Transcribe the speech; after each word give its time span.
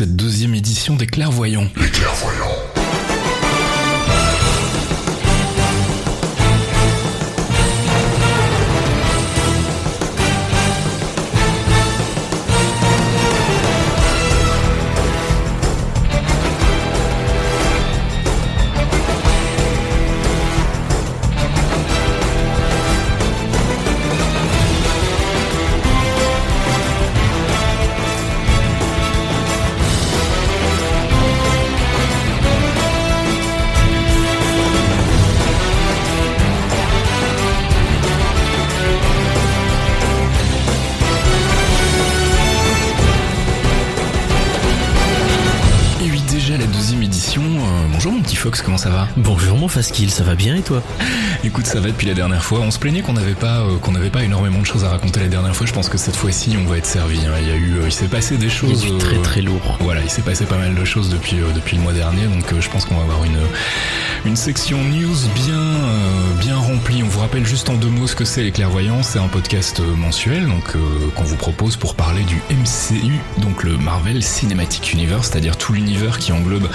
cette 0.00 0.16
deuxième 0.16 0.54
édition 0.54 0.96
des 0.96 1.06
clairvoyants. 1.06 1.68
Les 1.76 1.90
clairvoyants. 1.90 2.59
Bonjour 49.16 49.56
mon 49.58 49.68
Faskill, 49.68 50.10
ça 50.10 50.22
va 50.22 50.34
bien 50.34 50.54
et 50.56 50.62
toi? 50.62 50.82
Écoute, 51.42 51.64
ça 51.66 51.80
va 51.80 51.88
depuis 51.88 52.06
la 52.06 52.12
dernière 52.12 52.44
fois. 52.44 52.60
On 52.60 52.70
se 52.70 52.78
plaignait 52.78 53.00
qu'on 53.00 53.14
n'avait 53.14 53.32
pas, 53.34 53.60
euh, 53.60 53.78
qu'on 53.78 53.92
n'avait 53.92 54.10
pas 54.10 54.22
énormément 54.22 54.58
de 54.60 54.66
choses 54.66 54.84
à 54.84 54.90
raconter 54.90 55.20
la 55.20 55.28
dernière 55.28 55.56
fois. 55.56 55.66
Je 55.66 55.72
pense 55.72 55.88
que 55.88 55.96
cette 55.96 56.14
fois-ci, 56.14 56.54
on 56.62 56.68
va 56.68 56.76
être 56.76 56.84
servi. 56.86 57.16
hein. 57.24 57.32
Il 57.40 57.48
y 57.48 57.50
a 57.50 57.56
eu, 57.56 57.76
euh, 57.78 57.86
il 57.86 57.92
s'est 57.92 58.08
passé 58.08 58.36
des 58.36 58.44
Il 58.46 58.50
choses. 58.52 58.84
très 58.98 59.16
euh, 59.16 59.22
très 59.22 59.40
lourd. 59.40 59.78
Voilà, 59.80 60.02
il 60.02 60.10
s'est 60.10 60.20
passé 60.20 60.44
pas 60.44 60.58
mal 60.58 60.74
de 60.74 60.84
choses 60.84 61.08
depuis 61.08 61.38
depuis 61.54 61.78
le 61.78 61.82
mois 61.82 61.94
dernier, 61.94 62.24
donc 62.26 62.44
je 62.60 62.68
pense 62.68 62.84
qu'on 62.84 62.94
va 62.96 63.02
avoir 63.04 63.24
une 63.24 63.38
une 64.26 64.36
section 64.36 64.84
news 64.84 65.16
bien 65.34 65.62
bien 66.40 66.56
remplie. 66.58 67.02
On 67.02 67.08
vous 67.08 67.20
rappelle 67.20 67.46
juste 67.46 67.70
en 67.70 67.74
deux 67.74 67.88
mots 67.88 68.06
ce 68.06 68.14
que 68.14 68.26
c'est 68.26 68.42
les 68.42 68.52
clairvoyants. 68.52 69.02
C'est 69.02 69.18
un 69.18 69.28
podcast 69.28 69.80
mensuel, 69.80 70.46
donc 70.46 70.76
qu'on 71.14 71.24
vous 71.24 71.36
propose 71.36 71.76
pour 71.76 71.94
parler 71.94 72.22
du 72.24 72.36
MCU, 72.50 73.14
donc 73.38 73.62
le 73.64 73.78
Marvel 73.78 74.22
Cinematic 74.22 74.92
Universe, 74.92 75.30
c'est-à-dire 75.30 75.56
tout 75.56 75.72
l'univers 75.72 76.18
qui 76.18 76.32
englobe 76.32 76.68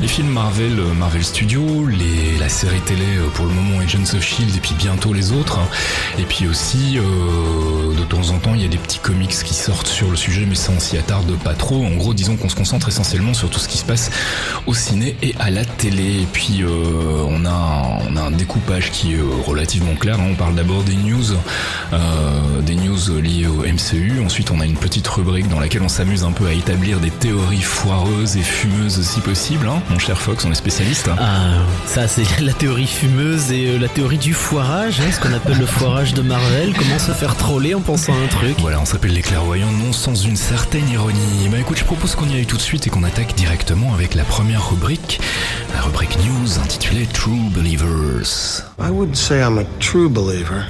les 0.00 0.08
films 0.08 0.28
Marvel, 0.30 0.80
Marvel 0.98 1.22
Studios, 1.24 1.86
les 1.86 2.38
la 2.38 2.48
série 2.48 2.80
télé 2.80 3.04
pour 3.34 3.44
le 3.44 3.52
moment 3.52 3.78
Agents 3.80 4.05
of 4.14 4.22
Shield 4.22 4.54
et 4.56 4.60
puis 4.60 4.74
bientôt 4.78 5.12
les 5.12 5.32
autres. 5.32 5.58
Et 6.18 6.22
puis 6.22 6.46
aussi 6.46 6.98
euh, 6.98 7.94
de 7.98 8.04
temps 8.04 8.30
en 8.30 8.38
temps 8.38 8.54
il 8.54 8.62
y 8.62 8.64
a 8.64 8.68
des 8.68 8.78
petits 8.78 8.98
comics 8.98 9.30
qui 9.30 9.54
sortent 9.54 9.86
sur 9.88 10.10
le 10.10 10.16
sujet, 10.16 10.44
mais 10.48 10.54
ça 10.54 10.72
on 10.76 10.80
s'y 10.80 10.96
attarde 10.98 11.30
pas 11.38 11.54
trop. 11.54 11.84
En 11.84 11.90
gros, 11.96 12.14
disons 12.14 12.36
qu'on 12.36 12.48
se 12.48 12.56
concentre 12.56 12.88
essentiellement 12.88 13.34
sur 13.34 13.50
tout 13.50 13.58
ce 13.58 13.68
qui 13.68 13.78
se 13.78 13.84
passe 13.84 14.10
au 14.66 14.74
ciné 14.74 15.16
et 15.22 15.34
à 15.38 15.50
la 15.50 15.64
télé. 15.64 16.22
Et 16.22 16.26
puis 16.32 16.62
euh, 16.62 16.68
on 17.28 17.44
a 17.44 17.50
un, 17.50 17.98
on 18.12 18.16
a 18.16 18.22
un 18.22 18.30
découpage 18.30 18.90
qui 18.90 19.12
est 19.14 19.18
euh, 19.18 19.24
relativement 19.46 19.94
clair. 19.94 20.18
hein. 20.20 20.26
On 20.30 20.34
parle 20.34 20.54
d'abord 20.54 20.82
des 20.82 20.94
news, 20.96 21.24
des 22.62 22.74
news 22.74 23.20
liées 23.20 23.46
au 23.46 23.62
MCU. 23.62 24.20
Ensuite, 24.24 24.50
on 24.50 24.60
a 24.60 24.64
une 24.66 24.76
petite 24.76 25.06
rubrique 25.08 25.48
dans 25.48 25.60
laquelle 25.60 25.82
on 25.82 25.88
s'amuse 25.88 26.24
un 26.24 26.32
peu 26.32 26.46
à 26.46 26.52
établir 26.52 26.98
des 27.00 27.10
théories 27.10 27.62
foireuses 27.62 28.36
et 28.36 28.42
fumeuses 28.42 29.00
si 29.02 29.20
possible. 29.20 29.66
hein. 29.68 29.80
Mon 29.90 29.98
cher 29.98 30.18
Fox, 30.20 30.44
on 30.44 30.50
est 30.52 30.54
spécialiste. 30.56 31.08
hein. 31.08 31.16
Ah, 31.18 31.62
ça 31.86 32.08
c'est 32.08 32.24
la 32.40 32.52
théorie 32.52 32.86
fumeuse 32.86 33.52
et 33.52 33.78
la 33.78 33.88
théorie 33.96 34.18
du 34.18 34.34
foirage, 34.34 35.00
hein, 35.00 35.10
ce 35.10 35.18
qu'on 35.18 35.32
appelle 35.32 35.56
le 35.56 35.64
foirage 35.64 36.12
de 36.12 36.20
Marvel. 36.20 36.74
Comment 36.76 36.98
se 36.98 37.12
faire 37.12 37.34
troller 37.34 37.74
en 37.74 37.80
pensant 37.80 38.12
à 38.12 38.16
un 38.18 38.26
truc 38.26 38.54
Voilà, 38.60 38.78
on 38.78 38.84
s'appelle 38.84 39.14
les 39.14 39.22
clairvoyants, 39.22 39.72
non 39.72 39.90
sans 39.94 40.14
une 40.14 40.36
certaine 40.36 40.86
ironie. 40.90 41.48
Bah 41.50 41.60
écoute, 41.60 41.78
je 41.78 41.84
propose 41.84 42.14
qu'on 42.14 42.28
y 42.28 42.34
aille 42.34 42.44
tout 42.44 42.58
de 42.58 42.62
suite 42.62 42.86
et 42.86 42.90
qu'on 42.90 43.04
attaque 43.04 43.34
directement 43.36 43.94
avec 43.94 44.14
la 44.14 44.24
première 44.24 44.68
rubrique, 44.68 45.18
la 45.72 45.80
rubrique 45.80 46.14
news 46.18 46.58
intitulée 46.58 47.06
True 47.06 47.48
Believers. 47.54 48.64
I 48.78 48.90
wouldn't 48.90 49.16
say 49.16 49.40
I'm 49.40 49.56
a 49.56 49.64
true 49.80 50.10
believer. 50.10 50.66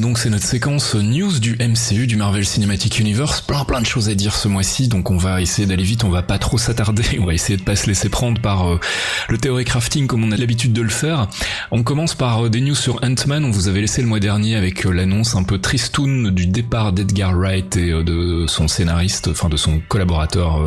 Donc 0.00 0.18
c'est 0.18 0.30
notre 0.30 0.44
séquence 0.44 0.94
news 0.94 1.38
du 1.38 1.56
MCU, 1.60 2.06
du 2.06 2.16
Marvel 2.16 2.44
Cinematic 2.44 2.98
Universe. 2.98 3.40
Plein 3.40 3.64
plein 3.64 3.80
de 3.80 3.86
choses 3.86 4.08
à 4.08 4.14
dire 4.14 4.34
ce 4.34 4.48
mois-ci, 4.48 4.88
donc 4.88 5.10
on 5.10 5.16
va 5.16 5.40
essayer 5.40 5.66
d'aller 5.66 5.84
vite, 5.84 6.04
on 6.04 6.10
va 6.10 6.22
pas 6.22 6.38
trop 6.38 6.58
s'attarder, 6.58 7.04
on 7.20 7.24
va 7.24 7.34
essayer 7.34 7.56
de 7.56 7.62
pas 7.62 7.76
se 7.76 7.86
laisser 7.86 8.08
prendre 8.08 8.40
par 8.40 8.68
euh, 8.68 8.80
le 9.28 9.38
théorie 9.38 9.64
crafting 9.64 10.06
comme 10.06 10.24
on 10.24 10.32
a 10.32 10.36
l'habitude 10.36 10.72
de 10.72 10.82
le 10.82 10.88
faire. 10.88 11.28
On 11.70 11.82
commence 11.82 12.14
par 12.14 12.46
euh, 12.46 12.50
des 12.50 12.60
news 12.60 12.74
sur 12.74 13.02
Ant-Man, 13.02 13.44
on 13.44 13.50
vous 13.50 13.68
avait 13.68 13.80
laissé 13.80 14.02
le 14.02 14.08
mois 14.08 14.20
dernier 14.20 14.56
avec 14.56 14.84
euh, 14.86 14.90
l'annonce 14.90 15.34
un 15.36 15.44
peu 15.44 15.58
tristoun 15.58 16.30
du 16.30 16.46
départ 16.46 16.92
d'Edgar 16.92 17.34
Wright 17.34 17.76
et 17.76 17.90
de 17.90 18.46
son 18.48 18.68
scénariste, 18.68 19.28
enfin 19.28 19.48
de 19.48 19.56
son 19.56 19.80
collaborateur 19.88 20.60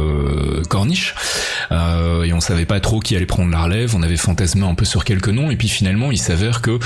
Cornish. 0.70 1.16
Et 1.72 2.34
on 2.34 2.42
savait 2.42 2.66
pas 2.66 2.80
trop 2.80 3.00
qui 3.00 3.16
allait 3.16 3.26
prendre 3.26 3.52
la 3.52 3.64
relève, 3.64 3.96
on 3.96 4.02
avait 4.02 4.18
fantasmé 4.18 4.64
un 4.64 4.76
peu 4.76 4.86
sur 4.86 5.04
quelques 5.04 5.30
noms, 5.30 5.52
et 5.52 5.56
puis 5.56 5.68
finalement 5.68 6.12
il 6.12 6.18
s'avère 6.18 6.62
que 6.62 6.80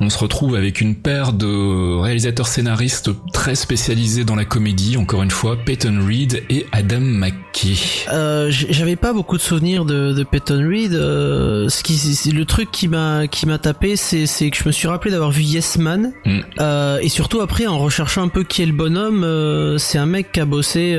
on 0.00 0.10
se 0.10 0.18
retrouve 0.18 0.54
avec 0.54 0.80
une 0.80 0.94
paire 0.94 1.32
de 1.32 1.89
réalisateurs 1.98 2.46
scénaristes 2.48 3.10
très 3.32 3.54
spécialisés 3.54 4.24
dans 4.24 4.34
la 4.36 4.44
comédie, 4.44 4.96
encore 4.96 5.22
une 5.22 5.30
fois, 5.30 5.56
Peyton 5.56 5.98
Reed 6.06 6.42
et 6.50 6.66
Adam 6.72 7.00
McKay. 7.00 7.74
Euh, 8.12 8.48
J'avais 8.50 8.96
pas 8.96 9.12
beaucoup 9.12 9.36
de 9.36 9.42
souvenirs 9.42 9.84
de, 9.84 10.12
de 10.12 10.22
Peyton 10.24 10.66
Reed. 10.68 10.94
euh, 10.94 11.68
ce 11.68 11.82
qui, 11.82 11.98
le 12.32 12.44
truc 12.44 12.70
qui 12.70 12.88
m'a 12.88 13.26
qui 13.26 13.46
m'a 13.46 13.58
tapé, 13.58 13.96
c'est 13.96 14.26
que 14.50 14.56
je 14.56 14.64
me 14.66 14.72
suis 14.72 14.88
rappelé 14.88 15.10
d'avoir 15.10 15.30
vu 15.30 15.42
Yes 15.42 15.78
Man. 15.78 16.12
Mm. 16.24 16.38
Euh, 16.60 16.98
et 17.00 17.08
surtout 17.08 17.40
après, 17.40 17.66
en 17.66 17.78
recherchant 17.78 18.22
un 18.22 18.28
peu 18.28 18.44
qui 18.44 18.62
est 18.62 18.66
le 18.66 18.72
bonhomme, 18.72 19.76
c'est 19.78 19.98
un 19.98 20.06
mec 20.06 20.32
qui 20.32 20.40
a 20.40 20.44
bossé 20.44 20.98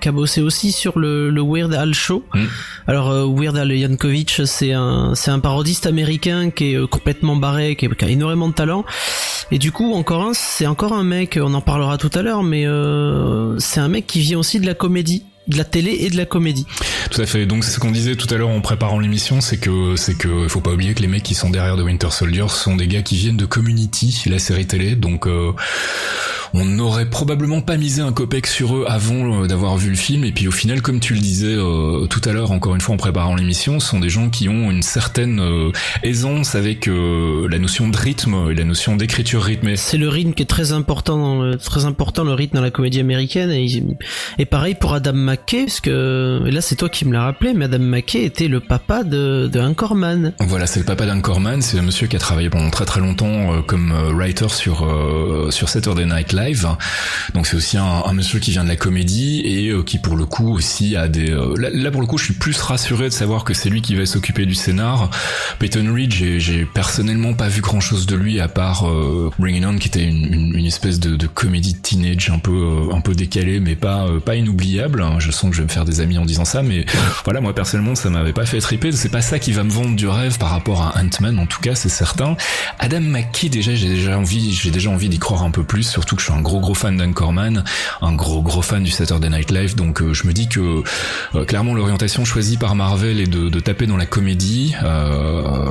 qui 0.00 0.08
a 0.08 0.12
bossé 0.12 0.40
aussi 0.42 0.72
sur 0.72 0.98
le, 0.98 1.30
le 1.30 1.42
Weird 1.42 1.74
Al 1.74 1.94
Show. 1.94 2.24
Mm. 2.34 2.44
Alors 2.86 3.12
Weird 3.36 3.56
Al 3.56 3.72
Yankovic, 3.72 4.40
c'est 4.44 4.72
un 4.72 5.14
c'est 5.14 5.30
un 5.30 5.38
parodiste 5.40 5.86
américain 5.86 6.50
qui 6.50 6.74
est 6.74 6.88
complètement 6.88 7.36
barré, 7.36 7.76
qui, 7.76 7.86
est- 7.86 7.94
qui 7.94 8.04
a 8.04 8.08
énormément 8.08 8.48
de 8.48 8.54
talent. 8.54 8.84
Et 9.52 9.58
du 9.58 9.72
coup, 9.72 9.92
encore 9.94 10.19
c'est 10.32 10.66
encore 10.66 10.92
un 10.92 11.04
mec. 11.04 11.38
On 11.40 11.54
en 11.54 11.60
parlera 11.60 11.98
tout 11.98 12.10
à 12.14 12.22
l'heure, 12.22 12.42
mais 12.42 12.66
euh, 12.66 13.58
c'est 13.58 13.80
un 13.80 13.88
mec 13.88 14.06
qui 14.06 14.20
vient 14.20 14.38
aussi 14.38 14.60
de 14.60 14.66
la 14.66 14.74
comédie, 14.74 15.24
de 15.50 15.58
la 15.58 15.64
télé 15.64 15.96
et 16.00 16.10
de 16.10 16.16
la 16.16 16.26
comédie. 16.26 16.66
Tout 17.10 17.20
à 17.20 17.26
fait. 17.26 17.46
Donc 17.46 17.64
c'est 17.64 17.72
ce 17.72 17.80
qu'on 17.80 17.90
disait 17.90 18.16
tout 18.16 18.32
à 18.32 18.38
l'heure 18.38 18.48
en 18.48 18.60
préparant 18.60 18.98
l'émission, 18.98 19.40
c'est 19.40 19.58
que 19.58 19.96
c'est 19.96 20.16
que 20.16 20.48
faut 20.48 20.60
pas 20.60 20.70
oublier 20.70 20.94
que 20.94 21.02
les 21.02 21.08
mecs 21.08 21.22
qui 21.22 21.34
sont 21.34 21.50
derrière 21.50 21.76
de 21.76 21.82
Winter 21.82 22.10
Soldier 22.10 22.46
sont 22.48 22.76
des 22.76 22.86
gars 22.86 23.02
qui 23.02 23.16
viennent 23.16 23.36
de 23.36 23.46
Community, 23.46 24.22
la 24.26 24.38
série 24.38 24.66
télé. 24.66 24.94
Donc 24.94 25.26
euh, 25.26 25.52
on 26.52 26.64
n'aurait 26.64 27.08
probablement 27.08 27.60
pas 27.60 27.76
misé 27.76 28.02
un 28.02 28.12
copec 28.12 28.46
sur 28.46 28.76
eux 28.76 28.84
avant 28.88 29.42
euh, 29.42 29.46
d'avoir 29.46 29.76
vu 29.76 29.90
le 29.90 29.96
film. 29.96 30.24
Et 30.24 30.32
puis 30.32 30.48
au 30.48 30.52
final, 30.52 30.82
comme 30.82 31.00
tu 31.00 31.14
le 31.14 31.20
disais 31.20 31.54
euh, 31.54 32.06
tout 32.06 32.20
à 32.24 32.32
l'heure, 32.32 32.50
encore 32.50 32.74
une 32.74 32.80
fois 32.80 32.94
en 32.94 32.98
préparant 32.98 33.36
l'émission, 33.36 33.78
ce 33.78 33.88
sont 33.88 34.00
des 34.00 34.08
gens 34.08 34.30
qui 34.30 34.48
ont 34.48 34.70
une 34.70 34.82
certaine 34.82 35.40
euh, 35.40 35.70
aisance 36.02 36.54
avec 36.54 36.86
la 36.86 37.58
notion 37.58 37.88
de 37.88 37.96
rythme 37.96 38.50
et 38.50 38.54
la 38.54 38.64
notion 38.64 38.96
d'écriture 38.96 39.42
rythmée. 39.42 39.76
C'est 39.76 39.98
le 39.98 40.08
rythme 40.08 40.32
qui 40.32 40.42
est 40.42 40.46
très 40.46 40.72
important, 40.72 41.18
dans 41.18 41.42
le, 41.42 41.56
très 41.56 41.84
important 41.84 42.24
le 42.24 42.32
rythme 42.32 42.56
dans 42.56 42.62
la 42.62 42.70
comédie 42.70 43.00
américaine. 43.00 43.50
Et, 43.50 43.82
et 44.38 44.44
pareil 44.44 44.74
pour 44.74 44.94
Adam 44.94 45.12
McKay, 45.12 45.39
parce 45.46 45.80
que 45.80 46.42
et 46.46 46.50
là 46.50 46.60
c'est 46.60 46.76
toi 46.76 46.88
qui 46.88 47.04
me 47.04 47.12
l'as 47.12 47.22
rappelé, 47.24 47.54
mais 47.54 47.64
Adam 47.66 47.78
McKay 47.78 48.24
était 48.24 48.48
le 48.48 48.60
papa 48.60 49.04
de, 49.04 49.48
de 49.52 49.60
Anchorman. 49.60 50.32
Voilà, 50.40 50.66
c'est 50.66 50.80
le 50.80 50.86
papa 50.86 51.06
d'Anchorman, 51.06 51.60
c'est 51.62 51.78
un 51.78 51.82
monsieur 51.82 52.06
qui 52.06 52.16
a 52.16 52.18
travaillé 52.18 52.50
pendant 52.50 52.70
très 52.70 52.84
très 52.84 53.00
longtemps 53.00 53.54
euh, 53.54 53.62
comme 53.62 53.92
euh, 53.92 54.12
writer 54.12 54.48
sur 54.48 54.84
euh, 54.84 55.50
sur 55.50 55.68
Saturday 55.68 56.06
Night 56.06 56.32
Live. 56.32 56.68
Donc 57.34 57.46
c'est 57.46 57.56
aussi 57.56 57.76
un, 57.78 58.12
monsieur 58.12 58.38
qui 58.38 58.50
vient 58.50 58.64
de 58.64 58.68
la 58.68 58.76
comédie 58.76 59.40
et 59.44 59.72
qui 59.84 59.98
pour 59.98 60.16
le 60.16 60.24
coup 60.24 60.52
aussi 60.52 60.96
a 60.96 61.08
des 61.08 61.34
là, 61.56 61.90
pour 61.90 62.00
le 62.00 62.06
coup, 62.06 62.18
je 62.18 62.24
suis 62.24 62.34
plus 62.34 62.60
rassuré 62.60 63.04
de 63.04 63.14
savoir 63.14 63.44
que 63.44 63.54
c'est 63.54 63.70
lui 63.70 63.82
qui 63.82 63.94
va 63.94 64.04
s'occuper 64.06 64.46
du 64.46 64.54
scénar. 64.54 65.10
Peyton 65.58 65.92
Reed, 65.94 66.12
j'ai 66.12 66.64
personnellement 66.64 67.34
pas 67.34 67.48
vu 67.48 67.60
grand-chose 67.60 68.06
de 68.06 68.16
lui 68.16 68.40
à 68.40 68.48
part 68.48 68.84
Bring 69.38 69.56
It 69.56 69.64
On 69.64 69.78
qui 69.78 69.88
était 69.88 70.04
une, 70.04 70.54
une, 70.54 70.66
espèce 70.66 70.98
de, 71.00 71.16
de 71.16 71.26
comédie 71.26 71.74
teenage 71.74 72.30
un 72.30 72.38
peu 72.38 72.88
un 72.92 73.00
peu 73.00 73.14
décalée 73.14 73.60
mais 73.60 73.76
pas 73.76 74.06
pas 74.24 74.34
inoubliable. 74.34 75.02
hein. 75.02 75.18
Je 75.30 75.36
sens 75.36 75.50
que 75.50 75.56
je 75.56 75.62
vais 75.62 75.66
me 75.66 75.72
faire 75.72 75.84
des 75.84 76.00
amis 76.00 76.18
en 76.18 76.24
disant 76.24 76.44
ça 76.44 76.62
mais 76.62 76.84
voilà, 77.24 77.40
moi 77.40 77.54
personnellement, 77.54 77.94
ça 77.94 78.10
m'avait 78.10 78.32
pas 78.32 78.46
fait 78.46 78.60
triper. 78.60 78.92
C'est 78.92 79.08
pas 79.08 79.20
ça 79.20 79.38
qui 79.38 79.52
va 79.52 79.64
me 79.64 79.70
vendre 79.70 79.96
du 79.96 80.08
rêve 80.08 80.38
par 80.38 80.50
rapport 80.50 80.82
à 80.82 80.94
Ant-Man, 81.00 81.38
en 81.38 81.46
tout 81.46 81.60
cas, 81.60 81.74
c'est 81.74 81.88
certain. 81.88 82.36
Adam 82.78 83.00
McKay, 83.00 83.48
déjà, 83.48 83.74
j'ai 83.74 83.88
déjà 83.88 84.18
envie, 84.18 84.52
j'ai 84.52 84.70
déjà 84.70 84.90
envie 84.90 85.08
d'y 85.08 85.18
croire 85.18 85.42
un 85.42 85.50
peu 85.50 85.62
plus, 85.62 85.84
surtout 85.84 86.16
que 86.16 86.22
je 86.22 86.26
suis 86.26 86.34
un 86.34 86.40
gros 86.40 86.60
gros 86.60 86.74
fan 86.74 86.96
d'Anchorman, 86.96 87.64
un 88.02 88.12
gros 88.14 88.42
gros 88.42 88.62
fan 88.62 88.82
du 88.82 88.90
Saturday 88.90 89.30
Night 89.30 89.50
Live, 89.50 89.76
donc 89.76 90.02
je 90.12 90.26
me 90.26 90.32
dis 90.32 90.48
que 90.48 90.82
clairement 91.44 91.74
l'orientation 91.74 92.24
choisie 92.24 92.56
par 92.56 92.74
Marvel 92.74 93.20
est 93.20 93.26
de, 93.26 93.60
taper 93.60 93.86
dans 93.86 93.96
la 93.96 94.06
comédie. 94.06 94.74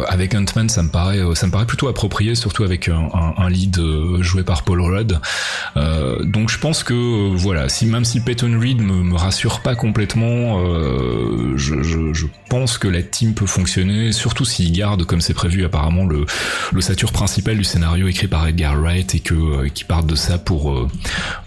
avec 0.07 0.35
Ant-Man, 0.35 0.69
ça 0.69 0.83
me 0.83 0.89
paraît 0.89 1.19
ça 1.35 1.47
me 1.47 1.51
paraît 1.51 1.65
plutôt 1.65 1.87
approprié, 1.87 2.35
surtout 2.35 2.63
avec 2.63 2.89
un, 2.89 3.49
lead 3.49 3.79
joué 4.21 4.43
par 4.43 4.63
Paul 4.63 4.81
Rudd. 4.81 5.19
donc 6.23 6.49
je 6.49 6.57
pense 6.57 6.83
que 6.83 7.35
voilà, 7.35 7.69
si 7.69 7.85
même 7.85 8.05
si 8.05 8.19
Peyton 8.19 8.57
Reed 8.59 8.81
me 8.81 9.15
rassure 9.15 9.38
pas 9.61 9.75
complètement, 9.75 10.59
je, 11.55 11.81
je, 11.81 12.25
pense 12.49 12.77
que 12.77 12.87
la 12.87 13.03
team 13.03 13.35
peut 13.35 13.45
fonctionner, 13.45 14.11
surtout 14.11 14.43
s'il 14.43 14.71
garde, 14.71 15.05
comme 15.05 15.21
c'est 15.21 15.33
prévu 15.33 15.65
apparemment, 15.65 16.05
le, 16.05 16.25
le 16.71 16.81
sature 16.81 17.11
principal 17.11 17.57
du 17.57 17.63
scénario 17.63 18.07
écrit 18.07 18.27
par 18.27 18.47
Edgar 18.47 18.75
Wright 18.79 19.15
et 19.15 19.19
que 19.19 19.33
euh, 19.33 19.69
qui 19.69 19.83
partent 19.83 20.07
de 20.07 20.15
ça 20.15 20.37
pour 20.37 20.71
euh, 20.71 20.87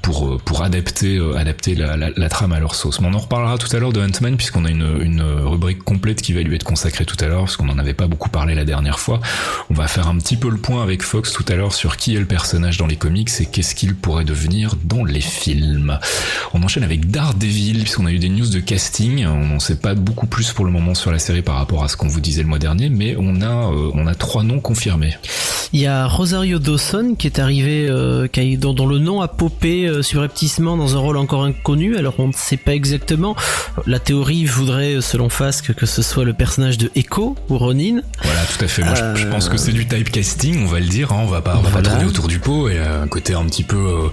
pour 0.01 0.29
euh, 0.29 0.39
pour 0.39 0.63
adapter 0.63 1.21
adapter 1.37 1.75
la, 1.75 1.97
la, 1.97 2.29
trame 2.29 2.53
à 2.53 2.61
leur 2.61 2.75
sauce. 2.75 3.01
Mais 3.01 3.09
on 3.09 3.15
en 3.15 3.19
reparlera 3.19 3.59
tout 3.59 3.75
à 3.75 3.79
l'heure 3.79 3.93
de 3.93 4.01
Ant-Man 4.01 4.37
puisqu'on 4.37 4.65
a 4.65 4.71
une, 4.71 5.01
une 5.03 5.23
rubrique 5.23 5.83
complète 5.83 6.23
qui 6.23 6.33
va 6.33 6.41
lui 6.41 6.55
être 6.55 6.65
consacrée 6.65 7.05
tout 7.05 7.17
à 7.21 7.27
l'heure 7.27 7.41
parce 7.41 7.57
qu'on 7.57 7.69
en 7.69 7.79
avait 7.79 7.95
pas 7.95 8.07
beaucoup 8.07 8.29
parlé 8.31 8.55
la 8.55 8.65
dernière 8.65 9.01
fois. 9.01 9.21
On 9.71 9.75
va 9.75 9.89
faire 9.89 10.09
un 10.09 10.17
petit 10.19 10.37
peu 10.37 10.51
le 10.51 10.59
point 10.59 10.83
avec 10.83 11.03
Fox 11.03 11.33
tout 11.33 11.45
à 11.49 11.55
l'heure 11.55 11.75
sur 11.75 11.97
qui 11.97 12.15
est 12.15 12.21
le 12.21 12.27
personnage 12.27 12.79
dans 12.79 12.87
les 12.87 12.97
comics 12.97 13.31
et 13.41 13.47
qu'est-ce 13.47 13.75
qu'il 13.75 13.95
pourrait 13.95 14.25
devenir 14.25 14.77
dans 14.85 15.05
les 15.05 15.21
films. 15.21 15.99
On 16.55 16.63
enchaîne 16.63 16.85
avec 16.85 17.11
Daredevil 17.11 17.82
puisqu'on 17.83 18.07
a 18.07 18.13
eu 18.13 18.19
des 18.19 18.29
news 18.29 18.49
de 18.49 18.61
casting. 18.61 19.27
On 19.27 19.47
n'en 19.47 19.61
sait 19.61 19.77
pas 19.77 19.95
beaucoup 19.95 20.27
plus 20.27 20.53
pour 20.53 20.65
le 20.65 20.71
moment 20.71 20.95
sur 20.95 21.11
la 21.11 21.19
série 21.19 21.43
par 21.43 21.57
rapport 21.57 21.85
à 21.85 21.89
ce 21.89 21.97
qu'on 21.97 22.09
vous 22.09 22.21
disait 22.21 22.43
le 22.43 22.49
mois 22.49 22.59
dernier, 22.59 22.89
mais 22.89 23.17
on 23.19 23.41
a 23.41 23.73
euh, 23.73 23.91
on 23.95 24.07
a 24.07 24.15
trois 24.15 24.43
noms 24.43 24.61
confirmés. 24.61 25.17
Il 25.73 25.81
y 25.81 25.87
a 25.87 26.07
Rosario 26.07 26.59
Dawson 26.59 27.15
qui 27.19 27.27
est 27.27 27.39
arrivé, 27.39 27.87
euh, 27.89 28.29
qui 28.29 28.59
dont, 28.59 28.87
le 28.87 28.99
nom 28.99 29.23
a 29.23 29.29
popé 29.29 29.87
euh, 29.87 30.03
subrepticement 30.03 30.77
dans 30.77 30.97
un 30.97 30.99
rôle 30.99 31.17
encore 31.17 31.45
inconnu. 31.45 31.97
Alors 31.97 32.15
on 32.19 32.29
ne 32.29 32.33
sait 32.33 32.57
pas 32.57 32.75
exactement. 32.75 33.37
La 33.87 33.99
théorie 33.99 34.45
voudrait, 34.45 35.01
selon 35.01 35.29
Fasque, 35.29 35.73
que 35.75 35.87
ce 35.87 36.03
soit 36.03 36.25
le 36.25 36.35
personnage 36.35 36.79
de 36.79 36.91
Echo 36.95 37.37
ou 37.49 37.59
Ronin. 37.59 38.01
Voilà, 38.23 38.41
tout 38.45 38.65
à 38.65 38.69
fait. 38.69 38.85
Moi, 38.85 38.95
je, 39.15 39.27
pense 39.27 39.49
que 39.49 39.57
c'est 39.57 39.73
du 39.73 39.87
typecasting, 39.87 40.65
on 40.65 40.67
va 40.67 40.81
le 40.81 40.87
dire. 40.87 41.13
Hein. 41.13 41.21
On 41.23 41.27
va 41.27 41.41
pas, 41.41 41.57
on 41.57 41.63
va 41.63 41.71
pas 41.71 41.83
tourner 41.83 42.05
autour 42.05 42.29
du 42.29 42.39
pot. 42.39 42.69
Et 42.69 42.79
un 42.79 43.09
côté 43.09 43.35
un 43.35 43.45
petit 43.45 43.65
peu 43.65 44.11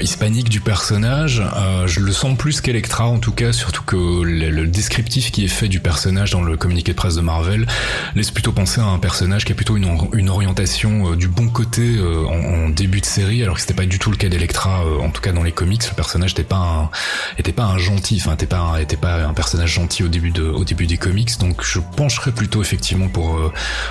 hispanique 0.00 0.48
du 0.48 0.60
personnage. 0.60 1.42
je 1.86 2.00
le 2.00 2.12
sens 2.12 2.36
plus 2.36 2.60
qu'Electra 2.80 3.08
en 3.08 3.18
tout 3.18 3.32
cas, 3.32 3.52
surtout 3.52 3.82
que 3.82 3.96
le, 3.96 4.48
le 4.48 4.66
descriptif 4.66 5.30
qui 5.30 5.44
est 5.44 5.48
fait 5.48 5.68
du 5.68 5.80
personnage 5.80 6.30
dans 6.30 6.40
le 6.40 6.56
communiqué 6.56 6.92
de 6.92 6.96
presse 6.96 7.14
de 7.14 7.20
Marvel 7.20 7.66
laisse 8.14 8.30
plutôt 8.30 8.52
penser 8.52 8.80
à 8.80 8.84
un 8.84 8.98
personnage 8.98 9.44
qui 9.44 9.52
a 9.52 9.54
plutôt 9.54 9.76
une, 9.76 9.86
une 10.14 10.30
orientation 10.30 11.12
euh, 11.12 11.16
du 11.16 11.28
bon 11.28 11.48
côté 11.48 11.96
euh, 11.98 12.24
en, 12.24 12.70
début 12.70 13.02
de 13.02 13.06
série, 13.06 13.42
alors 13.42 13.56
que 13.56 13.60
c'était 13.60 13.74
pas 13.74 13.84
du 13.84 13.98
tout 13.98 14.10
le 14.10 14.16
cas 14.16 14.30
d'Electra, 14.30 14.82
euh, 14.86 15.00
en 15.00 15.10
tout 15.10 15.20
cas 15.20 15.32
dans 15.32 15.42
les 15.42 15.52
comics, 15.52 15.86
le 15.86 15.94
personnage 15.94 16.30
n'était 16.30 16.44
pas 16.44 16.56
un, 16.56 16.90
était 17.36 17.52
pas 17.52 17.64
un 17.64 17.76
gentil, 17.76 18.16
enfin 18.24 18.32
était 18.32 18.46
pas, 18.46 18.60
un, 18.60 18.78
était 18.78 18.96
pas 18.96 19.26
un 19.26 19.34
personnage 19.34 19.74
gentil 19.74 20.04
au 20.04 20.08
début 20.08 20.30
de, 20.30 20.44
au 20.44 20.64
début 20.64 20.86
des 20.86 20.96
comics, 20.96 21.38
donc 21.38 21.62
je 21.62 21.80
pencherais 21.96 22.32
plutôt 22.32 22.62
effectivement 22.62 23.08
pour 23.08 23.38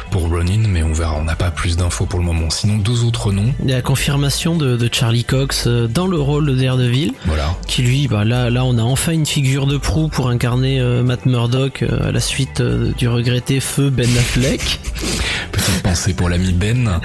pour 0.10 0.30
Ronin, 0.30 0.68
mais 0.68 0.82
on 0.82 0.94
verra, 0.94 1.16
on 1.16 1.26
n'a 1.26 1.36
pas 1.36 1.52
plus 1.52 1.78
d'infos 1.78 2.08
pour 2.08 2.18
le 2.18 2.26
moment. 2.26 2.50
Sinon 2.50 2.78
deux 2.78 3.04
autres 3.04 3.32
noms. 3.32 3.54
Il 3.62 3.70
y 3.70 3.74
a 3.74 3.76
la 3.76 3.82
confirmation 3.84 4.56
de, 4.56 4.78
de 4.78 4.90
Charlie 4.92 5.26
Cox 5.26 5.68
dans 5.68 6.08
le 6.08 6.20
rôle 6.20 6.48
de 6.48 6.56
Daredevil, 6.56 7.14
voilà, 7.26 7.56
qui 7.68 7.84
lui, 7.84 8.08
bah 8.08 8.24
là 8.24 8.50
là 8.50 8.66
on 8.66 8.79
a 8.80 8.84
enfin 8.84 9.12
une 9.12 9.26
figure 9.26 9.68
de 9.68 9.78
proue 9.78 10.08
pour 10.08 10.30
incarner 10.30 10.82
Matt 11.04 11.26
Murdock 11.26 11.84
à 11.84 12.12
la 12.12 12.20
suite 12.20 12.62
du 12.62 13.08
regretté 13.08 13.60
feu 13.60 13.90
Ben 13.90 14.10
Affleck. 14.18 14.80
Petite 15.52 15.84
pensée 15.84 16.14
pour 16.14 16.30
l'ami 16.30 16.54
Ben? 16.54 17.00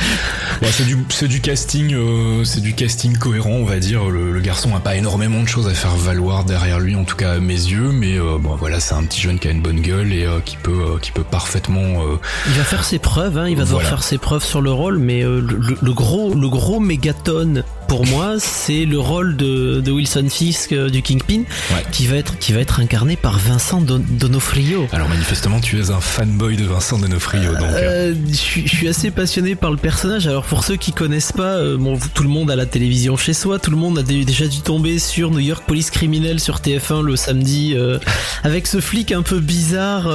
c'est 0.71 0.87
du 0.87 0.99
c'est 1.09 1.29
du 1.29 1.41
casting 1.41 1.95
euh, 1.95 2.45
c'est 2.45 2.61
du 2.61 2.75
casting 2.75 3.17
cohérent 3.17 3.51
on 3.51 3.65
va 3.65 3.79
dire. 3.79 4.05
Le, 4.09 4.41
garçon 4.41 4.77
a 4.77 4.81
pas 4.81 4.95
énormément 4.97 5.43
de 5.43 5.49
choses 5.49 5.69
à 5.69 5.75
faire 5.75 5.97
valoir 5.97 6.45
derrière 6.45 6.79
lui 6.79 6.95
en 6.97 7.05
tout 7.05 7.17
cas 7.17 7.33
à 7.33 7.39
mes 7.39 7.55
yeux, 7.55 7.93
mais 7.93 8.19
euh, 8.19 8.37
bon 8.39 8.57
voilà 8.57 8.79
c'est 8.79 8.95
un 8.95 9.03
petit 9.05 9.21
jeune 9.21 9.39
qui 9.39 9.49
a 9.49 9.53
une 9.53 9.63
bonne 9.63 9.81
gueule 9.81 10.13
et 10.13 10.25
euh, 10.25 10.41
qui 10.45 10.57
peut 10.57 10.99
qui 11.01 11.13
peut 11.13 11.23
parfaitement. 11.23 12.03
il 12.47 12.53
va 12.53 12.65
faire 12.65 12.85
ses 12.85 12.99
preuves, 12.99 13.39
hein, 13.39 13.49
il 13.49 13.57
va 13.57 13.65
devoir 13.65 13.83
faire 13.83 14.03
ses 14.03 14.19
preuves 14.19 14.45
sur 14.45 14.61
le 14.61 14.71
rôle, 14.71 14.99
mais 14.99 15.23
le, 15.23 15.93
gros 15.93 16.35
le 16.35 16.49
gros 16.49 16.81
mégaton 16.81 17.63
pour 17.89 18.07
moi, 18.07 18.37
c'est 18.39 18.85
le 18.85 18.99
rôle 18.99 19.37
de, 19.37 19.81
de 19.81 19.93
Wilson 19.93 20.27
Fisk 20.29 20.73
euh, 20.73 20.91
du 20.91 21.03
Kingpin 21.03 21.43
qui 21.93 22.07
va 22.07 22.17
être 22.17 22.39
qui 22.39 22.53
va 22.53 22.61
être 22.61 22.81
incarné 22.81 23.17
par 23.17 23.39
Vincent 23.39 23.81
Donofrio. 23.81 24.89
Alors 24.93 25.09
manifestement, 25.09 25.61
tu 25.61 25.81
es 25.81 25.91
un 25.91 26.01
fanboy 26.01 26.57
de 26.57 26.65
Vincent 26.65 26.99
Donofrio, 26.99 27.53
donc. 27.53 27.63
Euh, 27.63 28.13
euh 28.13 28.15
je, 28.29 28.69
suis 28.69 28.89
assez 28.89 29.11
passionné 29.11 29.55
par 29.55 29.71
le 29.71 29.77
personnage. 29.77 30.27
Alors 30.27 30.45
pour 30.45 30.65
ceux 30.65 30.77
qui 30.77 30.93
connaissent 30.93 31.33
pas, 31.33 31.57
euh, 31.57 31.77
bon, 31.77 31.99
tout 32.15 32.23
le 32.23 32.29
monde 32.29 32.51
a 32.51 32.57
la 32.57 32.67
télévision 32.67 33.17
chez 33.17 33.35
soi, 33.35 33.59
tout 33.59 33.71
le 33.71 33.77
monde 33.77 33.99
a 33.99 34.03
déjà 34.03 34.47
dû 34.47 34.61
tomber 34.61 34.99
sur 34.99 35.31
New 35.31 35.41
York 35.41 35.65
Police 35.67 35.91
Criminel 35.91 36.41
sur 36.41 36.59
TF1 36.59 37.03
le 37.03 37.17
samedi, 37.17 37.77
avec 38.43 38.67
ce 38.67 38.81
flic 38.81 39.13
un 39.13 39.23
peu 39.23 39.41
bizarre, 39.41 40.09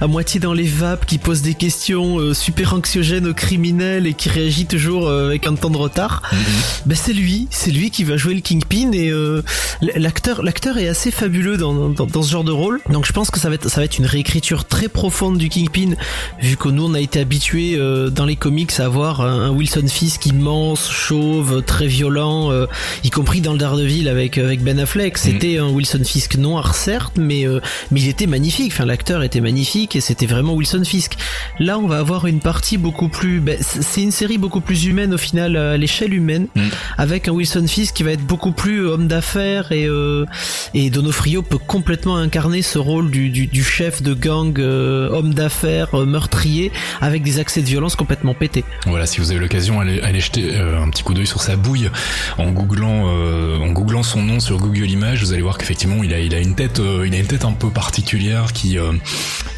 à 0.00 0.06
moitié 0.06 0.40
dans 0.40 0.52
les 0.52 0.66
vapes, 0.66 1.06
qui 1.06 1.18
pose 1.18 1.42
des 1.42 1.54
questions 1.54 2.34
super 2.34 2.74
anxiogènes 2.74 3.26
aux 3.26 3.34
criminels 3.34 4.06
et 4.06 4.14
qui 4.14 4.28
réagit 4.28 4.66
toujours 4.66 5.08
avec 5.08 5.46
un 5.46 5.54
temps 5.54 5.70
de 5.70 5.76
retard. 5.76 6.22
Mm-hmm. 6.32 6.82
Ben, 6.86 6.96
c'est 6.96 7.09
lui, 7.12 7.46
c'est 7.50 7.70
lui 7.70 7.90
qui 7.90 8.04
va 8.04 8.16
jouer 8.16 8.34
le 8.34 8.40
Kingpin 8.40 8.92
et 8.92 9.10
euh, 9.10 9.42
l'acteur, 9.80 10.42
l'acteur 10.42 10.78
est 10.78 10.88
assez 10.88 11.10
fabuleux 11.10 11.56
dans, 11.56 11.90
dans, 11.90 12.22
ce 12.22 12.30
genre 12.30 12.44
de 12.44 12.52
rôle. 12.52 12.80
Donc 12.90 13.06
je 13.06 13.12
pense 13.12 13.30
que 13.30 13.38
ça 13.38 13.48
va 13.48 13.56
être, 13.56 13.68
ça 13.68 13.80
va 13.80 13.84
être 13.84 13.98
une 13.98 14.06
réécriture 14.06 14.64
très 14.64 14.88
profonde 14.88 15.38
du 15.38 15.48
Kingpin, 15.48 15.94
vu 16.40 16.56
que 16.56 16.68
nous 16.68 16.86
on 16.86 16.94
a 16.94 17.00
été 17.00 17.20
habitués 17.20 17.76
euh, 17.76 18.10
dans 18.10 18.24
les 18.24 18.36
comics 18.36 18.72
à 18.78 18.86
avoir 18.86 19.20
un, 19.20 19.50
Wilson 19.50 19.86
Fisk 19.88 20.26
immense, 20.26 20.90
chauve, 20.90 21.62
très 21.62 21.86
violent, 21.86 22.50
euh, 22.50 22.66
y 23.04 23.10
compris 23.10 23.40
dans 23.40 23.52
le 23.52 23.58
Daredevil 23.58 24.08
avec 24.08 24.38
avec 24.38 24.62
Ben 24.62 24.78
Affleck. 24.78 25.14
Mm. 25.14 25.20
C'était 25.20 25.58
un 25.58 25.68
Wilson 25.68 26.02
Fisk 26.04 26.36
noir 26.36 26.74
certes, 26.74 27.16
mais 27.18 27.44
mais 27.90 28.00
il 28.00 28.08
était 28.08 28.26
magnifique. 28.26 28.72
Enfin 28.72 28.86
l'acteur 28.86 29.22
était 29.22 29.40
magnifique 29.40 29.96
et 29.96 30.00
c'était 30.00 30.26
vraiment 30.26 30.54
Wilson 30.54 30.82
Fisk. 30.84 31.16
Là 31.58 31.78
on 31.78 31.86
va 31.86 31.98
avoir 31.98 32.26
une 32.26 32.40
partie 32.40 32.78
beaucoup 32.78 33.08
plus, 33.08 33.40
ben, 33.40 33.56
c'est 33.60 34.02
une 34.02 34.12
série 34.12 34.38
beaucoup 34.38 34.60
plus 34.60 34.86
humaine 34.86 35.14
au 35.14 35.18
final 35.18 35.56
à 35.56 35.76
l'échelle 35.76 36.14
humaine. 36.14 36.48
Mm 36.54 36.68
avec 37.00 37.28
un 37.28 37.32
Wilson 37.32 37.66
Fisk 37.66 37.94
qui 37.94 38.02
va 38.02 38.12
être 38.12 38.24
beaucoup 38.26 38.52
plus 38.52 38.80
euh, 38.80 38.92
homme 38.92 39.08
d'affaires 39.08 39.72
et 39.72 39.86
euh, 39.86 40.26
et 40.74 40.90
Donofrio 40.90 41.40
peut 41.40 41.56
complètement 41.56 42.16
incarner 42.16 42.60
ce 42.60 42.78
rôle 42.78 43.10
du, 43.10 43.30
du, 43.30 43.64
chef 43.64 44.02
de 44.02 44.12
gang 44.12 44.58
euh, 44.58 45.08
homme 45.08 45.32
d'affaires 45.32 45.96
meurtrier 46.06 46.70
avec 47.00 47.22
des 47.22 47.38
accès 47.38 47.62
de 47.62 47.66
violence 47.66 47.96
complètement 47.96 48.34
pétés. 48.34 48.64
Voilà, 48.84 49.06
si 49.06 49.18
vous 49.18 49.30
avez 49.30 49.40
l'occasion, 49.40 49.80
allez, 49.80 50.00
allez 50.02 50.20
jeter 50.20 50.54
un 50.54 50.90
petit 50.90 51.02
coup 51.02 51.14
d'œil 51.14 51.26
sur 51.26 51.40
sa 51.40 51.56
bouille 51.56 51.88
en 52.36 52.50
googlant 52.50 53.06
en 53.10 53.72
googlant 53.72 54.02
son 54.02 54.22
nom 54.22 54.38
sur 54.38 54.58
Google 54.58 54.90
Images, 54.90 55.22
vous 55.22 55.32
allez 55.32 55.42
voir 55.42 55.56
qu'effectivement 55.56 56.04
il 56.04 56.12
a 56.12 56.20
il 56.20 56.34
a 56.34 56.38
une 56.38 56.54
tête 56.54 56.82
il 57.06 57.14
a 57.14 57.18
une 57.18 57.26
tête 57.26 57.46
un 57.46 57.52
peu 57.52 57.70
particulière 57.70 58.52
qui 58.52 58.76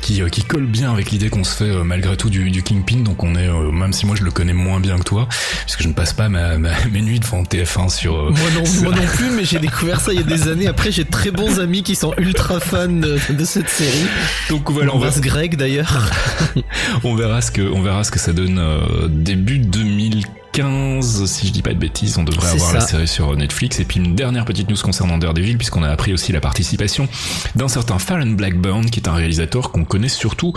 qui, 0.00 0.22
qui 0.30 0.44
colle 0.44 0.66
bien 0.66 0.92
avec 0.92 1.10
l'idée 1.10 1.28
qu'on 1.28 1.44
se 1.44 1.56
fait 1.56 1.84
malgré 1.84 2.16
tout 2.16 2.30
du, 2.30 2.62
Kingpin. 2.62 3.00
Donc 3.00 3.24
on 3.24 3.34
est 3.34 3.48
même 3.48 3.92
si 3.92 4.06
moi 4.06 4.14
je 4.14 4.22
le 4.22 4.30
connais 4.30 4.52
moins 4.52 4.78
bien 4.78 4.98
que 4.98 5.04
toi, 5.04 5.28
puisque 5.64 5.82
je 5.82 5.88
ne 5.88 5.92
passe 5.92 6.12
pas 6.12 6.28
mes 6.28 7.02
nuits 7.02 7.20
devant 7.20 7.31
TF1 7.40 7.88
sur. 7.88 8.14
Euh, 8.14 8.30
moi 8.30 8.50
non, 8.54 8.62
moi 8.82 8.92
non 8.94 9.06
plus, 9.06 9.30
mais 9.30 9.44
j'ai 9.44 9.58
découvert 9.58 10.00
ça 10.00 10.12
il 10.12 10.20
y 10.20 10.22
a 10.22 10.24
des 10.24 10.48
années. 10.48 10.66
Après, 10.66 10.92
j'ai 10.92 11.04
très 11.04 11.30
bons 11.30 11.58
amis 11.58 11.82
qui 11.82 11.94
sont 11.94 12.12
ultra 12.18 12.60
fans 12.60 12.88
de, 12.88 13.18
cette 13.44 13.68
série. 13.68 14.06
Donc 14.50 14.70
voilà, 14.70 14.94
on, 14.94 14.98
va 14.98 15.10
Greg 15.18 15.56
d'ailleurs. 15.56 16.10
on 17.04 17.14
verra 17.14 17.40
ce 17.40 17.50
que 17.50 17.62
on 17.62 17.82
verra 17.82 18.04
ce 18.04 18.10
que 18.10 18.18
ça 18.18 18.32
donne 18.32 18.58
euh, 18.58 19.08
début 19.08 19.58
2015 19.58 20.41
15, 20.52 21.24
si 21.24 21.46
je 21.46 21.52
dis 21.52 21.62
pas 21.62 21.72
de 21.72 21.78
bêtises, 21.78 22.18
on 22.18 22.24
devrait 22.24 22.50
avoir 22.50 22.74
la 22.74 22.80
série 22.80 23.08
sur 23.08 23.34
Netflix. 23.34 23.80
Et 23.80 23.86
puis 23.86 24.00
une 24.00 24.14
dernière 24.14 24.44
petite 24.44 24.68
news 24.68 24.76
concernant 24.76 25.16
Daredevil, 25.16 25.56
puisqu'on 25.56 25.82
a 25.82 25.88
appris 25.88 26.12
aussi 26.12 26.30
la 26.30 26.40
participation 26.40 27.08
d'un 27.56 27.68
certain 27.68 27.98
Fallon 27.98 28.32
Blackburn, 28.32 28.84
qui 28.90 29.00
est 29.00 29.08
un 29.08 29.14
réalisateur 29.14 29.70
qu'on 29.72 29.84
connaît 29.84 30.10
surtout 30.10 30.52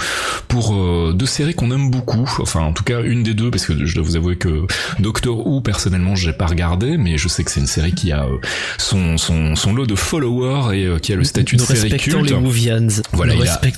pour 0.49 0.75
euh, 0.75 1.13
deux 1.15 1.25
séries 1.25 1.55
qu'on 1.55 1.71
aime 1.71 1.89
beaucoup. 1.91 2.29
Enfin, 2.41 2.59
en 2.59 2.73
tout 2.73 2.83
cas, 2.83 3.01
une 3.03 3.23
des 3.23 3.33
deux, 3.33 3.49
parce 3.49 3.65
que 3.65 3.85
je 3.85 3.95
dois 3.95 4.03
vous 4.03 4.17
avouer 4.17 4.35
que 4.35 4.67
Doctor 4.99 5.47
Who, 5.47 5.61
personnellement, 5.61 6.15
j'ai 6.15 6.33
pas 6.33 6.47
regardé, 6.47 6.97
mais 6.97 7.17
je 7.17 7.29
sais 7.29 7.45
que 7.45 7.51
c'est 7.51 7.61
une 7.61 7.67
série 7.67 7.93
qui 7.93 8.11
a 8.11 8.25
euh, 8.25 8.37
son, 8.77 9.17
son, 9.17 9.55
son 9.55 9.73
lot 9.73 9.85
de 9.85 9.95
followers 9.95 10.77
et 10.77 10.85
euh, 10.85 10.99
qui 10.99 11.13
a 11.13 11.15
le 11.15 11.23
statut 11.23 11.55
de 11.55 11.61
série 11.61 11.95
culte. 11.95 12.29
les 12.29 12.33
Whovians. 12.33 13.01
Voilà, 13.13 13.33
il 13.33 13.47
a, 13.47 13.61
les 13.63 13.69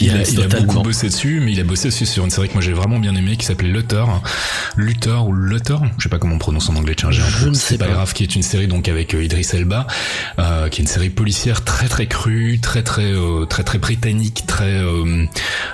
il, 0.00 0.10
a, 0.10 0.22
il 0.30 0.42
a, 0.42 0.48
beaucoup 0.48 0.80
bossé 0.80 1.08
dessus, 1.08 1.42
mais 1.44 1.52
il 1.52 1.60
a 1.60 1.64
bossé 1.64 1.88
aussi 1.88 2.06
sur 2.06 2.24
une 2.24 2.30
série 2.30 2.48
que 2.48 2.54
moi 2.54 2.62
j'ai 2.62 2.72
vraiment 2.72 2.98
bien 2.98 3.14
aimé, 3.14 3.36
qui 3.36 3.44
s'appelait 3.44 3.68
Luther, 3.68 4.06
Luther 4.76 5.26
ou 5.26 5.34
Luther 5.34 5.57
je 5.98 6.02
sais 6.02 6.08
pas 6.08 6.18
comment 6.18 6.34
on 6.34 6.38
prononce 6.38 6.68
en 6.68 6.76
anglais, 6.76 6.94
tiens, 6.96 7.10
j'ai 7.10 7.22
un 7.22 7.54
c'est 7.54 7.78
pas, 7.78 7.88
grave, 7.88 8.12
qui 8.12 8.22
est 8.22 8.34
une 8.34 8.42
série 8.42 8.68
donc 8.68 8.88
avec 8.88 9.14
euh, 9.14 9.24
Idris 9.24 9.48
Elba, 9.52 9.86
euh, 10.38 10.68
qui 10.68 10.80
est 10.80 10.84
une 10.84 10.88
série 10.88 11.10
policière 11.10 11.64
très 11.64 11.88
très 11.88 12.06
crue, 12.06 12.58
très 12.60 12.82
très 12.82 13.12
euh, 13.12 13.44
très 13.46 13.64
très 13.64 13.78
britannique, 13.78 14.44
très, 14.46 14.80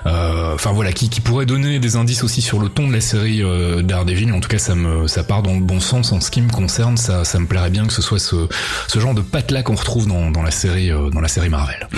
enfin 0.04 0.72
voilà, 0.72 0.92
qui, 0.92 1.08
qui 1.08 1.20
pourrait 1.20 1.46
donner 1.46 1.78
des 1.78 1.96
indices 1.96 2.24
aussi 2.24 2.42
sur 2.42 2.58
le 2.60 2.68
ton 2.68 2.88
de 2.88 2.92
la 2.92 3.00
série 3.00 3.42
Daredevil. 3.82 4.32
En 4.32 4.40
tout 4.40 4.48
cas, 4.48 4.58
ça 4.58 4.74
me 4.74 5.06
ça 5.06 5.24
part 5.24 5.42
dans 5.42 5.54
le 5.54 5.60
bon 5.60 5.80
sens 5.80 6.12
en 6.12 6.20
ce 6.20 6.30
qui 6.30 6.40
me 6.40 6.50
concerne. 6.50 6.96
Ça 6.96 7.24
ça 7.24 7.38
me 7.38 7.46
plairait 7.46 7.70
bien 7.70 7.86
que 7.86 7.92
ce 7.92 8.02
soit 8.02 8.18
ce 8.18 8.48
ce 8.88 8.98
genre 8.98 9.14
de 9.14 9.20
patte 9.20 9.50
là 9.50 9.62
qu'on 9.62 9.74
retrouve 9.74 10.06
dans 10.06 10.30
dans 10.30 10.42
la 10.42 10.50
série 10.50 10.90
dans 11.12 11.20
la 11.20 11.28
série 11.28 11.48
Marvel. 11.48 11.88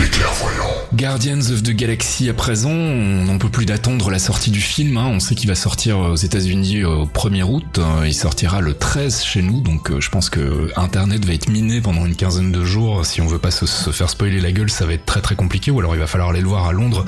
Guardians 0.95 1.51
of 1.51 1.63
the 1.63 1.71
Galaxy 1.73 2.29
à 2.29 2.35
présent, 2.35 2.71
on 2.71 3.25
n'en 3.25 3.39
peut 3.39 3.49
plus 3.49 3.67
d'attendre 3.67 4.11
la 4.11 4.19
sortie 4.19 4.51
du 4.51 4.61
film. 4.61 4.97
Hein. 4.97 5.07
On 5.09 5.21
sait 5.21 5.35
qu'il 5.35 5.49
va 5.49 5.55
sortir 5.55 5.99
aux 5.99 6.17
États-Unis 6.17 6.85
au 6.85 7.07
1er 7.07 7.43
août. 7.43 7.76
Août. 7.79 8.05
Il 8.05 8.15
sortira 8.15 8.61
le 8.61 8.75
13 8.75 9.23
chez 9.23 9.43
nous, 9.43 9.61
donc 9.61 9.99
je 9.99 10.09
pense 10.09 10.31
que 10.31 10.71
Internet 10.77 11.25
va 11.25 11.35
être 11.35 11.49
miné 11.49 11.81
pendant 11.81 12.07
une 12.07 12.15
quinzaine 12.15 12.53
de 12.53 12.65
jours. 12.65 13.05
Si 13.05 13.21
on 13.21 13.27
veut 13.27 13.39
pas 13.39 13.51
se, 13.51 13.67
faire 13.67 14.11
spoiler 14.11 14.41
la 14.41 14.53
gueule, 14.53 14.71
ça 14.71 14.87
va 14.87 14.93
être 14.95 15.05
très 15.05 15.21
très 15.21 15.35
compliqué. 15.35 15.71
Ou 15.71 15.81
alors 15.81 15.95
il 15.95 15.99
va 15.99 16.07
falloir 16.07 16.31
aller 16.31 16.41
le 16.41 16.49
voir 16.49 16.67
à 16.67 16.73
Londres. 16.73 17.05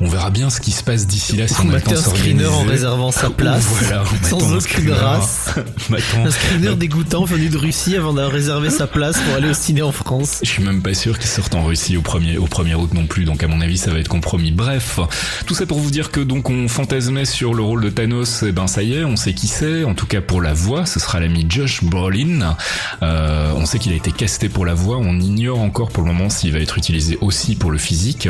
On 0.00 0.08
verra 0.08 0.30
bien 0.30 0.50
ce 0.50 0.60
qui 0.60 0.70
se 0.70 0.82
passe 0.82 1.06
d'ici 1.06 1.36
là. 1.36 1.48
Si 1.48 1.54
on, 1.60 1.72
a 1.72 1.76
un 1.76 1.96
screener 1.96 2.46
en 2.46 2.62
réservant 2.62 3.10
sa 3.10 3.30
place, 3.30 3.64
voilà, 3.64 4.04
sans 4.22 4.54
aucune 4.54 4.92
race. 4.92 5.54
un 5.90 6.30
screener 6.30 6.76
dégoûtant 6.76 7.24
venu 7.24 7.48
de 7.48 7.56
Russie 7.56 7.96
avant 7.96 8.12
de 8.12 8.22
réserver 8.22 8.70
sa 8.70 8.86
place 8.86 9.18
pour 9.18 9.34
aller 9.34 9.48
au 9.48 9.54
ciné 9.54 9.82
en 9.82 9.92
France. 9.92 10.40
Je 10.42 10.48
suis 10.48 10.62
même 10.62 10.82
pas 10.82 10.94
sûr 10.94 11.18
qu'il 11.18 11.28
sorte 11.28 11.54
en 11.54 11.64
Russie 11.64 11.96
au 11.96 12.02
premier 12.02 12.38
au 12.38 12.46
premier 12.46 12.74
août 12.74 12.90
non 12.94 13.06
plus. 13.06 13.24
Donc 13.24 13.42
à 13.42 13.48
mon 13.48 13.60
avis, 13.60 13.78
ça 13.78 13.90
va 13.90 13.98
être 13.98 14.08
compromis. 14.08 14.52
Bref, 14.52 15.00
tout 15.46 15.54
ça 15.54 15.66
pour 15.66 15.78
vous 15.78 15.90
dire 15.90 16.10
que 16.10 16.20
donc 16.20 16.50
on 16.50 16.68
fantasmait 16.68 17.24
sur 17.24 17.54
le 17.54 17.62
rôle 17.62 17.82
de 17.82 17.90
Thanos. 17.90 18.42
Et 18.42 18.48
eh 18.48 18.52
ben 18.52 18.66
ça 18.66 18.82
y 18.82 18.94
est, 18.94 19.04
on 19.04 19.16
sait 19.16 19.32
qui 19.32 19.48
c'est. 19.48 19.84
En 19.88 19.94
tout 19.94 20.06
cas 20.06 20.20
pour 20.20 20.42
la 20.42 20.52
voix, 20.52 20.84
ce 20.84 21.00
sera 21.00 21.18
l'ami 21.18 21.46
Josh 21.48 21.82
Brolin. 21.82 22.56
Euh, 23.02 23.52
on 23.56 23.64
sait 23.64 23.78
qu'il 23.78 23.92
a 23.92 23.96
été 23.96 24.12
casté 24.12 24.50
pour 24.50 24.66
la 24.66 24.74
voix. 24.74 24.98
On 24.98 25.18
ignore 25.18 25.60
encore 25.60 25.88
pour 25.88 26.04
le 26.04 26.12
moment 26.12 26.28
s'il 26.28 26.52
va 26.52 26.58
être 26.58 26.76
utilisé 26.76 27.16
aussi 27.22 27.56
pour 27.56 27.70
le 27.70 27.78
physique. 27.78 28.28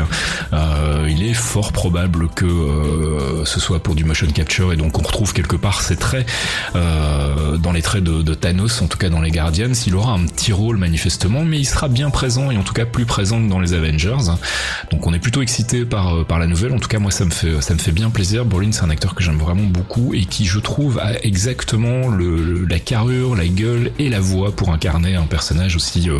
Euh, 0.53 1.05
il 1.09 1.21
est 1.21 1.33
fort 1.33 1.73
probable 1.73 2.29
que 2.29 2.45
euh, 2.45 3.43
ce 3.43 3.59
soit 3.59 3.83
pour 3.83 3.95
du 3.95 4.05
motion 4.05 4.25
capture 4.27 4.71
et 4.71 4.77
donc 4.77 4.99
on 4.99 5.01
retrouve 5.01 5.33
quelque 5.33 5.57
part 5.57 5.81
ses 5.81 5.97
traits 5.97 6.25
dans 6.73 7.71
les 7.73 7.81
traits 7.81 8.03
de, 8.03 8.33
Thanos, 8.33 8.81
en 8.81 8.87
tout 8.87 8.97
cas 8.97 9.09
dans 9.09 9.21
les 9.21 9.31
Guardians. 9.31 9.73
Il 9.85 9.95
aura 9.95 10.13
un 10.13 10.25
petit 10.25 10.53
rôle 10.53 10.77
manifestement, 10.77 11.43
mais 11.43 11.59
il 11.59 11.65
sera 11.65 11.89
bien 11.89 12.09
présent 12.09 12.51
et 12.51 12.57
en 12.57 12.63
tout 12.63 12.73
cas 12.73 12.85
plus 12.85 13.05
présent 13.05 13.41
que 13.41 13.49
dans 13.49 13.59
les 13.59 13.73
Avengers. 13.73 14.31
Donc 14.91 15.07
on 15.07 15.13
est 15.13 15.19
plutôt 15.19 15.41
excité 15.41 15.83
par 15.83 16.25
par 16.25 16.39
la 16.39 16.47
nouvelle. 16.47 16.71
En 16.71 16.79
tout 16.79 16.87
cas 16.87 16.99
moi 16.99 17.11
ça 17.11 17.25
me 17.25 17.31
fait 17.31 17.61
ça 17.61 17.73
me 17.73 17.79
fait 17.79 17.91
bien 17.91 18.09
plaisir. 18.11 18.45
Brolin 18.45 18.71
c'est 18.71 18.83
un 18.83 18.89
acteur 18.89 19.13
que 19.13 19.23
j'aime 19.23 19.37
vraiment 19.37 19.63
beaucoup 19.63 20.13
et 20.13 20.23
qui 20.23 20.45
je 20.45 20.59
trouve 20.59 20.99
a 20.99 21.19
exactement 21.23 21.48
le, 22.17 22.65
la 22.65 22.79
carrure, 22.79 23.35
la 23.35 23.47
gueule 23.47 23.91
et 23.99 24.09
la 24.09 24.19
voix 24.19 24.51
pour 24.51 24.71
incarner 24.71 25.15
un 25.15 25.25
personnage 25.25 25.75
aussi 25.75 26.09
euh, 26.09 26.19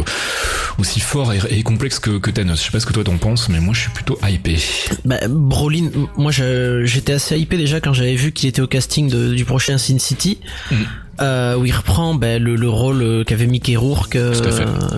aussi 0.78 1.00
fort 1.00 1.34
et, 1.34 1.64
complexe 1.64 2.00
que, 2.00 2.18
que, 2.18 2.32
Thanos. 2.32 2.60
Je 2.60 2.66
sais 2.66 2.72
pas 2.72 2.80
ce 2.80 2.86
que 2.86 2.94
toi 2.94 3.04
t'en 3.04 3.18
penses, 3.18 3.50
mais 3.50 3.60
moi 3.60 3.74
je 3.74 3.82
suis 3.82 3.92
plutôt 3.92 4.18
hypé. 4.28 4.58
Bah, 5.06 5.20
Brolin, 5.28 5.90
moi 6.18 6.32
j'étais 6.32 7.14
assez 7.14 7.38
hypé 7.38 7.58
déjà 7.58 7.80
quand 7.80 7.94
j'avais 7.94 8.16
vu 8.16 8.32
qu'il 8.32 8.50
était 8.50 8.62
au 8.62 8.68
casting 8.68 9.10
de, 9.10 9.34
du 9.34 9.46
prochain 9.46 9.78
Sin 9.78 10.00
City. 10.00 10.40
Mm 10.72 10.76
euh, 11.22 11.56
où 11.56 11.66
il 11.66 11.76
reprend 11.76 12.14
ben, 12.16 12.42
le, 12.42 12.56
le 12.56 12.70
rôle 12.70 13.02
euh, 13.02 13.24
qu'avait 13.24 13.48
Mickey 13.48 13.76
Rourke. 13.76 14.16
Euh, 14.16 14.34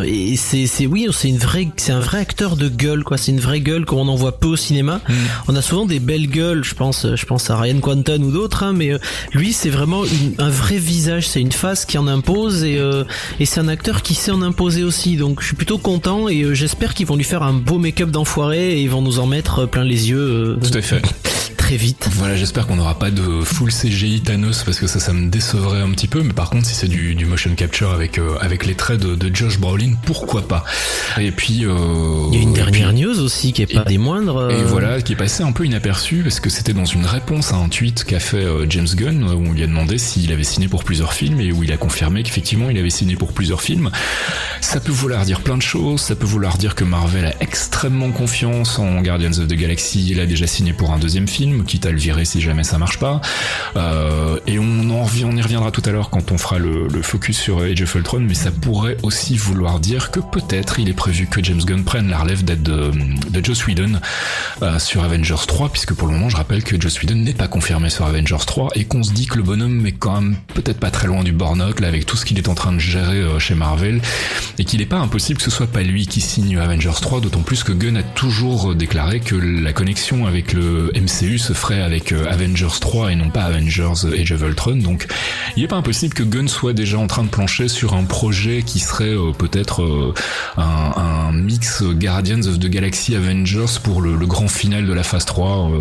et 0.04 0.36
c'est, 0.36 0.68
c'est 0.68 0.86
oui, 0.86 1.08
c'est 1.12 1.30
une 1.30 1.38
vraie, 1.38 1.68
c'est 1.78 1.92
un 1.92 2.00
vrai 2.00 2.20
acteur 2.20 2.56
de 2.56 2.68
gueule, 2.70 3.04
quoi. 3.04 3.18
C'est 3.18 3.32
une 3.32 3.40
vraie 3.40 3.62
gueule 3.62 3.86
qu'on 3.86 4.08
en 4.08 4.16
voit 4.16 4.40
peu 4.40 4.50
au 4.50 4.56
cinéma. 4.56 5.02
Mm. 5.08 5.14
On 5.48 5.56
a 5.56 5.62
souvent 5.62 5.86
des 5.86 6.00
belles 6.00 6.28
gueules. 6.28 6.64
Je 6.64 6.76
pense, 6.76 7.08
je 7.16 7.26
pense 7.26 7.50
à 7.50 7.58
Ryan 7.58 7.80
Quanton 7.80 8.22
ou 8.22 8.32
d'autres, 8.32 8.64
hein, 8.64 8.74
mais 8.74 8.92
euh, 8.92 9.00
lui, 9.34 9.54
c'est 9.54 9.70
vraiment 9.70 10.04
un 10.38 10.50
vrai 10.50 10.78
visage. 10.78 11.28
C'est 11.28 11.42
une 11.42 11.52
face 11.52 11.86
qui 11.86 11.98
en 11.98 12.08
impose 12.08 12.64
et, 12.64 12.80
et 13.40 13.46
c'est 13.46 13.60
un 13.60 13.68
acteur 13.68 14.02
qui 14.02 14.16
sait 14.16 14.32
en 14.32 14.42
imposer 14.42 14.84
aussi. 14.84 15.18
Donc, 15.18 15.42
je 15.42 15.48
suis 15.48 15.56
plutôt 15.56 15.78
content 15.78 16.28
et 16.28 16.54
j'espère 16.54 16.94
qu'ils 16.94 17.06
vont 17.06 17.16
lui 17.16 17.24
faire 17.24 17.44
un 17.44 17.54
beau 17.54 17.78
make-up 17.78 18.10
d'enfoiré 18.10 18.74
et 18.74 18.82
ils 18.82 18.90
vont 18.90 19.02
nous 19.02 19.20
en 19.20 19.26
mettre 19.26 19.66
plein 19.66 19.84
les 19.84 20.10
yeux. 20.10 20.58
Tout 20.62 20.78
à 20.78 20.82
fait 20.82 21.02
vite. 21.78 22.10
Voilà, 22.14 22.36
j'espère 22.36 22.68
qu'on 22.68 22.76
n'aura 22.76 22.98
pas 22.98 23.12
de 23.12 23.44
full 23.44 23.72
CGI 23.72 24.22
Thanos 24.22 24.64
parce 24.64 24.80
que 24.80 24.88
ça, 24.88 25.00
ça 25.00 25.14
me 25.14 25.30
décevrait 25.30 25.82
un 25.82 25.90
petit 25.92 26.08
peu. 26.08 26.22
Mais 26.22 26.34
par 26.34 26.50
contre, 26.50 26.66
si 26.66 26.76
c'est 26.76 26.88
du, 26.88 27.16
du, 27.16 27.26
motion 27.26 27.54
capture 27.56 27.92
avec 27.92 28.18
euh, 28.18 28.38
avec 28.42 28.66
les 28.66 28.76
traits 28.76 29.00
de, 29.00 29.16
de, 29.16 29.34
Josh 29.34 29.60
Brolin, 29.60 29.94
pourquoi 30.06 30.48
pas? 30.48 30.64
Et 31.20 31.32
puis 31.32 31.66
euh, 31.66 32.28
il 32.32 32.36
y 32.36 32.40
a 32.40 32.42
une 32.42 32.54
dernière 32.54 32.94
news 32.94 33.20
aussi 33.20 33.54
qui 33.54 33.62
est 33.62 33.74
pas 33.74 33.84
des 33.84 33.98
moindres. 33.98 34.52
Et 34.52 34.56
euh. 34.56 34.66
voilà, 34.66 35.02
qui 35.02 35.14
est 35.14 35.18
passé 35.18 35.44
un 35.44 35.52
peu 35.52 35.66
inaperçu 35.66 36.22
parce 36.24 36.40
que 36.40 36.50
c'était 36.50 36.74
dans 36.74 36.86
une 36.86 37.06
réponse 37.06 37.54
à 37.54 37.58
un 37.58 37.70
tweet 37.70 38.04
qu'a 38.04 38.20
fait 38.20 38.46
James 38.70 38.88
Gunn 38.96 39.24
où 39.24 39.50
on 39.50 39.54
lui 39.54 39.64
a 39.64 39.68
demandé 39.68 39.98
s'il 39.98 40.32
avait 40.32 40.44
signé 40.44 40.68
pour 40.68 40.84
plusieurs 40.84 41.14
films 41.14 41.40
et 41.40 41.52
où 41.52 41.64
il 41.64 41.72
a 41.72 41.78
confirmé 41.78 42.24
qu'effectivement 42.24 42.70
il 42.70 42.78
avait 42.78 42.90
signé 42.90 43.16
pour 43.16 43.34
plusieurs 43.34 43.62
films. 43.62 43.92
Ça 44.62 44.80
peut 44.80 44.92
vouloir 44.92 45.26
dire 45.26 45.42
plein 45.42 45.58
de 45.58 45.62
choses. 45.62 46.02
Ça 46.02 46.16
peut 46.16 46.26
vouloir 46.26 46.58
dire 46.58 46.76
que 46.76 46.84
Marvel 46.84 47.26
a 47.26 47.34
extrêmement 47.42 48.12
confiance 48.12 48.80
en 48.80 49.02
Guardians 49.02 49.40
of 49.40 49.48
the 49.48 49.54
Galaxy. 49.54 50.08
Il 50.10 50.20
a 50.20 50.26
déjà 50.26 50.48
signé 50.48 50.74
pour 50.74 50.92
un 50.92 51.00
deuxième 51.00 51.28
film 51.28 51.61
quitte 51.64 51.86
à 51.86 51.92
le 51.92 51.98
virer 51.98 52.26
si 52.26 52.42
jamais 52.42 52.64
ça 52.64 52.78
marche 52.78 53.00
pas. 53.00 53.22
Euh, 53.76 54.40
et 54.48 54.60
on, 54.60 54.71
reviendra 55.42 55.72
tout 55.72 55.82
à 55.86 55.92
l'heure 55.92 56.10
quand 56.10 56.32
on 56.32 56.38
fera 56.38 56.60
le, 56.60 56.88
focus 57.02 57.38
sur 57.38 57.62
Age 57.62 57.82
of 57.82 57.96
Ultron, 57.96 58.20
mais 58.20 58.34
ça 58.34 58.52
pourrait 58.52 58.98
aussi 59.04 59.36
vouloir 59.36 59.80
dire 59.80 60.12
que 60.12 60.20
peut-être 60.20 60.80
il 60.80 60.88
est 60.88 60.94
prévu 60.94 61.28
que 61.28 61.44
James 61.44 61.62
Gunn 61.64 61.84
prenne 61.84 62.10
la 62.10 62.20
relève 62.20 62.44
d'aide 62.44 62.64
de, 62.64 62.92
de 63.30 63.46
Joss 63.46 63.66
Whedon 63.66 64.00
euh, 64.62 64.80
sur 64.80 65.04
Avengers 65.04 65.36
3, 65.48 65.70
puisque 65.70 65.94
pour 65.94 66.08
le 66.08 66.14
moment 66.14 66.30
je 66.30 66.38
rappelle 66.38 66.64
que 66.64 66.80
Joss 66.80 67.02
Whedon 67.02 67.16
n'est 67.16 67.34
pas 67.34 67.48
confirmé 67.48 67.90
sur 67.90 68.06
Avengers 68.06 68.46
3 68.46 68.70
et 68.76 68.86
qu'on 68.86 69.04
se 69.04 69.12
dit 69.12 69.26
que 69.26 69.38
le 69.38 69.44
bonhomme 69.44 69.86
est 69.86 69.94
quand 69.94 70.22
même 70.22 70.36
peut-être 70.54 70.80
pas 70.80 70.92
très 70.92 71.08
loin 71.08 71.24
du 71.24 71.32
burn-out 71.32 71.80
là 71.80 71.88
avec 71.88 72.06
tout 72.06 72.18
ce 72.18 72.26
qu'il 72.26 72.38
est 72.38 72.48
en 72.48 72.56
train 72.56 72.72
de 72.72 72.80
gérer 72.80 73.18
euh, 73.18 73.40
chez 73.40 73.56
Marvel 73.56 74.02
et 74.60 74.66
qu'il 74.66 74.80
n'est 74.80 74.86
pas 74.86 74.98
impossible 74.98 75.38
que 75.38 75.44
ce 75.44 75.52
soit 75.52 75.68
pas 75.68 75.82
lui 75.82 76.06
qui 76.08 76.22
signe 76.22 76.58
Avengers 76.58 77.00
3, 77.02 77.22
d'autant 77.22 77.42
plus 77.42 77.64
que 77.64 77.72
Gunn 77.72 77.98
a 77.98 78.04
toujours 78.04 78.76
déclaré 78.76 79.20
que 79.20 79.36
la 79.36 79.74
connexion 79.74 80.26
avec 80.28 80.54
le 80.54 80.92
MCU 80.96 81.38
se 81.38 81.54
ferait 81.54 81.82
avec 81.82 82.12
euh, 82.12 82.30
Avengers 82.30 82.80
3 82.80 83.12
et 83.12 83.16
non 83.16 83.30
pas 83.30 83.44
Avengers 83.44 84.06
Age 84.18 84.32
of 84.32 84.42
Ultron. 84.42 84.76
Donc 84.76 85.08
il 85.56 85.62
n'est 85.62 85.68
pas 85.68 85.76
impossible 85.76 86.14
que 86.14 86.24
Gunn 86.24 86.48
soit 86.48 86.74
déjà 86.74 86.98
en 86.98 87.08
train 87.08 87.24
de 87.24 87.30
plancher 87.30 87.68
sur 87.68 87.94
un 87.94 88.04
projet 88.04 88.64
qui 88.64 88.80
serait 88.80 89.16
euh, 89.16 89.32
peut-être 89.32 89.82
euh, 89.82 90.14
un, 90.58 91.32
mix 91.32 91.84
Guardians 91.84 92.42
of 92.42 92.60
the 92.60 92.68
Galaxy 92.68 93.16
Avengers 93.16 93.80
pour 93.84 94.02
le, 94.02 94.18
grand 94.26 94.48
final 94.48 94.86
de 94.86 94.94
la 94.94 95.04
phase 95.04 95.26
3. 95.26 95.72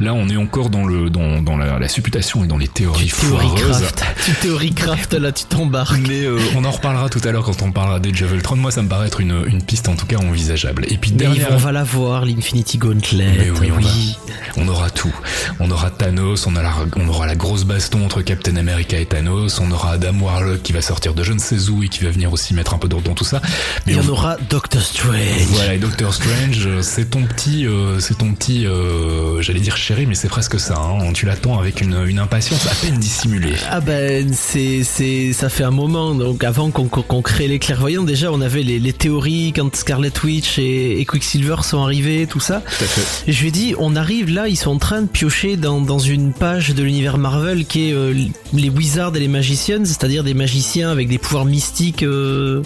là 0.00 0.14
on 0.14 0.28
est 0.28 0.36
encore 0.36 0.70
dans 0.70 0.84
le 0.84 1.10
dans, 1.10 1.40
dans 1.40 1.56
la, 1.56 1.88
supputation 1.88 2.44
et 2.44 2.46
dans 2.46 2.58
les 2.58 2.68
théories 2.68 3.08
foireuses. 3.08 3.84
Tu 4.24 4.32
théorie 4.32 4.72
craft 4.72 5.14
là 5.14 5.32
tu 5.32 5.44
t'embarques. 5.44 5.98
Mais 6.08 6.26
on 6.56 6.64
en 6.64 6.70
reparlera 6.70 7.08
tout 7.08 7.20
à 7.24 7.30
l'heure 7.30 7.44
quand 7.44 7.62
on 7.62 7.72
parlera 7.72 8.00
d'Age 8.00 8.22
of 8.22 8.32
Ultron. 8.32 8.56
Moi 8.56 8.70
ça 8.70 8.82
me 8.82 8.88
paraît 8.88 9.06
être 9.06 9.20
une, 9.20 9.44
une 9.46 9.62
piste 9.62 9.88
en 9.88 9.94
tout 9.94 10.06
cas 10.06 10.16
envisageable. 10.16 10.86
Et 10.88 10.96
puis 10.96 11.12
derrière... 11.12 11.48
on 11.52 11.56
va 11.56 11.72
la 11.72 11.84
voir 11.84 12.24
l'Infinity 12.24 12.78
Gauntlet. 12.78 13.32
Mais 13.38 13.50
oui, 13.50 13.70
oui. 13.76 14.16
on 14.56 14.66
aura 14.68 14.90
tout. 14.90 15.14
On 15.60 15.70
aura 15.70 15.90
Thanos, 15.90 16.46
on, 16.46 17.08
aura 17.08 17.26
la 17.26 17.34
grosse 17.34 17.64
baston 17.64 18.04
entre 18.04 18.22
Captain 18.22 18.56
America 18.56 18.85
et 18.92 19.06
Thanos, 19.06 19.60
on 19.60 19.70
aura 19.70 19.92
Adam 19.92 20.18
Warlock 20.20 20.62
qui 20.62 20.72
va 20.72 20.80
sortir 20.80 21.14
de 21.14 21.22
je 21.22 21.32
ne 21.32 21.38
sais 21.38 21.68
où 21.68 21.82
et 21.82 21.88
qui 21.88 22.04
va 22.04 22.10
venir 22.10 22.32
aussi 22.32 22.54
mettre 22.54 22.74
un 22.74 22.78
peu 22.78 22.88
d'ordre 22.88 23.08
dans 23.08 23.14
tout 23.14 23.24
ça. 23.24 23.40
Mais 23.86 23.94
et 23.94 23.98
on, 23.98 24.08
aura 24.08 24.36
Doctor 24.48 24.82
Strange. 24.82 25.16
Voilà, 25.50 25.74
et 25.74 25.78
Doctor 25.78 26.14
Strange, 26.14 26.68
c'est 26.82 27.10
ton 27.10 27.24
petit, 27.24 27.66
euh, 27.66 27.98
c'est 28.00 28.18
ton 28.18 28.32
petit, 28.32 28.66
euh, 28.66 29.42
j'allais 29.42 29.60
dire 29.60 29.76
chéri, 29.76 30.06
mais 30.06 30.14
c'est 30.14 30.28
presque 30.28 30.60
ça. 30.60 30.76
Hein. 30.78 31.12
Tu 31.12 31.26
l'attends 31.26 31.58
avec 31.58 31.80
une, 31.80 31.96
impatience 32.18 32.66
à 32.66 32.74
peine 32.74 32.98
dissimulée. 32.98 33.54
Ah 33.70 33.80
ben, 33.80 34.32
c'est, 34.32 34.82
c'est, 34.84 35.32
ça 35.32 35.48
fait 35.48 35.64
un 35.64 35.70
moment. 35.70 36.14
Donc 36.14 36.44
avant 36.44 36.70
qu'on, 36.70 37.22
crée 37.22 37.48
les 37.48 37.58
clairvoyants, 37.58 38.04
déjà 38.04 38.32
on 38.32 38.40
avait 38.40 38.62
les, 38.62 38.92
théories 38.92 39.52
quand 39.54 39.74
Scarlet 39.74 40.12
Witch 40.22 40.58
et, 40.58 41.04
Quicksilver 41.06 41.56
sont 41.62 41.82
arrivés, 41.82 42.26
tout 42.26 42.40
ça. 42.40 42.60
Tout 42.60 42.84
à 42.84 42.86
fait. 42.86 43.30
Et 43.30 43.32
je 43.32 43.40
lui 43.40 43.48
ai 43.48 43.52
dit, 43.52 43.74
on 43.78 43.96
arrive 43.96 44.30
là, 44.30 44.48
ils 44.48 44.56
sont 44.56 44.70
en 44.70 44.78
train 44.78 45.02
de 45.02 45.06
piocher 45.06 45.56
dans, 45.56 45.80
dans 45.80 45.98
une 45.98 46.32
page 46.32 46.70
de 46.70 46.82
l'univers 46.82 47.18
Marvel 47.18 47.66
qui 47.66 47.88
est 47.88 47.92
euh, 47.92 48.14
les 48.52 48.70
wizards 48.76 49.16
et 49.16 49.20
les 49.20 49.28
magicians, 49.28 49.84
c'est-à-dire 49.84 50.24
des 50.24 50.34
magiciens 50.34 50.90
avec 50.90 51.08
des 51.08 51.18
pouvoirs 51.18 51.44
mystiques 51.44 52.02
euh, 52.02 52.62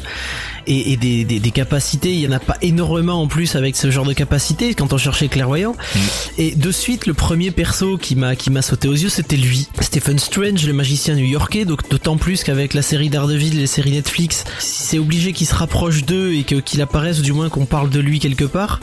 et, 0.66 0.96
des, 0.96 1.24
des, 1.24 1.50
capacités. 1.50 2.12
Il 2.12 2.20
y 2.20 2.26
en 2.26 2.32
a 2.32 2.38
pas 2.38 2.56
énormément 2.62 3.20
en 3.20 3.26
plus 3.26 3.56
avec 3.56 3.76
ce 3.76 3.90
genre 3.90 4.04
de 4.04 4.12
capacité 4.12 4.74
quand 4.74 4.92
on 4.92 4.98
cherchait 4.98 5.28
clairvoyant. 5.28 5.72
Mm. 5.72 5.98
Et 6.38 6.54
de 6.54 6.70
suite, 6.70 7.06
le 7.06 7.14
premier 7.14 7.50
perso 7.50 7.96
qui 7.96 8.16
m'a 8.16 8.36
qui 8.36 8.50
m'a 8.50 8.62
sauté 8.62 8.88
aux 8.88 8.94
yeux, 8.94 9.08
c'était 9.08 9.36
lui, 9.36 9.68
Stephen 9.80 10.18
Strange, 10.18 10.66
le 10.66 10.72
magicien 10.72 11.14
new-yorkais. 11.14 11.64
Donc 11.64 11.88
d'autant 11.90 12.16
plus 12.16 12.44
qu'avec 12.44 12.74
la 12.74 12.82
série 12.82 13.10
Daredevil, 13.10 13.58
les 13.58 13.66
séries 13.66 13.92
Netflix, 13.92 14.44
c'est 14.58 14.98
obligé 14.98 15.32
qu'il 15.32 15.46
se 15.46 15.54
rapproche 15.54 16.04
d'eux 16.04 16.32
et 16.34 16.44
qu'il 16.44 16.82
apparaisse, 16.82 17.18
ou 17.18 17.22
du 17.22 17.32
moins 17.32 17.48
qu'on 17.48 17.66
parle 17.66 17.90
de 17.90 18.00
lui 18.00 18.18
quelque 18.18 18.44
part. 18.44 18.80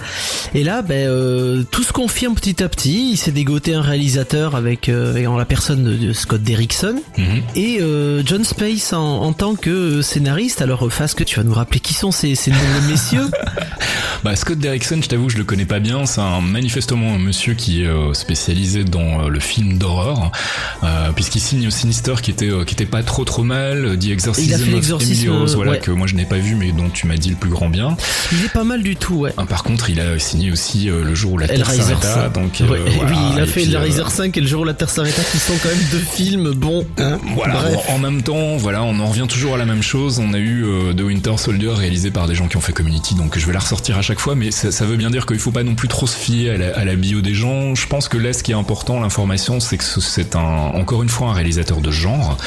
Et 0.53 0.63
là, 0.63 0.81
ben 0.81 1.07
euh, 1.07 1.63
tout 1.69 1.83
se 1.83 1.93
confirme 1.93 2.35
petit 2.35 2.63
à 2.63 2.69
petit. 2.69 3.11
Il 3.11 3.17
s'est 3.17 3.31
dégoté 3.31 3.73
un 3.73 3.81
réalisateur 3.81 4.55
avec, 4.55 4.89
euh, 4.89 5.37
la 5.37 5.45
personne 5.45 5.83
de, 5.83 6.13
Scott 6.13 6.41
Derrickson 6.41 7.01
mm-hmm. 7.17 7.41
et 7.55 7.77
euh, 7.81 8.23
John 8.25 8.43
Space 8.43 8.93
en, 8.93 9.21
en, 9.21 9.33
tant 9.33 9.55
que 9.55 10.01
scénariste. 10.01 10.61
Alors, 10.61 10.91
face 10.91 11.13
que 11.13 11.23
tu 11.23 11.35
vas 11.37 11.43
nous 11.43 11.53
rappeler 11.53 11.76
qui 11.79 11.93
sont 11.93 12.11
ces, 12.11 12.35
ces 12.35 12.51
messieurs 12.87 13.29
Bah 14.23 14.35
Scott 14.35 14.57
Derrickson, 14.57 14.99
je 15.01 15.07
t'avoue, 15.07 15.29
je 15.29 15.37
le 15.37 15.43
connais 15.43 15.65
pas 15.65 15.79
bien. 15.79 16.05
C'est 16.05 16.21
un 16.21 16.41
manifestement 16.41 17.13
un 17.13 17.19
monsieur 17.19 17.53
qui 17.53 17.83
est 17.83 17.87
euh, 17.87 18.13
spécialisé 18.13 18.83
dans 18.83 19.25
euh, 19.25 19.29
le 19.29 19.39
film 19.39 19.77
d'horreur, 19.77 20.31
euh, 20.83 21.11
puisqu'il 21.13 21.39
signe 21.39 21.69
Sinister 21.69 22.15
qui 22.21 22.31
était 22.31 22.49
qui 22.65 22.73
était 22.73 22.85
pas 22.85 23.03
trop 23.03 23.25
trop 23.25 23.43
mal, 23.43 23.97
The 23.99 24.07
Exorcism 24.07 24.73
of 24.73 25.01
Emily 25.01 25.29
Rose, 25.29 25.55
voilà 25.55 25.77
que 25.77 25.91
moi 25.91 26.07
je 26.07 26.15
n'ai 26.15 26.25
pas 26.25 26.37
vu 26.37 26.55
mais 26.55 26.71
dont 26.71 26.89
tu 26.89 27.07
m'as 27.07 27.17
dit 27.17 27.29
le 27.29 27.35
plus 27.35 27.49
grand 27.49 27.69
bien. 27.69 27.95
Il 28.31 28.43
est 28.43 28.51
pas 28.51 28.63
mal 28.63 28.81
du 28.81 28.95
tout, 28.95 29.15
ouais. 29.15 29.33
Ah, 29.37 29.45
par 29.45 29.63
contre, 29.63 29.89
il 29.89 29.99
a 29.99 30.17
signé 30.19 30.51
aussi 30.51 30.85
le 30.85 31.13
jour 31.13 31.33
où 31.33 31.37
la 31.37 31.47
Terre 31.47 31.69
s'arrêta, 31.69 32.29
donc 32.29 32.61
oui, 32.61 33.17
il 33.33 33.39
a 33.39 33.45
fait 33.45 33.65
le 33.65 33.77
Riser 33.77 34.09
5 34.09 34.35
et 34.35 34.41
le 34.41 34.47
jour 34.47 34.61
où 34.61 34.65
la 34.65 34.73
Terre 34.73 34.89
s'arrêta, 34.89 35.21
qui 35.23 35.37
sont 35.37 35.53
quand 35.61 35.69
même 35.69 35.87
deux 35.91 35.99
films. 35.99 36.51
Bon, 36.51 36.85
hein, 36.97 37.19
voilà. 37.35 37.61
En 37.89 37.99
même 37.99 38.21
temps, 38.21 38.57
voilà, 38.57 38.83
on 38.83 38.99
en 38.99 39.05
revient 39.05 39.27
toujours 39.27 39.55
à 39.55 39.57
la 39.57 39.65
même 39.65 39.83
chose. 39.83 40.19
On 40.19 40.33
a 40.33 40.39
eu 40.39 40.65
The 40.95 41.01
Winter 41.01 41.37
Soldier 41.37 41.56
Réalisé 41.65 42.11
par 42.11 42.27
des 42.27 42.35
gens 42.35 42.47
qui 42.47 42.55
ont 42.55 42.61
fait 42.61 42.73
Community, 42.73 43.15
donc 43.15 43.37
je 43.37 43.45
vais 43.45 43.53
la 43.53 43.59
ressortir 43.59 43.97
à 43.97 44.01
chaque 44.01 44.19
fois, 44.19 44.35
mais 44.35 44.51
ça, 44.51 44.85
veut 44.85 44.95
bien 44.95 45.09
dire 45.09 45.25
qu'il 45.25 45.39
faut 45.39 45.51
pas 45.51 45.63
non 45.63 45.75
plus 45.75 45.87
trop 45.87 46.07
se 46.07 46.15
fier 46.15 46.51
à 46.51 46.85
la, 46.85 46.95
bio 46.95 47.21
des 47.21 47.33
gens. 47.33 47.75
Je 47.75 47.87
pense 47.87 48.07
que 48.07 48.17
là, 48.17 48.33
ce 48.33 48.43
qui 48.43 48.51
est 48.51 48.55
important, 48.55 48.99
l'information, 48.99 49.59
c'est 49.59 49.77
que 49.77 49.83
c'est 49.83 50.35
un, 50.35 50.39
encore 50.39 51.03
une 51.03 51.09
fois, 51.09 51.29
un 51.29 51.33
réalisateur 51.33 51.81
de 51.81 51.91
genre, 51.91 52.37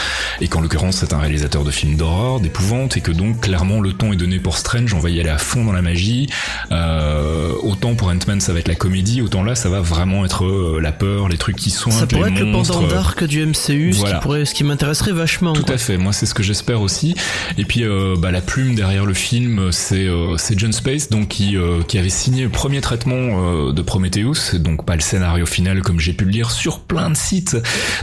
et 0.40 0.48
qu'en 0.48 0.60
l'occurrence, 0.60 0.96
c'est 0.96 1.12
un 1.12 1.18
réalisateur 1.18 1.64
de 1.64 1.70
films 1.70 1.96
d'horreur, 1.96 2.40
d'épouvante, 2.40 2.96
et 2.96 3.00
que 3.00 3.10
donc 3.10 3.40
clairement 3.40 3.80
le 3.80 3.92
ton 3.92 4.12
est 4.12 4.16
donné 4.16 4.38
pour 4.38 4.56
Strange. 4.56 4.94
On 4.94 5.00
va 5.00 5.10
y 5.10 5.20
aller 5.20 5.28
à 5.28 5.38
fond 5.38 5.64
dans 5.64 5.72
la 5.72 5.82
magie. 5.82 6.28
Euh, 6.70 7.52
autant 7.62 7.94
pour 7.94 8.08
Ant-Man, 8.08 8.40
ça 8.40 8.52
va 8.52 8.60
être 8.60 8.68
la 8.68 8.74
comédie, 8.74 9.22
autant 9.22 9.42
là, 9.42 9.54
ça 9.54 9.68
va 9.68 9.80
vraiment 9.80 10.24
être 10.24 10.44
euh, 10.44 10.80
la 10.80 10.92
peur, 10.92 11.28
les 11.28 11.38
trucs 11.38 11.56
qui 11.56 11.70
sont 11.70 11.90
Ça 11.90 12.06
pourrait 12.06 12.30
être 12.30 12.38
le 12.38 12.52
pendant 12.52 12.82
dark 12.86 13.24
du 13.24 13.44
MCU, 13.44 13.92
ce 13.92 14.04
qui 14.04 14.14
pourrait, 14.22 14.44
ce 14.44 14.54
qui 14.54 14.64
m'intéresserait 14.64 15.12
vachement. 15.12 15.52
Tout 15.52 15.64
à 15.68 15.78
fait. 15.78 15.96
Moi, 15.96 16.12
c'est 16.12 16.26
ce 16.26 16.34
que 16.34 16.42
j'espère 16.42 16.80
aussi. 16.80 17.14
Et 17.58 17.64
puis, 17.64 17.84
euh, 17.84 18.14
bah, 18.18 18.30
la 18.30 18.40
plume 18.40 18.74
derrière 18.74 19.00
le 19.07 19.14
film, 19.14 19.73
c'est 19.73 20.07
euh, 20.07 20.37
c'est 20.37 20.59
John 20.59 20.73
Space, 20.73 21.11
donc 21.11 21.28
qui 21.28 21.57
euh, 21.57 21.83
qui 21.83 21.99
avait 21.99 22.09
signé 22.11 22.45
le 22.45 22.49
premier 22.49 22.80
traitement 22.80 23.73
de 23.73 23.83
Prometheus, 23.83 24.59
donc 24.59 24.85
pas 24.85 24.95
le 24.95 25.00
scénario 25.00 25.47
final 25.47 25.83
comme 25.83 26.00
j'ai 26.00 26.12
pu 26.12 26.25
le 26.25 26.30
lire 26.30 26.50
sur 26.50 26.80
plein 26.80 27.11
de 27.11 27.16
sites, 27.16 27.57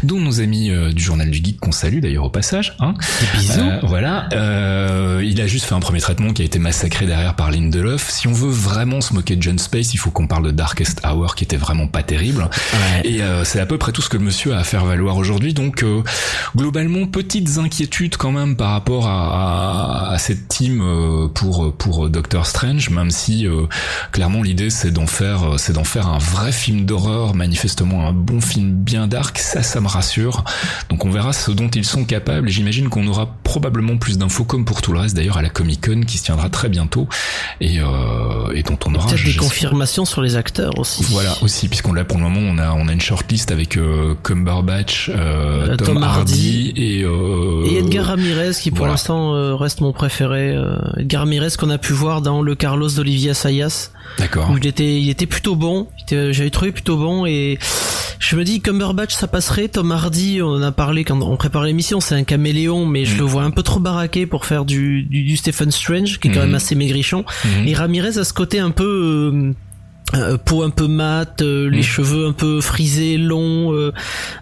dont 0.04 0.20
nos 0.20 0.42
amis 0.42 0.72
du 0.94 1.04
journal 1.04 1.30
du 1.30 1.44
geek 1.44 1.60
qu'on 1.60 1.72
salue 1.72 2.00
d'ailleurs 2.00 2.26
au 2.26 2.30
passage. 2.30 2.76
Hein. 2.80 2.94
bisous. 3.36 3.62
voilà. 3.84 4.28
il 5.22 5.42
a 5.42 5.48
juste 5.48 5.66
fait 5.66 5.76
un 5.76 5.80
premier 5.80 6.00
traitement 6.00 6.34
qui 6.34 6.42
a 6.42 6.46
été 6.46 6.60
massacré 6.60 7.06
derrière 7.06 7.36
par 7.36 7.52
Lindelof. 7.52 8.10
Si 8.10 8.28
on 8.28 8.34
veut 8.34 8.52
vraiment 8.52 9.02
se 9.02 9.14
moquer 9.14 9.36
de 9.36 9.42
John 9.42 9.60
Space, 9.60 9.94
il 9.94 9.98
faut 9.98 10.12
qu'on 10.12 10.28
parle 10.28 10.46
de 10.46 10.52
Darkest 10.52 11.02
Hour 11.06 11.36
qui 11.36 11.44
était 11.44 11.58
vraiment 11.58 11.88
pas 11.88 12.04
terrible. 12.04 12.50
Et 13.04 13.20
c'est 13.44 13.60
à 13.60 13.66
peu 13.66 13.78
près 13.78 13.92
tout 13.92 14.02
ce 14.02 14.10
que 14.10 14.18
le 14.18 14.24
monsieur 14.24 14.54
a 14.54 14.60
à 14.60 14.64
faire 14.64 14.86
valoir 14.86 15.18
aujourd'hui. 15.18 15.54
Donc 15.54 15.84
globalement, 16.56 17.06
petites 17.08 17.58
inquiétudes 17.58 18.18
quand 18.18 18.32
même 18.32 18.56
par 18.56 18.72
rapport 18.72 19.08
à, 19.08 20.12
à, 20.12 20.18
cette 20.18 20.48
team 20.48 20.82
euh, 20.88 21.28
pour 21.28 21.74
pour 21.74 22.10
Doctor 22.10 22.46
Strange, 22.46 22.90
même 22.90 23.12
si 23.12 23.48
euh, 23.48 23.66
clairement 24.12 24.42
l'idée 24.42 24.70
c'est 24.70 24.92
d'en 24.92 25.08
faire 25.08 25.56
c'est 25.58 25.74
d'en 25.74 25.84
faire 25.84 26.08
un 26.08 26.18
vrai 26.18 26.52
film 26.52 26.86
d'horreur, 26.86 27.36
manifestement 27.36 28.08
un 28.08 28.14
bon 28.14 28.42
film 28.42 28.72
bien 28.72 29.08
dark. 29.08 29.38
Ça, 29.38 29.64
ça 29.64 29.82
me 29.82 29.88
rassure. 29.88 30.44
Donc 30.90 31.06
on 31.06 31.10
verra 31.10 31.34
ce 31.34 31.52
dont 31.52 31.70
ils 31.70 31.86
sont 31.86 32.06
capables. 32.06 32.50
Et 32.50 32.52
j'imagine 32.52 32.90
qu'on 32.90 33.08
aura 33.08 33.36
probablement 33.44 33.98
plus 33.98 34.18
d'infos 34.18 34.44
comme 34.44 34.66
pour 34.66 34.82
tout 34.82 34.94
le 34.94 35.00
reste 35.00 35.16
d'ailleurs 35.16 35.38
à 35.38 35.42
la 35.42 35.50
Comic 35.50 35.86
Con 35.86 36.02
qui 36.06 36.18
se 36.18 36.26
tiendra 36.26 36.50
très 36.50 36.70
bientôt 36.70 37.08
et, 37.62 37.80
euh, 37.80 38.52
et 38.54 38.64
dont 38.64 38.78
on 38.86 38.96
aura 38.96 39.08
peut-être 39.08 39.26
des 39.26 39.36
confirmations 39.36 40.06
sur 40.06 40.22
les 40.22 40.36
acteurs 40.36 40.78
aussi. 40.80 41.04
Voilà 41.10 41.36
aussi 41.42 41.68
puisqu'on 41.68 41.94
l'a 41.94 42.06
pour 42.06 42.18
le 42.18 42.24
moment 42.24 42.40
on 42.42 42.58
a 42.58 42.72
on 42.72 42.88
a 42.88 42.94
une 42.94 43.02
shortlist 43.02 43.52
avec 43.52 43.78
Cumberbatch, 44.24 45.12
Tom, 45.78 46.04
Hardy, 46.04 46.74
et, 46.76 47.02
et 47.02 47.78
Edgar 47.78 48.06
Ramirez 48.06 48.52
qui 48.62 48.72
pour 48.72 48.88
l'instant 48.88 49.36
euh, 49.36 49.56
reste 49.56 49.82
mon 49.82 49.92
préféré. 49.94 50.56
Euh, 50.78 51.02
Edgar 51.02 51.26
qu'on 51.58 51.70
a 51.70 51.78
pu 51.78 51.94
voir 51.94 52.22
dans 52.22 52.42
le 52.42 52.56
Carlos 52.56 52.90
d'Olivia 52.90 53.34
Sayas. 53.34 53.92
D'accord. 54.18 54.54
il 54.58 54.66
était, 54.66 55.00
il 55.00 55.10
était 55.10 55.26
plutôt 55.26 55.56
bon. 55.56 55.88
J'avais 56.10 56.50
trouvé 56.50 56.72
plutôt 56.72 56.98
bon 56.98 57.26
et 57.26 57.60
je 58.20 58.36
me 58.36 58.44
dis 58.44 58.62
Cumberbatch 58.62 59.14
ça 59.14 59.28
passerait. 59.28 59.68
Tom 59.68 59.92
Hardy, 59.92 60.42
on 60.42 60.50
en 60.50 60.62
a 60.62 60.72
parlé 60.72 61.04
quand 61.04 61.22
on 61.22 61.38
prépare 61.38 61.64
l'émission, 61.64 62.00
c'est 62.00 62.16
un 62.16 62.24
caméléon, 62.24 62.86
mais 62.86 63.06
je 63.06 63.16
mm. 63.16 63.20
le 63.20 63.24
vois 63.24 63.44
un 63.44 63.52
peu 63.52 63.64
trop 63.64 63.80
baraqué 63.80 64.26
pour 64.26 64.46
faire 64.46 64.66
du, 64.66 65.04
du, 65.04 65.38
Stephen 65.38 65.72
Strange, 65.72 66.20
qui 66.20 66.30
est 66.30 66.32
quand 66.32 66.40
mm. 66.40 66.46
même 66.46 66.56
assez 66.56 66.76
maigrichon. 66.76 67.26
Mm. 67.44 67.68
Et 67.68 67.74
Ramirez 67.74 68.18
a 68.18 68.24
ce 68.24 68.34
côté 68.34 68.60
un 68.60 68.72
peu 68.72 69.34
euh, 69.34 69.54
euh, 70.14 70.38
peau 70.38 70.64
un 70.64 70.70
peu 70.70 70.88
mat, 70.88 71.42
euh, 71.42 71.70
les 71.70 71.80
mm. 71.80 71.84
cheveux 71.84 72.28
un 72.28 72.32
peu 72.32 72.62
frisés, 72.62 73.18
longs, 73.18 73.74
euh, 73.74 73.94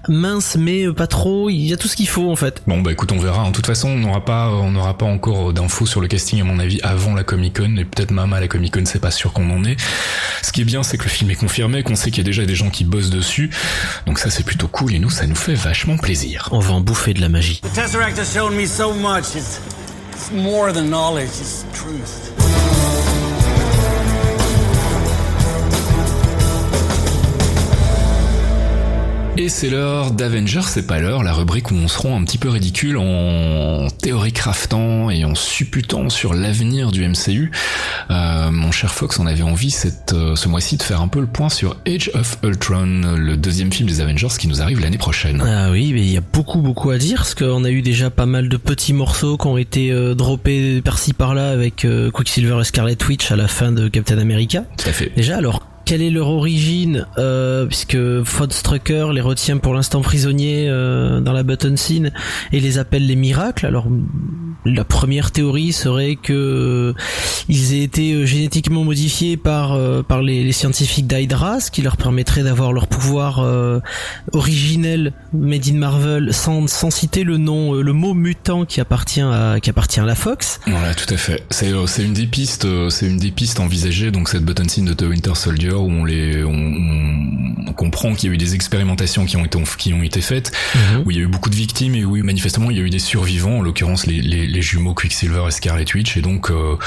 minces 0.08 0.58
mais 0.58 0.92
pas 0.94 1.08
trop. 1.08 1.50
Il 1.50 1.66
y 1.66 1.74
a 1.74 1.78
tout 1.78 1.88
ce 1.88 1.96
qu'il 1.96 2.08
faut 2.08 2.30
en 2.30 2.36
fait. 2.36 2.62
Bon 2.68 2.82
bah 2.82 2.92
écoute, 2.92 3.12
on 3.12 3.18
verra. 3.18 3.44
En 3.44 3.52
toute 3.52 3.66
façon, 3.66 3.90
on 3.90 3.98
n'aura 3.98 4.24
pas, 4.24 4.50
on 4.50 4.72
n'aura 4.72 4.98
pas 4.98 5.06
encore 5.06 5.54
d'infos 5.54 5.88
sur 5.88 6.02
le 6.02 6.08
casting 6.08 6.40
à 6.40 6.44
mon 6.44 6.60
avis 6.60 6.80
avant 6.84 7.16
la 7.16 7.24
Comic 7.24 7.58
Con 7.58 7.78
et 7.78 7.86
peut-être 7.86 8.12
même 8.12 8.32
à 8.34 8.40
la 8.40 8.48
Comic 8.48 8.74
Con, 8.74 8.84
c'est 8.86 9.00
pas 9.00 9.12
sûr 9.12 9.34
qu'on 9.34 9.50
en 9.50 9.64
est. 9.64 9.78
Ce 10.44 10.52
qui 10.52 10.62
est 10.62 10.66
bien, 10.66 10.84
c'est 10.84 10.98
que 10.98 11.04
le 11.04 11.10
film 11.10 11.32
est 11.32 11.36
confirmé, 11.36 11.82
qu'on 11.82 11.96
sait 11.96 12.12
qu'il 12.12 12.20
y 12.20 12.26
a 12.26 12.30
déjà 12.30 12.46
des 12.46 12.56
gens 12.56 12.70
qui 12.70 12.84
bossent 12.84 13.10
dessus. 13.10 13.50
Donc 14.06 14.20
ça 14.20 14.30
c'est 14.30 14.44
plutôt 14.44 14.68
cool 14.68 14.94
et 14.94 15.00
nous 15.00 15.10
ça 15.10 15.26
nous 15.26 15.36
fait 15.36 15.56
vachement 15.56 15.98
plaisir. 15.98 16.48
On 16.52 16.60
va 16.60 16.74
en 16.74 16.82
bouffer 16.82 17.16
de 17.16 17.22
la 17.22 17.30
magie. 17.30 17.62
Et 29.38 29.50
c'est 29.50 29.70
l'heure 29.70 30.12
d'Avengers, 30.12 30.62
c'est 30.62 30.88
pas 30.88 31.00
l'heure, 31.00 31.22
la 31.22 31.34
rubrique 31.34 31.70
où 31.70 31.74
on 31.74 31.90
se 31.90 32.00
rend 32.00 32.18
un 32.18 32.24
petit 32.24 32.38
peu 32.38 32.48
ridicule 32.48 32.98
en 32.98 33.90
théorie 33.90 34.32
craftant 34.32 35.10
et 35.10 35.26
en 35.26 35.36
supputant 35.36 36.10
sur 36.10 36.34
l'avenir 36.34 36.94
du 36.94 37.06
MCU. 37.06 37.52
Euh, 38.12 38.50
mon 38.50 38.72
cher 38.72 38.94
Fox, 38.94 39.20
on 39.20 39.26
avait 39.26 39.44
envie 39.44 39.72
cette, 39.72 40.14
euh, 40.14 40.38
ce 40.38 40.48
mois-ci 40.48 40.78
de 40.78 40.84
faire 40.84 41.02
un 41.02 41.10
peu 41.10 41.20
le 41.20 41.28
point 41.28 41.50
sur 41.50 41.76
Age 41.86 42.12
of 42.14 42.38
Ultron, 42.44 43.18
le 43.18 43.36
deuxième 43.36 43.74
film 43.74 43.90
des 43.90 44.00
Avengers 44.00 44.30
qui 44.40 44.48
nous 44.48 44.62
arrive 44.62 44.80
l'année 44.80 44.98
prochaine. 44.98 45.44
Ah 45.46 45.70
oui, 45.70 45.92
mais 45.92 46.02
il 46.02 46.12
y 46.14 46.18
a 46.18 46.22
beaucoup 46.22 46.62
beaucoup 46.62 46.92
à 46.92 46.98
dire 46.98 47.18
parce 47.18 47.36
qu'on 47.36 47.66
a 47.66 47.70
eu 47.70 47.82
déjà 47.82 48.10
pas 48.10 48.26
mal 48.26 48.48
de 48.48 48.56
petits 48.56 48.94
morceaux 48.94 49.38
qui 49.38 49.48
ont 49.48 49.58
été 49.58 49.92
euh, 49.92 50.16
droppés 50.16 50.82
par-ci 50.82 51.12
par-là 51.12 51.50
avec 51.50 51.84
euh, 51.84 52.10
Quicksilver 52.10 52.62
et 52.62 52.64
Scarlet 52.64 52.98
Witch 53.06 53.30
à 53.34 53.36
la 53.36 53.50
fin 53.50 53.74
de 53.74 53.90
Captain 53.90 54.18
America. 54.18 54.64
Tout 54.78 54.88
à 54.88 54.94
fait. 54.94 55.12
Déjà, 55.14 55.36
alors 55.36 55.62
quelle 55.86 56.02
est 56.02 56.10
leur 56.10 56.30
origine 56.30 57.06
euh, 57.18 57.66
puisque 57.66 57.98
Strucker 58.50 59.08
les 59.14 59.22
retient 59.22 59.58
pour 59.58 59.74
l'instant 59.74 60.02
prisonniers 60.02 60.68
euh, 60.70 61.22
dans 61.22 61.34
la 61.34 61.44
button 61.44 61.78
scene 61.78 62.12
et 62.52 62.60
les 62.60 62.78
appelle 62.78 63.06
les 63.06 63.16
miracles 63.16 63.66
alors 63.66 63.88
la 64.66 64.84
première 64.84 65.32
théorie 65.32 65.72
serait 65.72 66.16
que 66.16 66.34
euh, 66.34 66.94
ils 67.48 67.74
aient 67.74 67.84
été 67.84 68.14
euh, 68.14 68.26
génétiquement 68.26 68.84
modifiés 68.84 69.38
par 69.38 69.74
euh, 69.74 70.02
par 70.02 70.22
les, 70.22 70.44
les 70.44 70.52
scientifiques 70.52 71.08
d'Hydra, 71.08 71.60
ce 71.60 71.70
qui 71.70 71.82
leur 71.82 71.98
permettrait 71.98 72.44
d'avoir 72.44 72.74
leur 72.74 72.88
pouvoir 72.88 73.16
originel 74.34 75.14
made 75.34 75.68
in 75.68 75.76
Marvel 75.76 76.34
sans, 76.34 76.68
sans 76.68 76.90
citer 76.90 77.24
le 77.24 77.38
nom 77.38 77.74
le 77.74 77.94
mot 77.94 78.14
mutant 78.14 78.66
qui 78.66 78.82
appartient 78.82 79.22
à 79.22 79.58
qui 79.62 79.70
appartient 79.70 80.00
à 80.00 80.06
la 80.06 80.16
Fox. 80.16 80.60
Voilà, 80.68 80.96
tout 80.96 81.12
à 81.14 81.18
fait. 81.18 81.44
C'est 81.50 81.72
c'est 81.88 82.04
une 82.04 82.14
des 82.14 82.28
pistes 82.28 82.68
c'est 82.90 83.08
une 83.08 83.18
des 83.18 83.32
pistes 83.32 83.60
envisagées 83.60 84.12
donc 84.12 84.30
cette 84.30 84.44
button 84.44 84.68
scene 84.68 84.86
de 84.86 84.94
The 84.94 85.04
Winter 85.04 85.36
Soldier 85.36 85.75
où 85.82 85.90
on 85.90 86.06
les 86.06 86.44
on, 86.44 87.74
comprend 87.76 88.14
qu'il 88.14 88.30
y 88.30 88.32
a 88.32 88.36
eu 88.36 88.38
des 88.38 88.56
expérimentations 88.56 89.26
qui 89.26 89.36
ont 89.36 89.44
été 89.44 89.60
qui 89.78 89.94
ont 89.94 90.02
été 90.02 90.22
faites 90.22 90.52
mhm. 90.76 91.04
où 91.06 91.12
il 91.12 91.18
y 91.18 91.20
a 91.20 91.24
eu 91.24 91.28
beaucoup 91.28 91.50
de 91.50 91.56
victimes 91.56 91.96
et 91.96 92.06
où 92.06 92.16
manifestement 92.24 92.72
il 92.72 92.78
y 92.78 92.80
a 92.80 92.84
eu 92.84 92.90
des 92.90 93.00
survivants 93.00 93.58
en 93.58 93.62
l'occurrence 93.62 94.06
les, 94.06 94.22
les 94.22 94.48
les 94.48 94.62
jumeaux 94.62 94.94
Quicksilver 94.94 95.44
et 95.48 95.52
Scarlet 95.52 95.86
Witch 95.94 96.16
et 96.16 96.22
donc 96.22 96.52
euh, 96.52 96.78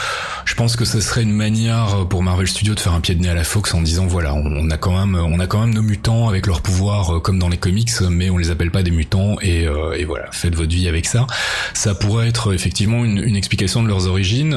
pense 0.58 0.74
que 0.74 0.84
ce 0.84 1.00
serait 1.00 1.22
une 1.22 1.32
manière 1.32 2.08
pour 2.08 2.20
Marvel 2.24 2.48
Studios 2.48 2.74
de 2.74 2.80
faire 2.80 2.92
un 2.92 3.00
pied 3.00 3.14
de 3.14 3.22
nez 3.22 3.28
à 3.28 3.34
la 3.34 3.44
Fox 3.44 3.74
en 3.74 3.80
disant 3.80 4.06
voilà 4.06 4.34
on, 4.34 4.68
a 4.70 4.76
quand 4.76 4.98
même 4.98 5.14
on 5.14 5.38
a 5.38 5.46
quand 5.46 5.60
même 5.60 5.72
nos 5.72 5.82
mutants 5.82 6.28
avec 6.28 6.48
leurs 6.48 6.62
pouvoirs 6.62 7.14
euh, 7.14 7.20
comme 7.20 7.38
dans 7.38 7.48
les 7.48 7.58
comics 7.58 7.92
mais 8.10 8.28
on 8.28 8.38
les 8.38 8.50
appelle 8.50 8.72
pas 8.72 8.82
des 8.82 8.90
mutants 8.90 9.36
et, 9.40 9.68
euh, 9.68 9.96
et 9.96 10.04
voilà 10.04 10.24
faites 10.32 10.56
votre 10.56 10.70
vie 10.70 10.88
avec 10.88 11.06
ça. 11.06 11.28
Ça 11.74 11.94
pourrait 11.94 12.26
être 12.26 12.52
effectivement 12.52 13.04
une, 13.04 13.18
une 13.18 13.36
explication 13.36 13.84
de 13.84 13.88
leurs 13.88 14.08
origines. 14.08 14.54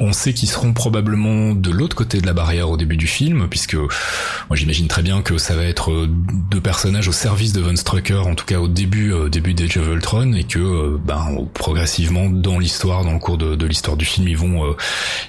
On 0.00 0.12
sait 0.14 0.32
qu'ils 0.32 0.48
seront 0.48 0.72
probablement 0.72 1.52
de 1.54 1.70
l'autre 1.70 1.94
côté 1.94 2.22
de 2.22 2.26
la 2.26 2.32
barrière 2.32 2.70
au 2.70 2.78
début 2.78 2.96
du 2.96 3.06
film 3.06 3.48
puisque 3.50 3.74
moi 3.74 4.54
j'imagine 4.54 4.88
très 4.88 5.02
bien 5.02 5.20
que 5.20 5.36
ça 5.36 5.54
va 5.54 5.64
être 5.64 6.08
deux 6.50 6.60
personnages 6.62 7.08
au 7.08 7.12
service 7.12 7.52
de 7.52 7.60
Von 7.60 7.76
Strucker 7.76 8.22
en 8.26 8.34
tout 8.34 8.46
cas 8.46 8.58
au 8.58 8.68
début 8.68 9.12
début 9.30 9.52
d'Age 9.52 9.76
of 9.76 9.88
Ultron 9.88 10.32
et 10.32 10.44
que 10.44 10.96
ben 11.04 11.46
progressivement 11.52 12.30
dans 12.30 12.58
l'histoire, 12.58 13.04
dans 13.04 13.12
le 13.12 13.18
cours 13.18 13.38
de, 13.38 13.66
l'histoire 13.66 13.96
du 13.96 14.04
film, 14.04 14.28
ils 14.28 14.36
vont 14.36 14.64
euh, 14.64 14.76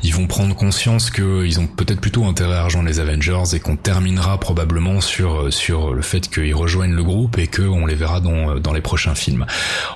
ils 0.03 0.13
vont 0.13 0.27
prendre 0.27 0.55
conscience 0.55 1.09
qu'ils 1.09 1.59
ont 1.59 1.67
peut-être 1.67 2.01
plutôt 2.01 2.25
intérêt 2.25 2.55
à 2.55 2.63
rejoindre 2.63 2.87
les 2.87 2.99
Avengers 2.99 3.43
et 3.53 3.59
qu'on 3.59 3.75
terminera 3.75 4.39
probablement 4.39 5.01
sur 5.01 5.41
euh, 5.41 5.51
sur 5.51 5.93
le 5.93 6.01
fait 6.01 6.29
qu'ils 6.29 6.55
rejoignent 6.55 6.93
le 6.93 7.03
groupe 7.03 7.37
et 7.37 7.47
qu'on 7.47 7.85
les 7.85 7.95
verra 7.95 8.19
dans 8.19 8.51
euh, 8.51 8.59
dans 8.59 8.73
les 8.73 8.81
prochains 8.81 9.15
films. 9.15 9.45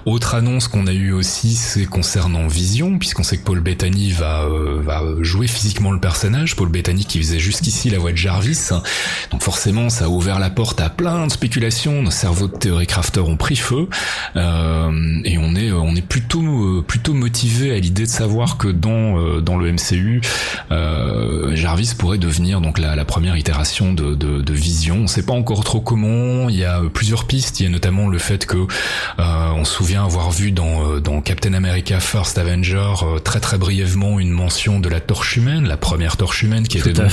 Autre 0.06 0.36
annonce 0.36 0.68
qu'on 0.68 0.88
a 0.88 0.94
eu 0.94 1.12
aussi, 1.12 1.56
c'est 1.56 1.86
concernant 1.86 2.48
Vision, 2.48 2.98
puisqu'on 2.98 3.24
sait 3.24 3.38
que 3.38 3.44
Paul 3.44 3.60
Bettany 3.60 4.12
va 4.12 4.48
va 4.48 5.04
jouer 5.22 5.48
physiquement 5.48 5.92
le 5.92 6.00
personnage. 6.00 6.56
Paul 6.56 6.70
Bettany 6.70 7.06
qui 7.06 7.20
faisait 7.20 7.40
jusqu'ici 7.40 7.90
la 7.90 8.00
voix 8.00 8.12
de 8.12 8.18
Jarvis, 8.18 8.70
donc 9.32 9.42
forcément 9.42 9.90
ça 9.90 10.06
a 10.06 10.08
ouvert 10.08 10.40
la 10.40 10.50
porte 10.50 10.82
à 10.82 10.90
plein 10.90 11.28
de 11.28 11.32
spéculations. 11.32 12.02
Nos 12.02 12.12
cerveaux 12.12 12.48
de 12.48 12.58
théorie 12.58 12.88
crafter 12.88 13.20
ont 13.20 13.38
pris 13.38 13.56
feu 13.56 13.90
et 14.36 15.38
on 15.38 15.56
est 15.56 15.72
on 15.72 15.96
est 15.96 16.08
plutôt 16.08 16.84
plutôt 16.88 17.14
motivé 17.14 17.76
à 17.76 17.80
l'idée 17.80 18.04
de 18.04 18.10
savoir 18.10 18.58
que 18.58 18.68
dans 18.68 19.20
euh, 19.20 19.42
dans 19.42 19.58
le 19.58 19.67
MCU, 19.72 20.22
euh, 20.72 21.56
Jarvis 21.56 21.94
pourrait 21.98 22.18
devenir 22.18 22.62
donc 22.62 22.80
la, 22.80 22.96
la 22.96 23.06
première 23.06 23.38
itération 23.38 23.94
de, 23.94 24.16
de, 24.16 24.42
de, 24.42 24.54
Vision. 24.54 25.02
On 25.04 25.08
sait 25.08 25.24
pas 25.24 25.34
encore 25.34 25.64
trop 25.64 25.82
comment. 25.82 26.50
Il 26.50 26.56
y 26.56 26.64
a 26.64 26.82
plusieurs 26.94 27.26
pistes. 27.26 27.60
Il 27.60 27.64
y 27.64 27.66
a 27.68 27.70
notamment 27.70 28.08
le 28.08 28.18
fait 28.18 28.46
que 28.46 28.58
euh, 28.58 29.52
on 29.56 29.66
se 29.66 29.74
souvient 29.74 30.04
avoir 30.04 30.32
vu 30.32 30.52
dans 30.52 31.00
dans 31.00 31.22
Captain 31.22 31.54
America 31.54 32.00
First 32.00 32.38
Avenger 32.38 32.94
très 33.24 33.40
très 33.40 33.58
brièvement 33.58 34.20
une 34.20 34.32
mention 34.32 34.80
de 34.80 34.90
la 34.90 35.00
torche 35.00 35.38
humaine, 35.38 35.68
la 35.68 35.78
première 35.78 36.18
torche 36.18 36.42
humaine 36.44 36.68
qui 36.68 36.80
était 36.80 36.94
donc 36.94 37.12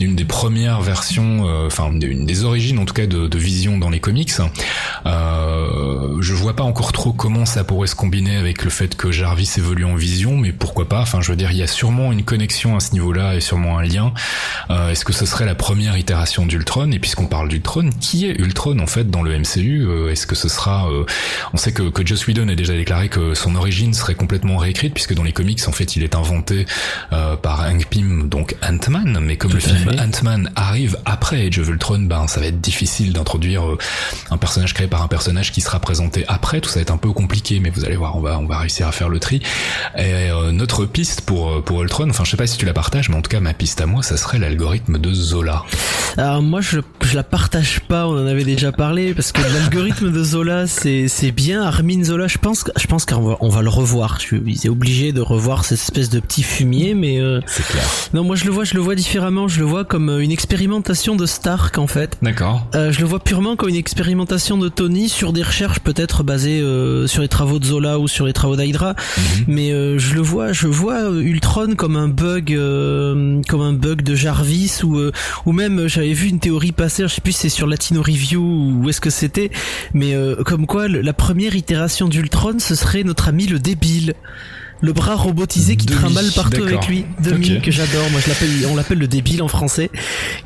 une 0.00 0.16
des 0.16 0.24
premières 0.24 0.80
versions, 0.80 1.44
enfin 1.66 1.90
une 1.92 2.24
des 2.24 2.44
origines 2.44 2.78
en 2.78 2.84
tout 2.84 2.94
cas 2.94 3.06
de, 3.06 3.26
de 3.26 3.38
Vision 3.38 3.78
dans 3.78 3.90
les 3.90 4.00
comics. 4.00 4.32
Euh, 5.06 6.16
je 6.20 6.34
vois 6.34 6.54
pas 6.54 6.64
encore 6.64 6.92
trop 6.92 7.12
comment 7.12 7.46
ça 7.46 7.64
pourrait 7.64 7.86
se 7.86 7.94
combiner 7.94 8.36
avec 8.36 8.64
le 8.64 8.70
fait 8.70 8.96
que 8.96 9.10
Jarvis 9.10 9.54
évolue 9.56 9.84
en 9.84 9.94
Vision, 9.94 10.36
mais 10.36 10.52
pourquoi 10.52 10.88
pas 10.88 11.00
Enfin, 11.00 11.20
je 11.20 11.30
veux 11.30 11.36
dire, 11.36 11.50
il 11.50 11.58
y 11.58 11.62
a 11.62 11.66
sûrement 11.88 12.12
une 12.12 12.22
connexion 12.22 12.76
à 12.76 12.80
ce 12.80 12.92
niveau-là 12.92 13.34
et 13.34 13.40
sûrement 13.40 13.78
un 13.78 13.82
lien. 13.82 14.12
Euh, 14.68 14.90
Est-ce 14.90 15.06
que 15.06 15.14
ce 15.14 15.24
serait 15.24 15.46
la 15.46 15.54
première 15.54 15.96
itération 15.96 16.44
d'Ultron? 16.44 16.90
Et 16.92 16.98
puisqu'on 16.98 17.24
parle 17.24 17.48
d'Ultron, 17.48 17.88
qui 17.98 18.26
est 18.26 18.38
Ultron 18.38 18.78
en 18.78 18.86
fait 18.86 19.10
dans 19.10 19.22
le 19.22 19.38
MCU 19.38 19.86
euh, 19.88 20.12
Est-ce 20.12 20.26
que 20.26 20.34
ce 20.34 20.50
sera 20.50 20.90
euh, 20.90 21.06
On 21.54 21.56
sait 21.56 21.72
que, 21.72 21.84
que 21.84 22.06
Joss 22.06 22.26
Whedon 22.26 22.48
a 22.48 22.54
déjà 22.54 22.74
déclaré 22.74 23.08
que 23.08 23.32
son 23.32 23.54
origine 23.54 23.94
serait 23.94 24.16
complètement 24.16 24.58
réécrite, 24.58 24.92
puisque 24.92 25.14
dans 25.14 25.22
les 25.22 25.32
comics, 25.32 25.60
en 25.66 25.72
fait, 25.72 25.96
il 25.96 26.02
est 26.02 26.14
inventé 26.14 26.66
par 27.42 27.62
Hank 27.62 27.86
Pym, 27.86 28.28
donc 28.28 28.54
Ant-Man, 28.62 29.18
mais 29.22 29.36
comme 29.36 29.50
Tout 29.50 29.56
le 29.56 29.62
film. 29.62 29.90
Ant-Man 29.98 30.50
arrive 30.56 30.98
après 31.06 31.46
Age 31.46 31.58
of 31.58 31.68
Ultron, 31.68 32.00
ben 32.00 32.26
ça 32.26 32.40
va 32.40 32.46
être 32.46 32.60
difficile 32.60 33.14
d'introduire 33.14 33.62
un 34.30 34.36
personnage 34.36 34.74
créé 34.74 34.88
par 34.88 35.02
un 35.02 35.08
personnage 35.08 35.52
qui 35.52 35.62
sera 35.62 35.80
présenté 35.80 36.26
après. 36.28 36.60
Tout 36.60 36.68
ça 36.68 36.76
va 36.76 36.82
être 36.82 36.90
un 36.90 36.98
peu 36.98 37.12
compliqué, 37.12 37.60
mais 37.60 37.70
vous 37.70 37.86
allez 37.86 37.96
voir, 37.96 38.16
on 38.16 38.20
va 38.20 38.38
on 38.38 38.46
va 38.46 38.58
réussir 38.58 38.86
à 38.86 38.92
faire 38.92 39.08
le 39.08 39.20
tri. 39.20 39.40
Et 39.96 40.28
notre 40.52 40.84
piste 40.84 41.22
pour 41.22 41.62
pour 41.68 41.82
Ultron, 41.82 42.08
enfin 42.08 42.24
je 42.24 42.30
sais 42.30 42.38
pas 42.38 42.46
si 42.46 42.56
tu 42.56 42.64
la 42.64 42.72
partages, 42.72 43.10
mais 43.10 43.16
en 43.16 43.20
tout 43.20 43.28
cas 43.28 43.40
ma 43.40 43.52
piste 43.52 43.82
à 43.82 43.86
moi, 43.86 44.02
ça 44.02 44.16
serait 44.16 44.38
l'algorithme 44.38 44.96
de 44.98 45.12
Zola. 45.12 45.64
Alors 46.16 46.40
moi 46.40 46.62
je, 46.62 46.80
je 47.04 47.14
la 47.14 47.22
partage 47.22 47.80
pas, 47.86 48.06
on 48.08 48.12
en 48.12 48.26
avait 48.26 48.44
déjà 48.44 48.72
parlé 48.72 49.12
parce 49.12 49.32
que 49.32 49.42
l'algorithme 49.42 50.10
de 50.10 50.22
Zola 50.24 50.66
c'est 50.66 51.08
c'est 51.08 51.30
bien 51.30 51.62
Armin 51.62 52.02
Zola, 52.04 52.26
je 52.26 52.38
pense 52.38 52.64
je 52.74 52.86
pense 52.86 53.04
qu'on 53.04 53.20
va 53.20 53.36
on 53.40 53.50
va 53.50 53.60
le 53.60 53.68
revoir. 53.68 54.18
Je 54.18 54.38
suis 54.38 54.68
obligé 54.70 55.12
de 55.12 55.20
revoir 55.20 55.66
cette 55.66 55.78
espèce 55.78 56.08
de 56.08 56.20
petit 56.20 56.42
fumier 56.42 56.94
mais 56.94 57.20
euh, 57.20 57.40
C'est 57.46 57.66
clair. 57.66 57.84
non 58.14 58.24
moi 58.24 58.34
je 58.34 58.46
le 58.46 58.50
vois 58.50 58.64
je 58.64 58.72
le 58.74 58.80
vois 58.80 58.94
différemment, 58.94 59.46
je 59.46 59.58
le 59.60 59.66
vois 59.66 59.84
comme 59.84 60.08
euh, 60.08 60.20
une 60.24 60.32
expérimentation 60.32 61.16
de 61.16 61.26
Stark 61.26 61.76
en 61.76 61.86
fait. 61.86 62.16
D'accord. 62.22 62.66
Euh, 62.76 62.92
je 62.92 63.00
le 63.00 63.06
vois 63.06 63.20
purement 63.20 63.56
comme 63.56 63.68
une 63.68 63.76
expérimentation 63.76 64.56
de 64.56 64.70
Tony 64.70 65.10
sur 65.10 65.34
des 65.34 65.42
recherches 65.42 65.80
peut-être 65.80 66.22
basées 66.22 66.62
euh, 66.62 67.06
sur 67.06 67.20
les 67.20 67.28
travaux 67.28 67.58
de 67.58 67.66
Zola 67.66 67.98
ou 67.98 68.08
sur 68.08 68.24
les 68.24 68.32
travaux 68.32 68.56
d'Hydra, 68.56 68.94
Mhm. 69.18 69.44
mais 69.48 69.72
euh, 69.72 69.98
je 69.98 70.14
le 70.14 70.22
vois, 70.22 70.52
je 70.52 70.66
vois 70.66 70.94
euh, 71.10 71.20
Comme 71.76 71.96
un 71.96 72.06
bug, 72.06 72.54
euh, 72.54 73.42
comme 73.48 73.62
un 73.62 73.72
bug 73.72 74.02
de 74.02 74.14
Jarvis 74.14 74.78
ou 74.84 74.96
euh, 74.96 75.10
ou 75.44 75.50
même 75.50 75.80
euh, 75.80 75.88
j'avais 75.88 76.12
vu 76.12 76.28
une 76.28 76.38
théorie 76.38 76.70
passer, 76.70 77.02
je 77.02 77.08
sais 77.08 77.20
plus 77.20 77.32
si 77.32 77.40
c'est 77.40 77.48
sur 77.48 77.66
Latino 77.66 78.00
Review 78.00 78.40
ou 78.40 78.88
est-ce 78.88 79.00
que 79.00 79.10
c'était, 79.10 79.50
mais 79.92 80.14
comme 80.46 80.66
quoi 80.66 80.86
la 80.86 81.12
première 81.12 81.56
itération 81.56 82.06
d'Ultron 82.06 82.60
ce 82.60 82.76
serait 82.76 83.02
notre 83.02 83.26
ami 83.26 83.46
le 83.46 83.58
débile. 83.58 84.14
Le 84.80 84.92
bras 84.92 85.14
robotisé 85.14 85.76
qui 85.76 85.86
Demi, 85.86 85.98
trimballe 85.98 86.30
partout 86.34 86.62
avec 86.62 86.86
lui, 86.86 87.04
Demi 87.22 87.60
que 87.60 87.70
j'adore. 87.70 88.08
Moi, 88.10 88.20
je 88.24 88.28
l'appelle, 88.28 88.48
on 88.70 88.76
l'appelle 88.76 88.98
le 88.98 89.08
débile 89.08 89.42
en 89.42 89.48
français, 89.48 89.90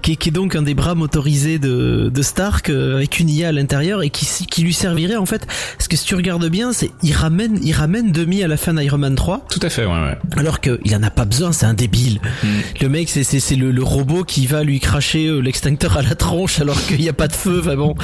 qui 0.00 0.12
est, 0.12 0.16
qui 0.16 0.30
est 0.30 0.32
donc 0.32 0.56
un 0.56 0.62
des 0.62 0.74
bras 0.74 0.94
motorisés 0.94 1.58
de, 1.58 2.10
de 2.12 2.22
Stark 2.22 2.70
euh, 2.70 2.96
avec 2.96 3.18
une 3.20 3.28
IA 3.28 3.48
à 3.48 3.52
l'intérieur 3.52 4.02
et 4.02 4.10
qui, 4.10 4.26
qui 4.46 4.62
lui 4.62 4.72
servirait 4.72 5.16
en 5.16 5.26
fait. 5.26 5.46
Parce 5.76 5.88
que 5.88 5.96
si 5.96 6.04
tu 6.04 6.14
regardes 6.14 6.48
bien, 6.48 6.72
c'est 6.72 6.90
il 7.02 7.12
ramène, 7.12 7.58
il 7.62 7.72
ramène 7.72 8.12
Demi 8.12 8.42
à 8.42 8.48
la 8.48 8.56
fin 8.56 8.74
d'Iron 8.74 8.98
Man 8.98 9.14
3, 9.14 9.46
Tout 9.50 9.60
à 9.62 9.68
fait, 9.68 9.84
ouais, 9.84 9.92
ouais. 9.92 10.18
alors 10.36 10.60
qu'il 10.60 10.94
en 10.94 11.02
a 11.02 11.10
pas 11.10 11.24
besoin. 11.24 11.52
C'est 11.52 11.66
un 11.66 11.74
débile. 11.74 12.20
Mm. 12.42 12.48
Le 12.80 12.88
mec, 12.88 13.08
c'est 13.10 13.24
c'est 13.24 13.40
c'est 13.40 13.56
le, 13.56 13.70
le 13.70 13.82
robot 13.82 14.24
qui 14.24 14.46
va 14.46 14.62
lui 14.64 14.80
cracher 14.80 15.26
euh, 15.26 15.40
l'extincteur 15.40 15.96
à 15.98 16.02
la 16.02 16.14
tronche 16.14 16.60
alors 16.60 16.80
qu'il 16.86 17.00
n'y 17.00 17.08
a 17.08 17.12
pas 17.12 17.28
de 17.28 17.34
feu. 17.34 17.60
Enfin 17.60 17.76
bon, 17.76 17.94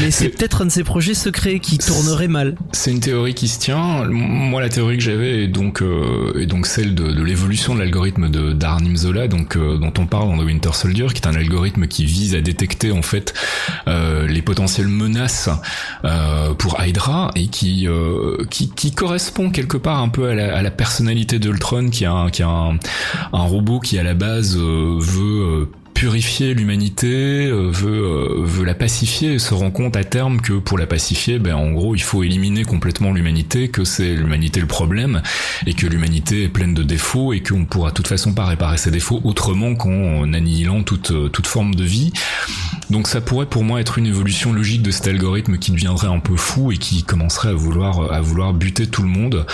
mais 0.00 0.10
c'est 0.10 0.28
peut-être 0.30 0.62
un 0.62 0.66
de 0.66 0.70
ces 0.70 0.84
projets 0.84 1.14
secrets 1.14 1.58
qui 1.60 1.78
tournerait 1.78 2.28
mal. 2.28 2.54
C'est 2.72 2.90
une 2.90 3.00
théorie 3.00 3.34
qui 3.34 3.48
se 3.48 3.58
tient. 3.58 4.04
Moi, 4.08 4.62
la 4.62 4.68
théorie 4.68 4.96
que 4.96 5.02
j'avais 5.02 5.44
est 5.44 5.48
donc 5.74 5.82
euh, 5.82 6.40
est 6.40 6.46
donc 6.46 6.66
celle 6.66 6.94
de, 6.94 7.10
de 7.10 7.22
l'évolution 7.22 7.74
de 7.74 7.80
l'algorithme 7.80 8.30
de 8.30 8.52
d'Arnim 8.52 8.96
Zola, 8.96 9.26
donc 9.26 9.56
euh, 9.56 9.76
dont 9.76 9.92
on 9.98 10.06
parle 10.06 10.28
dans 10.28 10.38
The 10.38 10.46
Winter 10.46 10.72
Soldier, 10.72 11.08
qui 11.12 11.20
est 11.20 11.26
un 11.26 11.34
algorithme 11.34 11.88
qui 11.88 12.04
vise 12.04 12.36
à 12.36 12.40
détecter 12.40 12.92
en 12.92 13.02
fait 13.02 13.34
euh, 13.88 14.28
les 14.28 14.40
potentielles 14.40 14.86
menaces 14.86 15.48
pour 16.58 16.80
Hydra 16.80 17.32
et 17.34 17.48
qui, 17.48 17.88
qui 18.50 18.70
qui 18.70 18.92
correspond 18.92 19.50
quelque 19.50 19.76
part 19.76 20.00
un 20.00 20.08
peu 20.08 20.28
à 20.28 20.34
la, 20.34 20.56
à 20.56 20.62
la 20.62 20.70
personnalité 20.70 21.38
d'Ultron, 21.38 21.90
qui 21.90 22.04
a 22.04 22.12
un, 22.12 22.30
qui 22.30 22.42
a 22.42 22.48
un, 22.48 22.78
un 23.32 23.42
robot 23.42 23.80
qui 23.80 23.98
à 23.98 24.02
la 24.02 24.14
base 24.14 24.56
veut 24.56 25.68
purifier 25.94 26.54
l'humanité, 26.54 27.46
euh, 27.46 27.70
veut 27.70 28.02
euh, 28.04 28.42
veut 28.44 28.64
la 28.64 28.74
pacifier 28.74 29.34
et 29.34 29.38
se 29.38 29.54
rend 29.54 29.70
compte 29.70 29.96
à 29.96 30.02
terme 30.04 30.40
que 30.40 30.54
pour 30.54 30.76
la 30.76 30.86
pacifier, 30.86 31.38
ben 31.38 31.54
en 31.54 31.70
gros 31.70 31.94
il 31.94 32.02
faut 32.02 32.22
éliminer 32.24 32.64
complètement 32.64 33.12
l'humanité, 33.12 33.68
que 33.68 33.84
c'est 33.84 34.14
l'humanité 34.14 34.60
le 34.60 34.66
problème 34.66 35.22
et 35.66 35.74
que 35.74 35.86
l'humanité 35.86 36.42
est 36.44 36.48
pleine 36.48 36.74
de 36.74 36.82
défauts 36.82 37.32
et 37.32 37.42
qu'on 37.42 37.64
pourra 37.64 37.90
de 37.90 37.94
toute 37.94 38.08
façon 38.08 38.32
pas 38.34 38.44
réparer 38.44 38.76
ses 38.76 38.90
défauts 38.90 39.20
autrement 39.24 39.74
qu'en 39.76 40.32
annihilant 40.32 40.82
toute 40.82 41.12
euh, 41.12 41.28
toute 41.28 41.46
forme 41.46 41.74
de 41.76 41.84
vie. 41.84 42.12
Donc 42.90 43.06
ça 43.08 43.20
pourrait 43.20 43.46
pour 43.46 43.62
moi 43.64 43.80
être 43.80 43.96
une 43.96 44.06
évolution 44.06 44.52
logique 44.52 44.82
de 44.82 44.90
cet 44.90 45.06
algorithme 45.06 45.58
qui 45.58 45.70
deviendrait 45.70 46.08
un 46.08 46.18
peu 46.18 46.36
fou 46.36 46.72
et 46.72 46.76
qui 46.76 47.04
commencerait 47.04 47.50
à 47.50 47.54
vouloir 47.54 48.12
à 48.12 48.20
vouloir 48.20 48.52
buter 48.52 48.86
tout 48.88 49.02
le 49.02 49.08
monde. 49.08 49.46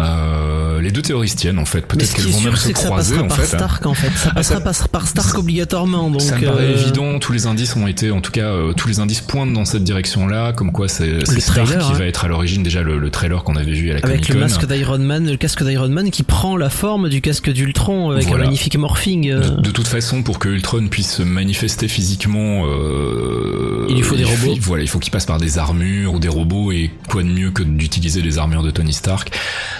Euh, 0.00 0.80
les 0.80 0.90
deux 0.90 1.02
tiennent 1.02 1.58
en 1.58 1.64
fait. 1.64 1.82
Peut-être 1.86 2.14
qu'elles 2.14 2.26
vont 2.26 2.40
même 2.40 2.56
se 2.56 2.70
croiser 2.72 3.18
en 3.18 3.28
par 3.28 3.36
fait. 3.38 3.54
hein. 3.54 3.58
Stark 3.58 3.86
en 3.86 3.94
fait. 3.94 4.10
Ça 4.16 4.30
Ah, 4.30 4.34
passera 4.34 4.72
ça- 4.72 4.88
par 4.88 5.06
Stark 5.06 5.38
obligatoirement. 5.38 5.83
Donc 5.86 6.20
ça 6.20 6.36
me 6.38 6.44
paraît 6.44 6.64
euh, 6.64 6.76
évident, 6.80 7.18
tous 7.18 7.32
les 7.32 7.46
indices 7.46 7.76
ont 7.76 7.86
été, 7.86 8.10
en 8.10 8.20
tout 8.20 8.32
cas, 8.32 8.46
euh, 8.46 8.72
tous 8.72 8.88
les 8.88 9.00
indices 9.00 9.20
pointent 9.20 9.52
dans 9.52 9.64
cette 9.64 9.84
direction-là, 9.84 10.52
comme 10.52 10.72
quoi 10.72 10.88
c'est 10.88 11.18
trailer, 11.46 11.78
qui 11.86 11.92
hein. 11.92 11.98
va 11.98 12.06
être 12.06 12.24
à 12.24 12.28
l'origine 12.28 12.62
déjà 12.62 12.82
le, 12.82 12.98
le 12.98 13.10
trailer 13.10 13.44
qu'on 13.44 13.56
avait 13.56 13.72
vu 13.72 13.90
à 13.90 13.94
la 13.94 14.00
Avec 14.00 14.28
le 14.28 14.34
Comic-Con. 14.34 14.38
masque 14.38 14.66
d'Iron 14.66 14.98
Man, 14.98 15.28
le 15.30 15.36
casque 15.36 15.62
d'Iron 15.64 15.88
Man 15.88 16.10
qui 16.10 16.22
prend 16.22 16.56
la 16.56 16.70
forme 16.70 17.08
du 17.08 17.20
casque 17.20 17.50
d'Ultron 17.50 18.10
avec 18.10 18.26
Voilà. 18.26 18.42
un 18.42 18.46
magnifique 18.46 18.76
morphing. 18.76 19.30
euh. 19.30 19.40
De, 19.56 19.60
de 19.62 19.70
toute 19.70 19.86
façon, 19.88 20.22
pour 20.22 20.38
que 20.38 20.48
Ultron 20.48 20.88
puisse 20.88 21.12
se 21.16 21.22
manifester 21.22 21.88
physiquement, 21.88 22.64
euh, 22.66 23.86
Il 23.88 23.96
lui 23.96 24.02
faut 24.02 24.16
des 24.16 24.24
robots. 24.24 24.56
Voilà, 24.60 24.82
il 24.82 24.88
faut 24.88 24.98
qu'il 24.98 25.10
passe 25.10 25.26
par 25.26 25.38
des 25.38 25.58
armures 25.58 26.14
ou 26.14 26.18
des 26.18 26.28
robots, 26.28 26.72
et 26.72 26.90
quoi 27.08 27.22
de 27.22 27.28
mieux 27.28 27.50
que 27.50 27.62
d'utiliser 27.62 28.22
les 28.22 28.38
armures 28.38 28.62
de 28.62 28.70
Tony 28.70 28.92
Stark. 28.92 29.30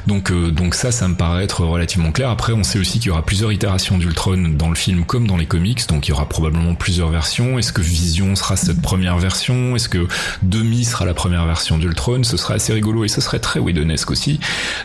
Donc, 0.07 0.31
euh, 0.31 0.51
donc 0.51 0.75
ça, 0.75 0.90
ça 0.93 1.09
me 1.09 1.14
paraît 1.14 1.45
être 1.45 1.64
relativement 1.64 2.12
clair. 2.12 2.31
Après, 2.31 2.53
on 2.53 2.62
sait 2.62 2.79
aussi 2.79 2.99
qu'il 2.99 3.09
y 3.09 3.11
aura 3.11 3.23
plusieurs 3.25 3.53
itérations 3.53 3.99
d'Ultron 3.99 4.55
dans 4.59 4.69
le 4.69 4.75
film 4.75 5.05
comme 5.05 5.27
dans 5.27 5.37
les 5.37 5.47
comics, 5.47 5.87
donc 5.88 5.93
il 6.02 6.11
y 6.11 6.12
aura 6.12 6.28
probablement 6.28 6.74
plusieurs 6.74 7.11
versions. 7.11 7.59
Est-ce 7.59 7.72
que 7.72 7.80
Vision 7.83 8.35
sera 8.37 8.57
cette 8.57 8.80
première 8.83 9.18
version? 9.18 9.76
Est-ce 9.76 9.88
que 9.88 10.07
Demi 10.42 10.85
sera 10.85 11.04
la 11.04 11.14
première 11.14 11.44
version 11.46 11.78
d'Ultron? 11.78 12.22
Ce 12.24 12.37
serait 12.37 12.54
assez 12.54 12.72
rigolo 12.72 13.04
et 13.04 13.09
ce 13.09 13.20
serait 13.20 13.38
très 13.38 13.61
Whedonesque 13.61 14.11
aussi. 14.11 14.40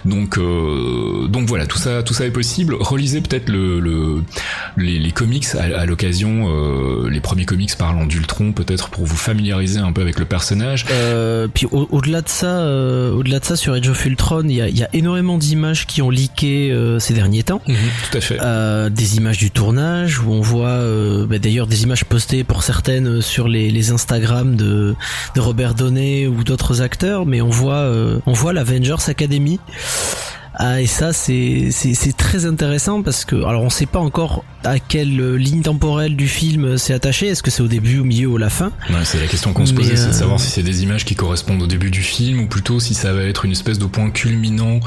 Donc, 0.06 0.38
euh, 0.38 1.28
donc 1.28 1.48
voilà, 1.48 1.66
tout 1.68 1.78
ça, 1.78 2.04
tout 2.04 2.14
ça 2.14 2.26
est 2.26 2.32
possible. 2.32 2.76
Relisez 2.80 3.22
peut-être 3.22 3.50
le, 3.50 3.80
le, 3.80 4.24
les, 4.78 5.00
les 5.00 5.12
comics 5.12 5.46
à, 5.56 5.80
à 5.80 5.86
l'occasion, 5.86 6.48
euh, 6.50 7.10
les 7.10 7.20
premiers 7.22 7.46
comics 7.46 7.76
parlant 7.78 8.06
d'Ultron, 8.06 8.52
peut-être 8.54 8.90
pour 8.90 9.06
vous 9.06 9.16
familiariser 9.18 9.80
un 9.80 9.92
peu 9.92 10.02
avec 10.02 10.20
le 10.20 10.26
personnage. 10.26 10.86
Euh, 10.92 11.48
puis 11.54 11.66
au- 11.72 11.88
au-delà 11.92 12.22
de 12.22 12.30
ça, 12.30 12.60
au-delà 13.14 13.40
de 13.40 13.46
ça 13.46 13.56
sur 13.56 13.74
Age 13.74 13.88
of 13.90 14.06
Ultron, 14.06 14.44
il 14.46 14.56
y 14.56 14.62
a, 14.62 14.68
il 14.70 14.78
y 14.78 14.84
a 14.84 14.90
énormément 14.94 15.38
d'images 15.38 15.86
qui 15.88 16.02
ont 16.02 16.10
leaké 16.10 16.76
ces 17.00 17.14
derniers 17.14 17.44
temps. 17.44 17.62
Tout 17.66 18.18
à 18.18 18.22
fait. 18.22 18.40
Des 18.90 19.18
images 19.18 19.38
du 19.38 19.52
tournage 19.52 20.20
où 20.20 20.32
on 20.32 20.42
voit 20.42 20.80
euh, 21.00 21.26
bah, 21.26 21.40
d'ailleurs 21.40 21.68
des 21.68 21.84
images 21.84 22.06
postées 22.06 22.44
pour 22.44 22.64
certaines 22.64 23.08
euh, 23.08 23.22
sur 23.22 23.48
les, 23.48 23.72
les 23.72 23.92
Instagram 23.92 24.56
de, 24.56 24.96
Robert 25.38 25.74
Downey 25.74 26.28
ou 26.28 26.44
d'autres 26.44 26.82
acteurs, 26.82 27.26
mais 27.26 27.42
on 27.42 27.50
voit 27.50 27.76
euh, 27.76 28.20
on 28.26 28.34
voit 28.34 28.54
l'Avengers 28.54 29.08
Academy. 29.08 29.60
Ah, 30.62 30.82
et 30.82 30.88
ça 30.88 31.14
c'est 31.14 31.72
très 32.18 32.46
intéressant 32.46 33.02
parce 33.02 33.24
que 33.24 33.38
alors 33.38 33.64
on 33.64 33.70
sait 33.70 33.86
pas 33.86 34.00
encore 34.00 34.44
à 34.66 34.78
quelle 34.78 35.18
euh, 35.22 35.38
ligne 35.38 35.62
temporelle 35.62 36.18
du 36.18 36.28
film 36.28 36.66
euh, 36.66 36.78
c'est 36.78 36.94
attaché. 36.94 37.28
Est-ce 37.28 37.42
que 37.42 37.50
c'est 37.50 37.64
au 37.64 37.70
début, 37.70 38.00
au 38.00 38.04
milieu 38.04 38.28
ou 38.28 38.36
à 38.36 38.40
la 38.42 38.50
fin? 38.50 38.74
Ouais, 38.90 39.06
c'est 39.06 39.22
la 39.22 39.28
question 39.28 39.54
qu'on 39.54 39.66
se 39.66 39.74
posait, 39.74 39.96
c'est 39.96 40.08
de 40.08 40.10
euh, 40.10 40.14
savoir 40.14 40.38
si 40.42 40.50
c'est 40.50 40.62
des 40.62 40.84
images 40.84 41.06
qui 41.06 41.16
correspondent 41.16 41.62
au 41.62 41.68
début 41.68 41.92
du 41.92 42.02
film 42.02 42.42
ou 42.42 42.48
plutôt 42.48 42.82
si 42.82 42.94
ça 42.94 43.14
va 43.14 43.24
être 43.24 43.46
une 43.46 43.54
espèce 43.54 43.80
de 43.80 43.86
point 43.86 44.10
culminant, 44.10 44.82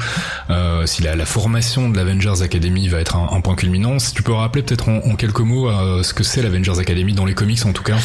euh, 0.51 0.85
si 0.85 1.01
la, 1.01 1.15
la 1.15 1.25
formation 1.25 1.89
de 1.89 1.97
l'Avengers 1.97 2.43
Academy 2.43 2.87
va 2.87 2.99
être 2.99 3.15
un, 3.15 3.35
un 3.35 3.41
point 3.41 3.55
culminant. 3.55 3.97
Si 3.97 4.13
tu 4.13 4.21
peux 4.21 4.33
rappeler 4.33 4.61
peut-être 4.61 4.89
en, 4.89 4.97
en 4.97 5.15
quelques 5.15 5.39
mots 5.39 5.71
euh, 5.71 6.03
ce 6.03 6.13
que 6.13 6.23
c'est 6.23 6.43
l'Avengers 6.43 6.77
Academy 6.77 7.13
dans 7.13 7.25
les 7.25 7.33
comics 7.33 7.65
en 7.65 7.73
tout 7.73 7.81
cas. 7.81 7.97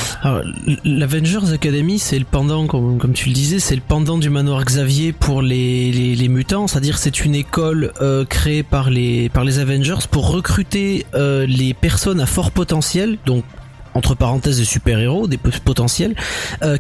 L'Avengers 0.85 1.53
Academy, 1.53 1.99
c'est 1.99 2.19
le 2.19 2.25
pendant, 2.25 2.67
comme, 2.67 2.97
comme 2.97 3.13
tu 3.13 3.29
le 3.29 3.35
disais, 3.35 3.59
c'est 3.59 3.77
le 3.77 3.83
pendant 3.87 4.17
du 4.17 4.31
manoir 4.31 4.65
Xavier 4.65 5.13
pour 5.13 5.43
les, 5.43 5.93
les, 5.93 6.15
les 6.15 6.29
mutants. 6.29 6.67
C'est-à-dire, 6.67 6.97
c'est 6.97 7.27
une 7.27 7.35
école 7.35 7.58
euh, 7.59 8.25
créée 8.25 8.63
par 8.63 8.91
les 8.91 9.29
par 9.29 9.45
les 9.45 9.59
Avengers 9.59 10.07
pour 10.11 10.31
recruter 10.31 11.07
euh, 11.15 11.47
les 11.47 11.75
personnes 11.75 12.21
à 12.21 12.27
fort 12.27 12.51
potentiel. 12.51 13.19
Donc, 13.27 13.45
entre 13.99 14.15
parenthèses 14.15 14.59
des 14.59 14.65
super-héros, 14.65 15.27
des 15.27 15.39
potentiels, 15.39 16.15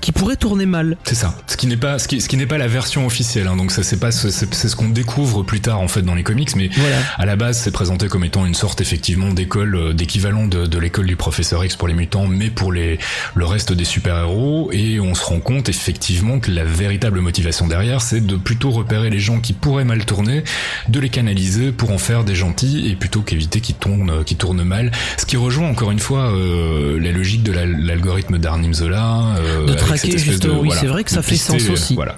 qui 0.00 0.12
pourraient 0.12 0.36
tourner 0.36 0.66
mal. 0.66 0.96
C'est 1.04 1.14
ça. 1.14 1.34
Ce 1.46 1.56
qui 1.56 1.66
n'est 1.66 1.76
pas, 1.76 1.98
ce 1.98 2.08
qui, 2.08 2.20
ce 2.20 2.28
qui 2.28 2.36
n'est 2.36 2.46
pas 2.46 2.58
la 2.58 2.68
version 2.68 3.06
officielle. 3.06 3.46
Hein, 3.46 3.56
donc 3.56 3.72
ça 3.72 3.82
c'est 3.82 3.98
pas, 3.98 4.10
c'est 4.12 4.68
ce 4.68 4.76
qu'on 4.76 4.88
découvre 4.88 5.42
plus 5.42 5.60
tard 5.60 5.80
en 5.80 5.88
fait 5.88 6.02
dans 6.02 6.14
les 6.14 6.22
comics, 6.22 6.54
mais 6.56 6.70
à 7.16 7.26
la 7.26 7.36
base 7.36 7.58
c'est 7.58 7.70
présenté 7.70 8.08
comme 8.08 8.24
étant 8.24 8.46
une 8.46 8.54
sorte 8.54 8.80
effectivement 8.80 9.32
d'école, 9.32 9.94
d'équivalent 9.94 10.46
de, 10.46 10.66
de 10.66 10.78
l'école 10.78 11.06
du 11.06 11.16
professeur 11.16 11.64
X 11.64 11.76
pour 11.76 11.88
les 11.88 11.94
mutants, 11.94 12.26
mais 12.26 12.50
pour 12.50 12.72
les 12.72 12.98
le 13.34 13.44
reste 13.44 13.72
des 13.72 13.84
super-héros. 13.84 14.70
Et 14.72 15.00
on 15.00 15.14
se 15.14 15.24
rend 15.24 15.40
compte 15.40 15.68
effectivement 15.68 16.38
que 16.38 16.50
la 16.50 16.64
véritable 16.64 17.20
motivation 17.20 17.66
derrière, 17.66 18.00
c'est 18.00 18.24
de 18.24 18.36
plutôt 18.36 18.70
repérer 18.70 19.10
les 19.10 19.18
gens 19.20 19.40
qui 19.40 19.52
pourraient 19.52 19.84
mal 19.84 20.04
tourner, 20.04 20.44
de 20.88 21.00
les 21.00 21.08
canaliser 21.08 21.72
pour 21.72 21.90
en 21.90 21.98
faire 21.98 22.24
des 22.24 22.34
gentils 22.34 22.88
et 22.88 22.94
plutôt 22.94 23.22
qu'éviter 23.22 23.60
qu'ils 23.60 23.74
tournent, 23.76 24.24
qui 24.24 24.36
tournent 24.36 24.62
mal. 24.62 24.92
Ce 25.16 25.26
qui 25.26 25.36
rejoint 25.36 25.68
encore 25.68 25.90
une 25.90 25.98
fois 25.98 26.32
euh, 26.32 26.98
la 27.08 27.16
logique 27.16 27.42
de 27.42 27.52
l'algorithme 27.52 28.38
d'Arnim 28.38 28.74
Zola. 28.74 29.34
Euh, 29.38 29.66
de 29.66 29.74
traquer 29.74 30.18
justement. 30.18 30.60
oui, 30.60 30.70
c'est 30.72 30.86
vrai 30.86 31.04
que 31.04 31.10
ça 31.10 31.22
fait 31.22 31.36
sens 31.36 31.68
aussi. 31.70 31.94
Voilà. 31.94 32.16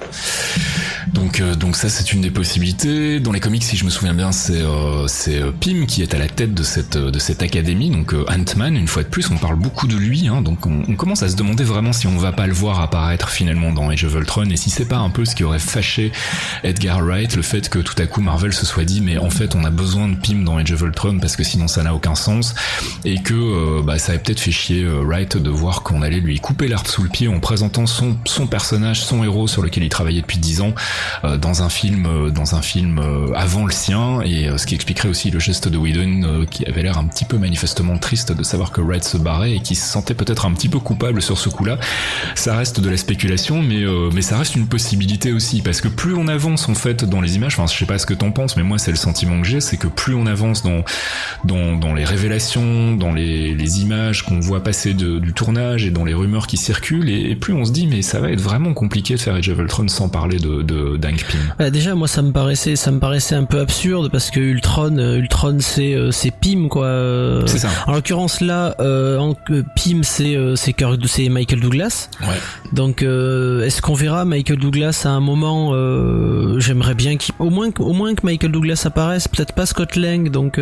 Donc, 1.08 1.40
euh, 1.40 1.54
donc 1.54 1.76
ça 1.76 1.88
c'est 1.88 2.12
une 2.12 2.20
des 2.20 2.30
possibilités. 2.30 3.20
Dans 3.20 3.32
les 3.32 3.40
comics, 3.40 3.62
si 3.62 3.76
je 3.76 3.84
me 3.84 3.90
souviens 3.90 4.14
bien, 4.14 4.32
c'est 4.32 4.60
euh, 4.60 5.06
c'est 5.06 5.40
euh, 5.40 5.52
Pym 5.52 5.86
qui 5.86 6.02
est 6.02 6.14
à 6.14 6.18
la 6.18 6.28
tête 6.28 6.54
de 6.54 6.62
cette 6.62 6.98
cette 7.18 7.42
académie. 7.42 7.90
Donc 7.90 8.14
Ant-Man, 8.28 8.76
une 8.76 8.88
fois 8.88 9.02
de 9.02 9.08
plus, 9.08 9.30
on 9.30 9.36
parle 9.36 9.56
beaucoup 9.56 9.86
de 9.86 9.96
lui. 9.96 10.28
Hein, 10.28 10.42
donc 10.42 10.66
on, 10.66 10.94
commence 11.00 11.22
à 11.22 11.28
se 11.28 11.36
demander 11.36 11.64
vraiment 11.64 11.94
si 11.94 12.06
on 12.06 12.18
va 12.18 12.32
pas 12.32 12.46
le 12.46 12.52
voir 12.52 12.80
apparaître 12.80 13.30
finalement 13.30 13.72
dans 13.72 13.88
Age 13.88 14.04
of 14.04 14.14
Ultron 14.14 14.44
et 14.50 14.56
si 14.56 14.68
c'est 14.68 14.84
pas 14.84 14.98
un 14.98 15.08
peu 15.08 15.24
ce 15.24 15.34
qui 15.34 15.44
aurait 15.44 15.58
fâché 15.58 16.12
Edgar 16.62 17.00
Wright, 17.02 17.34
le 17.36 17.42
fait 17.42 17.70
que 17.70 17.78
tout 17.78 17.94
à 17.96 18.06
coup 18.06 18.20
Marvel 18.20 18.52
se 18.52 18.66
soit 18.66 18.84
dit 18.84 19.00
mais 19.00 19.16
en 19.16 19.30
fait 19.30 19.54
on 19.54 19.64
a 19.64 19.70
besoin 19.70 20.08
de 20.08 20.16
Pym 20.16 20.44
dans 20.44 20.58
Age 20.58 20.72
of 20.72 20.82
Ultron 20.82 21.18
parce 21.18 21.36
que 21.36 21.42
sinon 21.42 21.68
ça 21.68 21.82
n'a 21.82 21.94
aucun 21.94 22.14
sens 22.14 22.54
et 23.06 23.22
que 23.22 23.80
bah, 23.80 23.98
ça 23.98 24.12
avait 24.12 24.20
peut-être 24.20 24.40
fait 24.40 24.52
chier 24.52 24.86
Wright 24.86 25.38
de 25.38 25.48
voir 25.48 25.82
qu'on 25.82 26.02
allait 26.02 26.20
lui 26.20 26.38
couper 26.38 26.68
l'herbe 26.68 26.86
sous 26.86 27.02
le 27.02 27.08
pied 27.08 27.28
en 27.28 27.40
présentant 27.40 27.86
son 27.86 28.18
son 28.26 28.46
personnage, 28.46 29.00
son 29.00 29.24
héros 29.24 29.48
sur 29.48 29.62
lequel 29.62 29.84
il 29.84 29.88
travaillait 29.88 30.20
depuis 30.20 30.38
10 30.38 30.60
ans 30.60 30.70
euh, 30.70 30.89
dans 31.38 31.62
un 31.62 31.68
film, 31.68 32.06
euh, 32.06 32.30
dans 32.30 32.54
un 32.54 32.62
film 32.62 32.98
euh, 32.98 33.32
avant 33.34 33.66
le 33.66 33.72
sien, 33.72 34.20
et 34.22 34.48
ce 34.56 34.66
qui 34.66 34.74
expliquerait 34.74 35.08
aussi 35.08 35.30
le 35.30 35.38
geste 35.38 35.68
de 35.68 35.78
Whedon 35.78 36.46
qui 36.50 36.66
avait 36.66 36.82
l'air 36.82 36.98
un 36.98 37.04
petit 37.04 37.24
peu 37.24 37.38
manifestement 37.38 37.98
triste 37.98 38.32
de 38.32 38.42
savoir 38.42 38.70
que 38.72 38.80
Wright 38.80 39.04
se 39.04 39.16
barrait 39.16 39.52
et 39.52 39.60
qui 39.60 39.74
se 39.74 39.86
sentait 39.86 40.14
peut-être 40.14 40.46
un 40.46 40.52
petit 40.52 40.68
peu 40.68 40.78
coupable 40.78 41.22
sur 41.22 41.38
ce 41.38 41.48
coup-là. 41.48 41.78
Ça 42.34 42.56
reste 42.56 42.80
de 42.80 42.90
la 42.90 42.96
spéculation, 42.96 43.62
mais 43.62 44.22
ça 44.22 44.38
reste 44.38 44.56
une 44.56 44.66
possibilité 44.66 45.32
aussi 45.32 45.62
parce 45.62 45.80
que 45.80 45.88
plus 45.88 46.14
on 46.14 46.28
avance 46.28 46.68
en 46.68 46.74
fait 46.74 47.04
dans 47.04 47.20
les 47.20 47.36
images, 47.36 47.58
enfin 47.58 47.72
je 47.72 47.78
sais 47.78 47.86
pas 47.86 47.98
ce 47.98 48.06
que 48.06 48.14
t'en 48.14 48.30
penses, 48.30 48.56
mais 48.56 48.62
moi 48.62 48.78
c'est 48.78 48.90
le 48.90 48.96
sentiment 48.96 49.40
que 49.40 49.46
j'ai, 49.46 49.60
c'est 49.60 49.76
que 49.76 49.88
plus 49.88 50.14
on 50.14 50.26
avance 50.26 50.62
dans 51.44 51.94
les 51.94 52.04
révélations, 52.04 52.94
dans 52.94 53.12
les, 53.12 53.80
images 53.80 54.24
qu'on 54.24 54.40
voit 54.40 54.62
passer 54.62 54.94
du 54.94 55.32
tournage 55.32 55.84
et 55.84 55.90
dans 55.90 56.04
les 56.04 56.14
rumeurs 56.14 56.46
qui 56.46 56.56
circulent, 56.56 57.08
et, 57.08 57.36
plus 57.36 57.54
on 57.54 57.64
se 57.64 57.72
dit 57.72 57.86
mais 57.86 58.02
ça 58.02 58.20
va 58.20 58.30
être 58.30 58.40
vraiment 58.40 58.74
compliqué 58.74 59.14
de 59.14 59.20
faire 59.20 59.34
Age 59.34 59.48
of 59.48 59.58
Ultron 59.58 59.88
sans 59.88 60.08
parler 60.08 60.38
de 60.38 60.79
bah, 61.58 61.70
déjà, 61.70 61.94
moi, 61.94 62.08
ça 62.08 62.22
me 62.22 62.32
paraissait, 62.32 62.76
ça 62.76 62.90
me 62.90 62.98
paraissait 62.98 63.34
un 63.34 63.44
peu 63.44 63.60
absurde 63.60 64.10
parce 64.10 64.30
que 64.30 64.40
Ultron, 64.40 64.96
euh, 64.98 65.16
Ultron, 65.16 65.58
c'est, 65.60 65.94
euh, 65.94 66.10
c'est 66.10 66.30
Pym, 66.30 66.68
quoi. 66.68 67.42
C'est 67.46 67.58
ça. 67.58 67.68
En 67.86 67.92
l'occurrence, 67.92 68.40
là, 68.40 68.74
euh, 68.80 69.18
en, 69.18 69.34
Pym, 69.34 70.04
c'est, 70.04 70.36
c'est 70.56 70.74
c'est 71.06 71.28
Michael 71.28 71.60
Douglas. 71.60 72.08
Ouais. 72.22 72.28
Donc, 72.72 73.02
est-ce 73.02 73.82
qu'on 73.82 73.94
verra 73.94 74.24
Michael 74.24 74.58
Douglas 74.58 75.02
à 75.04 75.10
un 75.10 75.20
moment 75.20 75.72
J'aimerais 76.58 76.94
bien 76.94 77.16
qu'il, 77.16 77.34
au 77.38 77.50
moins, 77.50 77.70
au 77.78 77.92
moins 77.92 78.14
que 78.14 78.24
Michael 78.24 78.52
Douglas 78.52 78.82
apparaisse. 78.84 79.28
Peut-être 79.28 79.54
pas 79.54 79.66
Scott 79.66 79.96
Lang. 79.96 80.30
Donc, 80.30 80.60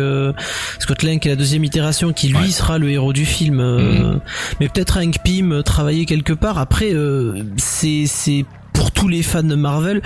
Scott 0.79 1.03
Lang, 1.03 1.19
qui 1.19 1.27
est 1.27 1.31
la 1.31 1.37
deuxième 1.37 1.63
itération, 1.63 2.13
qui 2.13 2.29
lui 2.29 2.51
sera 2.51 2.77
le 2.77 2.89
héros 2.89 3.13
du 3.13 3.25
film. 3.25 3.61
Mhm. 3.61 4.19
Mais 4.59 4.67
peut-être 4.67 4.97
Hank 4.97 5.17
Pym 5.23 5.63
travailler 5.63 6.05
quelque 6.05 6.33
part. 6.33 6.57
Après, 6.57 6.93
c'est, 7.57 8.05
c'est 8.07 8.45
pour 8.79 8.91
tous 8.91 9.09
les 9.09 9.23
fans 9.23 9.43
de 9.43 9.55
Marvel, 9.55 10.01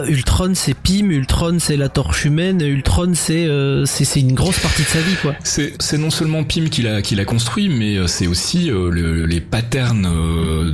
euh, 0.00 0.06
Ultron 0.08 0.50
c'est 0.54 0.74
Pym, 0.74 1.12
Ultron 1.12 1.58
c'est 1.60 1.76
la 1.76 1.88
torche 1.88 2.24
humaine, 2.24 2.60
Ultron 2.60 3.12
c'est 3.14 3.46
euh, 3.46 3.84
c'est 3.86 4.18
une 4.18 4.34
grosse 4.34 4.58
partie 4.58 4.82
de 4.82 4.88
sa 4.88 4.98
vie 4.98 5.14
quoi. 5.22 5.36
C'est 5.44 5.74
c'est 5.78 5.98
non 5.98 6.10
seulement 6.10 6.42
Pym 6.42 6.68
qui 6.68 6.82
l'a 6.82 7.00
qui 7.00 7.14
l'a 7.14 7.24
construit, 7.24 7.68
mais 7.68 7.96
euh, 7.96 8.08
c'est 8.08 8.26
aussi 8.26 8.72
les 8.92 9.40
patterns 9.40 10.08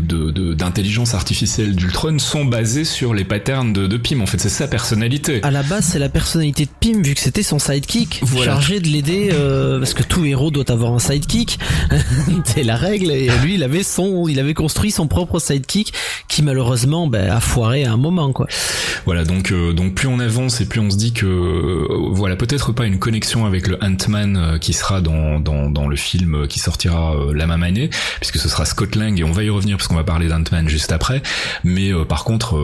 de 0.00 0.54
d'intelligence 0.54 1.12
artificielle 1.12 1.76
d'Ultron 1.76 2.18
sont 2.18 2.46
basés 2.46 2.84
sur 2.84 3.12
les 3.12 3.24
patterns 3.24 3.74
de, 3.74 3.86
de 3.86 3.96
Pym. 3.98 4.22
En 4.22 4.26
fait, 4.26 4.38
c'est 4.38 4.48
sa 4.48 4.66
personnalité. 4.66 5.42
À 5.42 5.50
la 5.50 5.62
base, 5.62 5.84
c'est 5.84 5.98
la 5.98 6.08
personnalité 6.08 6.64
de 6.64 6.70
Pym 6.80 7.02
vu 7.02 7.14
que 7.14 7.20
c'était 7.20 7.42
son 7.42 7.58
sidekick 7.58 8.22
chargé 8.42 8.80
de 8.80 8.88
l'aider 8.88 9.28
parce 9.78 9.92
que 9.92 10.02
tout 10.02 10.24
héros 10.24 10.50
doit 10.50 10.70
avoir 10.70 10.94
un 10.94 10.98
sidekick. 10.98 11.58
c'est 12.46 12.62
la 12.62 12.76
règle 12.76 13.10
et 13.10 13.28
lui 13.42 13.56
il 13.56 13.62
avait 13.62 13.82
son 13.82 14.28
il 14.28 14.40
avait 14.40 14.54
construit 14.54 14.90
son 14.90 15.08
propre 15.08 15.38
sidekick 15.38 15.92
qui 16.28 16.42
malheureusement 16.42 17.06
ben, 17.06 17.33
a 17.34 17.40
foiré 17.40 17.84
à 17.84 17.92
un 17.92 17.96
moment 17.96 18.32
quoi. 18.32 18.46
Voilà, 19.04 19.24
donc 19.24 19.52
euh, 19.52 19.72
donc 19.72 19.94
plus 19.94 20.08
on 20.08 20.18
avance 20.18 20.60
et 20.60 20.66
plus 20.66 20.80
on 20.80 20.88
se 20.88 20.96
dit 20.96 21.12
que 21.12 21.26
euh, 21.26 21.86
voilà 22.12 22.36
peut-être 22.36 22.72
pas 22.72 22.86
une 22.86 22.98
connexion 22.98 23.44
avec 23.44 23.66
le 23.66 23.76
Ant-Man 23.82 24.36
euh, 24.36 24.58
qui 24.58 24.72
sera 24.72 25.00
dans, 25.00 25.40
dans, 25.40 25.68
dans 25.68 25.88
le 25.88 25.96
film 25.96 26.46
qui 26.48 26.58
sortira 26.58 27.14
la 27.34 27.46
même 27.46 27.62
année, 27.62 27.90
puisque 28.20 28.38
ce 28.38 28.48
sera 28.48 28.64
Scott 28.64 28.96
Lang 28.96 29.18
et 29.18 29.24
on 29.24 29.32
va 29.32 29.42
y 29.42 29.50
revenir 29.50 29.76
parce 29.76 29.88
qu'on 29.88 29.94
va 29.94 30.04
parler 30.04 30.28
d'Ant-Man 30.28 30.68
juste 30.68 30.92
après. 30.92 31.22
Mais 31.64 31.92
par 32.08 32.24
contre 32.24 32.54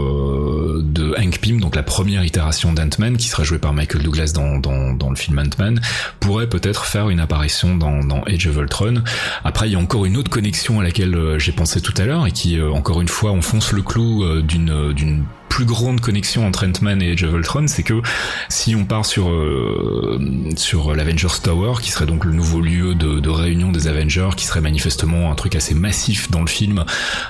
de 0.82 1.14
Hank 1.18 1.38
Pym, 1.40 1.60
donc 1.60 1.76
la 1.76 1.82
première 1.82 2.24
itération 2.24 2.72
d'Ant-Man 2.72 3.16
qui 3.16 3.28
sera 3.28 3.42
jouée 3.42 3.58
par 3.58 3.72
Michael 3.72 4.02
Douglas 4.02 4.32
dans, 4.34 4.58
dans, 4.58 4.92
dans 4.92 5.10
le 5.10 5.16
film 5.16 5.38
Ant-Man, 5.38 5.80
pourrait 6.20 6.48
peut-être 6.48 6.84
faire 6.84 7.10
une 7.10 7.20
apparition 7.20 7.76
dans, 7.76 8.04
dans 8.04 8.22
Age 8.22 8.46
of 8.46 8.56
Ultron. 8.56 9.02
Après 9.44 9.68
il 9.68 9.72
y 9.72 9.76
a 9.76 9.78
encore 9.78 10.04
une 10.06 10.16
autre 10.16 10.30
connexion 10.30 10.80
à 10.80 10.82
laquelle 10.82 11.16
j'ai 11.38 11.52
pensé 11.52 11.80
tout 11.80 11.94
à 11.96 12.06
l'heure 12.06 12.26
et 12.26 12.32
qui 12.32 12.60
encore 12.60 13.00
une 13.00 13.08
fois 13.08 13.32
enfonce 13.32 13.72
le 13.72 13.82
clou 13.82 14.42
d'une 14.42 14.59
d'une 14.66 15.24
plus 15.50 15.66
grande 15.66 16.00
connexion 16.00 16.46
entre 16.46 16.66
Ant-Man 16.66 17.02
et 17.02 17.12
Age 17.12 17.24
of 17.24 17.34
Ultron, 17.34 17.66
c'est 17.66 17.82
que 17.82 18.00
si 18.48 18.74
on 18.76 18.84
part 18.84 19.04
sur 19.04 19.30
euh, 19.30 20.18
sur 20.56 20.94
l'Avengers 20.94 21.40
Tower, 21.42 21.74
qui 21.82 21.90
serait 21.90 22.06
donc 22.06 22.24
le 22.24 22.32
nouveau 22.32 22.60
lieu 22.60 22.94
de, 22.94 23.18
de, 23.18 23.28
réunion 23.28 23.72
des 23.72 23.88
Avengers, 23.88 24.30
qui 24.36 24.46
serait 24.46 24.60
manifestement 24.60 25.30
un 25.30 25.34
truc 25.34 25.56
assez 25.56 25.74
massif 25.74 26.30
dans 26.30 26.40
le 26.40 26.46
film, 26.46 26.84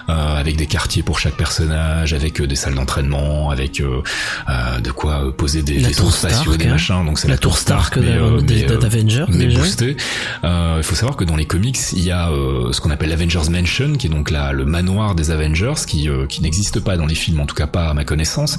euh, 0.09 0.13
avec 0.39 0.57
des 0.57 0.67
quartiers 0.67 1.03
pour 1.03 1.19
chaque 1.19 1.35
personnage, 1.35 2.13
avec 2.13 2.41
euh, 2.41 2.47
des 2.47 2.57
salles 2.57 2.75
d'entraînement, 2.75 3.51
avec 3.51 3.81
de 3.81 4.91
quoi 4.91 5.35
poser 5.35 5.63
des 5.63 5.79
vaisseaux 5.79 6.11
spatiaux, 6.11 6.57
des 6.57 6.67
hein. 6.67 6.73
machins. 6.73 7.05
Donc 7.07 7.19
c'est 7.19 7.29
la, 7.29 7.39
tour 7.39 7.57
Stark, 7.57 7.99
d'Avengers, 7.99 9.25
mais 9.31 9.47
boostée. 9.47 9.97
Il 10.45 10.83
faut 10.83 10.95
savoir 10.95 11.17
que 11.17 11.25
dans 11.25 11.37
les 11.37 11.47
comics, 11.47 11.79
il 11.95 12.05
y 12.05 12.11
a 12.11 12.29
ce 12.71 12.81
qu'on 12.81 12.91
appelle 12.91 13.09
l'Avengers 13.09 13.51
Mansion, 13.51 13.95
qui 13.95 14.09
est 14.09 14.11
donc 14.11 14.31
là 14.31 14.53
le 14.53 14.67
manoir 14.67 15.15
des 15.15 15.31
Avengers, 15.31 15.87
qui 15.87 16.09
qui 16.29 16.43
n'existe 16.43 16.81
pas 16.81 16.99
dans 16.99 17.07
les 17.07 17.15
films, 17.15 17.41
en 17.41 17.47
tout 17.47 17.55
cas 17.55 17.67
pas 17.67 17.89
à 17.89 17.95
ma 17.95 18.05
connaissance. 18.11 18.59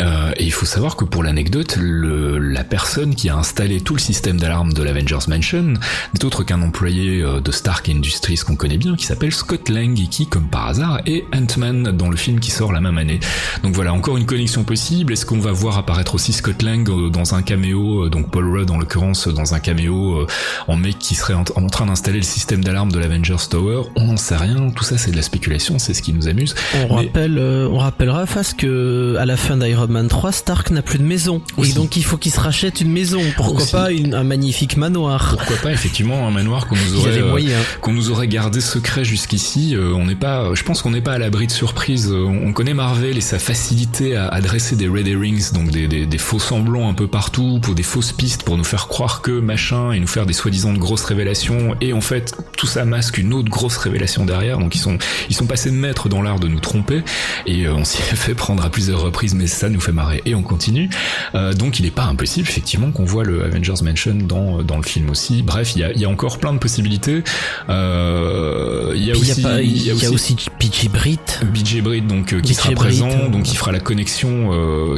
Euh, 0.00 0.32
et 0.36 0.44
il 0.44 0.52
faut 0.52 0.64
savoir 0.64 0.96
que 0.96 1.04
pour 1.04 1.22
l'anecdote, 1.22 1.76
la 1.78 2.64
personne 2.64 3.14
qui 3.14 3.28
a 3.28 3.36
installé 3.36 3.82
tout 3.82 3.94
le 3.94 4.00
système 4.00 4.38
d'alarme 4.38 4.72
de 4.72 4.82
l'Avengers 4.82 5.28
Mansion 5.28 5.74
n'est 6.14 6.24
autre 6.24 6.42
qu'un 6.42 6.62
employé 6.62 7.20
euh, 7.20 7.40
de 7.40 7.52
Stark 7.52 7.88
Industries 7.88 8.40
qu'on 8.46 8.56
connaît 8.56 8.78
bien, 8.78 8.96
qui 8.96 9.04
s'appelle 9.04 9.32
Scott 9.32 9.68
Lang 9.68 9.98
et 10.00 10.06
qui, 10.06 10.26
comme 10.26 10.48
par 10.48 10.68
hasard, 10.68 11.00
est 11.04 11.24
Ant-Man 11.34 11.96
dans 11.96 12.08
le 12.08 12.16
film 12.16 12.40
qui 12.40 12.50
sort 12.50 12.72
la 12.72 12.80
même 12.80 12.96
année. 12.96 13.20
Donc 13.62 13.74
voilà, 13.74 13.92
encore 13.92 14.16
une 14.16 14.24
connexion 14.24 14.64
possible. 14.64 15.12
Est-ce 15.12 15.26
qu'on 15.26 15.38
va 15.38 15.52
voir 15.52 15.76
apparaître 15.76 16.14
aussi 16.14 16.32
Scott 16.32 16.62
Lang 16.62 16.88
euh, 16.88 17.10
dans 17.10 17.34
un 17.34 17.42
caméo, 17.42 18.08
donc 18.08 18.30
Paul 18.30 18.48
Rudd 18.48 18.70
en 18.70 18.78
l'occurrence 18.78 19.28
dans 19.28 19.54
un 19.54 19.60
caméo 19.60 20.26
en 20.66 20.76
mec 20.76 20.98
qui 20.98 21.14
serait 21.14 21.34
en, 21.34 21.44
train 21.44 21.86
d'installer 21.86 22.18
le 22.18 22.22
système 22.22 22.64
d'alarme 22.64 22.90
de 22.90 22.98
l'Avengers 22.98 23.48
Tower? 23.50 23.82
On 23.96 24.06
n'en 24.06 24.16
sait 24.16 24.36
rien. 24.36 24.70
Tout 24.70 24.84
ça, 24.84 24.96
c'est 24.96 25.10
de 25.10 25.16
la 25.16 25.22
spéculation, 25.22 25.78
c'est 25.78 25.92
ce 25.92 26.00
qui 26.00 26.14
nous 26.14 26.28
amuse. 26.28 26.54
On 26.88 26.94
rappelle, 26.94 27.38
on 27.38 27.78
rappellera 27.78 28.26
face 28.26 28.54
que 28.54 28.77
à 29.18 29.26
la 29.26 29.36
fin 29.36 29.56
d'Iron 29.56 29.88
Man 29.88 30.08
3, 30.08 30.32
Stark 30.32 30.70
n'a 30.70 30.82
plus 30.82 30.98
de 30.98 31.04
maison. 31.04 31.42
Et 31.62 31.72
donc 31.72 31.96
il 31.96 32.04
faut 32.04 32.16
qu'il 32.16 32.32
se 32.32 32.40
rachète 32.40 32.80
une 32.80 32.92
maison. 32.92 33.20
Pourquoi 33.36 33.66
pas 33.66 33.88
un 33.88 34.24
magnifique 34.24 34.76
manoir 34.76 35.36
Pourquoi 35.36 35.56
pas 35.56 35.72
effectivement 35.72 36.26
un 36.26 36.30
manoir 36.30 36.66
qu'on 36.66 36.76
nous 36.76 36.96
aurait 36.98 37.18
euh, 37.18 37.62
qu'on 37.80 37.92
nous 37.92 38.10
aurait 38.10 38.28
gardé 38.28 38.60
secret 38.60 39.04
jusqu'ici. 39.04 39.74
Euh, 39.74 39.92
on 39.94 40.06
n'est 40.06 40.14
pas, 40.14 40.54
je 40.54 40.62
pense 40.62 40.82
qu'on 40.82 40.90
n'est 40.90 41.00
pas 41.00 41.12
à 41.12 41.18
l'abri 41.18 41.46
de 41.46 41.52
surprises. 41.52 42.10
Euh, 42.10 42.24
on 42.24 42.52
connaît 42.52 42.74
Marvel 42.74 43.16
et 43.16 43.20
sa 43.20 43.38
facilité 43.38 44.16
à, 44.16 44.28
adresser 44.28 44.76
des 44.76 44.88
red 44.88 45.06
herrings, 45.08 45.52
donc 45.52 45.70
des, 45.70 45.88
des, 45.88 46.06
des, 46.06 46.18
faux 46.18 46.38
semblants 46.38 46.88
un 46.88 46.94
peu 46.94 47.06
partout, 47.06 47.60
pour 47.62 47.74
des 47.74 47.82
fausses 47.82 48.12
pistes, 48.12 48.42
pour 48.42 48.56
nous 48.56 48.64
faire 48.64 48.88
croire 48.88 49.22
que 49.22 49.32
machin 49.40 49.92
et 49.92 50.00
nous 50.00 50.06
faire 50.06 50.26
des 50.26 50.32
soi-disant 50.32 50.72
de 50.72 50.78
grosses 50.78 51.04
révélations. 51.04 51.74
Et 51.80 51.92
en 51.92 52.00
fait, 52.00 52.36
tout 52.56 52.66
ça 52.66 52.84
masque 52.84 53.18
une 53.18 53.32
autre 53.32 53.48
grosse 53.48 53.76
révélation 53.76 54.24
derrière. 54.24 54.58
Donc 54.58 54.74
ils 54.74 54.80
sont 54.80 54.98
ils 55.28 55.36
sont 55.36 55.46
passés 55.46 55.70
de 55.70 55.76
maître 55.76 56.08
dans 56.08 56.22
l'art 56.22 56.40
de 56.40 56.48
nous 56.48 56.60
tromper 56.60 57.02
et 57.46 57.68
on 57.68 57.84
s'y 57.84 57.98
est 57.98 58.16
fait 58.16 58.34
prendre 58.34 58.64
à 58.64 58.67
plusieurs 58.70 59.00
reprises, 59.00 59.34
mais 59.34 59.46
ça 59.46 59.68
nous 59.68 59.80
fait 59.80 59.92
marrer 59.92 60.22
et 60.24 60.34
on 60.34 60.42
continue. 60.42 60.90
Euh, 61.34 61.52
donc 61.52 61.78
il 61.78 61.84
n'est 61.84 61.90
pas 61.90 62.04
impossible 62.04 62.48
effectivement 62.48 62.90
qu'on 62.90 63.04
voit 63.04 63.24
le 63.24 63.44
Avengers 63.44 63.82
Mansion 63.82 64.14
dans 64.14 64.62
dans 64.62 64.76
le 64.76 64.82
film 64.82 65.10
aussi. 65.10 65.42
Bref, 65.42 65.74
il 65.76 65.80
y 65.80 65.84
a, 65.84 65.92
y 65.92 66.04
a 66.04 66.08
encore 66.08 66.38
plein 66.38 66.52
de 66.52 66.58
possibilités. 66.58 67.22
Euh, 67.68 68.92
il 68.94 69.04
y 69.04 69.12
a 69.12 69.16
aussi 69.16 69.44
il 69.62 69.82
y 69.82 70.06
a 70.06 70.10
aussi 70.10 70.36
BJ 70.60 70.88
Britt. 70.88 71.40
BJ 71.52 71.80
Britt 71.82 72.06
donc 72.06 72.32
euh, 72.32 72.40
qui 72.40 72.54
sera 72.54 72.70
présent, 72.72 73.28
donc 73.30 73.50
il 73.50 73.56
fera 73.56 73.72
la 73.72 73.80
connexion 73.80 74.50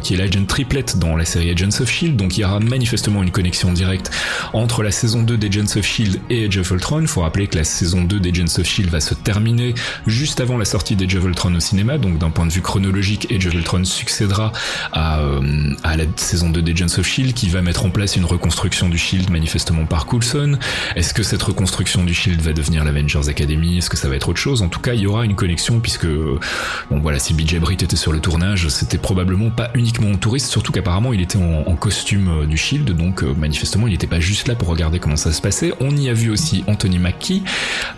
qui 0.02 0.14
est 0.14 0.16
l'agent 0.16 0.44
triplet 0.44 0.84
dans 0.96 1.16
la 1.16 1.24
série 1.24 1.50
Agents 1.50 1.80
of 1.80 1.90
Shield. 1.90 2.16
Donc 2.16 2.36
il 2.36 2.40
y 2.40 2.44
aura 2.44 2.60
manifestement 2.60 3.22
une 3.22 3.30
connexion 3.30 3.72
directe 3.72 4.10
entre 4.52 4.82
la 4.82 4.90
saison 4.90 5.22
2 5.22 5.36
d'Agents 5.36 5.76
of 5.76 5.84
Shield 5.84 6.20
et 6.30 6.46
Age 6.46 6.58
of 6.58 6.70
Ultron. 6.70 7.06
Faut 7.06 7.22
rappeler 7.22 7.46
que 7.46 7.56
la 7.56 7.64
saison 7.64 8.02
2 8.02 8.20
d'Agents 8.20 8.58
of 8.58 8.66
Shield 8.66 8.90
va 8.90 9.00
se 9.00 9.14
terminer 9.14 9.74
juste 10.06 10.40
avant 10.40 10.58
la 10.58 10.64
sortie 10.64 10.96
d'Age 10.96 11.14
of 11.16 11.24
Ultron 11.24 11.54
au 11.54 11.60
cinéma. 11.60 11.98
Donc 11.98 12.18
d'un 12.18 12.30
point 12.30 12.46
de 12.46 12.52
vue 12.52 12.62
chronologique, 12.62 13.28
Age 13.32 13.46
of 13.46 13.54
Ultron 13.60 13.84
succédera 13.84 14.52
à, 14.92 15.20
euh, 15.20 15.74
à 15.82 15.96
la 15.96 16.04
saison 16.16 16.50
2 16.50 16.62
d'Agents 16.62 16.98
of 16.98 17.06
Shield 17.06 17.34
qui 17.34 17.48
va 17.48 17.60
mettre 17.60 17.84
en 17.84 17.90
place 17.90 18.16
une 18.16 18.24
reconstruction 18.24 18.88
du 18.88 18.98
Shield 18.98 19.30
manifestement 19.30 19.84
par 19.84 20.06
Coulson. 20.06 20.58
Est-ce 20.96 21.12
que 21.12 21.22
cette 21.22 21.42
reconstruction 21.42 22.04
du 22.04 22.14
Shield 22.14 22.40
va 22.40 22.52
devenir 22.52 22.84
l'Avengers 22.84 23.28
Academy? 23.28 23.78
Est-ce 23.78 23.90
que 23.90 23.96
ça 23.96 24.08
va 24.08 24.16
être 24.16 24.28
autre 24.28 24.40
chose? 24.40 24.62
En 24.62 24.68
tout 24.68 24.80
cas, 24.80 24.94
il 24.94 25.00
y 25.00 25.06
aura 25.06 25.24
une 25.24 25.34
connexion 25.34 25.80
puisque 25.80 26.06
bon 26.06 27.00
voilà, 27.00 27.18
si 27.18 27.34
BJ 27.34 27.58
Britt 27.58 27.82
était 27.82 27.96
sur 27.96 28.12
le 28.12 28.20
tournage, 28.20 28.68
c'était 28.68 28.98
probablement 28.98 29.50
pas 29.50 29.70
uniquement 29.74 30.10
en 30.10 30.16
touriste, 30.16 30.50
surtout 30.50 30.72
qu'apparemment 30.72 31.12
il 31.12 31.20
était 31.20 31.38
en, 31.38 31.76
costume 31.76 32.28
euh, 32.28 32.46
du 32.46 32.58
Shield, 32.58 32.90
donc 32.90 33.22
euh, 33.22 33.32
manifestement 33.34 33.86
il 33.86 33.92
n'était 33.92 34.06
pas 34.06 34.20
juste 34.20 34.48
là 34.48 34.54
pour 34.54 34.68
regarder 34.68 34.98
comment 34.98 35.16
ça 35.16 35.32
se 35.32 35.40
passait. 35.40 35.72
On 35.80 35.96
y 35.96 36.08
a 36.08 36.12
vu 36.12 36.30
aussi 36.30 36.62
Anthony 36.66 36.98
Mackie, 36.98 37.42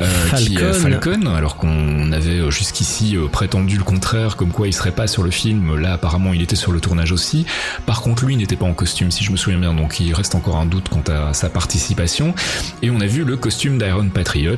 euh, 0.01 0.07
qui 0.37 0.57
est 0.57 0.73
Falcon, 0.73 1.27
alors 1.27 1.57
qu'on 1.57 2.13
avait 2.13 2.51
jusqu'ici 2.51 3.17
prétendu 3.31 3.77
le 3.77 3.85
contraire, 3.85 4.37
comme 4.37 4.51
quoi 4.51 4.69
il 4.69 4.73
serait 4.73 4.93
pas 4.93 5.07
sur 5.07 5.23
le 5.23 5.31
film. 5.31 5.42
Là 5.51 5.95
apparemment 5.95 6.33
il 6.33 6.43
était 6.43 6.57
sur 6.57 6.73
le 6.73 6.81
tournage 6.81 7.13
aussi. 7.13 7.47
Par 7.87 8.03
contre 8.03 8.25
lui 8.25 8.37
n'était 8.37 8.57
pas 8.57 8.67
en 8.67 8.75
costume, 8.75 9.11
si 9.11 9.25
je 9.25 9.33
me 9.33 9.37
souviens 9.37 9.59
bien, 9.59 9.75
donc 9.75 10.01
il 10.01 10.15
reste 10.15 10.35
encore 10.35 10.57
un 10.57 10.67
doute 10.67 10.89
quant 10.89 11.03
à 11.13 11.35
sa 11.35 11.49
participation. 11.49 12.35
Et 12.83 12.91
on 12.91 13.01
a 13.01 13.07
vu 13.07 13.25
le 13.25 13.37
costume 13.37 13.79
d'Iron 13.79 14.09
Patriot, 14.09 14.57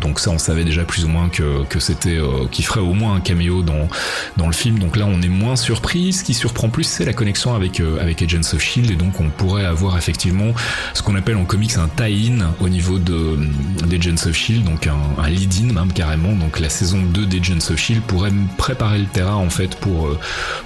donc 0.00 0.20
ça 0.20 0.30
on 0.30 0.38
savait 0.38 0.64
déjà 0.64 0.84
plus 0.84 1.04
ou 1.04 1.08
moins 1.08 1.28
que, 1.28 1.78
c'était, 1.78 2.18
qu'il 2.50 2.64
ferait 2.64 2.80
au 2.80 2.92
moins 2.92 3.14
un 3.14 3.20
caméo 3.20 3.62
dans 3.62 4.46
le 4.46 4.52
film. 4.52 4.78
Donc 4.78 4.96
là 4.96 5.06
on 5.08 5.20
est 5.22 5.28
moins 5.28 5.56
surpris. 5.56 6.12
Ce 6.12 6.24
qui 6.24 6.34
surprend 6.34 6.68
plus 6.68 6.84
c'est 6.84 7.04
la 7.04 7.12
connexion 7.12 7.54
avec 7.54 7.80
avec 8.00 8.22
Agents 8.22 8.54
of 8.54 8.60
Shield 8.60 8.90
et 8.90 8.96
donc 8.96 9.20
on 9.20 9.28
pourrait 9.30 9.64
avoir 9.64 9.96
effectivement 9.96 10.52
ce 10.94 11.02
qu'on 11.02 11.16
appelle 11.16 11.36
en 11.36 11.44
comics 11.44 11.76
un 11.76 11.88
tie-in 11.88 12.52
au 12.60 12.68
niveau 12.68 12.98
de 12.98 13.38
d'Agents 13.86 14.26
of 14.26 14.34
Shield, 14.34 14.64
donc 14.64 14.86
un, 14.86 14.96
un 15.22 15.28
lead-in 15.28 15.72
même 15.72 15.92
carrément. 15.92 16.32
Donc 16.32 16.60
la 16.60 16.68
saison 16.68 17.02
2 17.02 17.26
d'Agents 17.26 17.70
of 17.70 17.76
Shield 17.76 18.02
pourrait 18.02 18.32
préparer 18.56 18.98
le 18.98 19.06
terrain 19.06 19.34
en 19.34 19.50
fait 19.50 19.71
pour 19.76 20.08
euh, 20.08 20.18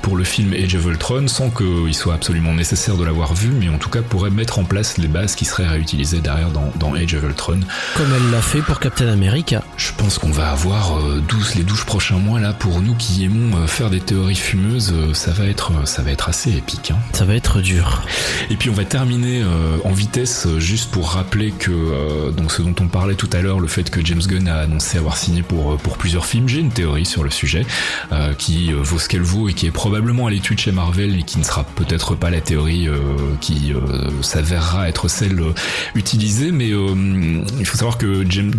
pour 0.02 0.16
le 0.16 0.24
film 0.24 0.52
Age 0.52 0.74
of 0.74 0.86
Ultron 0.86 1.28
sans 1.28 1.50
qu'il 1.50 1.94
soit 1.94 2.14
absolument 2.14 2.54
nécessaire 2.54 2.96
de 2.96 3.04
l'avoir 3.04 3.34
vu, 3.34 3.50
mais 3.50 3.68
en 3.68 3.78
tout 3.78 3.90
cas 3.90 4.02
pourrait 4.02 4.30
mettre 4.30 4.58
en 4.58 4.64
place 4.64 4.98
les 4.98 5.08
bases 5.08 5.34
qui 5.34 5.44
seraient 5.44 5.68
réutilisées 5.68 6.20
derrière 6.20 6.50
dans, 6.50 6.72
dans 6.76 6.94
Age 6.94 7.14
of 7.14 7.22
Ultron. 7.24 7.60
Comme 7.96 8.12
elle 8.14 8.30
l'a 8.30 8.42
fait 8.42 8.60
pour 8.60 8.80
Captain 8.80 9.08
America. 9.08 9.62
Je 9.76 9.92
pense 9.96 10.18
qu'on 10.18 10.30
va 10.30 10.50
avoir 10.50 10.98
12, 11.00 11.02
euh, 11.02 11.52
les 11.56 11.64
12 11.64 11.84
prochains 11.84 12.18
mois 12.18 12.40
là 12.40 12.52
pour 12.52 12.80
nous 12.80 12.94
qui 12.94 13.24
aimons 13.24 13.56
euh, 13.56 13.66
faire 13.66 13.90
des 13.90 14.00
théories 14.00 14.34
fumeuses, 14.34 14.94
ça 15.12 15.32
va 15.32 15.46
être 15.46 15.86
ça 15.86 16.02
va 16.02 16.10
être 16.10 16.28
assez 16.28 16.50
épique. 16.52 16.90
Hein. 16.90 16.98
Ça 17.12 17.24
va 17.24 17.34
être 17.34 17.60
dur. 17.60 18.02
Et 18.50 18.56
puis 18.56 18.70
on 18.70 18.72
va 18.72 18.84
terminer 18.84 19.42
euh, 19.42 19.78
en 19.84 19.92
vitesse 19.92 20.46
juste 20.58 20.90
pour 20.90 21.10
rappeler 21.10 21.50
que 21.50 21.70
euh, 21.70 22.30
donc 22.30 22.52
ce 22.52 22.62
dont 22.62 22.74
on 22.80 22.88
parlait 22.88 23.14
tout 23.14 23.30
à 23.32 23.40
l'heure, 23.40 23.60
le 23.60 23.68
fait 23.68 23.90
que 23.90 24.04
James 24.04 24.22
Gunn 24.26 24.48
a 24.48 24.60
annoncé 24.60 24.98
avoir 24.98 25.16
signé 25.16 25.42
pour 25.42 25.76
pour 25.78 25.98
plusieurs 25.98 26.26
films, 26.26 26.48
j'ai 26.48 26.60
une 26.60 26.72
théorie 26.72 27.06
sur 27.06 27.24
le 27.24 27.30
sujet 27.30 27.66
qui 28.38 28.72
vaut 28.72 28.95
ce 28.98 29.08
qu'elle 29.08 29.22
vaut 29.22 29.48
et 29.48 29.54
qui 29.54 29.66
est 29.66 29.70
probablement 29.70 30.26
à 30.26 30.30
l'étude 30.30 30.58
chez 30.58 30.72
Marvel 30.72 31.18
et 31.18 31.22
qui 31.22 31.38
ne 31.38 31.44
sera 31.44 31.64
peut-être 31.64 32.14
pas 32.14 32.30
la 32.30 32.40
théorie 32.40 32.88
qui 33.40 33.72
s'avérera 34.22 34.88
être 34.88 35.08
celle 35.08 35.40
utilisée, 35.94 36.52
mais 36.52 36.68
il 36.68 37.66
faut 37.66 37.76
savoir 37.76 37.98
que 37.98 38.24
James, 38.28 38.52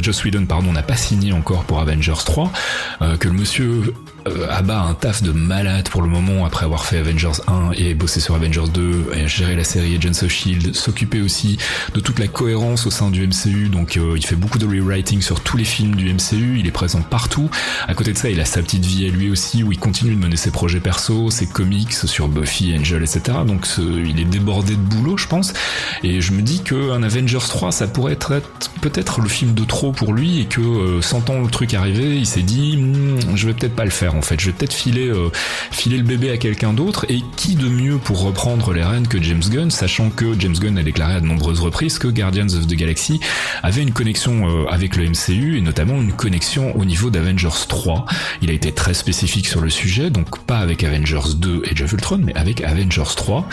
Joss 0.00 0.24
Whedon 0.24 0.46
pardon 0.46 0.72
n'a 0.72 0.82
pas 0.82 0.96
signé 0.96 1.32
encore 1.32 1.64
pour 1.64 1.80
Avengers 1.80 2.12
3, 2.24 2.52
que 3.18 3.28
le 3.28 3.34
monsieur 3.34 3.94
euh, 4.28 4.46
abat 4.50 4.80
un 4.80 4.94
taf 4.94 5.22
de 5.22 5.32
malade 5.32 5.88
pour 5.88 6.00
le 6.00 6.08
moment 6.08 6.44
après 6.44 6.64
avoir 6.64 6.84
fait 6.84 6.98
Avengers 6.98 7.42
1 7.48 7.72
et 7.72 7.94
bossé 7.94 8.20
sur 8.20 8.36
Avengers 8.36 8.68
2, 8.72 9.12
et 9.14 9.26
gérer 9.26 9.56
la 9.56 9.64
série 9.64 9.96
Agents 9.96 10.24
of 10.24 10.30
Shield, 10.30 10.74
s'occuper 10.74 11.20
aussi 11.20 11.58
de 11.94 12.00
toute 12.00 12.20
la 12.20 12.28
cohérence 12.28 12.86
au 12.86 12.90
sein 12.90 13.10
du 13.10 13.26
MCU. 13.26 13.68
Donc 13.68 13.96
euh, 13.96 14.14
il 14.16 14.24
fait 14.24 14.36
beaucoup 14.36 14.58
de 14.58 14.66
rewriting 14.66 15.20
sur 15.20 15.40
tous 15.40 15.56
les 15.56 15.64
films 15.64 15.96
du 15.96 16.12
MCU, 16.12 16.58
il 16.58 16.66
est 16.66 16.72
présent 16.72 17.02
partout. 17.02 17.50
À 17.88 17.94
côté 17.94 18.12
de 18.12 18.18
ça, 18.18 18.30
il 18.30 18.40
a 18.40 18.44
sa 18.44 18.62
petite 18.62 18.84
vie 18.84 19.06
à 19.06 19.10
lui 19.10 19.28
aussi 19.30 19.64
où 19.64 19.72
il 19.72 19.78
continue 19.82 20.14
de 20.14 20.20
mener 20.20 20.36
ses 20.36 20.52
projets 20.52 20.78
perso, 20.78 21.28
ses 21.30 21.46
comics 21.46 21.92
sur 21.92 22.28
Buffy, 22.28 22.72
Angel, 22.78 23.02
etc. 23.02 23.38
Donc 23.44 23.66
il 23.78 24.20
est 24.20 24.24
débordé 24.24 24.74
de 24.74 24.80
boulot, 24.80 25.18
je 25.18 25.26
pense. 25.26 25.52
Et 26.04 26.20
je 26.20 26.32
me 26.32 26.40
dis 26.40 26.62
que 26.62 26.92
un 26.92 27.02
Avengers 27.02 27.38
3, 27.48 27.72
ça 27.72 27.88
pourrait 27.88 28.12
être 28.12 28.40
peut-être 28.80 29.20
le 29.20 29.28
film 29.28 29.54
de 29.54 29.64
trop 29.64 29.90
pour 29.90 30.12
lui 30.12 30.40
et 30.40 30.44
que 30.44 30.60
euh, 30.60 31.02
sentant 31.02 31.40
le 31.40 31.48
truc 31.48 31.74
arriver, 31.74 32.16
il 32.16 32.26
s'est 32.26 32.42
dit 32.42 32.76
hmm, 32.76 33.34
je 33.34 33.46
vais 33.46 33.54
peut-être 33.54 33.74
pas 33.74 33.84
le 33.84 33.90
faire 33.90 34.14
en 34.14 34.22
fait. 34.22 34.40
Je 34.40 34.46
vais 34.46 34.52
peut-être 34.52 34.72
filer, 34.72 35.08
euh, 35.08 35.30
filer 35.72 35.98
le 35.98 36.04
bébé 36.04 36.30
à 36.30 36.36
quelqu'un 36.36 36.72
d'autre. 36.72 37.04
Et 37.08 37.20
qui 37.36 37.56
de 37.56 37.68
mieux 37.68 37.98
pour 37.98 38.22
reprendre 38.22 38.72
les 38.72 38.84
rênes 38.84 39.08
que 39.08 39.20
James 39.20 39.42
Gunn, 39.50 39.72
sachant 39.72 40.10
que 40.10 40.38
James 40.38 40.54
Gunn 40.54 40.78
a 40.78 40.84
déclaré 40.84 41.14
à 41.14 41.20
de 41.20 41.26
nombreuses 41.26 41.60
reprises 41.60 41.98
que 41.98 42.06
Guardians 42.06 42.54
of 42.54 42.68
the 42.68 42.74
Galaxy 42.74 43.18
avait 43.64 43.82
une 43.82 43.92
connexion 43.92 44.48
euh, 44.48 44.66
avec 44.70 44.94
le 44.94 45.08
MCU 45.08 45.58
et 45.58 45.60
notamment 45.60 46.00
une 46.00 46.12
connexion 46.12 46.76
au 46.76 46.84
niveau 46.84 47.10
d'Avengers 47.10 47.66
3. 47.68 48.06
Il 48.42 48.50
a 48.50 48.52
été 48.52 48.70
très 48.70 48.94
spécifique 48.94 49.48
sur 49.48 49.60
le 49.60 49.71
sujet, 49.72 50.10
donc 50.10 50.44
pas 50.44 50.58
avec 50.58 50.84
Avengers 50.84 51.34
2 51.36 51.62
et 51.64 51.82
of 51.82 51.92
Ultron, 51.92 52.20
mais 52.22 52.34
avec 52.34 52.62
Avengers 52.62 53.14
3. 53.16 53.48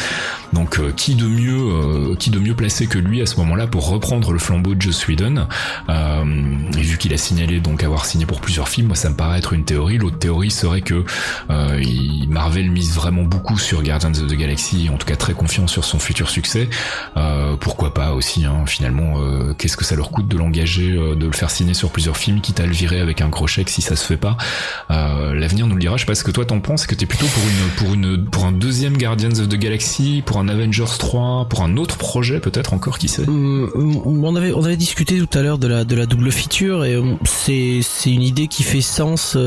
Donc 0.54 0.80
euh, 0.80 0.92
qui 0.96 1.16
de 1.16 1.26
mieux, 1.26 2.16
qui 2.18 2.30
de 2.30 2.40
mieux 2.40 2.56
placé 2.56 2.88
que 2.88 2.98
lui 2.98 3.22
à 3.22 3.26
ce 3.26 3.38
moment-là 3.38 3.68
pour 3.68 3.90
reprendre 3.90 4.32
le 4.32 4.40
flambeau 4.40 4.76
de 4.76 4.82
Joss 4.82 5.08
Whedon? 5.08 5.48
et 5.90 6.82
vu 6.82 6.98
qu'il 6.98 7.14
a 7.14 7.18
signalé 7.18 7.60
donc 7.60 7.84
avoir 7.84 8.06
signé 8.06 8.26
pour 8.26 8.42
plusieurs 8.42 8.70
films, 8.70 8.88
moi 8.88 8.96
ça 8.96 9.10
me 9.10 9.16
paraît 9.16 9.40
être 9.40 9.54
une 9.54 9.66
théorie. 9.66 9.98
L'autre 9.98 10.20
théorie 10.20 10.52
serait 10.52 10.82
que 10.82 11.04
euh, 11.50 11.84
Marvel 12.28 12.70
mise 12.70 12.94
vraiment 12.94 13.24
beaucoup 13.24 13.58
sur 13.58 13.84
Guardians 13.84 14.12
of 14.12 14.28
the 14.28 14.36
Galaxy, 14.36 14.90
en 14.94 14.98
tout 14.98 15.06
cas 15.06 15.16
très 15.16 15.34
confiant 15.34 15.68
sur 15.68 15.84
son 15.84 16.00
futur 16.00 16.30
succès. 16.30 16.70
Euh, 17.18 17.56
pourquoi 17.60 17.94
pas 17.94 18.14
aussi, 18.14 18.46
hein, 18.46 18.66
finalement, 18.66 19.20
euh, 19.20 19.54
qu'est-ce 19.54 19.78
que 19.78 19.86
ça 19.86 19.96
leur 19.96 20.12
coûte 20.12 20.28
de 20.28 20.38
l'engager, 20.38 20.92
de 20.92 21.26
le 21.26 21.32
faire 21.32 21.50
signer 21.52 21.74
sur 21.74 21.92
plusieurs 21.92 22.18
films, 22.18 22.42
quitte 22.42 22.60
à 22.60 22.66
le 22.66 22.72
virer 22.72 23.00
avec 23.00 23.22
un 23.22 23.30
gros 23.30 23.48
chèque 23.48 23.70
si 23.70 23.82
ça 23.82 23.96
se 23.96 24.06
fait 24.06 24.18
pas? 24.18 24.38
L'avenir 24.90 25.68
nous 25.68 25.76
le 25.76 25.82
dira. 25.82 25.98
Je 25.98 26.06
pas 26.10 26.16
ce 26.16 26.24
que 26.24 26.32
toi 26.32 26.44
t'en 26.44 26.60
penses, 26.60 26.88
que 26.88 26.96
t'es 26.96 27.06
plutôt 27.06 27.28
pour 27.28 27.44
une 27.44 27.70
pour 27.76 27.94
une 27.94 28.26
pour 28.26 28.46
un 28.46 28.52
deuxième 28.52 28.98
Guardians 28.98 29.30
of 29.30 29.48
the 29.48 29.58
Galaxy, 29.58 30.24
pour 30.26 30.40
un 30.40 30.50
Avengers 30.50 30.98
3, 30.98 31.46
pour 31.48 31.62
un 31.62 31.78
autre 31.78 31.98
projet 31.98 32.40
peut-être 32.40 32.74
encore, 32.74 32.98
qui 32.98 33.08
sait? 33.08 33.26
on 33.30 34.36
avait 34.36 34.52
on 34.52 34.64
avait 34.64 34.76
discuté 34.76 35.20
tout 35.20 35.38
à 35.38 35.44
l'heure 35.44 35.60
de 35.60 35.68
la 35.68 35.84
de 35.84 35.96
la 35.96 36.08
double 36.08 36.32
feature 36.32 36.84
et 36.84 37.00
c'est 37.26 37.82
c'est 37.84 38.12
une 38.12 38.24
idée 38.24 38.48
qui 38.48 38.64
fait 38.64 38.82
sens 38.82 39.38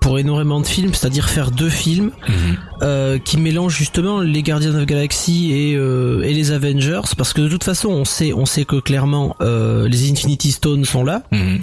pour 0.00 0.20
énormément 0.20 0.60
de 0.60 0.66
films, 0.68 0.94
c'est-à-dire 0.94 1.28
faire 1.28 1.50
deux 1.50 1.68
films 1.68 2.12
mhm. 2.28 2.34
euh, 2.82 3.18
qui 3.18 3.36
mélangent 3.36 3.76
justement 3.76 4.20
les 4.20 4.44
Guardians 4.44 4.76
of 4.76 4.86
Galaxy 4.86 5.52
et, 5.52 5.74
euh, 5.74 6.22
et 6.22 6.32
les 6.32 6.52
Avengers, 6.52 7.00
parce 7.16 7.32
que 7.32 7.40
de 7.40 7.48
toute 7.48 7.64
façon 7.64 7.88
on 7.88 8.04
sait 8.04 8.32
on 8.32 8.46
sait 8.46 8.64
que 8.64 8.76
clairement 8.76 9.34
euh, 9.40 9.88
les 9.88 10.08
Infinity 10.12 10.52
Stones 10.52 10.84
sont 10.84 11.02
là, 11.02 11.24
mhm. 11.32 11.58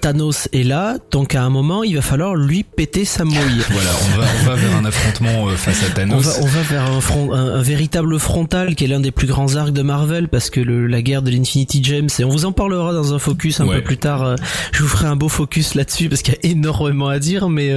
Thanos 0.00 0.48
est 0.52 0.64
là, 0.64 0.98
donc 1.12 1.36
à 1.36 1.44
un 1.44 1.50
moment 1.50 1.84
il 1.84 1.94
va 1.94 2.02
falloir 2.02 2.34
lui 2.34 2.64
péter 2.64 3.04
sa 3.04 3.24
voilà, 3.70 3.90
on 3.90 4.18
va, 4.18 4.26
on 4.40 4.44
va 4.44 4.54
vers 4.54 4.76
un 4.76 4.84
affrontement 4.84 5.48
face 5.56 5.84
à 5.84 5.90
Thanos. 5.90 6.38
On 6.40 6.46
va, 6.46 6.62
vers 6.62 6.84
un, 6.84 7.00
front, 7.00 7.32
un, 7.32 7.62
véritable 7.62 8.18
frontal 8.18 8.74
qui 8.74 8.84
est 8.84 8.88
l'un 8.88 9.00
des 9.00 9.10
plus 9.10 9.26
grands 9.26 9.56
arcs 9.56 9.72
de 9.72 9.82
Marvel, 9.82 10.28
parce 10.28 10.50
que 10.50 10.60
le, 10.60 10.86
la 10.86 11.02
guerre 11.02 11.22
de 11.22 11.30
l'Infinity 11.30 11.82
Gems, 11.82 12.08
et 12.18 12.24
on 12.24 12.30
vous 12.30 12.44
en 12.44 12.52
parlera 12.52 12.92
dans 12.92 13.14
un 13.14 13.18
focus 13.18 13.60
un 13.60 13.66
peu 13.66 13.82
plus 13.82 13.98
tard. 13.98 14.36
je 14.72 14.82
vous 14.82 14.88
ferai 14.88 15.06
un 15.06 15.16
beau 15.16 15.28
focus 15.28 15.74
là-dessus 15.74 16.08
parce 16.08 16.22
qu'il 16.22 16.34
y 16.34 16.36
a 16.36 16.50
énormément 16.50 17.08
à 17.08 17.18
dire, 17.18 17.48
mais 17.48 17.72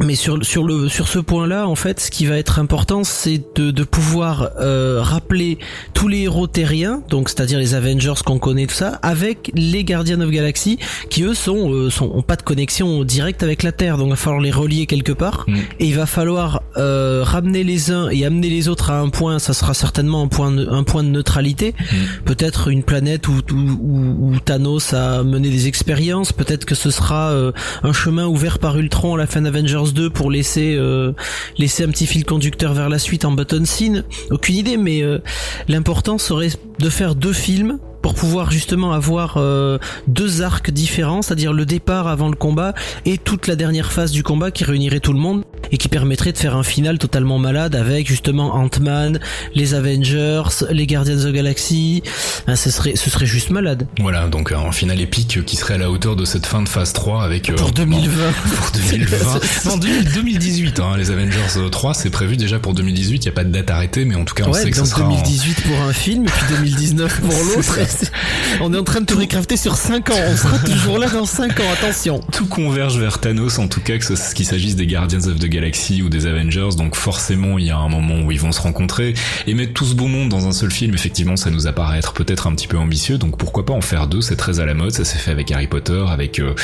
mais 0.00 0.14
sur 0.14 0.44
sur 0.44 0.64
le 0.64 0.88
sur 0.88 1.08
ce 1.08 1.18
point-là, 1.18 1.68
en 1.68 1.74
fait, 1.74 2.00
ce 2.00 2.10
qui 2.10 2.26
va 2.26 2.36
être 2.36 2.58
important, 2.58 3.04
c'est 3.04 3.42
de, 3.56 3.70
de 3.70 3.84
pouvoir 3.84 4.50
euh, 4.60 5.00
rappeler 5.02 5.58
tous 5.94 6.08
les 6.08 6.22
héros 6.22 6.46
terriens, 6.46 7.02
donc 7.08 7.28
c'est-à-dire 7.28 7.58
les 7.58 7.74
Avengers 7.74 8.14
qu'on 8.24 8.38
connaît 8.38 8.66
tout 8.66 8.74
ça, 8.74 8.98
avec 9.02 9.50
les 9.54 9.84
Guardians 9.84 10.20
of 10.20 10.30
Galaxy, 10.30 10.78
qui 11.10 11.22
eux 11.22 11.34
sont 11.34 11.72
euh, 11.72 11.90
sont 11.90 12.10
ont 12.14 12.22
pas 12.22 12.36
de 12.36 12.42
connexion 12.42 13.04
directe 13.04 13.42
avec 13.42 13.62
la 13.62 13.72
Terre, 13.72 13.98
donc 13.98 14.08
il 14.08 14.10
va 14.10 14.16
falloir 14.16 14.40
les 14.40 14.50
relier 14.50 14.85
quelque 14.86 15.12
part, 15.12 15.44
mm. 15.48 15.56
et 15.80 15.86
il 15.86 15.94
va 15.94 16.06
falloir 16.06 16.62
euh, 16.76 17.22
ramener 17.24 17.64
les 17.64 17.90
uns 17.90 18.08
et 18.08 18.24
amener 18.24 18.48
les 18.48 18.68
autres 18.68 18.90
à 18.90 19.00
un 19.00 19.08
point. 19.08 19.38
Ça 19.38 19.52
sera 19.52 19.74
certainement 19.74 20.22
un 20.22 20.28
point 20.28 20.50
de, 20.50 20.66
un 20.68 20.84
point 20.84 21.02
de 21.02 21.08
neutralité, 21.08 21.74
mm. 21.78 22.24
peut-être 22.24 22.68
une 22.68 22.82
planète 22.82 23.28
où, 23.28 23.40
où, 23.52 24.32
où, 24.32 24.38
Thanos 24.44 24.94
a 24.94 25.22
mené 25.22 25.50
des 25.50 25.66
expériences, 25.66 26.32
peut-être 26.32 26.64
que 26.64 26.74
ce 26.74 26.90
sera 26.90 27.30
euh, 27.30 27.52
un 27.82 27.92
chemin 27.92 28.26
ouvert 28.26 28.58
par 28.58 28.78
Ultron 28.78 29.14
à 29.14 29.18
la 29.18 29.26
fin 29.26 29.42
d'Avengers 29.42 29.56
Avengers 29.56 29.92
2 29.94 30.10
pour 30.10 30.30
laisser 30.30 30.76
euh, 30.76 31.12
laisser 31.58 31.84
un 31.84 31.88
petit 31.88 32.06
fil 32.06 32.24
conducteur 32.24 32.74
vers 32.74 32.88
la 32.88 32.98
suite 32.98 33.24
en 33.24 33.32
button 33.32 33.64
scene 33.64 34.04
Aucune 34.30 34.56
idée, 34.56 34.76
mais 34.76 35.02
euh, 35.02 35.18
l'important 35.66 36.18
serait 36.18 36.50
de 36.78 36.90
faire 36.90 37.14
deux 37.14 37.32
films 37.32 37.78
pour 38.06 38.14
pouvoir 38.14 38.52
justement 38.52 38.92
avoir 38.92 39.34
euh, 39.36 39.78
deux 40.06 40.40
arcs 40.40 40.70
différents, 40.70 41.22
c'est-à-dire 41.22 41.52
le 41.52 41.66
départ 41.66 42.06
avant 42.06 42.28
le 42.28 42.36
combat 42.36 42.72
et 43.04 43.18
toute 43.18 43.48
la 43.48 43.56
dernière 43.56 43.90
phase 43.90 44.12
du 44.12 44.22
combat 44.22 44.52
qui 44.52 44.62
réunirait 44.62 45.00
tout 45.00 45.12
le 45.12 45.18
monde. 45.18 45.42
et 45.72 45.78
qui 45.78 45.88
permettrait 45.88 46.30
de 46.30 46.38
faire 46.38 46.54
un 46.54 46.62
final 46.62 46.98
totalement 46.98 47.40
malade 47.40 47.74
avec 47.74 48.06
justement 48.06 48.54
Ant-Man, 48.54 49.18
les 49.56 49.74
Avengers, 49.74 50.44
les 50.70 50.86
Guardians 50.86 51.16
of 51.16 51.24
the 51.24 51.32
Galaxy. 51.32 52.04
Hein, 52.46 52.54
ce 52.54 52.70
serait, 52.70 52.94
ce 52.94 53.10
serait 53.10 53.26
juste 53.26 53.50
malade. 53.50 53.88
Voilà, 53.98 54.28
donc 54.28 54.52
un 54.52 54.70
final 54.70 55.00
épique 55.00 55.44
qui 55.44 55.56
serait 55.56 55.74
à 55.74 55.78
la 55.78 55.90
hauteur 55.90 56.14
de 56.14 56.24
cette 56.24 56.46
fin 56.46 56.62
de 56.62 56.68
phase 56.68 56.92
3 56.92 57.24
avec... 57.24 57.52
pour 57.56 57.72
2020. 57.72 58.32
pour 58.56 58.70
2020. 58.70 59.40
non, 59.66 59.76
2018, 59.78 60.78
hein, 60.78 60.96
les 60.96 61.10
Avengers 61.10 61.68
3, 61.72 61.94
c'est 61.94 62.10
prévu 62.10 62.36
déjà 62.36 62.60
pour 62.60 62.72
2018, 62.72 63.16
il 63.16 63.20
n'y 63.20 63.28
a 63.28 63.32
pas 63.32 63.42
de 63.42 63.50
date 63.50 63.70
arrêtée, 63.70 64.04
mais 64.04 64.14
en 64.14 64.24
tout 64.24 64.36
cas 64.36 64.44
on 64.46 64.52
sait 64.52 64.70
que 64.70 64.76
ça 64.76 64.84
sera 64.84 65.02
2018 65.02 65.62
pour 65.64 65.80
un 65.80 65.92
film 65.92 66.26
et 66.26 66.30
puis 66.30 66.54
2019 66.56 67.20
pour 67.22 67.30
l'autre. 67.56 67.78
on 68.60 68.72
est 68.72 68.78
en 68.78 68.84
train 68.84 69.00
de 69.00 69.06
te 69.06 69.14
recrafter 69.14 69.56
sur 69.56 69.76
5 69.76 70.10
ans, 70.10 70.14
on 70.30 70.36
sera 70.36 70.58
toujours 70.58 70.98
là 70.98 71.08
dans 71.08 71.26
5 71.26 71.58
ans, 71.60 71.72
attention. 71.72 72.20
Tout 72.32 72.46
converge 72.46 72.98
vers 72.98 73.18
Thanos 73.20 73.58
en 73.58 73.68
tout 73.68 73.80
cas, 73.80 73.98
que 73.98 74.04
ce 74.16 74.34
qu'il 74.34 74.46
s'agisse 74.46 74.76
des 74.76 74.86
Guardians 74.86 75.26
of 75.26 75.38
the 75.38 75.46
Galaxy 75.46 76.02
ou 76.02 76.08
des 76.08 76.26
Avengers, 76.26 76.70
donc 76.76 76.94
forcément 76.94 77.58
il 77.58 77.66
y 77.66 77.70
a 77.70 77.76
un 77.76 77.88
moment 77.88 78.20
où 78.22 78.32
ils 78.32 78.40
vont 78.40 78.52
se 78.52 78.60
rencontrer 78.60 79.14
et 79.46 79.54
mettre 79.54 79.72
tout 79.72 79.84
ce 79.84 79.94
beau 79.94 80.06
monde 80.06 80.28
dans 80.28 80.46
un 80.46 80.52
seul 80.52 80.70
film, 80.70 80.94
effectivement 80.94 81.36
ça 81.36 81.50
nous 81.50 81.66
apparaît 81.66 81.98
être 81.98 82.12
peut-être 82.12 82.46
un 82.46 82.54
petit 82.54 82.68
peu 82.68 82.78
ambitieux, 82.78 83.18
donc 83.18 83.36
pourquoi 83.38 83.64
pas 83.66 83.72
en 83.74 83.80
faire 83.80 84.06
deux, 84.06 84.20
c'est 84.20 84.36
très 84.36 84.60
à 84.60 84.66
la 84.66 84.74
mode, 84.74 84.92
ça 84.92 85.04
s'est 85.04 85.18
fait 85.18 85.30
avec 85.30 85.50
Harry 85.52 85.66
Potter, 85.66 86.04
avec 86.08 86.38
euh, 86.40 86.54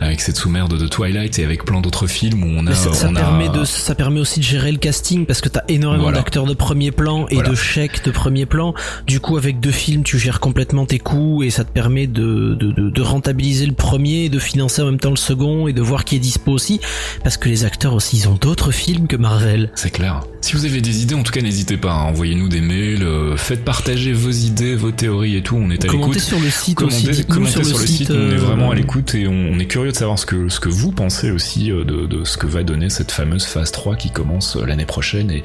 avec 0.00 0.20
cette 0.20 0.36
sous-merde 0.36 0.76
de 0.78 0.86
Twilight 0.86 1.38
et 1.38 1.44
avec 1.44 1.64
plein 1.64 1.80
d'autres 1.80 2.06
films 2.06 2.42
où 2.44 2.48
on 2.56 2.66
a... 2.66 2.74
Ça, 2.74 2.92
ça 2.92 3.08
on 3.08 3.14
permet 3.14 3.48
a... 3.48 3.52
de, 3.52 3.64
ça 3.64 3.94
permet 3.94 4.20
aussi 4.20 4.40
de 4.40 4.44
gérer 4.44 4.72
le 4.72 4.78
casting 4.78 5.26
parce 5.26 5.40
que 5.40 5.48
t'as 5.48 5.62
énormément 5.68 6.04
Voilà. 6.04 6.18
d'acteurs 6.18 6.44
de 6.46 6.54
premier 6.54 6.90
plan 6.90 7.26
et 7.28 7.34
Voilà. 7.36 7.50
de 7.50 7.54
chèques 7.54 8.04
de 8.04 8.10
premier 8.10 8.46
plan. 8.46 8.74
Du 9.06 9.20
coup, 9.20 9.36
avec 9.36 9.60
deux 9.60 9.70
films, 9.70 10.02
tu 10.02 10.18
gères 10.18 10.40
complètement 10.40 10.81
tes 10.86 10.98
coûts 10.98 11.42
et 11.42 11.50
ça 11.50 11.64
te 11.64 11.70
permet 11.70 12.06
de, 12.06 12.54
de, 12.54 12.72
de, 12.72 12.90
de 12.90 13.02
rentabiliser 13.02 13.66
le 13.66 13.72
premier 13.74 14.24
et 14.24 14.28
de 14.28 14.38
financer 14.38 14.82
en 14.82 14.86
même 14.86 14.98
temps 14.98 15.10
le 15.10 15.16
second 15.16 15.68
et 15.68 15.72
de 15.72 15.82
voir 15.82 16.04
qui 16.04 16.16
est 16.16 16.20
dispo 16.20 16.52
aussi. 16.52 16.80
Parce 17.22 17.36
que 17.36 17.48
les 17.48 17.64
acteurs 17.64 17.94
aussi, 17.94 18.16
ils 18.18 18.28
ont 18.28 18.34
d'autres 18.34 18.70
films 18.72 19.06
que 19.06 19.16
Marvel. 19.16 19.70
C'est 19.74 19.90
clair. 19.90 20.20
Si 20.40 20.54
vous 20.54 20.64
avez 20.64 20.80
des 20.80 21.02
idées, 21.02 21.14
en 21.14 21.22
tout 21.22 21.32
cas, 21.32 21.40
n'hésitez 21.40 21.76
pas. 21.76 21.92
hein. 21.92 22.02
Envoyez-nous 22.08 22.48
des 22.48 22.60
mails, 22.60 23.02
euh, 23.04 23.36
faites 23.36 23.64
partager 23.64 24.12
vos 24.12 24.30
idées, 24.30 24.74
vos 24.74 24.90
théories 24.90 25.36
et 25.36 25.42
tout. 25.42 25.56
On 25.56 25.70
est 25.70 25.84
à 25.84 25.88
Commentez 25.88 26.14
l'écoute. 26.14 26.28
sur 26.28 26.40
le 26.40 26.50
site 26.50 26.74
Commentez, 26.76 27.08
aussi. 27.10 27.24
Commentez 27.26 27.64
sur, 27.64 27.78
le 27.78 27.86
site, 27.86 28.10
on 28.10 28.14
est 28.14 28.34
euh, 28.34 28.36
vraiment 28.38 28.70
à 28.70 28.74
l'écoute 28.74 29.14
et 29.14 29.28
on, 29.28 29.32
on 29.52 29.58
est 29.58 29.66
curieux 29.66 29.92
de 29.92 29.96
savoir 29.96 30.18
ce 30.18 30.26
que, 30.26 30.48
ce 30.48 30.58
que 30.60 30.68
vous 30.68 30.90
pensez 30.92 31.30
aussi 31.30 31.70
euh, 31.70 31.84
de, 31.84 32.06
de 32.06 32.24
ce 32.24 32.36
que 32.36 32.46
va 32.46 32.62
donner 32.64 32.90
cette 32.90 33.12
fameuse 33.12 33.44
phase 33.44 33.70
3 33.72 33.96
qui 33.96 34.10
commence 34.10 34.56
l'année 34.56 34.84
prochaine 34.86 35.30
et 35.30 35.42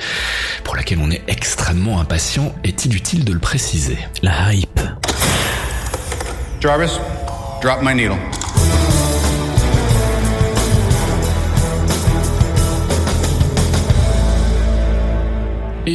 pour 0.63 0.75
laquelle 0.75 0.99
on 1.01 1.11
est 1.11 1.21
extrêmement 1.27 1.99
impatient. 2.01 2.55
Est-il 2.63 2.95
utile 2.95 3.23
de 3.23 3.33
le 3.33 3.39
préciser? 3.39 3.97
La 4.23 4.53
hype. 4.53 4.79
Jarvis, 6.59 6.97
drop 7.61 7.83
my 7.83 7.93
needle. 7.93 8.17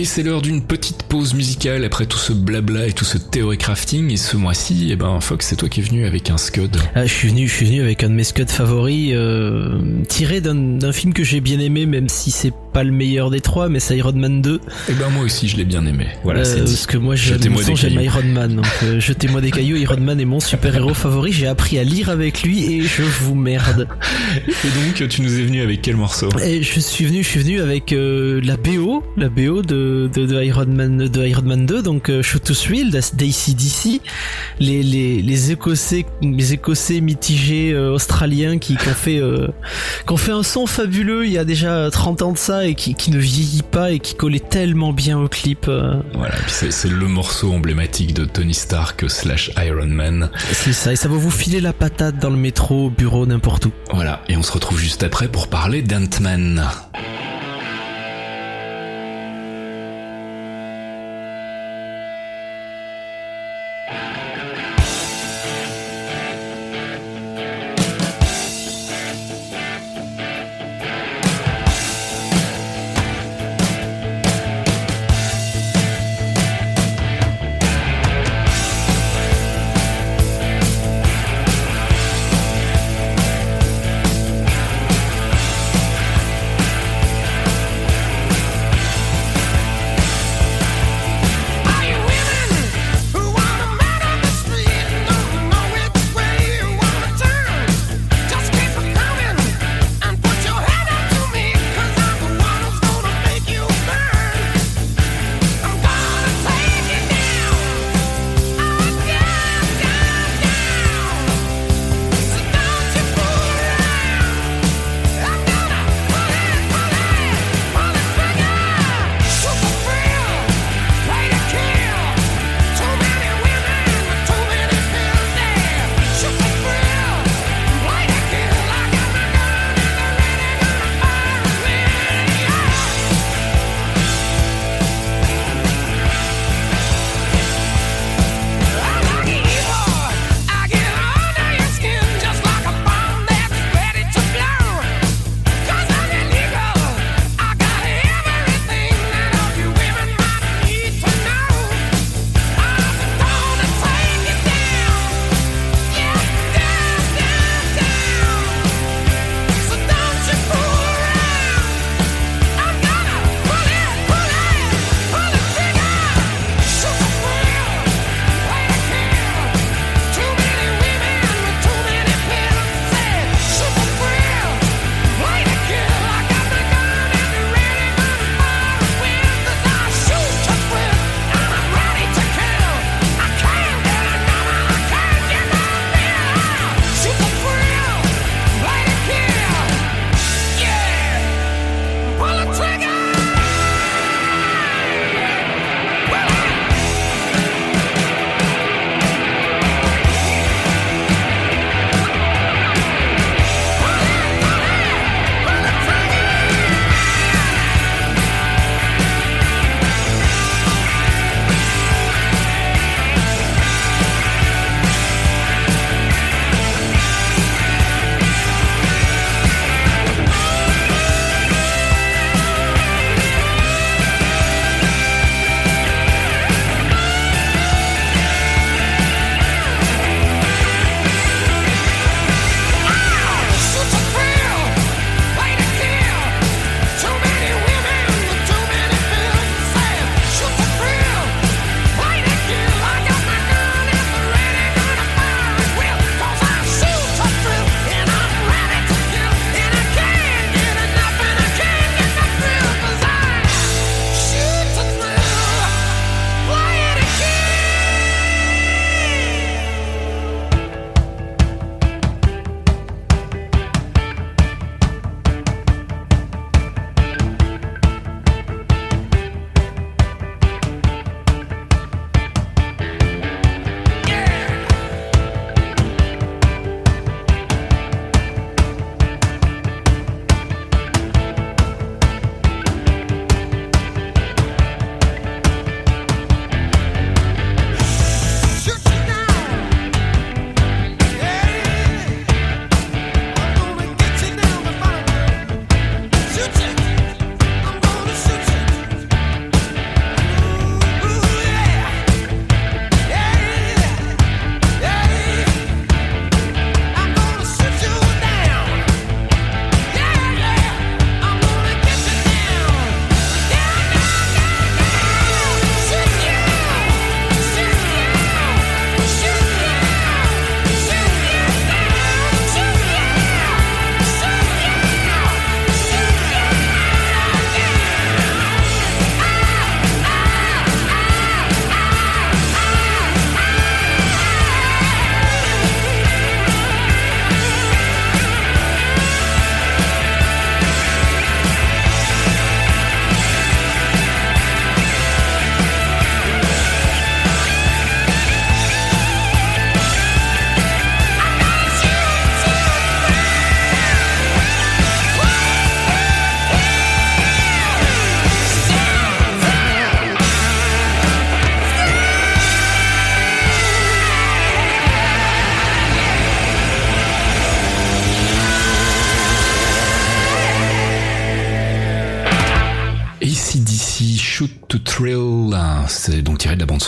Et 0.03 0.05
c'est 0.05 0.25
l'heure 0.25 0.43
d'une 0.43 0.63
petite 0.63 1.05
pause 1.05 1.33
musicale 1.33 1.85
après 1.85 2.07
tout 2.07 2.19
ce 2.19 2.33
blabla 2.33 2.89
et 2.89 2.93
tout 2.93 3.05
ce 3.05 3.19
théorie 3.19 3.57
crafting. 3.57 4.11
Et 4.11 4.17
ce 4.17 4.37
mois-ci, 4.37 4.89
eh 4.91 4.97
ben, 4.97 5.21
Fox, 5.21 5.47
c'est 5.47 5.55
toi 5.55 5.69
qui 5.69 5.79
es 5.79 5.83
venu 5.85 6.05
avec 6.07 6.29
un 6.29 6.39
scud. 6.39 6.77
Ah, 6.97 7.07
je 7.07 7.13
suis 7.13 7.29
venu, 7.29 7.47
je 7.47 7.55
suis 7.55 7.67
venu 7.67 7.83
avec 7.83 8.03
un 8.03 8.09
de 8.09 8.15
mes 8.15 8.25
scuds 8.25 8.49
favoris, 8.49 9.13
euh, 9.15 9.79
tiré 10.09 10.41
d'un 10.41 10.91
film 10.91 11.13
que 11.13 11.23
j'ai 11.23 11.41
bien 11.41 11.61
aimé, 11.61 11.87
même 11.87 12.09
si 12.09 12.33
c'est 12.33 12.53
pas 12.73 12.83
le 12.83 12.91
meilleur 12.91 13.31
des 13.31 13.41
trois, 13.41 13.69
mais 13.69 13.79
c'est 13.79 13.97
Iron 13.97 14.15
Man 14.15 14.43
2. 14.43 14.61
Eh 14.89 14.93
ben, 14.95 15.09
moi 15.11 15.23
aussi, 15.23 15.47
je 15.47 15.57
l'ai 15.57 15.65
bien 15.65 15.87
aimé. 15.87 16.09
Voilà, 16.25 16.41
Euh, 16.41 16.59
parce 16.59 16.87
que 16.87 16.97
moi 16.99 17.15
j'aime. 17.15 17.41
Iron 18.01 18.25
Man, 18.25 18.57
donc 18.57 18.67
euh, 18.83 18.99
jetez-moi 18.99 19.41
des 19.41 19.53
cailloux. 19.53 19.77
Iron 19.77 20.01
Man 20.01 20.19
est 20.19 20.25
mon 20.25 20.41
super 20.41 20.75
héros 20.75 20.95
favori. 20.95 21.31
J'ai 21.31 21.47
appris 21.47 21.79
à 21.79 21.85
lire 21.85 22.09
avec 22.09 22.43
lui 22.43 22.65
et 22.65 22.83
je 22.83 23.03
vous 23.03 23.37
merde. 23.37 23.87
Et 24.49 24.69
donc, 24.69 25.09
tu 25.09 25.23
nous 25.23 25.39
es 25.39 25.43
venu 25.45 25.63
avec 25.63 25.83
quel 25.83 25.97
morceau? 25.97 26.29
Et 26.45 26.63
je 26.63 26.81
suis 26.81 27.05
venu, 27.05 27.23
je 27.23 27.29
suis 27.29 27.41
venu 27.41 27.61
avec 27.61 27.93
euh, 27.93 28.41
la 28.43 28.57
BO, 28.57 29.05
la 29.17 29.29
BO 29.29 29.63
de, 29.63 29.92
de, 30.09 30.27
de 30.27 30.43
Iron 30.43 30.67
Man, 30.67 31.09
de 31.09 31.27
Iron 31.27 31.43
Man 31.43 31.67
2, 31.67 31.83
donc 31.83 32.09
euh, 32.09 32.23
Shoot 32.23 32.43
to 32.43 32.55
Thrill 32.55 32.91
d'ACDC, 32.91 34.01
les 34.61 34.83
les 34.83 35.23
les 35.23 35.53
Écossais, 35.53 36.07
les 36.23 36.53
Écossais 36.53 37.01
mitigés 37.01 37.73
euh, 37.73 37.93
australiens 37.93 38.59
qui, 38.59 38.77
qui 38.77 38.89
ont 38.89 38.95
fait 38.95 39.19
euh, 39.19 39.49
qui 40.07 40.13
ont 40.13 40.17
fait 40.17 40.33
un 40.33 40.43
son 40.43 40.67
fabuleux 40.67 41.27
il 41.27 41.33
y 41.33 41.39
a 41.39 41.45
déjà 41.45 41.91
30 41.91 42.23
ans 42.23 42.33
de 42.33 42.39
ça 42.39 42.67
et 42.67 42.75
qui 42.75 42.95
qui 42.95 43.11
ne 43.11 43.19
vieillit 43.19 43.63
pas 43.63 43.93
et 43.93 43.99
qui 43.99 44.15
collait 44.15 44.41
tellement 44.41 44.93
bien 44.93 45.19
au 45.19 45.29
clip. 45.29 45.67
Voilà, 46.15 46.35
c'est 46.49 46.89
le 46.89 47.07
morceau 47.07 47.53
emblématique 47.53 48.15
de 48.15 48.25
Tony 48.25 48.55
Stark 48.55 49.09
slash 49.09 49.51
Iron 49.59 49.87
Man. 49.87 50.31
c'est 50.53 50.73
ça, 50.73 50.93
et 50.93 50.97
ça 50.97 51.09
va 51.09 51.17
vous 51.17 51.31
filer 51.31 51.61
la 51.61 51.73
patate 51.73 52.19
dans 52.19 52.31
le 52.31 52.37
métro, 52.37 52.87
au 52.87 52.91
bureau, 52.91 53.27
n'importe 53.27 53.67
où. 53.67 53.73
Voilà, 53.93 54.23
et 54.29 54.37
on 54.37 54.43
se 54.43 54.53
retrouve 54.53 54.79
juste 54.79 55.03
après 55.03 55.29
pour 55.29 55.49
parler 55.49 55.83
d'Ant-Man. 55.83 56.65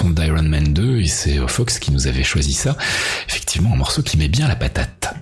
Donc 0.02 0.14
tiré 0.14 0.26
de 0.28 0.32
la 0.32 0.34
bande 0.34 0.44
son 0.44 0.44
d'Iron 0.44 0.48
Man 0.48 0.72
2 0.72 1.00
et 1.00 1.06
c'est 1.06 1.38
Fox 1.48 1.78
qui 1.78 1.92
nous 1.92 2.06
avait 2.06 2.24
choisi 2.24 2.52
ça. 2.52 2.76
Effectivement, 3.28 3.72
un 3.72 3.76
morceau 3.76 4.02
qui 4.02 4.16
met 4.16 4.28
bien 4.28 4.48
la 4.48 4.56
patate. 4.56 5.14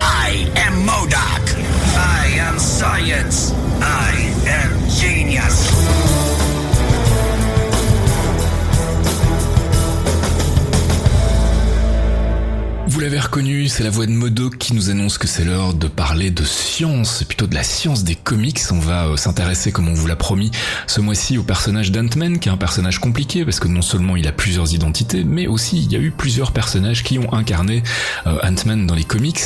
L'avez 13.03 13.19
reconnu, 13.19 13.67
c'est 13.67 13.83
la 13.83 13.89
voix 13.89 14.05
de 14.05 14.11
Modoc 14.11 14.57
qui 14.57 14.73
nous 14.73 14.89
annonce 14.89 15.17
que 15.17 15.27
c'est 15.27 15.43
l'heure 15.43 15.73
de 15.73 15.89
parler 15.89 16.31
de 16.31 16.45
science, 16.45 17.25
plutôt 17.25 17.47
de 17.47 17.53
la 17.53 17.63
science 17.63 18.05
des 18.05 18.15
comics. 18.15 18.61
On 18.71 18.79
va 18.79 19.07
euh, 19.07 19.17
s'intéresser, 19.17 19.73
comme 19.73 19.89
on 19.89 19.93
vous 19.93 20.07
l'a 20.07 20.15
promis, 20.15 20.51
ce 20.87 21.01
mois-ci 21.01 21.37
au 21.37 21.43
personnage 21.43 21.91
d'Ant-Man, 21.91 22.39
qui 22.39 22.47
est 22.47 22.51
un 22.53 22.57
personnage 22.57 22.99
compliqué 22.99 23.43
parce 23.43 23.59
que 23.59 23.67
non 23.67 23.81
seulement 23.81 24.15
il 24.15 24.25
a 24.25 24.31
plusieurs 24.31 24.73
identités, 24.73 25.25
mais 25.25 25.47
aussi 25.47 25.79
il 25.79 25.91
y 25.91 25.97
a 25.97 25.99
eu 25.99 26.11
plusieurs 26.11 26.53
personnages 26.53 27.03
qui 27.03 27.19
ont 27.19 27.33
incarné 27.33 27.83
euh, 28.25 28.39
Ant-Man 28.41 28.87
dans 28.87 28.95
les 28.95 29.03
comics. 29.03 29.41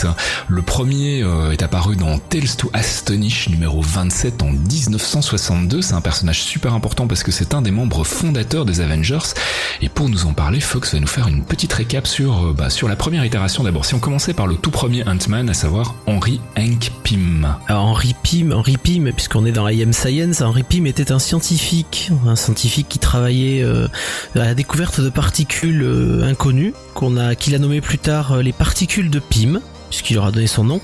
Le 0.48 0.62
premier 0.62 1.24
euh, 1.24 1.52
est 1.52 1.64
apparu 1.64 1.96
dans 1.96 2.20
Tales 2.20 2.56
to 2.56 2.70
Astonish 2.74 3.50
numéro 3.50 3.82
27 3.82 4.44
en 4.44 4.52
1962. 4.52 5.82
C'est 5.82 5.96
un 5.96 6.02
personnage 6.02 6.44
super 6.44 6.76
important 6.76 7.08
parce 7.08 7.24
que 7.24 7.32
c'est 7.32 7.56
un 7.56 7.64
des 7.64 7.72
membres 7.72 8.04
fondateurs 8.04 8.66
des 8.66 8.82
Avengers. 8.82 9.34
Et 9.82 9.90
pour 9.90 10.10
nous 10.10 10.28
en 10.28 10.34
parler, 10.34 10.60
Fox 10.60 10.94
va 10.94 11.00
nous 11.00 11.08
faire 11.08 11.28
une 11.28 11.44
petite 11.44 11.74
récap 11.74 12.06
sur, 12.06 12.54
bah, 12.54 12.70
sur 12.70 12.88
la 12.88 12.96
première 12.96 13.26
itération 13.26 13.47
d'abord. 13.48 13.86
Si 13.86 13.94
on 13.94 14.00
commençait 14.00 14.34
par 14.34 14.46
le 14.46 14.56
tout 14.56 14.72
premier 14.72 15.08
Ant-Man, 15.08 15.50
à 15.50 15.54
savoir 15.54 15.96
Henry 16.06 16.42
Hank 16.58 16.92
Pym. 17.04 17.56
Alors 17.68 17.86
Henry 17.86 18.14
Pym, 18.22 18.52
Henry 18.52 18.76
Pym, 18.78 19.12
puisqu'on 19.14 19.46
est 19.46 19.54
dans 19.54 19.68
IM 19.68 19.94
Science, 19.94 20.42
Henry 20.42 20.64
Pym 20.64 20.86
était 20.86 21.14
un 21.14 21.20
scientifique, 21.20 22.12
un 22.28 22.36
scientifique 22.36 22.88
qui 22.90 23.00
travaillait 23.00 23.64
euh, 23.64 23.88
à 24.36 24.40
la 24.40 24.54
découverte 24.54 25.00
de 25.00 25.10
particules 25.10 25.82
euh, 25.82 26.30
inconnues, 26.30 26.74
qu'on 26.94 27.16
a, 27.16 27.36
qu'il 27.36 27.56
a 27.56 27.60
nommé 27.60 27.80
plus 27.80 27.98
tard 27.98 28.34
euh, 28.34 28.42
les 28.42 28.52
particules 28.52 29.10
de 29.10 29.20
Pym 29.20 29.62
puisqu'il 29.90 30.16
leur 30.16 30.26
a 30.26 30.32
donné 30.32 30.48
son 30.48 30.64
nom, 30.64 30.82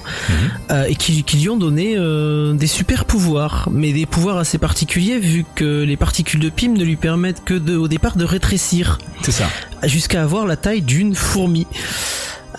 euh, 0.72 0.86
et 0.86 0.96
qui, 0.96 1.24
qui 1.24 1.38
lui 1.38 1.50
ont 1.50 1.58
donné 1.58 1.96
euh, 1.98 2.54
des 2.54 2.68
super 2.68 3.06
pouvoirs, 3.06 3.68
mais 3.72 3.94
des 3.94 4.06
pouvoirs 4.06 4.38
assez 4.38 4.58
particuliers 4.58 5.20
vu 5.20 5.46
que 5.56 5.84
les 5.84 5.98
particules 5.98 6.40
de 6.40 6.50
Pym 6.50 6.74
ne 6.74 6.84
lui 6.84 6.96
permettent 6.96 7.44
que 7.44 7.54
de, 7.54 7.76
au 7.76 7.88
départ 7.88 8.16
de 8.16 8.26
rétrécir. 8.26 9.00
C'est 9.22 9.32
ça. 9.32 9.46
Jusqu'à 9.84 10.24
avoir 10.24 10.46
la 10.46 10.56
taille 10.56 10.82
d'une 10.82 11.16
fourmi. 11.16 11.68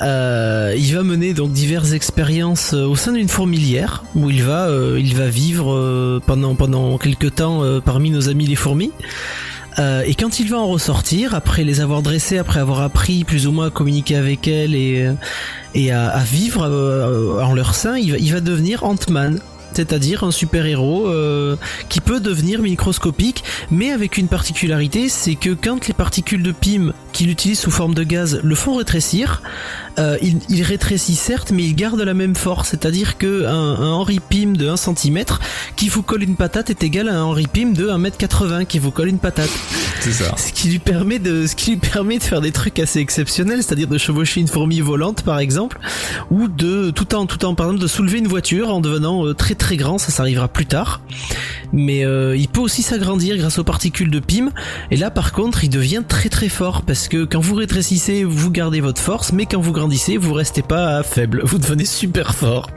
Euh, 0.00 0.74
il 0.76 0.94
va 0.94 1.02
mener 1.02 1.34
donc 1.34 1.52
diverses 1.52 1.92
expériences 1.92 2.74
euh, 2.74 2.84
au 2.84 2.96
sein 2.96 3.12
d'une 3.12 3.28
fourmilière 3.28 4.04
où 4.16 4.28
il 4.28 4.42
va, 4.42 4.66
euh, 4.66 4.98
il 4.98 5.14
va 5.14 5.28
vivre 5.28 6.20
pendant 6.26 6.54
pendant 6.54 6.98
quelques 6.98 7.36
temps 7.36 7.62
parmi 7.84 8.10
nos 8.10 8.28
amis 8.28 8.46
les 8.46 8.56
fourmis. 8.56 8.92
Et 9.78 10.14
quand 10.14 10.38
il 10.38 10.48
va 10.48 10.58
en 10.58 10.68
ressortir, 10.68 11.34
après 11.34 11.64
les 11.64 11.80
avoir 11.80 12.00
dressées, 12.00 12.38
après 12.38 12.60
avoir 12.60 12.80
appris 12.80 13.24
plus 13.24 13.48
ou 13.48 13.52
moins 13.52 13.66
à 13.66 13.70
communiquer 13.70 14.14
avec 14.14 14.46
elles 14.46 14.74
et 14.76 15.90
à, 15.90 16.18
vivre 16.20 16.62
en 17.42 17.54
leur 17.54 17.74
sein, 17.74 17.98
il 17.98 18.12
va, 18.12 18.18
il 18.18 18.32
va 18.32 18.40
devenir 18.40 18.84
Ant-Man 18.84 19.40
c'est-à-dire 19.76 20.24
un 20.24 20.30
super-héros 20.30 21.08
euh, 21.08 21.56
qui 21.88 22.00
peut 22.00 22.20
devenir 22.20 22.62
microscopique, 22.62 23.44
mais 23.70 23.90
avec 23.90 24.18
une 24.18 24.28
particularité, 24.28 25.08
c'est 25.08 25.34
que 25.34 25.50
quand 25.50 25.86
les 25.86 25.94
particules 25.94 26.42
de 26.42 26.52
Pym 26.52 26.92
qu'il 27.12 27.30
utilise 27.30 27.60
sous 27.60 27.70
forme 27.70 27.94
de 27.94 28.02
gaz 28.02 28.40
le 28.42 28.54
font 28.54 28.74
rétrécir, 28.74 29.42
euh, 29.98 30.18
il, 30.20 30.38
il, 30.48 30.62
rétrécit 30.62 31.14
certes, 31.14 31.52
mais 31.52 31.62
il 31.62 31.74
garde 31.74 32.00
la 32.00 32.14
même 32.14 32.34
force, 32.34 32.70
c'est-à-dire 32.70 33.16
que 33.16 33.46
un, 33.46 33.52
un, 33.52 33.92
Henry 33.92 34.18
Pym 34.18 34.56
de 34.56 34.68
1 34.68 34.76
cm 34.76 35.24
qui 35.76 35.88
vous 35.88 36.02
colle 36.02 36.24
une 36.24 36.34
patate 36.34 36.70
est 36.70 36.82
égal 36.82 37.08
à 37.08 37.20
un 37.20 37.22
Henry 37.22 37.46
Pym 37.46 37.72
de 37.74 37.88
1m80 37.88 38.66
qui 38.66 38.80
vous 38.80 38.90
colle 38.90 39.08
une 39.08 39.18
patate. 39.18 39.50
C'est 40.00 40.12
ça. 40.12 40.34
Ce 40.36 40.52
qui 40.52 40.68
lui 40.68 40.80
permet 40.80 41.20
de, 41.20 41.46
ce 41.46 41.54
qui 41.54 41.70
lui 41.70 41.76
permet 41.76 42.18
de 42.18 42.24
faire 42.24 42.40
des 42.40 42.50
trucs 42.50 42.78
assez 42.80 42.98
exceptionnels, 42.98 43.62
c'est-à-dire 43.62 43.86
de 43.86 43.98
chevaucher 43.98 44.40
une 44.40 44.48
fourmi 44.48 44.80
volante 44.80 45.22
par 45.22 45.38
exemple, 45.38 45.78
ou 46.30 46.48
de 46.48 46.90
tout 46.90 47.14
en 47.14 47.26
tout 47.26 47.44
en 47.44 47.54
par 47.54 47.66
exemple 47.66 47.82
de 47.82 47.86
soulever 47.86 48.18
une 48.18 48.28
voiture 48.28 48.74
en 48.74 48.80
devenant 48.80 49.24
euh, 49.24 49.34
très 49.34 49.54
très 49.54 49.63
grand, 49.72 49.98
ça 49.98 50.12
s'arrivera 50.12 50.48
plus 50.48 50.66
tard. 50.66 51.00
Mais 51.72 52.04
euh, 52.04 52.36
il 52.36 52.48
peut 52.48 52.60
aussi 52.60 52.82
s'agrandir 52.82 53.36
grâce 53.36 53.58
aux 53.58 53.64
particules 53.64 54.10
de 54.10 54.20
Pym. 54.20 54.50
Et 54.90 54.96
là 54.96 55.10
par 55.10 55.32
contre 55.32 55.64
il 55.64 55.70
devient 55.70 56.02
très 56.06 56.28
très 56.28 56.48
fort 56.48 56.82
parce 56.82 57.08
que 57.08 57.24
quand 57.24 57.40
vous 57.40 57.54
rétrécissez 57.54 58.22
vous 58.22 58.50
gardez 58.50 58.80
votre 58.80 59.00
force, 59.00 59.32
mais 59.32 59.46
quand 59.46 59.60
vous 59.60 59.72
grandissez 59.72 60.16
vous 60.16 60.34
restez 60.34 60.62
pas 60.62 61.02
faible, 61.02 61.42
vous 61.44 61.58
devenez 61.58 61.84
super 61.84 62.34
fort. 62.34 62.68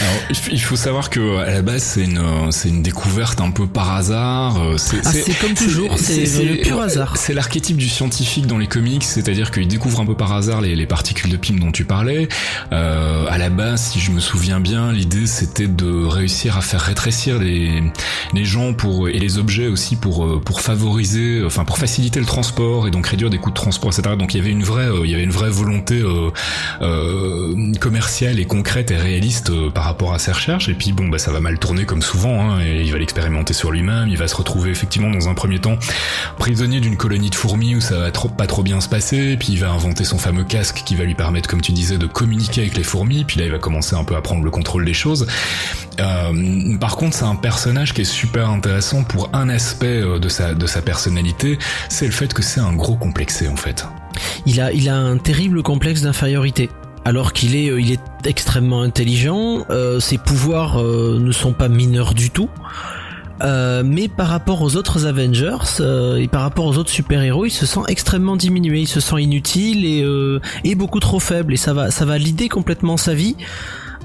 Alors, 0.00 0.38
il 0.50 0.60
faut 0.60 0.76
savoir 0.76 1.10
que 1.10 1.38
à 1.38 1.50
la 1.50 1.62
base 1.62 1.82
c'est 1.82 2.04
une 2.04 2.20
c'est 2.50 2.68
une 2.68 2.82
découverte 2.82 3.40
un 3.40 3.50
peu 3.50 3.66
par 3.66 3.92
hasard. 3.92 4.58
C'est 4.78 5.00
ah, 5.04 5.12
comme 5.40 5.54
toujours, 5.54 5.98
c'est 5.98 6.24
le 6.44 6.62
pur 6.62 6.80
hasard. 6.80 7.16
C'est 7.16 7.34
l'archétype 7.34 7.76
du 7.76 7.88
scientifique 7.88 8.46
dans 8.46 8.58
les 8.58 8.66
comics, 8.66 9.04
c'est-à-dire 9.04 9.50
qu'il 9.50 9.68
découvre 9.68 10.00
un 10.00 10.06
peu 10.06 10.14
par 10.14 10.32
hasard 10.32 10.60
les, 10.60 10.76
les 10.76 10.86
particules 10.86 11.30
de 11.30 11.36
Pym 11.36 11.58
dont 11.58 11.72
tu 11.72 11.84
parlais. 11.84 12.28
Euh, 12.72 13.26
à 13.28 13.38
la 13.38 13.50
base, 13.50 13.82
si 13.82 14.00
je 14.00 14.10
me 14.10 14.20
souviens 14.20 14.60
bien, 14.60 14.92
l'idée 14.92 15.26
c'était 15.26 15.66
de 15.66 16.04
réussir 16.04 16.27
à 16.56 16.60
faire 16.60 16.80
rétrécir 16.80 17.38
les 17.38 18.44
gens 18.44 18.72
pour 18.72 19.08
et 19.08 19.18
les 19.18 19.38
objets 19.38 19.68
aussi 19.68 19.96
pour 19.96 20.42
pour 20.42 20.60
favoriser, 20.60 21.42
enfin 21.44 21.64
pour 21.64 21.78
faciliter 21.78 22.20
le 22.20 22.26
transport 22.26 22.86
et 22.86 22.90
donc 22.90 23.06
réduire 23.06 23.30
des 23.30 23.38
coûts 23.38 23.50
de 23.50 23.54
transport, 23.54 23.92
etc. 23.92 24.16
Donc 24.16 24.34
il 24.34 24.38
y 24.38 24.40
avait 24.40 24.50
une 24.50 24.62
vraie 24.62 24.88
il 25.04 25.10
y 25.10 25.14
avait 25.14 25.24
une 25.24 25.30
vraie 25.30 25.50
volonté 25.50 26.00
euh, 26.00 26.30
euh, 26.82 27.72
commerciale 27.80 28.38
et 28.38 28.44
concrète 28.44 28.90
et 28.90 28.96
réaliste 28.96 29.52
par 29.70 29.84
rapport 29.84 30.12
à 30.12 30.18
ces 30.18 30.32
recherches. 30.32 30.68
Et 30.68 30.74
puis 30.74 30.92
bon, 30.92 31.08
bah 31.08 31.18
ça 31.18 31.30
va 31.30 31.40
mal 31.40 31.58
tourner 31.58 31.84
comme 31.84 32.02
souvent. 32.02 32.50
Hein, 32.50 32.60
et 32.64 32.82
il 32.82 32.92
va 32.92 32.98
l'expérimenter 32.98 33.54
sur 33.54 33.70
lui-même. 33.70 34.08
Il 34.08 34.16
va 34.16 34.28
se 34.28 34.36
retrouver 34.36 34.70
effectivement 34.70 35.10
dans 35.10 35.28
un 35.28 35.34
premier 35.34 35.58
temps 35.58 35.78
prisonnier 36.38 36.80
d'une 36.80 36.96
colonie 36.96 37.30
de 37.30 37.34
fourmis 37.34 37.76
où 37.76 37.80
ça 37.80 37.98
va 37.98 38.10
pas 38.10 38.46
trop 38.46 38.62
bien 38.62 38.80
se 38.80 38.88
passer. 38.88 39.36
Puis 39.38 39.52
il 39.52 39.60
va 39.60 39.70
inventer 39.70 40.04
son 40.04 40.18
fameux 40.18 40.44
casque 40.44 40.82
qui 40.84 40.94
va 40.94 41.04
lui 41.04 41.14
permettre, 41.14 41.48
comme 41.48 41.60
tu 41.60 41.72
disais, 41.72 41.98
de 41.98 42.06
communiquer 42.06 42.62
avec 42.62 42.76
les 42.76 42.82
fourmis. 42.82 43.24
Puis 43.24 43.38
là, 43.38 43.46
il 43.46 43.52
va 43.52 43.58
commencer 43.58 43.96
un 43.96 44.04
peu 44.04 44.16
à 44.16 44.22
prendre 44.22 44.44
le 44.44 44.50
contrôle 44.50 44.84
des 44.84 44.94
choses. 44.94 45.26
Euh, 46.00 46.17
par 46.80 46.96
contre, 46.96 47.16
c'est 47.16 47.24
un 47.24 47.36
personnage 47.36 47.94
qui 47.94 48.02
est 48.02 48.04
super 48.04 48.50
intéressant 48.50 49.04
pour 49.04 49.30
un 49.32 49.48
aspect 49.48 50.02
de 50.02 50.28
sa 50.28 50.54
de 50.54 50.66
sa 50.66 50.82
personnalité, 50.82 51.58
c'est 51.88 52.06
le 52.06 52.12
fait 52.12 52.32
que 52.32 52.42
c'est 52.42 52.60
un 52.60 52.72
gros 52.72 52.96
complexé 52.96 53.48
en 53.48 53.56
fait. 53.56 53.86
Il 54.46 54.60
a 54.60 54.96
un 54.96 55.16
terrible 55.18 55.62
complexe 55.62 56.02
d'infériorité 56.02 56.70
alors 57.08 57.32
qu'il 57.32 57.56
est, 57.56 57.68
est 57.68 58.26
extrêmement 58.26 58.82
intelligent, 58.82 59.64
euh, 59.70 59.98
ses 59.98 60.18
pouvoirs 60.18 60.78
euh, 60.78 61.18
ne 61.18 61.32
sont 61.32 61.54
pas 61.54 61.68
mineurs 61.68 62.12
du 62.12 62.30
tout. 62.30 62.50
Euh, 63.40 63.82
mais 63.82 64.08
par 64.08 64.26
rapport 64.28 64.60
aux 64.62 64.76
autres 64.76 65.06
Avengers 65.06 65.80
euh, 65.80 66.16
et 66.16 66.26
par 66.26 66.42
rapport 66.42 66.66
aux 66.66 66.76
autres 66.76 66.90
super-héros, 66.90 67.46
il 67.46 67.50
se 67.50 67.64
sent 67.64 67.80
extrêmement 67.88 68.36
diminué, 68.36 68.80
il 68.80 68.88
se 68.88 69.00
sent 69.00 69.22
inutile 69.22 69.86
et, 69.86 70.04
et 70.64 70.74
beaucoup 70.74 71.00
trop 71.00 71.20
faible 71.20 71.54
et 71.54 71.56
ça 71.56 71.72
va 71.72 71.90
ça 71.90 72.04
va 72.04 72.18
lider 72.18 72.48
complètement 72.48 72.96
sa 72.96 73.14
vie. 73.14 73.36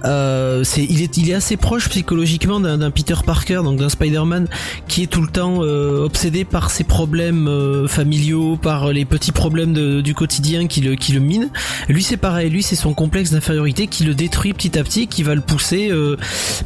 Euh, 0.06 0.64
c'est, 0.64 0.84
il 0.84 1.02
est, 1.02 1.18
il 1.18 1.30
est 1.30 1.34
assez 1.34 1.58
proche 1.58 1.90
psychologiquement 1.90 2.60
d'un, 2.60 2.92
Peter 2.92 3.16
Parker, 3.26 3.62
donc 3.64 3.80
d'un 3.80 3.90
Spider-Man, 3.90 4.48
qui 4.88 5.04
est 5.04 5.08
tout 5.08 5.22
le 5.22 5.28
temps 5.28 5.60
euh, 5.62 6.04
obsédé 6.04 6.46
par 6.46 6.72
ses 6.72 6.84
problèmes 6.84 7.48
euh, 7.48 7.88
familiaux, 7.88 8.58
par 8.58 8.92
les 8.92 9.06
petits 9.06 9.32
problèmes 9.32 9.74
de, 9.74 10.02
du 10.02 10.14
quotidien 10.14 10.68
qui 10.68 10.82
le, 10.82 10.96
qui 10.96 11.14
le 11.14 11.20
mine. 11.20 11.50
Lui, 11.88 12.04
c'est 12.04 12.18
pareil. 12.18 12.50
Lui, 12.50 12.64
c'est 12.64 12.76
son 12.76 12.94
complexe 12.94 13.32
d'infériorité 13.32 13.88
qui 13.88 14.04
le 14.04 14.14
détruit 14.14 14.54
petit 14.54 14.78
à 14.78 14.84
petit, 14.84 15.08
qui 15.08 15.24
va 15.24 15.36
le 15.36 15.42
pousser, 15.42 15.92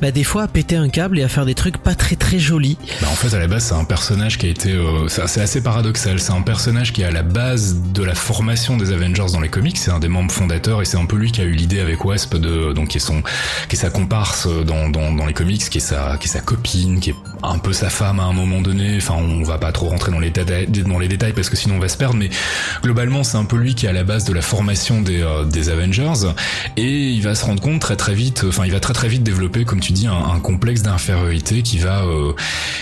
bah, 0.02 0.12
des 0.12 0.24
fois, 0.24 0.44
à 0.44 0.48
péter 0.48 0.76
un 0.76 0.90
câble 0.90 1.20
et 1.20 1.24
à 1.24 1.28
faire 1.28 1.46
des 1.46 1.56
trucs 1.56 1.78
pas 1.78 1.96
très 1.96 2.16
très 2.16 2.40
jolis. 2.40 2.78
Bah, 3.02 3.08
en 3.12 3.16
fait, 3.16 3.36
à 3.36 3.40
la 3.40 3.48
base, 3.48 3.66
c'est 3.66 3.76
un 3.76 3.86
personnage 3.86 4.38
qui 4.38 4.48
a 4.48 4.50
été, 4.50 4.78
c'est 5.08 5.42
assez 5.42 5.62
paradoxal. 5.62 6.20
C'est 6.20 6.34
un 6.34 6.42
personnage 6.42 6.94
qui 6.94 7.02
est 7.02 7.06
à 7.06 7.12
la 7.12 7.24
base 7.24 7.78
de 7.94 8.04
la 8.04 8.16
formation 8.16 8.78
des 8.78 8.92
Avengers 8.92 9.32
dans 9.32 9.42
les 9.42 9.50
comics. 9.50 9.78
C'est 9.78 9.92
un 9.92 10.00
des 10.00 10.08
membres 10.08 10.32
fondateurs 10.32 10.82
et 10.82 10.86
c'est 10.86 10.98
un 10.98 11.06
peu 11.06 11.18
lui 11.18 11.32
qui 11.32 11.42
a 11.42 11.46
eu 11.46 11.54
l'idée 11.54 11.80
avec 11.80 12.04
Wasp 12.06 12.36
de, 12.36 12.74
donc 12.74 12.90
qui 12.90 12.98
est 12.98 13.02
son 13.02 13.22
qui 13.70 13.76
est 13.76 13.80
sa 13.80 13.90
comparse 13.90 14.48
dans, 14.48 14.90
dans, 14.90 15.12
dans, 15.12 15.26
les 15.26 15.34
comics, 15.34 15.70
qui 15.70 15.78
est 15.78 15.82
sa 15.82 16.18
qui 16.18 16.28
est 16.28 16.32
sa 16.32 16.40
copine, 16.40 17.00
qui 17.00 17.12
est 17.12 17.16
un 17.44 17.60
peu 17.60 17.74
sa 17.74 17.90
femme 17.90 18.20
à 18.20 18.24
un 18.24 18.34
moment 18.34 18.62
donné. 18.62 18.98
Enfin, 18.98 19.16
on 19.16 19.44
va 19.44 19.58
pas 19.58 19.72
trop 19.72 19.88
rentrer 19.88 20.12
dans 20.12 20.20
les 20.20 20.30
détails, 20.30 20.68
dans 20.68 21.00
les 21.00 21.08
détails 21.08 21.34
parce 21.34 21.50
que 21.50 21.56
sinon 21.56 21.76
on 21.76 21.80
va 21.80 21.90
se 21.90 21.98
perdre. 21.98 22.16
Mais 22.16 22.30
globalement, 22.84 23.24
c'est 23.24 23.38
un 23.38 23.46
peu 23.46 23.58
lui 23.58 23.76
qui 23.76 23.86
est 23.86 23.90
à 23.90 23.94
la 23.94 24.04
base 24.04 24.26
de 24.26 24.34
la 24.34 24.42
formation 24.42 25.02
des 25.02 25.22
euh, 25.22 25.46
des 25.46 25.70
Avengers 25.70 26.34
et 26.76 27.10
il 27.10 27.22
va 27.22 27.36
se 27.36 27.46
rendre 27.46 27.62
compte 27.62 27.82
très 27.82 27.96
très 27.96 28.14
vite. 28.14 28.46
Enfin, 28.48 28.66
il 28.66 28.72
va 28.72 28.80
très 28.80 28.94
très 28.94 29.08
vite 29.08 29.24
développer, 29.24 29.66
comme 29.66 29.80
tu 29.80 29.92
dis, 29.94 30.08
un, 30.08 30.14
un 30.14 30.40
complexe 30.40 30.82
d'infériorité 30.82 31.62
qui 31.62 31.78
va 31.78 32.04
euh, 32.04 32.34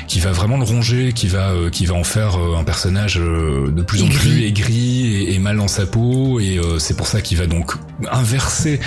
qui 0.07 0.19
va 0.19 0.31
vraiment 0.31 0.57
le 0.57 0.63
ronger, 0.63 1.13
qui 1.13 1.27
va 1.27 1.51
euh, 1.51 1.69
qui 1.69 1.85
va 1.85 1.95
en 1.95 2.03
faire 2.03 2.37
un 2.37 2.63
personnage 2.63 3.15
de 3.15 3.81
plus 3.81 4.03
en 4.03 4.07
plus 4.07 4.43
aigri 4.43 5.15
et, 5.15 5.35
et, 5.35 5.39
mal 5.39 5.57
dans 5.57 5.67
sa 5.67 5.85
peau. 5.85 6.39
Et 6.39 6.59
c'est 6.79 6.95
pour 6.97 7.07
ça 7.07 7.21
qu'il 7.21 7.37
va 7.37 7.47
donc 7.47 7.73
inverser 8.11 8.79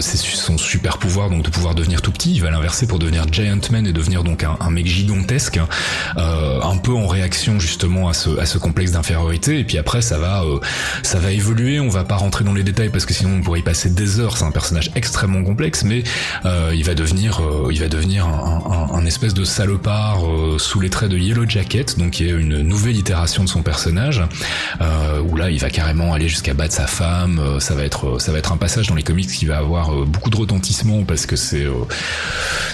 ses 0.00 0.16
son 0.20 0.58
super 0.58 0.98
pouvoir 0.98 1.30
donc 1.30 1.42
de 1.42 1.50
pouvoir 1.50 1.74
devenir 1.74 2.02
tout 2.02 2.12
petit, 2.12 2.34
il 2.34 2.42
va 2.42 2.50
l'inverser 2.50 2.86
pour 2.86 2.98
devenir 2.98 3.26
Giant 3.30 3.58
Man 3.70 3.86
et 3.86 3.92
devenir 3.92 4.24
donc 4.24 4.44
un, 4.44 4.70
mec 4.70 4.86
gigantesque, 4.86 5.60
euh, 6.16 6.60
un 6.62 6.76
peu 6.76 6.92
en 6.92 7.06
réaction 7.06 7.58
justement 7.58 8.08
à 8.08 8.14
ce, 8.14 8.38
à 8.38 8.46
ce 8.46 8.58
complexe 8.58 8.92
d'infériorité. 8.92 9.58
Et 9.58 9.64
puis 9.64 9.78
après, 9.78 10.02
ça 10.02 10.18
va, 10.18 10.42
euh, 10.42 10.58
ça 11.02 11.18
va 11.18 11.32
évoluer. 11.32 11.80
On 11.80 11.88
va 11.88 12.04
pas 12.04 12.16
rentrer 12.16 12.44
dans 12.44 12.52
les 12.52 12.62
détails 12.62 12.90
parce 12.90 13.06
que 13.06 13.14
sinon 13.14 13.38
on 13.38 13.42
pourrait 13.42 13.60
y 13.60 13.62
passer 13.62 13.90
des 13.90 14.20
heures. 14.20 14.36
C'est 14.36 14.44
un 14.44 14.50
personnage 14.50 14.90
extrêmement 14.94 15.42
complexe, 15.42 15.84
mais 15.84 16.04
euh, 16.44 16.72
il 16.74 16.84
va 16.84 16.94
devenir, 16.94 17.40
il 17.70 17.80
va 17.80 17.88
devenir 17.88 18.26
un, 18.26 18.88
un, 18.90 18.94
un 18.94 19.06
espèce 19.06 19.34
de 19.34 19.44
salopard 19.44 20.20
sous 20.58 20.80
les 20.80 20.90
traits 20.90 21.10
de 21.10 21.18
Yellow 21.18 21.48
Jacket, 21.48 21.98
donc 21.98 22.10
qui 22.10 22.26
est 22.26 22.30
une 22.30 22.62
nouvelle 22.62 22.96
itération 22.96 23.44
de 23.44 23.48
son 23.48 23.62
personnage, 23.62 24.22
où 25.24 25.36
là 25.36 25.50
il 25.50 25.58
va 25.58 25.70
carrément 25.70 26.12
aller 26.12 26.28
jusqu'à 26.28 26.54
battre 26.54 26.74
sa 26.74 26.86
femme. 26.86 27.58
ça 27.58 27.74
va 27.74 27.84
être, 27.84 28.20
ça 28.20 28.32
va 28.32 28.38
être 28.38 28.52
un 28.52 28.56
passage 28.56 28.88
dans 28.88 28.94
les 28.94 29.02
comics 29.02 29.30
qui 29.30 29.46
va 29.46 29.58
avoir 29.58 29.90
beaucoup 30.10 30.30
de 30.30 30.36
retentissement 30.36 31.04
parce 31.04 31.26
que 31.26 31.36
c'est, 31.36 31.66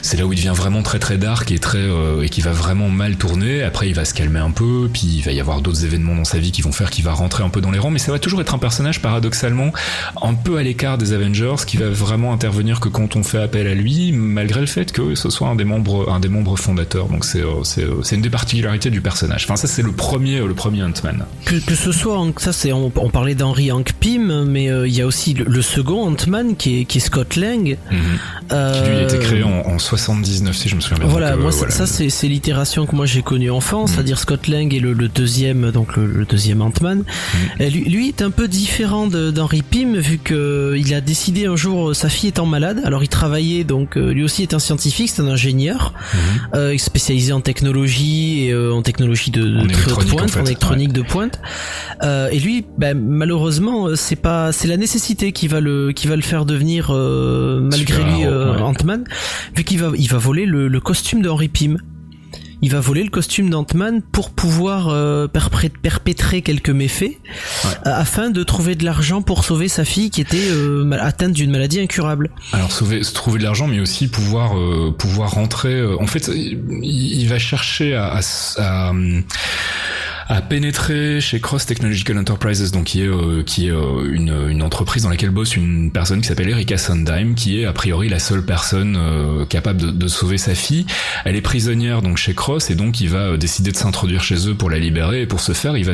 c'est 0.03 0.16
là 0.16 0.26
où 0.26 0.32
il 0.32 0.37
devient 0.37 0.55
vraiment 0.55 0.82
très 0.82 0.99
très 0.99 1.18
dark 1.18 1.51
et 1.51 1.59
très 1.59 1.87
et 2.22 2.28
qui 2.28 2.41
va 2.41 2.53
vraiment 2.53 2.89
mal 2.89 3.16
tourner. 3.16 3.62
Après, 3.62 3.89
il 3.89 3.95
va 3.95 4.05
se 4.05 4.14
calmer 4.14 4.41
un 4.41 4.51
peu, 4.51 4.89
puis 4.93 5.07
il 5.07 5.22
va 5.22 5.32
y 5.32 5.41
avoir 5.41 5.61
d'autres 5.61 5.84
événements 5.84 6.14
dans 6.14 6.24
sa 6.24 6.39
vie 6.39 6.53
qui 6.53 6.62
vont 6.62 6.72
faire 6.72 6.91
qu'il 6.91 7.05
va 7.05 7.12
rentrer 7.12 7.45
un 7.45 7.49
peu 7.49 7.61
dans 7.61 7.70
les 7.70 7.78
rangs, 7.78 7.91
mais 7.91 7.99
ça 7.99 8.12
va 8.12 8.18
toujours 8.18 8.41
être 8.41 8.55
un 8.55 8.59
personnage 8.59 9.01
paradoxalement 9.01 9.72
un 10.22 10.34
peu 10.34 10.57
à 10.57 10.62
l'écart 10.62 10.99
des 10.99 11.12
Avengers, 11.12 11.57
qui 11.66 11.76
va 11.76 11.89
vraiment 11.89 12.32
intervenir 12.32 12.80
que 12.80 12.89
quand 12.89 13.16
on 13.16 13.22
fait 13.22 13.41
appel 13.41 13.66
à 13.66 13.74
lui, 13.74 14.12
malgré 14.12 14.61
le 14.61 14.66
fait 14.66 14.93
que 14.93 15.14
ce 15.14 15.30
soit 15.30 15.49
un 15.49 15.57
des 15.57 15.64
membres, 15.64 16.11
un 16.11 16.20
des 16.20 16.28
membres 16.28 16.57
fondateurs. 16.57 17.09
Donc 17.09 17.24
c'est 17.24 17.43
c'est 17.64 17.84
c'est 18.03 18.16
une 18.16 18.22
des 18.22 18.30
particularités 18.30 18.91
du 18.91 19.01
personnage. 19.01 19.45
Enfin, 19.45 19.57
ça 19.57 19.66
c'est 19.66 19.82
le 19.82 19.93
premier 19.93 20.39
le 20.39 20.55
premier 20.55 20.82
Ant-Man. 20.82 21.24
Que, 21.45 21.74
ce 21.74 21.93
soit 21.93 22.24
ça 22.39 22.53
c'est 22.53 22.72
on, 22.72 22.91
parlait 22.91 23.34
d'Henry 23.34 23.70
Hank 23.72 23.93
Pym, 23.99 24.45
mais 24.45 24.70
euh, 24.70 24.87
il 24.87 24.95
y 24.95 25.01
a 25.01 25.07
aussi 25.07 25.34
le, 25.34 25.62
second 25.62 26.07
Ant-Man 26.07 26.57
qui 26.57 26.80
est 26.80 26.84
qui 26.84 26.99
est 26.99 27.01
Scott 27.16 27.36
Lang, 27.36 27.78
mhm. 27.90 27.98
euh, 28.52 28.72
qui 28.72 28.90
lui 28.90 28.96
a 28.98 29.02
été 29.04 29.18
créé 29.18 29.42
en, 29.42 29.62
en 29.66 29.78
79 29.78 30.54
si 30.54 30.68
je 30.68 30.76
me 30.76 30.82
souviens 30.82 30.98
bien. 30.98 31.08
Voilà, 31.08 31.32
euh, 31.32 31.38
moi 31.38 31.50
ça 31.50 31.86
c'est 31.86 32.28
l'itération 32.28 32.84
que 32.84 32.94
moi 32.94 33.06
j'ai 33.06 33.22
connue 33.22 33.50
enfant, 33.50 33.84
mm. 33.84 33.86
c'est-à-dire 33.88 34.18
Scott 34.18 34.48
Lang 34.48 34.74
est 34.74 34.80
le, 34.80 34.94
deuxième, 35.08 35.70
donc 35.70 35.96
le, 35.96 36.26
deuxième 36.26 36.60
Ant-Man. 36.60 37.04
Mm. 37.58 37.64
Lui, 37.64 37.84
lui, 37.84 38.08
est 38.08 38.20
un 38.20 38.30
peu 38.30 38.48
différent 38.48 39.06
d'Henry 39.06 39.62
Pym 39.62 39.96
vu 39.96 40.18
que 40.18 40.74
il 40.76 40.92
a 40.92 41.00
décidé 41.00 41.46
un 41.46 41.56
jour, 41.56 41.96
sa 41.96 42.10
fille 42.10 42.28
étant 42.28 42.44
malade, 42.44 42.82
alors 42.84 43.02
il 43.02 43.08
travaillait 43.08 43.64
donc 43.64 43.96
euh, 43.96 44.12
lui 44.12 44.22
aussi 44.22 44.42
est 44.42 44.52
un 44.52 44.58
scientifique, 44.58 45.08
c'est 45.08 45.22
un 45.22 45.28
ingénieur 45.28 45.94
euh, 46.54 46.76
spécialisé 46.76 47.32
en 47.32 47.40
technologie 47.40 48.44
et 48.44 48.52
euh, 48.52 48.74
en 48.74 48.82
technologie 48.82 49.30
de, 49.30 49.42
de, 49.42 49.74
pointe, 50.10 50.36
en, 50.36 50.44
électronique 50.44 50.92
de 50.92 51.00
pointe. 51.00 51.40
et 52.02 52.38
lui, 52.38 52.66
ben, 52.76 52.98
malheureusement, 52.98 53.96
c'est 53.96 54.16
pas, 54.16 54.52
c'est 54.52 54.68
la 54.68 54.76
nécessité 54.76 55.32
qui 55.32 55.48
va 55.48 55.60
le 55.60 55.92
qui 55.92 56.08
va 56.08 56.16
le 56.16 56.22
faire 56.22 56.44
devenir 56.44 56.90
malgré 57.61 58.04
lui 58.04 58.26
Ant-Man, 58.26 59.04
vu 59.57 59.64
qu'il 59.64 59.80
va 59.80 59.90
il 59.96 60.09
va 60.09 60.18
voler 60.18 60.46
le, 60.46 60.68
le 60.68 60.80
costume 60.80 61.22
de 61.22 61.28
Henry 61.28 61.48
Pym 61.48 61.78
il 62.62 62.70
va 62.70 62.80
voler 62.80 63.02
le 63.02 63.11
costume 63.11 63.50
d'Ant-Man 63.50 64.00
pour 64.00 64.30
pouvoir 64.30 64.88
euh, 64.88 65.28
perpétrer 65.28 66.40
quelques 66.40 66.70
méfaits 66.70 67.18
euh, 67.64 67.68
afin 67.84 68.30
de 68.30 68.42
trouver 68.42 68.74
de 68.74 68.84
l'argent 68.84 69.20
pour 69.20 69.44
sauver 69.44 69.68
sa 69.68 69.84
fille 69.84 70.11
qui 70.11 70.22
était 70.22 70.48
euh, 70.50 70.90
atteinte 70.92 71.32
d'une 71.32 71.50
maladie 71.50 71.80
incurable. 71.80 72.30
Alors 72.52 72.72
sauver, 72.72 73.02
trouver 73.02 73.38
de 73.38 73.44
l'argent, 73.44 73.66
mais 73.66 73.80
aussi 73.80 74.09
pouvoir 74.09 74.54
pouvoir 74.98 75.32
rentrer. 75.32 75.84
en 75.84 76.07
fait, 76.07 76.30
il, 76.82 77.28
va 77.28 77.38
chercher 77.38 77.94
à, 77.94 78.20
à 78.59 78.92
a 80.28 80.40
pénétré 80.40 81.20
chez 81.20 81.40
Cross 81.40 81.66
Technological 81.66 82.18
Enterprises, 82.18 82.72
donc 82.72 82.84
qui 82.84 83.02
est 83.02 83.06
euh, 83.06 83.44
qui 83.44 83.68
est 83.68 83.70
euh, 83.70 84.10
une, 84.10 84.34
une 84.48 84.62
entreprise 84.62 85.04
dans 85.04 85.10
laquelle 85.10 85.30
bosse 85.30 85.56
une 85.56 85.92
personne 85.92 86.20
qui 86.20 86.26
s'appelle 86.26 86.48
Erika 86.48 86.78
Sondheim, 86.78 87.34
qui 87.34 87.60
est 87.60 87.64
a 87.64 87.72
priori 87.72 88.08
la 88.08 88.18
seule 88.18 88.44
personne 88.44 88.96
euh, 88.98 89.44
capable 89.44 89.80
de, 89.80 89.90
de, 89.92 90.08
sauver 90.08 90.36
sa 90.36 90.56
fille. 90.56 90.84
Elle 91.24 91.36
est 91.36 91.42
prisonnière 91.42 92.02
donc 92.02 92.16
chez 92.16 92.34
Cross 92.34 92.70
et 92.70 92.74
donc 92.74 93.00
il 93.00 93.08
va 93.08 93.36
décider 93.36 93.70
de 93.70 93.76
s'introduire 93.76 94.22
chez 94.24 94.48
eux 94.48 94.54
pour 94.54 94.68
la 94.68 94.78
libérer. 94.78 95.22
Et 95.22 95.26
pour 95.26 95.38
ce 95.38 95.52
faire, 95.52 95.76
il 95.76 95.84
va 95.84 95.92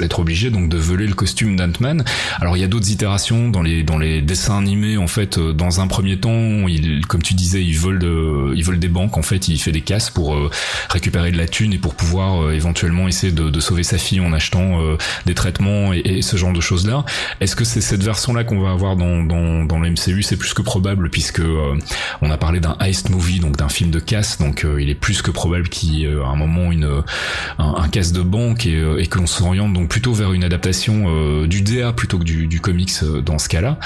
être 0.00 0.20
obligé 0.20 0.50
donc 0.50 0.68
de 0.68 0.76
voler 0.76 1.08
le 1.08 1.14
costume 1.14 1.56
d'Ant-Man. 1.56 2.04
Alors 2.40 2.56
il 2.56 2.60
y 2.60 2.64
a 2.64 2.68
d'autres 2.68 2.90
itérations 2.90 3.48
dans 3.48 3.62
les 3.62 3.82
dans 3.82 3.98
les 3.98 4.22
dessins 4.22 4.58
animés 4.58 4.96
en 4.96 5.08
fait. 5.08 5.40
Dans 5.40 5.80
un 5.80 5.88
premier 5.88 6.18
temps, 6.18 6.68
il 6.68 7.04
comme 7.06 7.22
tu 7.22 7.34
disais, 7.34 7.64
il 7.64 7.76
vole 7.76 7.98
de, 7.98 8.52
il 8.54 8.64
vole 8.64 8.78
des 8.78 8.88
banques 8.88 9.18
en 9.18 9.22
fait. 9.22 9.48
Il 9.48 9.58
fait 9.58 9.72
des 9.72 9.80
casses 9.80 10.10
pour 10.10 10.38
récupérer 10.88 11.32
de 11.32 11.38
la 11.38 11.48
thune 11.48 11.72
et 11.72 11.78
pour 11.78 11.96
pouvoir 11.96 12.52
éventuellement 12.52 13.08
essayer 13.08 13.32
de, 13.32 13.50
de 13.50 13.60
sauver 13.60 13.71
sa 13.82 13.98
fille 13.98 14.20
en 14.20 14.32
achetant 14.32 14.80
euh, 14.80 14.96
des 15.26 15.34
traitements 15.34 15.92
et, 15.92 16.20
ce 16.22 16.36
genre 16.36 16.52
de 16.52 16.60
choses 16.60 16.86
là. 16.86 17.04
Est-ce 17.40 17.56
que 17.56 17.64
c'est 17.64 17.80
cette 17.80 18.02
version 18.02 18.34
là 18.34 18.44
qu'on 18.44 18.60
va 18.60 18.70
avoir 18.70 18.96
dans, 18.96 19.06
le 19.22 19.90
MCU 19.90 20.22
C'est 20.22 20.36
plus 20.36 20.54
que 20.54 20.62
probable 20.62 21.10
puisque 21.10 21.40
euh, 21.40 21.76
on 22.20 22.30
a 22.30 22.36
parlé 22.36 22.60
d'un 22.60 22.76
heist 22.80 23.10
movie, 23.10 23.40
donc 23.40 23.56
d'un 23.56 23.68
film 23.68 23.90
de 23.90 23.98
casse, 23.98 24.38
donc 24.38 24.64
euh, 24.64 24.80
il 24.80 24.90
est 24.90 24.94
plus 24.94 25.22
que 25.22 25.30
probable 25.30 25.68
qu'il 25.68 25.94
y 25.94 26.04
ait 26.04 26.14
à 26.14 26.28
un 26.28 26.36
moment 26.36 26.70
une 26.70 27.02
un, 27.58 27.88
casse 27.88 28.12
de 28.12 28.22
banque 28.22 28.66
et, 28.66 28.80
et 28.98 29.06
que 29.06 29.18
l'on 29.18 29.26
s'oriente 29.26 29.72
donc 29.72 29.88
plutôt 29.88 30.12
vers 30.12 30.32
une 30.32 30.44
adaptation 30.44 31.46
du 31.46 31.62
DA 31.62 31.92
plutôt 31.92 32.18
que 32.18 32.24
du, 32.24 32.60
comics 32.60 32.92
dans 33.24 33.38
ce 33.38 33.48
cas-là. 33.48 33.78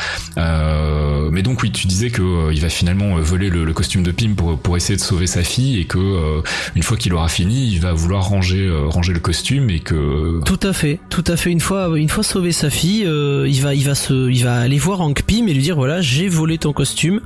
mais 1.31 1.43
donc 1.43 1.63
oui, 1.63 1.71
tu 1.71 1.87
disais 1.87 2.11
que 2.11 2.53
il 2.53 2.61
va 2.61 2.69
finalement 2.69 3.17
voler 3.17 3.49
le, 3.49 3.73
costume 3.73 4.03
de 4.03 4.11
Pim 4.11 4.35
pour 4.35 4.59
pour 4.59 4.77
essayer 4.77 4.97
de 4.97 5.03
sauver 5.03 5.27
sa 5.27 5.43
fille 5.43 5.81
et 5.81 5.85
que 5.85 6.43
une 6.75 6.83
fois 6.83 6.97
qu'il 6.97 7.13
aura 7.15 7.29
fini, 7.29 7.71
il 7.73 7.81
va 7.81 7.93
vouloir 7.93 8.25
ranger 8.25 8.69
ranger 8.89 9.13
le 9.13 9.21
costume 9.21 9.71
que 9.81 10.43
tout 10.45 10.61
à 10.63 10.73
fait, 10.73 11.01
tout 11.09 11.25
à 11.27 11.37
fait. 11.37 11.51
Une 11.51 11.61
fois, 11.61 11.91
une 11.97 12.09
fois 12.09 12.23
sauvé 12.23 12.53
sa 12.53 12.71
fille, 12.71 13.05
euh, 13.07 13.47
il 13.49 13.61
va, 13.61 13.75
il 13.75 13.85
va 13.85 13.95
se, 13.95 14.31
il 14.31 14.45
va 14.45 14.57
aller 14.57 14.79
voir 14.79 15.01
Hank 15.01 15.23
Pym 15.23 15.49
et 15.49 15.55
lui 15.55 15.63
dire 15.63 15.77
voilà, 15.77 16.01
j'ai 16.01 16.29
volé 16.29 16.59
ton 16.59 16.73
costume, 16.73 17.21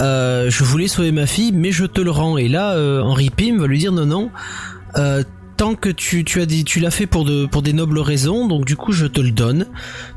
euh, 0.00 0.50
je 0.50 0.64
voulais 0.64 0.88
sauver 0.88 1.12
ma 1.12 1.26
fille, 1.26 1.52
mais 1.52 1.72
je 1.72 1.84
te 1.84 2.00
le 2.00 2.10
rends. 2.10 2.36
Et 2.36 2.48
là, 2.48 2.72
euh, 2.74 3.02
Henry 3.02 3.30
Pym 3.30 3.58
va 3.58 3.66
lui 3.66 3.78
dire 3.78 3.92
non, 3.92 4.06
non. 4.06 4.30
Tant 5.56 5.76
que 5.76 5.88
tu, 5.88 6.24
tu 6.24 6.40
as 6.40 6.46
dit 6.46 6.64
tu 6.64 6.80
l'as 6.80 6.90
fait 6.90 7.06
pour 7.06 7.24
de 7.24 7.46
pour 7.46 7.62
des 7.62 7.72
nobles 7.72 8.00
raisons 8.00 8.48
donc 8.48 8.64
du 8.64 8.76
coup 8.76 8.92
je 8.92 9.06
te 9.06 9.20
le 9.20 9.30
donne 9.30 9.66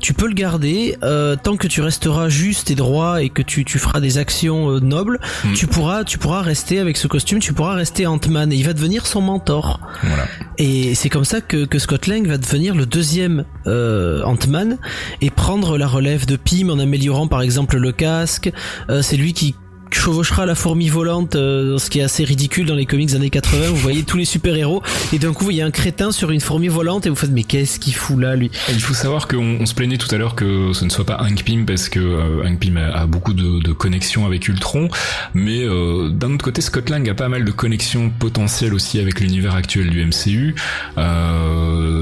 tu 0.00 0.12
peux 0.12 0.26
le 0.26 0.34
garder 0.34 0.96
euh, 1.04 1.36
tant 1.40 1.56
que 1.56 1.68
tu 1.68 1.80
resteras 1.80 2.28
juste 2.28 2.70
et 2.70 2.74
droit 2.74 3.22
et 3.22 3.28
que 3.28 3.42
tu, 3.42 3.64
tu 3.64 3.78
feras 3.78 4.00
des 4.00 4.18
actions 4.18 4.70
euh, 4.70 4.80
nobles 4.80 5.20
mm. 5.44 5.52
tu 5.52 5.66
pourras 5.66 6.02
tu 6.02 6.18
pourras 6.18 6.42
rester 6.42 6.80
avec 6.80 6.96
ce 6.96 7.06
costume 7.06 7.38
tu 7.38 7.52
pourras 7.52 7.74
rester 7.74 8.06
Ant-Man 8.06 8.52
et 8.52 8.56
il 8.56 8.64
va 8.64 8.72
devenir 8.72 9.06
son 9.06 9.20
mentor 9.20 9.80
voilà. 10.02 10.26
et 10.58 10.94
c'est 10.94 11.08
comme 11.08 11.24
ça 11.24 11.40
que, 11.40 11.64
que 11.66 11.78
Scott 11.78 12.08
Lang 12.08 12.26
va 12.26 12.38
devenir 12.38 12.74
le 12.74 12.86
deuxième 12.86 13.44
euh, 13.66 14.22
Ant-Man 14.24 14.78
et 15.20 15.30
prendre 15.30 15.78
la 15.78 15.86
relève 15.86 16.26
de 16.26 16.36
Pym 16.36 16.70
en 16.70 16.78
améliorant 16.78 17.28
par 17.28 17.42
exemple 17.42 17.76
le 17.76 17.92
casque 17.92 18.50
euh, 18.90 19.02
c'est 19.02 19.16
lui 19.16 19.32
qui 19.32 19.54
chevauchera 19.90 20.46
la 20.46 20.54
fourmi 20.54 20.88
volante, 20.88 21.36
euh, 21.36 21.78
ce 21.78 21.90
qui 21.90 22.00
est 22.00 22.02
assez 22.02 22.24
ridicule 22.24 22.66
dans 22.66 22.74
les 22.74 22.86
comics 22.86 23.08
des 23.08 23.16
années 23.16 23.30
80. 23.30 23.68
Vous 23.68 23.76
voyez 23.76 24.02
tous 24.02 24.16
les 24.16 24.24
super-héros 24.24 24.82
et 25.12 25.18
d'un 25.18 25.32
coup 25.32 25.50
il 25.50 25.56
y 25.56 25.62
a 25.62 25.66
un 25.66 25.70
crétin 25.70 26.12
sur 26.12 26.30
une 26.30 26.40
fourmi 26.40 26.68
volante 26.68 27.06
et 27.06 27.10
vous 27.10 27.16
faites 27.16 27.30
mais 27.30 27.44
qu'est-ce 27.44 27.78
qu'il 27.78 27.94
fout 27.94 28.18
là 28.18 28.36
lui? 28.36 28.50
Il 28.68 28.80
faut 28.80 28.94
savoir 28.94 29.28
qu'on 29.28 29.64
se 29.66 29.74
plaignait 29.74 29.98
tout 29.98 30.12
à 30.14 30.18
l'heure 30.18 30.34
que 30.34 30.72
ce 30.72 30.84
ne 30.84 30.90
soit 30.90 31.04
pas 31.04 31.18
Hank 31.20 31.42
Pym 31.44 31.66
parce 31.66 31.88
que 31.88 32.00
euh, 32.00 32.46
Hank 32.46 32.58
Pym 32.58 32.76
a, 32.76 33.06
beaucoup 33.06 33.32
de, 33.32 33.72
connexions 33.72 34.26
avec 34.26 34.48
Ultron, 34.48 34.88
mais 35.34 35.62
euh, 35.62 36.08
d'un 36.10 36.34
autre 36.34 36.44
côté 36.44 36.60
Scott 36.60 36.90
Lang 36.90 37.08
a 37.08 37.14
pas 37.14 37.28
mal 37.28 37.44
de 37.44 37.50
connexions 37.50 38.10
potentielles 38.10 38.74
aussi 38.74 38.98
avec 38.98 39.20
l'univers 39.20 39.54
actuel 39.54 39.90
du 39.90 40.04
MCU. 40.04 40.54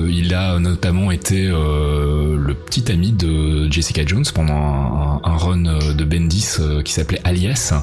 Il 0.09 0.35
a 0.35 0.59
notamment 0.59 1.11
été 1.11 1.47
le 1.47 2.55
petit 2.55 2.91
ami 2.91 3.13
de 3.13 3.71
Jessica 3.71 4.03
Jones 4.07 4.25
pendant 4.35 4.55
un, 4.55 5.21
un 5.25 5.37
run 5.37 5.95
de 5.95 6.05
Bendis 6.05 6.57
qui 6.85 6.93
s'appelait 6.93 7.21
Alias 7.25 7.76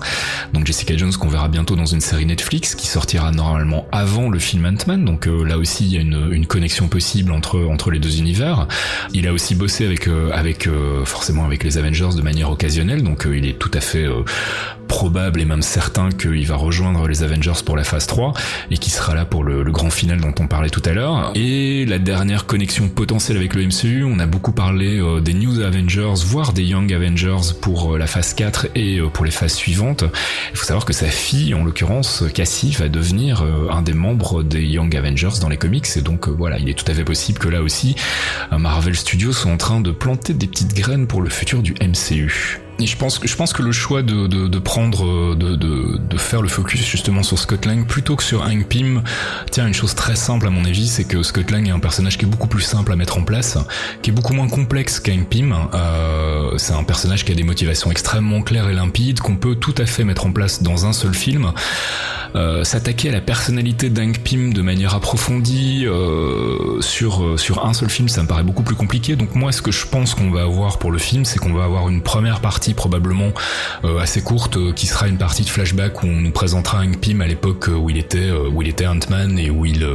donc 0.53 0.67
Jessica 0.67 0.95
Jones 0.95 1.13
qu'on 1.13 1.29
verra 1.29 1.47
bientôt 1.47 1.75
dans 1.75 1.85
une 1.85 2.01
série 2.01 2.25
Netflix 2.25 2.75
qui 2.75 2.87
sortira 2.87 3.31
normalement 3.31 3.87
avant 3.91 4.29
le 4.29 4.39
film 4.39 4.65
Ant-Man. 4.65 5.05
Donc 5.05 5.27
euh, 5.27 5.43
là 5.43 5.57
aussi 5.57 5.85
il 5.85 5.93
y 5.93 5.97
a 5.97 6.01
une, 6.01 6.29
une, 6.31 6.45
connexion 6.45 6.87
possible 6.87 7.31
entre 7.31 7.59
entre 7.59 7.91
les 7.91 7.99
deux 7.99 8.19
univers. 8.19 8.67
Il 9.13 9.27
a 9.27 9.33
aussi 9.33 9.55
bossé 9.55 9.85
avec 9.85 10.07
euh, 10.07 10.31
avec 10.33 10.67
euh, 10.67 11.05
forcément 11.05 11.45
avec 11.45 11.63
les 11.63 11.77
Avengers 11.77 12.15
de 12.15 12.21
manière 12.21 12.51
occasionnelle. 12.51 13.03
Donc 13.03 13.27
il 13.31 13.45
est 13.45 13.57
tout 13.57 13.71
à 13.73 13.81
fait 13.81 14.07
probable 14.87 15.41
et 15.41 15.45
même 15.45 15.61
certain 15.61 16.09
qu'il 16.09 16.45
va 16.45 16.55
rejoindre 16.55 17.07
les 17.07 17.23
Avengers 17.23 17.63
pour 17.65 17.75
la 17.75 17.83
phase 17.83 18.07
3 18.07 18.33
et 18.69 18.77
qui 18.77 18.89
sera 18.89 19.15
là 19.15 19.25
pour 19.25 19.43
le, 19.43 19.63
le 19.63 19.71
grand 19.71 19.89
final 19.89 20.19
dont 20.21 20.33
on 20.39 20.47
parlait 20.47 20.69
tout 20.69 20.83
à 20.85 20.93
l'heure. 20.93 21.31
Et 21.35 21.85
la 21.85 21.99
dernière 21.99 22.45
connexion 22.45 22.89
potentielle 22.89 23.37
avec 23.37 23.55
le 23.55 23.65
MCU, 23.65 24.03
on 24.03 24.19
a 24.19 24.25
beaucoup 24.25 24.51
parlé 24.51 25.01
des 25.21 25.33
New 25.33 25.61
Avengers, 25.61 26.13
voire 26.25 26.53
des 26.53 26.63
Young 26.63 26.91
Avengers 26.93 27.53
pour 27.61 27.97
la 27.97 28.07
phase 28.07 28.33
4 28.33 28.67
et 28.75 28.99
pour 29.13 29.25
les 29.25 29.31
phases 29.31 29.53
suivantes 29.53 29.82
il 29.91 30.57
faut 30.57 30.65
savoir 30.65 30.85
que 30.85 30.93
sa 30.93 31.07
fille, 31.07 31.53
en 31.53 31.63
l'occurrence 31.63 32.23
Cassie, 32.33 32.71
va 32.71 32.89
devenir 32.89 33.43
euh, 33.43 33.69
un 33.69 33.81
des 33.81 33.93
membres 33.93 34.43
des 34.43 34.61
Young 34.61 34.95
Avengers 34.95 35.39
dans 35.41 35.49
les 35.49 35.57
comics. 35.57 35.87
Et 35.95 36.01
donc 36.01 36.27
euh, 36.27 36.31
voilà, 36.31 36.57
il 36.59 36.69
est 36.69 36.73
tout 36.73 36.89
à 36.89 36.93
fait 36.93 37.03
possible 37.03 37.39
que 37.39 37.49
là 37.49 37.61
aussi, 37.61 37.95
Marvel 38.51 38.95
Studios 38.95 39.33
soit 39.33 39.51
en 39.51 39.57
train 39.57 39.81
de 39.81 39.91
planter 39.91 40.33
des 40.33 40.47
petites 40.47 40.73
graines 40.73 41.07
pour 41.07 41.21
le 41.21 41.29
futur 41.29 41.61
du 41.61 41.73
MCU. 41.81 42.62
Je 42.79 42.95
pense 42.95 43.53
que 43.53 43.61
le 43.61 43.71
choix 43.71 44.01
de, 44.01 44.27
de, 44.27 44.59
prendre 44.59 45.35
de, 45.35 45.55
de, 45.55 46.17
faire 46.17 46.41
le 46.41 46.47
focus 46.49 46.85
justement 46.85 47.23
sur 47.23 47.37
Scott 47.37 47.65
Lang 47.65 47.85
plutôt 47.85 48.15
que 48.15 48.23
sur 48.23 48.41
Hank 48.43 48.67
Pym 48.67 49.03
tient 49.51 49.67
une 49.67 49.73
chose 49.73 49.95
très 49.95 50.15
simple 50.15 50.47
à 50.47 50.49
mon 50.49 50.65
avis, 50.65 50.87
c'est 50.87 51.03
que 51.03 51.21
Scott 51.23 51.51
Lang 51.51 51.67
est 51.67 51.71
un 51.71 51.79
personnage 51.79 52.17
qui 52.17 52.25
est 52.25 52.27
beaucoup 52.27 52.47
plus 52.47 52.61
simple 52.61 52.91
à 52.91 52.95
mettre 52.95 53.17
en 53.17 53.23
place, 53.23 53.57
qui 54.01 54.09
est 54.09 54.13
beaucoup 54.13 54.33
moins 54.33 54.47
complexe 54.47 54.99
qu'Hank 54.99 55.29
Pym. 55.29 55.55
Euh, 55.73 56.57
c'est 56.57 56.73
un 56.73 56.83
personnage 56.83 57.25
qui 57.25 57.31
a 57.31 57.35
des 57.35 57.43
motivations 57.43 57.91
extrêmement 57.91 58.41
claires 58.41 58.69
et 58.69 58.73
limpides 58.73 59.19
qu'on 59.19 59.35
peut 59.35 59.55
tout 59.55 59.75
à 59.77 59.85
fait 59.85 60.03
mettre 60.03 60.25
en 60.25 60.31
place 60.31 60.63
dans 60.63 60.85
un 60.85 60.93
seul 60.93 61.13
film. 61.13 61.51
Euh, 62.35 62.63
s'attaquer 62.63 63.09
à 63.09 63.11
la 63.11 63.21
personnalité 63.21 63.89
d'Hank 63.91 64.19
Pym 64.19 64.53
de 64.53 64.61
manière 64.63 64.95
approfondie 64.95 65.85
euh, 65.85 66.81
sur 66.81 67.23
euh, 67.23 67.37
sur 67.37 67.65
un 67.65 67.73
seul 67.73 67.89
film, 67.89 68.09
ça 68.09 68.23
me 68.23 68.27
paraît 68.27 68.43
beaucoup 68.43 68.63
plus 68.63 68.75
compliqué. 68.75 69.15
Donc 69.15 69.35
moi, 69.35 69.51
ce 69.51 69.61
que 69.61 69.71
je 69.71 69.85
pense 69.85 70.15
qu'on 70.15 70.31
va 70.31 70.41
avoir 70.41 70.79
pour 70.79 70.91
le 70.91 70.97
film, 70.97 71.25
c'est 71.25 71.37
qu'on 71.37 71.53
va 71.53 71.63
avoir 71.63 71.89
une 71.89 72.01
première 72.01 72.39
partie 72.39 72.73
probablement 72.73 73.29
euh, 73.83 73.99
assez 73.99 74.21
courte, 74.21 74.73
qui 74.73 74.87
sera 74.87 75.07
une 75.07 75.17
partie 75.17 75.43
de 75.43 75.49
flashback 75.49 76.01
où 76.01 76.07
on 76.07 76.21
nous 76.21 76.31
présentera 76.31 76.79
Hank 76.79 76.99
Pym 76.99 77.21
à 77.21 77.27
l'époque 77.27 77.67
où 77.67 77.89
il 77.89 77.97
était 77.97 78.31
où 78.31 78.61
il 78.61 78.67
était 78.67 78.87
Ant-Man 78.87 79.37
et 79.37 79.49
où 79.51 79.65
il 79.65 79.87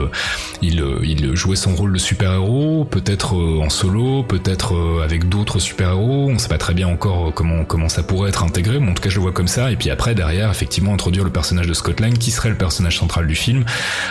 il 0.63 0.85
il 1.03 1.35
jouait 1.35 1.57
son 1.57 1.75
rôle 1.75 1.93
de 1.93 1.99
super-héros, 1.99 2.85
peut-être 2.85 3.35
en 3.35 3.69
solo, 3.69 4.23
peut-être 4.23 5.01
avec 5.03 5.29
d'autres 5.29 5.59
super-héros. 5.59 6.31
On 6.31 6.39
sait 6.39 6.49
pas 6.49 6.59
très 6.59 6.75
bien 6.75 6.89
encore 6.89 7.33
comment 7.35 7.65
comment 7.65 7.89
ça 7.89 8.03
pourrait 8.03 8.29
être 8.29 8.45
intégré, 8.45 8.79
mais 8.79 8.91
en 8.91 8.95
tout 8.95 9.03
cas 9.03 9.11
je 9.11 9.17
le 9.17 9.23
vois 9.23 9.33
comme 9.33 9.49
ça. 9.49 9.73
Et 9.73 9.77
puis 9.77 9.91
après 9.91 10.15
derrière, 10.15 10.51
effectivement, 10.51 10.95
introduire 10.95 11.25
le 11.25 11.31
personnage 11.31 11.67
de 11.67 11.75
Scott 11.75 12.01
Lang 12.01 12.17
serait 12.31 12.51
le 12.51 12.57
personnage 12.57 12.99
central 12.99 13.27
du 13.27 13.35
film, 13.35 13.65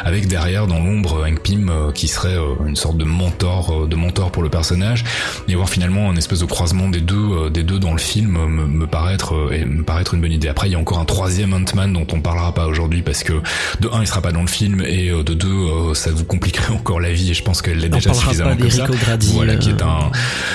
avec 0.04 0.28
derrière 0.28 0.68
dans 0.68 0.80
l'ombre 0.80 1.26
Hank 1.28 1.42
Pym 1.42 1.70
euh, 1.70 1.92
qui 1.92 2.08
serait 2.08 2.38
euh, 2.38 2.56
une 2.66 2.76
sorte 2.76 2.98
de 2.98 3.04
mentor, 3.04 3.84
euh, 3.84 3.88
de 3.88 3.96
mentor 3.96 4.32
pour 4.32 4.44
le 4.44 4.50
personnage, 4.50 5.04
et 5.48 5.56
voir 5.56 5.70
finalement 5.70 6.10
un 6.10 6.16
espèce 6.16 6.40
de 6.40 6.46
croisement 6.46 6.90
des 6.90 7.02
deux, 7.02 7.50
des 7.50 7.64
deux 7.64 7.80
dans 7.80 7.92
le 7.92 7.98
film 7.98 8.32
me, 8.32 8.68
me 8.68 8.88
paraître 8.88 9.52
et 9.52 9.66
me 9.66 9.84
paraître 9.84 10.14
une 10.14 10.22
bonne 10.22 10.32
idée. 10.32 10.48
Après, 10.48 10.68
il 10.68 10.72
y 10.72 10.76
a 10.76 10.80
encore 10.80 11.00
un 11.00 11.06
troisième 11.06 11.54
Ant-Man 11.54 11.94
dont 11.94 12.08
on 12.12 12.22
parlera 12.22 12.54
pas 12.54 12.68
aujourd'hui 12.68 13.02
parce 13.02 13.24
que 13.24 13.34
de 13.80 13.90
un, 13.92 14.02
il 14.02 14.08
sera 14.08 14.22
pas 14.22 14.32
dans 14.32 14.42
le 14.42 14.48
film 14.48 14.82
et 14.82 15.10
de 15.10 15.34
deux, 15.34 15.94
ça 15.94 16.12
vous 16.12 16.26
compliquerait 16.26 16.74
encore 16.74 17.00
la 17.00 17.12
vie 17.12 17.32
et 17.32 17.34
je 17.34 17.44
pense 17.44 17.62
qu'elle 17.62 17.78
l'est 17.78 17.90
déjà 17.90 18.14
suffisamment 18.14 18.56
comme 18.56 18.70
ça. 18.70 18.88
voilà, 19.34 19.56
qui 19.56 19.70
est 19.70 19.82
un. 19.82 20.12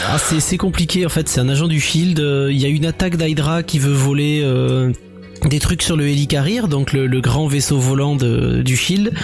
Ah, 0.08 0.18
c'est 0.18 0.58
compliqué 0.58 1.06
en 1.06 1.08
fait. 1.08 1.28
C'est 1.28 1.40
un 1.40 1.48
agent 1.48 1.68
du 1.68 1.80
Shield. 1.80 2.18
Il 2.18 2.58
y 2.58 2.64
a 2.64 2.68
une 2.68 2.86
attaque 2.86 3.16
d'Hydra 3.16 3.62
qui 3.62 3.78
veut 3.78 3.92
voler 3.92 4.42
des 5.48 5.58
trucs 5.58 5.82
sur 5.82 5.96
le 5.96 6.08
Helicarrier, 6.08 6.62
donc 6.62 6.92
le, 6.92 7.20
grand 7.20 7.46
vaisseau 7.46 7.78
volant 7.78 8.16
de, 8.16 8.62
du 8.62 8.76
Shield. 8.76 9.12
Mm. 9.12 9.18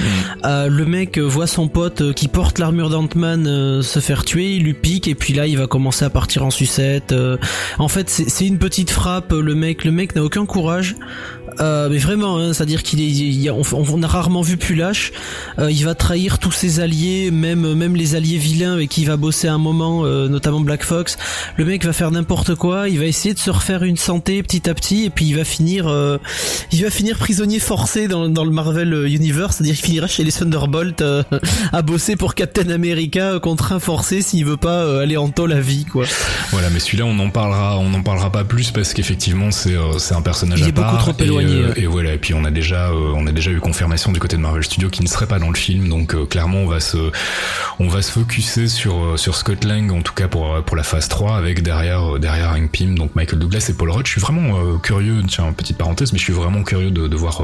Euh, 0.45 0.69
le 0.69 0.85
mec 0.85 1.19
voit 1.19 1.47
son 1.47 1.69
pote 1.69 2.01
euh, 2.01 2.13
qui 2.13 2.29
porte 2.29 2.59
l'armure 2.59 2.91
d'Ant-Man 2.91 3.47
euh, 3.47 3.83
se 3.83 4.01
faire 4.01 4.25
tuer, 4.25 4.55
il 4.55 4.65
lui 4.65 4.75
pique 4.75 5.09
et 5.09 5.15
puis 5.15 5.35
là 5.35 5.47
il 5.47 5.59
va 5.59 5.67
commencer 5.67 6.05
à 6.05 6.11
partir 6.11 6.45
en 6.45 6.51
sucette. 6.51 7.15
en 7.79 7.89
fait 7.89 8.09
c'est 8.09 8.47
une 8.47 8.59
petite 8.59 8.91
frappe, 8.91 9.33
le 9.33 9.55
mec 9.55 9.85
le 9.85 9.93
mec 9.93 10.15
n'a 10.15 10.23
aucun 10.23 10.47
courage. 10.47 10.97
Euh, 11.61 11.89
mais 11.91 11.99
vraiment, 11.99 12.39
hein, 12.39 12.53
c'est-à-dire 12.53 12.83
qu'il 12.83 13.01
est, 13.01 13.51
on, 13.51 13.63
on, 13.73 14.03
a 14.03 14.07
rarement 14.07 14.43
vu 14.43 14.57
plus 14.57 14.75
lâche. 14.75 15.13
Euh, 15.59 15.71
il 15.71 15.85
va 15.85 15.95
trahir 15.95 16.39
tous 16.39 16.53
ses 16.53 16.81
alliés, 16.81 17.31
même 17.31 17.75
même 17.75 17.97
les 17.97 18.15
alliés 18.15 18.39
vilains 18.39 18.73
avec 18.73 18.91
qui 18.91 19.03
il 19.03 19.07
va 19.07 19.17
bosser 19.17 19.49
un 19.49 19.59
moment, 19.59 20.05
euh, 20.05 20.29
notamment 20.29 20.61
Black 20.61 20.85
Fox. 20.85 21.17
Le 21.57 21.65
mec 21.65 21.85
va 21.85 21.93
faire 21.93 22.11
n'importe 22.11 22.55
quoi. 22.55 22.89
Il 22.89 22.99
va 22.99 23.07
essayer 23.07 23.35
de 23.35 23.39
se 23.39 23.51
refaire 23.51 23.83
une 23.83 23.97
santé 23.97 24.43
petit 24.43 24.69
à 24.69 24.75
petit, 24.75 25.05
et 25.05 25.11
puis 25.11 25.27
il 25.27 25.37
va 25.37 25.45
finir, 25.45 25.89
euh, 25.89 26.19
il 26.73 26.83
va 26.83 26.91
finir 26.91 27.19
prisonnier 27.19 27.59
forcé 27.59 28.09
dans, 28.09 28.29
dans 28.29 28.45
le 28.45 28.51
Marvel 28.51 29.07
Universe, 29.07 29.57
c'est-à-dire 29.57 29.77
qu'il 29.77 29.85
finira 29.85 30.07
chez 30.07 30.25
les 30.25 30.33
Thunderbolt 30.33 31.03
à 31.73 31.83
bosser 31.83 32.17
pour 32.17 32.35
Captain 32.35 32.69
America, 32.71 33.39
contraint 33.41 33.81
forcé 33.81 34.23
s'il 34.23 34.45
veut 34.45 34.57
pas 34.57 35.01
aller 35.01 35.17
en 35.17 35.29
tôle 35.29 35.53
à 35.53 35.61
vie, 35.61 35.85
quoi. 35.85 36.05
Voilà, 36.51 36.71
mais 36.71 36.81
celui-là 36.81 37.05
on 37.05 37.19
en 37.19 37.31
parlera, 37.31 37.79
on 37.79 37.93
en 37.95 38.03
parlera 38.03 38.31
pas 38.31 38.45
plus 38.45 38.71
parce 38.71 38.95
qu'effectivement 38.95 39.51
c'est 39.51 39.77
c'est 39.99 40.15
un 40.15 40.23
personnage 40.23 40.61
il 40.61 40.69
est 40.69 40.73
Beaucoup 40.73 40.97
trop 40.97 41.15
éloigné. 41.19 41.48
Euh, 41.49 41.73
et 41.77 41.87
voilà, 41.87 42.15
et 42.15 42.19
puis 42.19 42.35
on 42.35 42.45
a 42.45 42.51
déjà, 42.51 42.91
euh, 42.91 43.13
on 43.15 43.27
a 43.27 43.33
déjà 43.33 43.51
eu 43.51 43.61
confirmation 43.61 44.13
du 44.13 44.21
côté 44.21 44.37
de 44.37 44.43
Marvel 44.43 44.63
Studios 44.63 44.91
qui 44.91 45.03
ne 45.03 45.09
serait 45.09 45.27
pas 45.27 45.39
dans 45.39 45.51
le 45.51 45.57
film, 45.57 45.89
donc 45.89 46.15
euh, 46.15 46.27
clairement 46.27 46.59
on 46.59 46.67
va 46.67 46.81
se, 46.81 47.11
on 47.79 47.89
va 47.89 48.03
se 48.03 48.13
focuser 48.13 48.69
sur 48.69 49.19
sur 49.19 49.37
Scott 49.37 49.65
Lang 49.65 49.91
en 49.93 50.03
tout 50.03 50.15
cas 50.15 50.29
pour 50.29 50.63
pour 50.65 50.77
la 50.77 50.83
phase 50.83 51.09
3 51.09 51.37
avec 51.37 51.63
derrière 51.63 52.19
derrière 52.19 52.53
Hank 52.53 52.71
Pym, 52.71 52.99
donc 52.99 53.15
Michael 53.15 53.39
Douglas 53.39 53.67
et 53.69 53.75
Paul 53.75 53.91
Rudd. 53.91 54.07
Je 54.07 54.13
suis 54.13 54.21
vraiment 54.21 54.79
curieux, 54.79 55.23
tiens 55.27 55.53
petite 55.53 55.79
parenthèse, 55.79 56.13
mais 56.13 56.19
je 56.19 56.25
suis 56.25 56.33
vraiment 56.33 56.63
curieux 56.63 56.91
de, 56.91 57.09
de 57.09 57.17
voir 57.17 57.43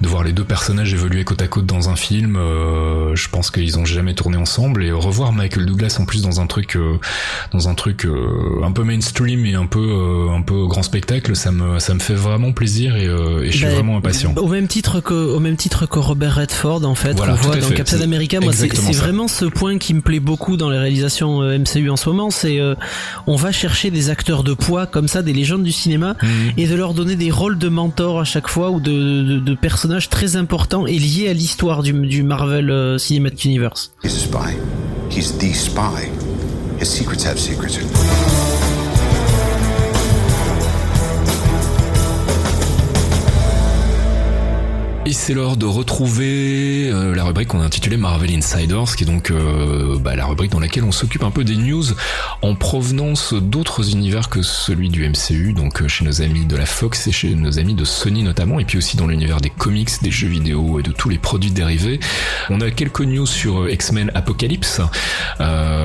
de 0.00 0.08
voir 0.08 0.24
les 0.24 0.32
deux 0.32 0.44
personnages 0.44 0.92
évoluer 0.92 1.24
côte 1.24 1.42
à 1.42 1.48
côte 1.48 1.66
dans 1.66 1.88
un 1.88 1.96
film. 1.96 2.34
je 2.34 3.28
pense 3.28 3.50
qu'ils 3.50 3.78
ont 3.78 3.84
jamais 3.84 4.14
tourné 4.14 4.36
ensemble 4.36 4.84
et 4.84 4.92
revoir 4.92 5.32
Michael 5.32 5.66
Douglas 5.66 5.96
en 6.00 6.04
plus 6.04 6.22
dans 6.22 6.40
un 6.40 6.46
truc 6.46 6.78
dans 7.52 7.68
un 7.68 7.74
truc 7.74 8.06
un 8.62 8.72
peu 8.72 8.84
mainstream 8.84 9.46
et 9.46 9.54
un 9.54 9.66
peu 9.66 10.28
un 10.30 10.42
peu 10.42 10.66
grand 10.66 10.82
spectacle, 10.82 11.34
ça 11.36 11.50
me 11.50 11.78
ça 11.78 11.94
me 11.94 12.00
fait 12.00 12.14
vraiment 12.14 12.52
plaisir 12.52 12.96
et 12.96 13.08
et 13.42 13.50
je 13.50 13.56
suis 13.56 13.66
ben, 13.66 13.74
vraiment 13.74 13.96
impatient. 13.98 14.34
Au 14.36 14.48
même 14.48 14.68
titre 14.68 15.00
que, 15.00 15.14
au 15.14 15.40
même 15.40 15.56
titre 15.56 15.86
que 15.86 15.98
Robert 15.98 16.36
Redford, 16.36 16.84
en 16.84 16.94
fait, 16.94 17.18
qu'on 17.18 17.34
voit 17.34 17.56
dans 17.56 17.70
Captain 17.70 18.00
America. 18.00 18.40
Moi, 18.40 18.52
c'est 18.52 18.68
vraiment 18.92 19.28
ce 19.28 19.44
point 19.44 19.78
qui 19.78 19.94
me 19.94 20.00
plaît 20.00 20.20
beaucoup 20.20 20.56
dans 20.56 20.70
les 20.70 20.78
réalisations 20.78 21.42
euh, 21.42 21.58
MCU 21.58 21.90
en 21.90 21.96
ce 21.96 22.08
moment. 22.08 22.30
C'est, 22.30 22.58
euh, 22.60 22.74
on 23.26 23.36
va 23.36 23.52
chercher 23.52 23.90
des 23.90 24.10
acteurs 24.10 24.42
de 24.42 24.54
poids 24.54 24.86
comme 24.86 25.08
ça, 25.08 25.22
des 25.22 25.32
légendes 25.32 25.62
du 25.62 25.72
cinéma, 25.72 26.16
mhm. 26.22 26.52
et 26.56 26.66
de 26.66 26.74
leur 26.74 26.94
donner 26.94 27.16
des 27.16 27.30
rôles 27.30 27.58
de 27.58 27.68
mentor 27.68 28.20
à 28.20 28.24
chaque 28.24 28.48
fois 28.48 28.70
ou 28.70 28.80
de, 28.80 29.22
de, 29.22 29.38
de 29.38 29.54
personnages 29.54 30.08
très 30.08 30.36
importants 30.36 30.86
et 30.86 30.98
liés 30.98 31.28
à 31.28 31.32
l'histoire 31.32 31.82
du, 31.82 31.92
du 31.92 32.22
Marvel 32.22 32.70
euh, 32.70 32.98
Cinematic 32.98 33.44
Universe. 33.44 33.92
He's 34.02 34.14
a 34.14 34.18
spy. 34.18 34.56
He's 35.10 35.36
the 35.38 35.54
spy. 35.54 36.08
His 36.80 36.86
secrets 36.86 37.24
have 37.24 37.38
secrets. 37.38 37.78
C'est 45.12 45.34
l'heure 45.34 45.56
de 45.56 45.66
retrouver 45.66 46.90
euh, 46.90 47.14
la 47.14 47.24
rubrique 47.24 47.48
qu'on 47.48 47.60
a 47.60 47.64
intitulée 47.64 47.98
Marvel 47.98 48.34
Insiders, 48.34 48.96
qui 48.96 49.04
est 49.04 49.06
donc 49.06 49.30
euh, 49.30 49.98
bah, 49.98 50.16
la 50.16 50.24
rubrique 50.24 50.50
dans 50.50 50.58
laquelle 50.58 50.84
on 50.84 50.92
s'occupe 50.92 51.22
un 51.22 51.30
peu 51.30 51.44
des 51.44 51.56
news 51.56 51.84
en 52.40 52.54
provenance 52.54 53.34
d'autres 53.34 53.90
univers 53.90 54.30
que 54.30 54.42
celui 54.42 54.88
du 54.88 55.06
MCU, 55.06 55.52
donc 55.52 55.82
euh, 55.82 55.88
chez 55.88 56.04
nos 56.04 56.22
amis 56.22 56.46
de 56.46 56.56
la 56.56 56.64
Fox 56.64 57.06
et 57.08 57.12
chez 57.12 57.34
nos 57.34 57.58
amis 57.58 57.74
de 57.74 57.84
Sony 57.84 58.22
notamment, 58.22 58.58
et 58.58 58.64
puis 58.64 58.78
aussi 58.78 58.96
dans 58.96 59.06
l'univers 59.06 59.40
des 59.40 59.50
comics, 59.50 59.90
des 60.02 60.10
jeux 60.10 60.28
vidéo 60.28 60.80
et 60.80 60.82
de 60.82 60.92
tous 60.92 61.10
les 61.10 61.18
produits 61.18 61.50
dérivés. 61.50 62.00
On 62.48 62.60
a 62.60 62.70
quelques 62.70 63.02
news 63.02 63.26
sur 63.26 63.68
X-Men 63.68 64.10
Apocalypse, 64.14 64.80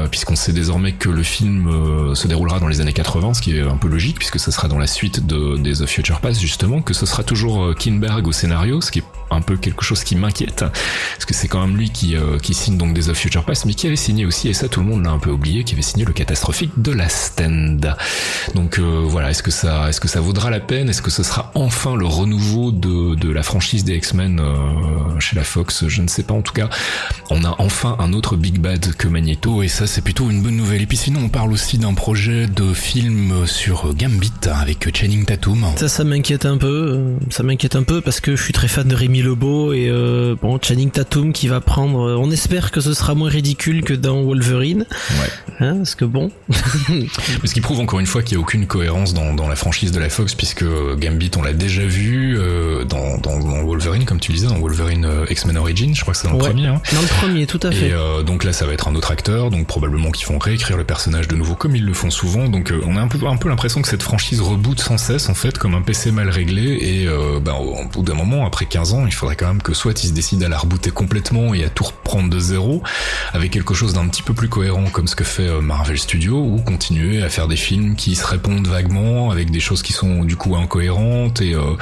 puisqu'on 0.10 0.36
sait 0.36 0.54
désormais 0.54 0.94
que 0.94 1.10
le 1.10 1.24
film 1.24 2.16
se 2.16 2.28
déroulera 2.28 2.60
dans 2.60 2.68
les 2.68 2.82
années 2.82 2.94
80, 2.94 3.34
ce 3.34 3.42
qui 3.42 3.58
est 3.58 3.62
un 3.62 3.78
peu 3.78 3.90
logique, 3.90 4.18
puisque 4.18 4.40
ce 4.40 4.52
sera 4.52 4.68
dans 4.68 4.80
la 4.80 4.88
suite 4.88 5.28
de, 5.28 5.58
des 5.58 5.74
The 5.74 5.86
Future 5.86 6.22
Past 6.22 6.40
justement, 6.40 6.82
que 6.82 6.94
ce 6.94 7.06
sera 7.06 7.24
toujours 7.24 7.76
Kinberg 7.76 8.28
au 8.28 8.32
scénario, 8.32 8.80
ce 8.82 8.92
qui 8.92 9.00
est 9.00 9.17
un 9.32 9.42
peu 9.42 9.58
quelque 9.58 9.84
chose 9.84 10.04
qui 10.04 10.16
m'inquiète 10.16 10.60
parce 10.60 11.26
que 11.26 11.34
c'est 11.34 11.48
quand 11.48 11.66
même 11.66 11.78
lui 11.78 11.90
qui, 11.90 12.16
euh, 12.16 12.38
qui 12.40 12.54
signe 12.54 12.78
donc 12.78 12.94
des 12.94 13.10
of 13.10 13.18
Future 13.18 13.44
Past 13.44 13.66
mais 13.66 13.74
qui 13.74 13.88
avait 13.88 13.96
signé 13.96 14.26
aussi 14.26 14.48
et 14.50 14.54
ça 14.54 14.68
tout 14.68 14.80
le 14.80 14.86
monde 14.86 15.04
l'a 15.04 15.12
un 15.12 15.20
peu 15.20 15.32
oublié 15.32 15.64
qui 15.64 15.74
avait 15.74 15.82
signé 15.82 16.06
le 16.06 16.14
catastrophique 16.14 16.72
de 16.78 16.92
la 16.92 17.10
Stand. 17.10 17.96
Donc 18.56 18.80
euh, 18.80 19.04
voilà 19.06 19.32
est-ce 19.32 19.44
que 19.44 19.52
ça 19.52 19.90
est-ce 19.90 20.00
que 20.00 20.08
ça 20.08 20.22
vaudra 20.22 20.50
la 20.50 20.60
peine? 20.60 20.90
Est-ce 20.90 21.02
que 21.02 21.12
ce 21.12 21.24
sera 21.24 21.52
enfin 21.56 21.96
le 21.96 22.06
renouveau 22.06 22.72
de, 22.72 23.16
de 23.16 23.32
la 23.32 23.44
franchise 23.44 23.84
des 23.84 23.96
X-Men 23.96 24.40
euh, 24.40 25.20
chez 25.20 25.36
la 25.36 25.44
Fox? 25.44 25.88
Je 25.88 26.02
ne 26.02 26.08
sais 26.08 26.24
pas. 26.24 26.34
En 26.34 26.42
tout 26.42 26.54
cas 26.54 26.70
on 27.30 27.44
a 27.44 27.56
enfin 27.60 27.96
un 28.00 28.14
autre 28.14 28.36
Big 28.36 28.60
Bad 28.60 28.94
que 28.96 29.08
Magneto 29.08 29.64
et 29.64 29.68
ça 29.68 29.88
c'est 29.88 30.02
plutôt 30.02 30.30
une 30.30 30.42
bonne 30.42 30.58
nouvelle. 30.58 30.82
Et 30.82 30.88
puis 30.88 30.98
sinon 30.98 31.22
on 31.24 31.30
parle 31.30 31.52
aussi 31.52 31.78
d'un 31.78 31.94
projet 31.94 32.48
de 32.48 32.74
film 32.74 33.46
sur 33.46 33.94
Gambit 33.96 34.32
avec 34.52 34.96
Channing 34.96 35.26
Tatum. 35.26 35.66
Ça 35.76 35.88
ça 35.88 36.04
m'inquiète 36.04 36.46
un 36.46 36.58
peu 36.58 37.16
ça 37.30 37.44
m'inquiète 37.44 37.76
un 37.76 37.84
peu 37.84 38.02
parce 38.02 38.20
que 38.20 38.36
je 38.36 38.44
suis 38.44 38.54
très 38.54 38.68
fan 38.68 38.88
de 38.88 38.96
Rémi 38.96 39.17
Lebeau 39.22 39.74
et 39.74 39.90
euh, 39.90 40.36
bon 40.42 40.60
Channing 40.62 40.92
Tatum 40.92 41.34
qui 41.34 41.48
va 41.48 41.62
prendre. 41.62 42.00
Euh, 42.08 42.18
on 42.18 42.32
espère 42.32 42.72
que 42.72 42.82
ce 42.82 42.94
sera 42.94 43.16
moins 43.16 43.30
ridicule 43.30 43.84
que 43.84 43.94
dans 43.94 44.24
Wolverine. 44.24 44.86
Ouais. 45.20 45.30
Hein, 45.60 45.78
parce 45.78 45.96
que 45.96 46.06
bon. 46.06 46.30
ce 46.52 47.54
qui 47.54 47.62
prouve 47.62 47.80
encore 47.80 48.00
une 48.00 48.06
fois 48.06 48.22
qu'il 48.22 48.38
n'y 48.38 48.42
a 48.42 48.44
aucune 48.44 48.68
cohérence 48.68 49.14
dans, 49.14 49.34
dans, 49.34 49.48
la 49.48 49.56
franchise 49.56 49.92
de 49.92 50.00
la 50.00 50.10
Fox 50.10 50.36
puisque 50.36 50.66
Gambit 51.00 51.32
on 51.36 51.42
l'a 51.42 51.54
déjà 51.54 51.84
vu 51.84 52.38
euh, 52.38 52.84
dans, 52.84 53.18
dans, 53.18 53.40
dans, 53.40 53.64
Wolverine 53.64 54.06
comme 54.06 54.20
tu 54.20 54.32
disais 54.32 54.48
dans 54.48 54.60
Wolverine 54.60 55.06
euh, 55.06 55.26
X-Men 55.30 55.58
Origins. 55.58 55.96
Je 55.96 56.02
crois 56.02 56.14
que 56.14 56.20
c'est 56.20 56.28
dans 56.28 56.34
le 56.34 56.40
premier. 56.40 56.68
Hein. 56.68 56.82
Dans 56.94 57.02
le 57.02 57.08
premier, 57.08 57.48
tout 57.48 57.60
à 57.64 57.72
fait. 57.72 57.88
Et 57.88 57.94
euh, 57.94 58.22
donc 58.22 58.44
là 58.44 58.54
ça 58.54 58.68
va 58.68 58.74
être 58.74 58.88
un 58.88 58.94
autre 58.94 59.10
acteur 59.10 59.50
donc 59.50 59.66
probablement 59.66 60.12
qu'ils 60.12 60.28
vont 60.28 60.38
réécrire 60.38 60.78
le 60.78 60.84
personnage 60.84 61.28
de 61.28 61.36
nouveau 61.36 61.56
comme 61.56 61.76
ils 61.76 61.86
le 61.86 61.94
font 61.94 62.12
souvent. 62.12 62.48
Donc 62.48 62.72
on 62.86 62.96
a 62.96 63.02
un 63.02 63.08
peu 63.08 63.26
un 63.26 63.38
peu 63.38 63.50
l'impression 63.50 63.82
que 63.82 63.88
cette 63.88 64.04
franchise 64.04 64.42
reboot 64.42 64.80
sans 64.80 64.98
cesse 64.98 65.28
en 65.28 65.34
fait 65.34 65.58
comme 65.58 65.74
un 65.74 65.82
PC 65.82 66.12
mal 66.12 66.30
réglé 66.30 66.78
et 66.82 67.08
bah, 67.42 67.56
au 67.56 67.84
bout 67.86 68.04
d'un 68.04 68.14
moment 68.14 68.46
après 68.46 68.66
15 68.66 68.94
ans 68.94 69.07
il 69.08 69.14
faudrait 69.14 69.36
quand 69.36 69.48
même 69.48 69.62
que 69.62 69.74
soit 69.74 70.04
ils 70.04 70.10
se 70.10 70.14
décident 70.14 70.46
à 70.46 70.50
la 70.50 70.58
rebooter 70.58 70.92
complètement 70.92 71.54
et 71.54 71.64
à 71.64 71.70
tout 71.70 71.84
reprendre 71.84 72.30
de 72.30 72.40
zéro, 72.40 72.84
avec 73.34 73.52
quelque 73.52 73.74
chose 73.74 73.94
d'un 73.94 74.08
petit 74.08 74.22
peu 74.22 74.34
plus 74.34 74.50
cohérent 74.50 74.86
comme 74.92 75.08
ce 75.08 75.16
que 75.16 75.24
fait 75.24 75.48
euh, 75.48 75.62
Marvel 75.62 75.98
Studios, 75.98 76.44
ou 76.44 76.62
continuer 76.62 77.24
à 77.24 77.30
faire 77.30 77.48
des 77.48 77.56
films 77.56 77.96
qui 77.96 78.16
se 78.16 78.26
répondent 78.26 78.68
vaguement, 78.68 79.32
avec 79.32 79.52
des 79.52 79.60
choses 79.60 79.82
qui 79.82 79.94
sont 79.94 80.24
du 80.24 80.36
coup 80.36 80.56
incohérentes 80.56 81.42
et 81.42 81.54
euh, 81.54 81.76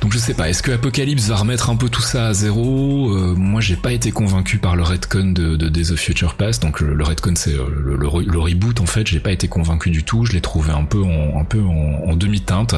donc 0.00 0.12
je 0.12 0.18
sais 0.18 0.34
pas, 0.34 0.48
est-ce 0.48 0.64
que 0.64 0.72
Apocalypse 0.72 1.28
va 1.28 1.36
remettre 1.36 1.70
un 1.70 1.76
peu 1.76 1.88
tout 1.88 2.02
ça 2.02 2.26
à 2.26 2.32
zéro? 2.32 3.10
Euh, 3.14 3.34
Moi 3.36 3.60
j'ai 3.60 3.76
pas 3.76 3.92
été 3.92 4.10
convaincu 4.10 4.58
par 4.58 4.74
le 4.74 4.82
retcon 4.82 5.32
de, 5.32 5.54
de 5.54 5.68
Days 5.68 5.92
of 5.92 6.00
Future 6.00 6.34
Past, 6.34 6.60
donc 6.60 6.80
le, 6.80 6.94
le 6.94 7.04
retcon 7.04 7.34
c'est 7.36 7.54
euh, 7.54 7.68
le, 7.68 8.38
reboot 8.38 8.80
en 8.80 8.86
fait, 8.86 9.06
j'ai 9.06 9.20
pas 9.20 9.30
été 9.30 9.46
convaincu 9.46 9.90
du 9.90 10.02
tout, 10.02 10.24
je 10.24 10.32
l'ai 10.32 10.40
trouvé 10.40 10.72
un 10.72 10.84
peu 10.84 11.02
en, 11.02 11.44
en, 12.10 12.16
demi-teinte. 12.16 12.74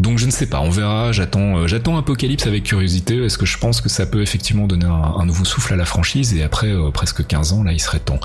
Donc 0.00 0.18
je 0.18 0.24
ne 0.24 0.30
sais 0.30 0.46
pas, 0.46 0.60
on 0.60 0.70
verra, 0.70 1.12
j'attends 1.12 1.66
j'attends 1.66 1.98
Apocalypse 1.98 2.46
avec 2.46 2.72
curiosité, 2.76 3.24
est-ce 3.24 3.38
que 3.38 3.46
je 3.46 3.58
pense 3.58 3.80
que 3.80 3.88
ça 3.88 4.06
peut 4.06 4.22
effectivement 4.22 4.66
donner 4.66 4.86
un, 4.86 5.24
nouveau 5.24 5.44
souffle 5.44 5.72
à 5.72 5.76
la 5.76 5.84
franchise 5.84 6.34
et 6.34 6.42
après 6.42 6.72
presque 6.92 7.26
15 7.26 7.52
ans 7.52 7.62
là 7.64 7.72
il 7.72 7.80
serait 7.80 7.98
temps. 7.98 8.20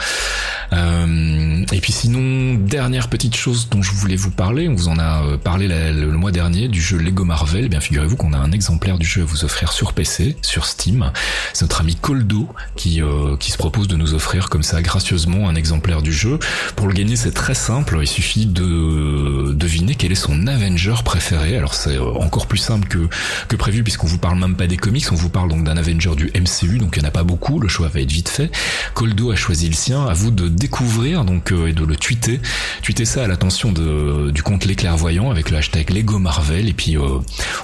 et 0.71 1.79
puis 1.81 1.91
sinon, 1.91 2.55
dernière 2.55 3.07
petite 3.09 3.35
chose 3.35 3.69
dont 3.69 3.81
je 3.81 3.91
voulais 3.91 4.15
vous 4.15 4.31
parler, 4.31 4.67
on 4.67 4.75
vous 4.75 4.87
en 4.87 4.99
a 4.99 5.37
parlé 5.37 5.67
la, 5.67 5.91
le, 5.91 6.11
mois 6.11 6.31
dernier 6.31 6.67
du 6.67 6.81
jeu 6.81 6.97
Lego 6.97 7.23
Marvel, 7.23 7.65
eh 7.65 7.69
bien 7.69 7.79
figurez-vous 7.79 8.15
qu'on 8.15 8.33
a 8.33 8.37
un 8.37 8.51
exemplaire 8.51 8.97
du 8.97 9.05
jeu 9.05 9.21
à 9.21 9.25
vous 9.25 9.45
offrir 9.45 9.71
sur 9.71 9.93
PC, 9.93 10.37
sur 10.41 10.65
Steam. 10.65 11.11
C'est 11.53 11.63
notre 11.63 11.81
ami 11.81 11.95
Coldo 11.95 12.47
qui, 12.75 13.01
euh, 13.01 13.37
qui 13.37 13.51
se 13.51 13.57
propose 13.57 13.87
de 13.87 13.95
nous 13.95 14.13
offrir 14.13 14.49
comme 14.49 14.63
ça 14.63 14.81
gracieusement 14.81 15.49
un 15.49 15.55
exemplaire 15.55 16.01
du 16.01 16.13
jeu. 16.13 16.39
Pour 16.75 16.87
le 16.87 16.93
gagner, 16.93 17.15
c'est 17.15 17.31
très 17.31 17.53
simple. 17.53 17.97
Il 18.01 18.07
suffit 18.07 18.45
de 18.45 19.53
deviner 19.53 19.95
quel 19.95 20.11
est 20.11 20.15
son 20.15 20.47
Avenger 20.47 20.95
préféré. 21.03 21.57
Alors 21.57 21.73
c'est 21.73 21.97
euh, 21.97 22.13
encore 22.19 22.47
plus 22.47 22.57
simple 22.57 22.87
que, 22.87 23.07
que 23.47 23.55
prévu 23.55 23.83
puisqu'on 23.83 24.07
vous 24.07 24.17
parle 24.17 24.39
même 24.47 24.55
pas 24.55 24.67
des 24.67 24.77
comics, 24.77 25.05
on 25.11 25.15
vous 25.15 25.29
parle 25.29 25.49
donc 25.49 25.63
d'un 25.63 25.77
Avenger 25.77 26.15
du 26.15 26.31
MCU, 26.35 26.79
donc 26.79 26.95
il 26.95 26.99
n'y 26.99 27.05
en 27.05 27.09
a 27.09 27.11
pas 27.11 27.23
beaucoup, 27.23 27.59
le 27.59 27.67
choix 27.67 27.87
va 27.87 28.01
être 28.01 28.11
vite 28.11 28.29
fait. 28.29 28.51
Coldo 28.93 29.31
a 29.31 29.35
choisi 29.35 29.67
le 29.67 29.73
sien, 29.73 30.05
à 30.05 30.13
vous 30.13 30.31
de 30.31 30.47
découvrir 30.47 31.25
donc 31.25 31.51
euh, 31.51 31.67
et 31.67 31.73
de 31.73 31.85
le 31.85 31.95
tweeter. 31.95 32.39
Tweeter 32.81 33.05
ça 33.05 33.23
à 33.23 33.27
l'attention 33.27 33.71
du 33.71 34.43
compte 34.43 34.65
Les 34.65 34.75
Clairvoyants 34.75 35.29
avec 35.29 35.51
le 35.51 35.57
hashtag 35.57 35.91
Lego 35.91 36.19
Marvel 36.19 36.67
et 36.67 36.73
puis 36.73 36.97
euh, 36.97 37.19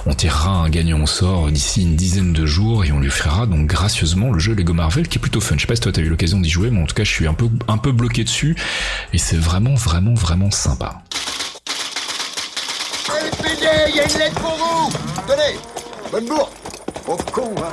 on 0.06 0.14
tirera 0.14 0.50
un 0.50 0.70
gagnant 0.70 1.02
au 1.02 1.06
sort 1.06 1.50
d'ici 1.50 1.82
une 1.82 1.96
dizaine 1.96 2.32
de 2.32 2.46
jours 2.46 2.84
et 2.84 2.92
on 2.92 3.00
lui 3.00 3.08
offrira 3.08 3.46
donc 3.46 3.66
gracieusement 3.66 4.32
le 4.32 4.38
jeu 4.38 4.54
Lego 4.54 4.72
Marvel 4.72 5.08
qui 5.08 5.18
est 5.18 5.20
plutôt 5.20 5.40
fun. 5.40 5.56
Je 5.56 5.62
sais 5.62 5.66
pas 5.66 5.74
si 5.74 5.82
toi 5.82 5.92
t'as 5.92 6.02
eu 6.02 6.08
l'occasion 6.08 6.40
d'y 6.40 6.50
jouer, 6.50 6.70
mais 6.70 6.82
en 6.82 6.86
tout 6.86 6.94
cas 6.94 7.04
je 7.04 7.10
suis 7.10 7.26
un 7.26 7.34
peu 7.34 7.92
bloqué 7.92 8.24
dessus 8.24 8.56
et 9.12 9.18
c'est 9.18 9.36
vraiment 9.36 9.74
vraiment 9.74 10.14
vraiment 10.14 10.50
sympa. 10.50 11.02
LPD, 13.08 13.66
il 13.88 13.96
y 13.96 14.00
a 14.00 14.04
une 14.04 14.18
lettre 14.18 14.40
pour 14.40 14.54
vous 14.54 14.68
Hein 17.10 17.72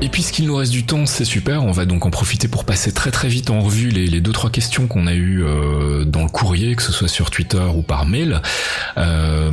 Et 0.00 0.08
puisqu'il 0.08 0.46
nous 0.46 0.56
reste 0.56 0.72
du 0.72 0.84
temps, 0.84 1.06
c'est 1.06 1.24
super. 1.24 1.62
On 1.62 1.70
va 1.70 1.84
donc 1.84 2.06
en 2.06 2.10
profiter 2.10 2.48
pour 2.48 2.64
passer 2.64 2.90
très 2.92 3.12
très 3.12 3.28
vite 3.28 3.50
en 3.50 3.60
revue 3.60 3.90
les, 3.90 4.06
les 4.06 4.20
deux 4.20 4.32
trois 4.32 4.50
questions 4.50 4.88
qu'on 4.88 5.06
a 5.06 5.14
eues 5.14 5.44
euh, 5.44 6.04
dans 6.04 6.22
le 6.24 6.28
courrier, 6.28 6.74
que 6.74 6.82
ce 6.82 6.92
soit 6.92 7.08
sur 7.08 7.30
Twitter 7.30 7.62
ou 7.74 7.82
par 7.82 8.04
mail. 8.04 8.42
Euh, 8.96 9.50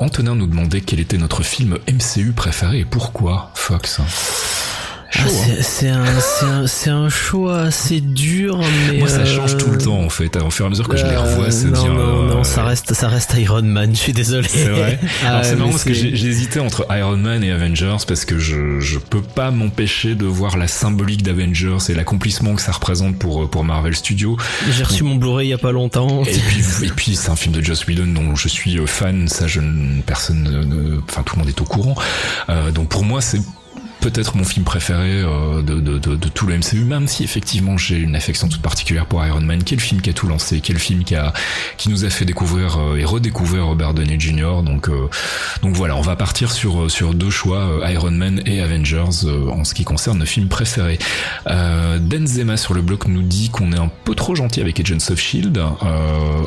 Antonin 0.00 0.34
nous 0.34 0.48
demandait 0.48 0.80
quel 0.80 0.98
était 0.98 1.18
notre 1.18 1.44
film 1.44 1.78
MCU 1.88 2.32
préféré 2.32 2.80
et 2.80 2.84
pourquoi 2.84 3.52
Fox? 3.54 4.00
Ah, 5.18 5.28
c'est 5.60 5.88
un, 5.88 6.04
un, 6.04 6.64
un, 6.92 7.08
choix 7.08 7.60
assez 7.60 8.00
dur, 8.00 8.60
mais 8.88 8.98
moi 8.98 9.08
ça 9.08 9.24
change 9.24 9.56
tout 9.56 9.70
le 9.70 9.78
temps 9.78 9.98
en 10.00 10.08
fait. 10.08 10.36
Au 10.36 10.50
fur 10.50 10.64
et 10.64 10.66
à 10.66 10.70
mesure 10.70 10.88
que 10.88 10.96
je 10.96 11.06
les 11.06 11.16
revois, 11.16 11.50
ça 11.50 11.66
non, 11.66 11.70
devient. 11.72 11.94
Non, 11.94 12.22
non, 12.24 12.40
euh, 12.40 12.44
ça 12.44 12.64
reste, 12.64 12.92
ça 12.94 13.08
reste 13.08 13.34
Iron 13.38 13.62
Man. 13.62 13.90
Je 13.94 13.98
suis 14.00 14.12
désolé. 14.12 14.48
C'est 14.48 14.68
vrai. 14.68 14.98
Ah, 15.24 15.28
Alors 15.30 15.44
c'est 15.44 15.56
marrant 15.56 15.70
parce 15.70 15.84
que 15.84 15.92
hésité 15.92 16.60
entre 16.60 16.86
Iron 16.90 17.16
Man 17.16 17.42
et 17.42 17.50
Avengers 17.50 17.96
parce 18.06 18.24
que 18.24 18.38
je 18.38 18.80
je 18.80 18.98
peux 18.98 19.22
pas 19.22 19.50
m'empêcher 19.50 20.14
de 20.14 20.26
voir 20.26 20.56
la 20.58 20.68
symbolique 20.68 21.22
d'Avengers 21.22 21.78
et 21.88 21.94
l'accomplissement 21.94 22.54
que 22.54 22.62
ça 22.62 22.72
représente 22.72 23.18
pour 23.18 23.48
pour 23.48 23.64
Marvel 23.64 23.94
Studios. 23.96 24.36
J'ai 24.70 24.84
reçu 24.84 25.04
mon 25.04 25.14
Blu-ray 25.16 25.46
il 25.48 25.50
y 25.50 25.54
a 25.54 25.58
pas 25.58 25.72
longtemps. 25.72 26.22
Et 26.24 26.32
puis, 26.32 26.64
et 26.84 26.88
puis 26.88 27.16
c'est 27.16 27.30
un 27.30 27.36
film 27.36 27.54
de 27.54 27.62
Joss 27.62 27.86
Whedon 27.86 28.06
dont 28.06 28.36
je 28.36 28.48
suis 28.48 28.78
euh, 28.78 28.86
fan, 28.86 29.28
ça 29.28 29.46
je 29.46 29.60
ne, 29.60 30.02
personne, 30.02 30.42
ne- 30.42 30.64
ne- 30.64 31.00
enfin 31.08 31.22
tout 31.22 31.36
le 31.36 31.40
monde 31.40 31.48
est 31.48 31.60
au 31.60 31.64
courant. 31.64 31.94
Euh, 32.48 32.70
donc 32.70 32.88
pour 32.88 33.04
moi 33.04 33.20
c'est 33.20 33.40
peut-être 34.00 34.36
mon 34.36 34.44
film 34.44 34.64
préféré 34.64 35.22
euh, 35.22 35.62
de, 35.62 36.28
tout 36.28 36.46
le 36.46 36.58
MCU, 36.58 36.84
même 36.84 37.06
si 37.06 37.24
effectivement 37.24 37.76
j'ai 37.76 37.96
une 37.96 38.14
affection 38.16 38.48
toute 38.48 38.62
particulière 38.62 39.06
pour 39.06 39.24
Iron 39.24 39.40
Man, 39.40 39.62
qui 39.62 39.74
est 39.74 39.76
le 39.76 39.82
film 39.82 40.00
qui 40.00 40.10
a 40.10 40.12
tout 40.12 40.26
lancé, 40.26 40.60
qui 40.60 40.72
est 40.72 40.74
le 40.74 40.80
film 40.80 41.04
qui 41.04 41.14
a 41.14 41.32
qui 41.76 41.88
nous 41.88 42.04
a 42.04 42.10
fait 42.10 42.24
découvrir 42.24 42.78
euh, 42.78 42.96
et 42.96 43.04
redécouvrir 43.04 43.66
Robert 43.66 43.94
Downey 43.94 44.18
Jr. 44.18 44.62
Donc 44.64 44.88
euh, 44.88 45.08
donc 45.62 45.74
voilà, 45.74 45.96
on 45.96 46.02
va 46.02 46.16
partir 46.16 46.52
sur 46.52 46.90
sur 46.90 47.14
deux 47.14 47.30
choix, 47.30 47.80
Iron 47.90 48.10
Man 48.10 48.42
et 48.46 48.60
Avengers 48.60 49.26
en 49.50 49.64
ce 49.64 49.74
qui 49.74 49.84
concerne 49.84 50.18
nos 50.18 50.26
films 50.26 50.48
préférés. 50.48 50.98
Euh, 51.46 51.98
Denzema 51.98 52.56
sur 52.56 52.74
le 52.74 52.82
blog 52.82 53.04
nous 53.08 53.22
dit 53.22 53.50
qu'on 53.50 53.72
est 53.72 53.78
un 53.78 53.90
peu 54.04 54.14
trop 54.14 54.34
gentil 54.34 54.60
avec 54.60 54.80
Agents 54.80 55.10
of 55.10 55.18
Shield. 55.18 55.62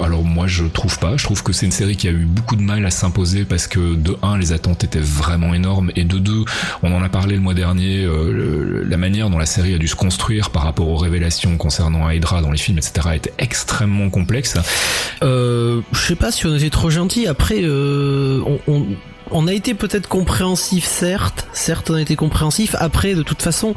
Alors 0.04 0.24
moi 0.24 0.47
je 0.47 0.66
trouve 0.66 0.97
pas. 1.00 1.18
Je 1.18 1.24
trouve 1.24 1.43
que 1.43 1.54
c'est 1.54 1.66
une 1.66 1.72
série 1.72 1.95
qui 1.95 2.08
a 2.08 2.12
eu 2.12 2.26
beaucoup 2.26 2.56
de 2.56 2.62
mal 2.62 2.86
à 2.86 2.91
s'imposer 2.91 3.45
parce 3.45 3.68
que 3.68 3.95
de 3.95 4.18
un 4.22 4.38
les 4.38 4.52
attentes 4.54 4.84
étaient 4.84 5.00
vraiment 5.00 5.54
énormes 5.54 5.91
et 5.95 6.04
de 6.04 6.18
deux 6.18 6.45
on 6.84 6.93
en 6.93 7.04
a 7.04 7.10
parlé 7.10 7.39
mois 7.40 7.54
dernier 7.54 8.04
euh, 8.04 8.84
la 8.88 8.98
manière 8.98 9.30
dont 9.30 9.38
la 9.38 9.46
série 9.46 9.74
a 9.74 9.78
dû 9.78 9.88
se 9.88 9.96
construire 9.96 10.50
par 10.50 10.64
rapport 10.64 10.88
aux 10.88 10.98
révélations 10.98 11.58
concernant 11.58 12.10
Hydra 12.10 12.42
dans 12.42 12.52
les 12.52 12.58
films 12.58 12.78
etc 12.78 13.10
était 13.16 13.34
extrêmement 13.38 14.10
complexe. 14.10 14.58
Euh, 15.24 15.82
je 15.92 16.00
sais 16.00 16.16
pas 16.16 16.32
si 16.32 16.46
on 16.46 16.56
était 16.56 16.70
trop 16.70 16.90
gentil. 16.90 17.28
Après, 17.28 17.60
euh, 17.62 18.42
on, 18.68 18.86
on 19.32 19.48
a 19.48 19.54
été 19.54 19.74
peut-être 19.74 20.08
compréhensif, 20.08 20.86
certes. 20.86 21.48
Certes, 21.54 21.90
on 21.90 21.96
a 21.96 22.02
été 22.02 22.16
compréhensif. 22.16 22.76
Après, 22.80 23.14
de 23.16 23.24
toute 23.24 23.42
façon, 23.42 23.76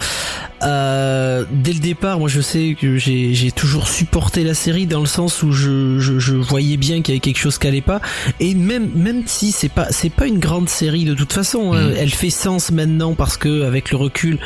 euh, 0.62 1.44
dès 1.50 1.72
le 1.72 1.78
départ, 1.80 2.18
moi, 2.18 2.28
je 2.28 2.40
sais 2.40 2.76
que 2.80 2.96
j'ai 2.96 3.50
toujours 3.54 3.88
supporté 3.88 4.44
la 4.44 4.54
série 4.54 4.86
dans 4.86 5.00
le 5.00 5.06
sens 5.06 5.42
où 5.42 5.52
je, 5.52 5.98
je, 5.98 6.18
je 6.18 6.34
voyais 6.34 6.76
bien 6.76 7.02
qu'il 7.02 7.14
y 7.14 7.16
avait 7.16 7.20
quelque 7.20 7.38
chose 7.38 7.58
qui 7.58 7.66
allait 7.66 7.80
pas. 7.80 8.00
Et 8.40 8.54
même 8.54 8.90
même 8.94 9.22
si 9.26 9.52
c'est 9.52 9.68
pas 9.68 9.88
c'est 9.90 10.10
pas 10.10 10.26
une 10.26 10.38
grande 10.38 10.68
série 10.68 11.04
de 11.04 11.14
toute 11.14 11.32
façon, 11.32 11.72
hein, 11.72 11.88
Mm. 11.90 11.94
elle 11.98 12.10
fait 12.10 12.30
sens 12.30 12.70
maintenant 12.70 13.14
parce 13.14 13.36
que 13.36 13.62
avec 13.64 13.90
le 13.90 13.96
recul, 13.96 14.38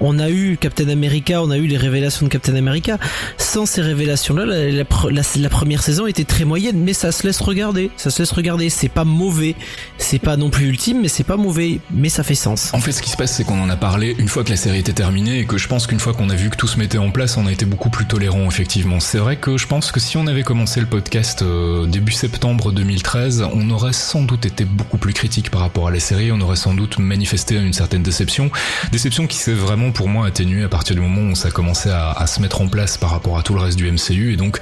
on 0.00 0.18
a 0.18 0.28
eu 0.30 0.56
Captain 0.60 0.88
America, 0.88 1.42
on 1.42 1.50
a 1.50 1.56
eu 1.56 1.66
les 1.66 1.76
révélations 1.76 2.26
de 2.26 2.30
Captain 2.30 2.54
America. 2.56 2.98
Sans 3.38 3.64
ces 3.66 3.80
révélations-là, 3.82 4.44
la, 4.44 4.70
la, 4.70 4.84
pre- 4.84 5.10
la- 5.10 5.22
la 5.40 5.48
première 5.48 5.82
saison 5.82 6.06
était 6.06 6.24
très 6.24 6.44
moyenne, 6.44 6.78
mais 6.82 6.92
ça 6.92 7.12
se 7.12 7.26
laisse 7.26 7.40
regarder. 7.40 7.90
Ça 7.96 8.10
se 8.10 8.20
laisse 8.20 8.32
regarder. 8.32 8.68
C'est 8.68 8.88
pas 8.90 9.04
mauvais. 9.04 9.54
C'est 9.98 10.18
pas 10.18 10.36
non 10.36 10.50
plus 10.52 10.66
ultime, 10.66 11.00
mais 11.00 11.08
c'est 11.08 11.24
pas 11.24 11.36
mauvais. 11.36 11.80
Mais 11.90 12.08
ça 12.08 12.22
fait 12.22 12.36
sens. 12.36 12.70
En 12.74 12.80
fait, 12.80 12.92
ce 12.92 13.02
qui 13.02 13.10
se 13.10 13.16
passe, 13.16 13.34
c'est 13.34 13.44
qu'on 13.44 13.60
en 13.60 13.68
a 13.68 13.76
parlé 13.76 14.14
une 14.18 14.28
fois 14.28 14.44
que 14.44 14.50
la 14.50 14.56
série 14.56 14.78
était 14.78 14.92
terminée 14.92 15.40
et 15.40 15.46
que 15.46 15.58
je 15.58 15.66
pense 15.66 15.88
qu'une 15.88 15.98
fois 15.98 16.12
qu'on 16.12 16.30
a 16.30 16.36
vu 16.36 16.50
que 16.50 16.56
tout 16.56 16.68
se 16.68 16.78
mettait 16.78 16.98
en 16.98 17.10
place, 17.10 17.36
on 17.36 17.46
a 17.46 17.52
été 17.52 17.64
beaucoup 17.64 17.90
plus 17.90 18.06
tolérant, 18.06 18.46
effectivement. 18.46 19.00
C'est 19.00 19.18
vrai 19.18 19.36
que 19.36 19.56
je 19.56 19.66
pense 19.66 19.90
que 19.90 19.98
si 19.98 20.16
on 20.16 20.26
avait 20.28 20.44
commencé 20.44 20.78
le 20.78 20.86
podcast 20.86 21.42
euh, 21.42 21.86
début 21.86 22.12
septembre 22.12 22.70
2013, 22.70 23.46
on 23.52 23.70
aurait 23.70 23.92
sans 23.92 24.22
doute 24.22 24.46
été 24.46 24.64
beaucoup 24.64 24.98
plus 24.98 25.12
critique 25.12 25.50
par 25.50 25.62
rapport 25.62 25.88
à 25.88 25.90
la 25.90 26.00
série, 26.00 26.30
on 26.30 26.40
aurait 26.40 26.56
sans 26.56 26.74
doute 26.74 26.98
manifesté 26.98 27.56
une 27.56 27.72
certaine 27.72 28.02
déception. 28.02 28.50
Déception 28.92 29.26
qui 29.26 29.38
s'est 29.38 29.54
vraiment 29.54 29.90
pour 29.90 30.08
moi 30.08 30.26
atténuée 30.26 30.64
à 30.64 30.68
partir 30.68 30.94
du 30.94 31.00
moment 31.00 31.32
où 31.32 31.34
ça 31.34 31.50
commençait 31.50 31.90
à, 31.90 32.26
se 32.26 32.40
mettre 32.40 32.60
en 32.60 32.68
place 32.68 32.98
par 32.98 33.10
rapport 33.10 33.38
à 33.38 33.42
tout 33.42 33.54
le 33.54 33.60
reste 33.60 33.78
du 33.78 33.90
MCU. 33.90 34.32
Et 34.32 34.36
donc, 34.36 34.58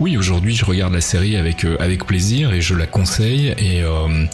oui, 0.00 0.16
aujourd'hui, 0.16 0.54
je 0.54 0.64
regarde 0.64 0.92
la 0.92 1.00
série 1.00 1.36
avec, 1.36 1.64
euh, 1.64 1.76
avec 1.80 2.06
plaisir 2.06 2.52
et 2.52 2.60
je 2.60 2.74
la 2.74 2.86
conseille 2.86 3.54
et, 3.58 3.82
euh, 3.82 4.26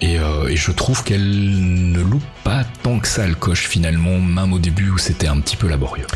et, 0.00 0.18
euh, 0.18 0.51
et 0.52 0.56
je 0.56 0.70
trouve 0.70 1.02
qu'elle 1.02 1.22
ne 1.24 2.02
loupe 2.02 2.22
pas 2.44 2.62
tant 2.82 2.98
que 2.98 3.08
ça 3.08 3.26
le 3.26 3.34
coche 3.34 3.68
finalement, 3.68 4.18
même 4.18 4.52
au 4.52 4.58
début 4.58 4.90
où 4.90 4.98
c'était 4.98 5.26
un 5.26 5.40
petit 5.40 5.56
peu 5.56 5.66
laborieux. 5.66 6.06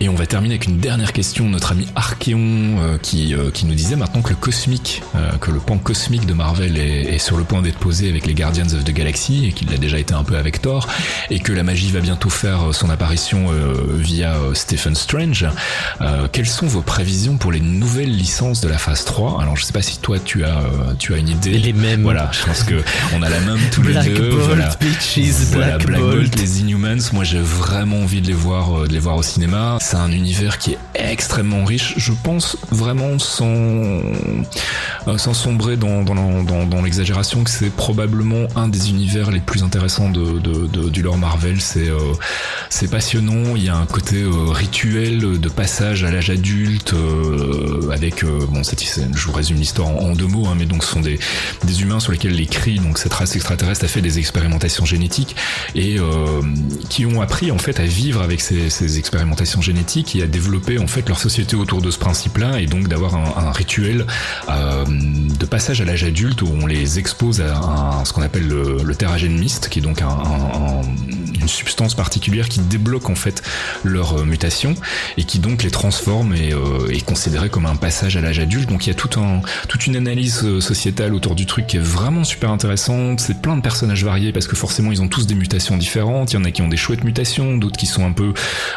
Et 0.00 0.08
on 0.08 0.14
va 0.16 0.26
terminer 0.26 0.54
avec 0.54 0.66
une 0.66 0.78
dernière 0.78 1.12
question, 1.12 1.48
notre 1.48 1.70
ami 1.70 1.86
Archeon 1.94 2.78
euh, 2.80 2.98
qui, 3.00 3.32
euh, 3.32 3.52
qui 3.52 3.64
nous 3.64 3.74
disait 3.74 3.94
maintenant 3.94 4.22
que 4.22 4.30
le 4.30 4.34
cosmique, 4.34 5.02
euh, 5.14 5.30
que 5.38 5.52
le 5.52 5.60
pan 5.60 5.78
cosmique 5.78 6.26
de 6.26 6.34
Marvel 6.34 6.76
est, 6.78 7.14
est 7.14 7.18
sur 7.18 7.36
le 7.36 7.44
point 7.44 7.62
d'être 7.62 7.78
posé 7.78 8.08
avec 8.08 8.26
les 8.26 8.34
Guardians 8.34 8.66
of 8.66 8.82
the 8.82 8.90
Galaxy 8.90 9.46
et 9.46 9.52
qu'il 9.52 9.70
l'a 9.70 9.78
déjà 9.78 10.00
été 10.00 10.14
un 10.14 10.24
peu 10.24 10.36
avec 10.36 10.60
Thor 10.60 10.88
et 11.30 11.38
que 11.38 11.52
la 11.52 11.62
magie 11.62 11.92
va 11.92 12.00
bientôt 12.00 12.30
faire 12.30 12.74
son 12.74 12.90
apparition 12.90 13.52
euh, 13.52 13.74
via 13.98 14.34
Stephen 14.54 14.96
Strange. 14.96 15.46
Euh, 16.00 16.28
quelles 16.30 16.46
sont 16.46 16.66
vos 16.66 16.82
prévisions 16.82 17.36
pour 17.36 17.52
les 17.52 17.60
nouvelles 17.60 18.14
licences 18.14 18.60
de 18.60 18.68
la 18.68 18.78
phase 18.78 19.04
3 19.04 19.40
Alors 19.40 19.56
je 19.56 19.64
sais 19.64 19.72
pas 19.72 19.82
si 19.82 19.98
toi 19.98 20.18
tu 20.18 20.44
as, 20.44 20.58
euh, 20.58 20.94
tu 20.98 21.14
as 21.14 21.18
une 21.18 21.28
idée. 21.28 21.58
Les 21.58 21.72
mêmes. 21.72 22.02
Voilà, 22.02 22.30
je 22.32 22.44
pense 22.44 22.62
que 22.62 22.82
on 23.14 23.22
a 23.22 23.28
la 23.28 23.40
même 23.40 23.60
tous 23.82 23.92
Black 23.92 24.06
les 24.06 24.14
deux. 24.14 24.30
Bolt, 24.30 24.42
voilà. 24.46 24.70
Black, 25.52 25.86
Black 25.86 26.00
Bolt. 26.00 26.14
Bolt, 26.16 26.40
les 26.40 26.60
Inhumans, 26.60 26.98
moi 27.12 27.24
j'ai 27.24 27.40
vraiment 27.40 28.00
envie 28.00 28.20
de 28.20 28.26
les 28.26 28.32
voir, 28.32 28.82
euh, 28.82 28.86
de 28.86 28.92
les 28.92 28.98
voir 28.98 29.16
au 29.16 29.22
cinéma. 29.22 29.78
C'est 29.80 29.96
un 29.96 30.10
univers 30.10 30.58
qui 30.58 30.72
est 30.72 30.78
extrêmement 30.94 31.64
riche, 31.64 31.94
je 31.96 32.12
pense 32.22 32.56
vraiment 32.70 33.18
sans, 33.18 33.46
euh, 33.46 35.18
sans 35.18 35.34
sombrer 35.34 35.76
dans, 35.76 36.02
dans, 36.02 36.14
la- 36.14 36.42
dans, 36.42 36.66
dans 36.66 36.82
l'exagération 36.82 37.44
que 37.44 37.50
c'est 37.50 37.70
probablement 37.70 38.46
un 38.56 38.68
des 38.68 38.90
univers 38.90 39.30
les 39.30 39.40
plus 39.40 39.62
intéressants 39.62 40.10
de, 40.10 40.38
de, 40.38 40.66
de- 40.66 40.88
du 40.88 41.02
lore 41.02 41.18
Marvel. 41.18 41.60
C'est 41.60 41.88
euh, 41.88 41.98
c'est 42.70 42.90
passionnant, 42.90 43.54
il 43.56 43.64
y 43.64 43.68
a 43.68 43.76
un 43.76 43.86
côté 43.86 44.24
rituel 44.50 45.38
de 45.40 45.48
passage 45.48 46.04
à 46.04 46.10
l'âge 46.10 46.30
adulte 46.30 46.94
avec 47.92 48.24
bon 48.24 48.62
cette, 48.64 48.82
je 49.14 49.26
vous 49.26 49.32
résume 49.32 49.56
l'histoire 49.58 49.88
en, 49.88 50.10
en 50.10 50.12
deux 50.14 50.26
mots, 50.26 50.46
hein, 50.46 50.54
mais 50.58 50.66
donc 50.66 50.84
ce 50.84 50.92
sont 50.92 51.00
des, 51.00 51.18
des 51.64 51.82
humains 51.82 52.00
sur 52.00 52.12
lesquels 52.12 52.34
les 52.34 52.46
cris, 52.46 52.78
donc 52.78 52.98
cette 52.98 53.12
race 53.14 53.34
extraterrestre 53.36 53.65
a 53.70 53.74
fait 53.88 54.00
des 54.00 54.18
expérimentations 54.18 54.84
génétiques 54.84 55.36
et 55.74 55.98
euh, 55.98 56.42
qui 56.88 57.06
ont 57.06 57.20
appris 57.20 57.50
en 57.50 57.58
fait 57.58 57.80
à 57.80 57.84
vivre 57.84 58.22
avec 58.22 58.40
ces, 58.40 58.98
expérimentations 58.98 59.60
génétiques 59.60 60.16
et 60.16 60.22
à 60.22 60.26
développer 60.26 60.78
en 60.78 60.86
fait 60.86 61.08
leur 61.08 61.18
société 61.18 61.56
autour 61.56 61.82
de 61.82 61.90
ce 61.90 61.98
principe-là 61.98 62.60
et 62.60 62.66
donc 62.66 62.88
d'avoir 62.88 63.14
un, 63.14 63.52
rituel 63.52 64.06
euh, 64.48 64.84
de 64.86 65.46
passage 65.46 65.80
à 65.80 65.84
l'âge 65.84 66.04
adulte 66.04 66.42
où 66.42 66.48
on 66.48 66.66
les 66.66 66.98
expose 66.98 67.40
à 67.40 68.02
ce 68.04 68.12
qu'on 68.12 68.22
appelle 68.22 68.46
le, 68.46 68.94
terragène 68.94 69.38
mist, 69.38 69.68
qui 69.68 69.80
est 69.80 69.82
donc 69.82 70.00
un- 70.02 70.82
un- 71.36 71.42
une 71.42 71.48
substance 71.48 71.94
particulière 71.94 72.48
qui 72.48 72.60
débloque 72.60 73.08
en 73.10 73.14
fait 73.14 73.42
leur 73.84 74.18
euh, 74.20 74.24
mutation 74.24 74.74
et 75.16 75.24
qui 75.24 75.38
donc 75.38 75.62
les 75.62 75.70
transforme 75.70 76.34
et 76.34 76.52
euh, 76.52 76.88
est 76.90 77.04
considéré 77.04 77.48
comme 77.50 77.66
un 77.66 77.76
passage 77.76 78.16
à 78.16 78.20
l'âge 78.20 78.38
adulte. 78.38 78.68
Donc 78.68 78.86
il 78.86 78.88
y 78.88 78.92
a 78.92 78.94
tout 78.94 79.20
un, 79.20 79.42
toute 79.68 79.86
une 79.86 79.96
analyse 79.96 80.42
euh, 80.44 80.60
sociétale 80.60 81.14
autour 81.14 81.34
du 81.34 81.46
truc 81.46 81.66
qui 81.66 81.76
est 81.76 81.80
vraiment 81.80 82.24
super 82.24 82.50
intéressante. 82.50 83.20
C'est 83.20 83.40
plein 83.40 83.56
de 83.56 83.62
personnages 83.62 84.04
variés 84.04 84.32
parce 84.32 84.46
que 84.46 84.56
forcément 84.56 84.90
ils 84.92 85.02
ont 85.02 85.08
tous 85.08 85.26
des 85.26 85.34
mutations 85.34 85.76
différentes. 85.76 86.32
Il 86.32 86.36
y 86.36 86.38
en 86.38 86.44
a 86.44 86.50
qui 86.50 86.62
ont 86.62 86.68
des 86.68 86.76
chouettes 86.76 87.04
mutations, 87.04 87.56
d'autres 87.56 87.76
qui 87.78 87.86
sont 87.86 88.04
un 88.06 88.12
peu 88.12 88.32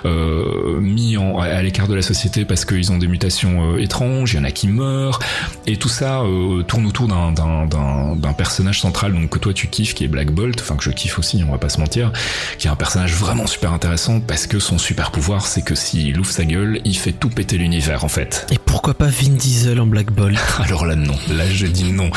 euh, 0.05 0.79
mis 0.79 1.17
en, 1.17 1.39
à 1.39 1.61
l'écart 1.61 1.87
de 1.87 1.95
la 1.95 2.01
société 2.01 2.45
parce 2.45 2.65
qu'ils 2.65 2.91
ont 2.91 2.97
des 2.97 3.07
mutations 3.07 3.73
euh, 3.75 3.77
étranges. 3.79 4.33
Il 4.33 4.37
y 4.37 4.39
en 4.39 4.43
a 4.43 4.51
qui 4.51 4.67
meurent 4.67 5.19
et 5.65 5.77
tout 5.77 5.89
ça 5.89 6.23
tourne 6.67 6.85
autour 6.85 7.07
d'un, 7.07 7.31
d'un, 7.31 7.65
d'un, 7.65 8.15
d'un 8.15 8.33
personnage 8.33 8.79
central 8.79 9.13
donc 9.13 9.29
que 9.29 9.39
toi 9.39 9.53
tu 9.53 9.67
kiffes 9.67 9.93
qui 9.93 10.03
est 10.03 10.07
Black 10.07 10.31
Bolt, 10.31 10.59
enfin 10.61 10.75
que 10.75 10.83
je 10.83 10.89
kiffe 10.91 11.19
aussi, 11.19 11.43
on 11.47 11.51
va 11.51 11.57
pas 11.57 11.69
se 11.69 11.79
mentir, 11.79 12.11
qui 12.57 12.67
est 12.67 12.69
un 12.69 12.75
personnage 12.75 13.13
vraiment 13.13 13.47
super 13.47 13.73
intéressant 13.73 14.19
parce 14.19 14.47
que 14.47 14.59
son 14.59 14.77
super 14.77 15.11
pouvoir 15.11 15.47
c'est 15.47 15.61
que 15.61 15.75
s'il 15.75 16.19
ouvre 16.19 16.31
sa 16.31 16.45
gueule, 16.45 16.81
il 16.85 16.97
fait 16.97 17.11
tout 17.13 17.29
péter 17.29 17.57
l'univers 17.57 18.03
en 18.03 18.09
fait. 18.09 18.47
Et 18.51 18.57
pourquoi 18.57 18.93
pas 18.93 19.07
Vin 19.07 19.29
Diesel 19.31 19.79
en 19.79 19.85
Black 19.85 20.11
Bolt 20.11 20.37
Alors 20.59 20.85
là 20.85 20.95
non, 20.95 21.15
là 21.29 21.49
je 21.49 21.65
dis 21.67 21.91
non, 21.91 22.09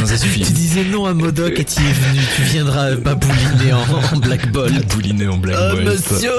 non 0.00 0.06
ça 0.06 0.16
suffit. 0.16 0.42
Tu 0.42 0.52
disais 0.52 0.84
non 0.84 1.06
à 1.06 1.14
Modoc 1.14 1.58
et 1.58 1.64
tu 1.64 1.80
es 1.80 1.92
venu, 1.92 2.20
tu 2.36 2.42
viendras 2.42 2.94
babouliner 2.96 3.72
en, 3.72 4.16
en 4.16 4.18
Black 4.18 4.50
Bolt. 4.52 4.72
Babouliner 4.74 5.28
en 5.28 5.36
Black 5.38 5.56
Oh 5.60 5.74
Bolt. 5.74 5.86
monsieur, 5.86 6.30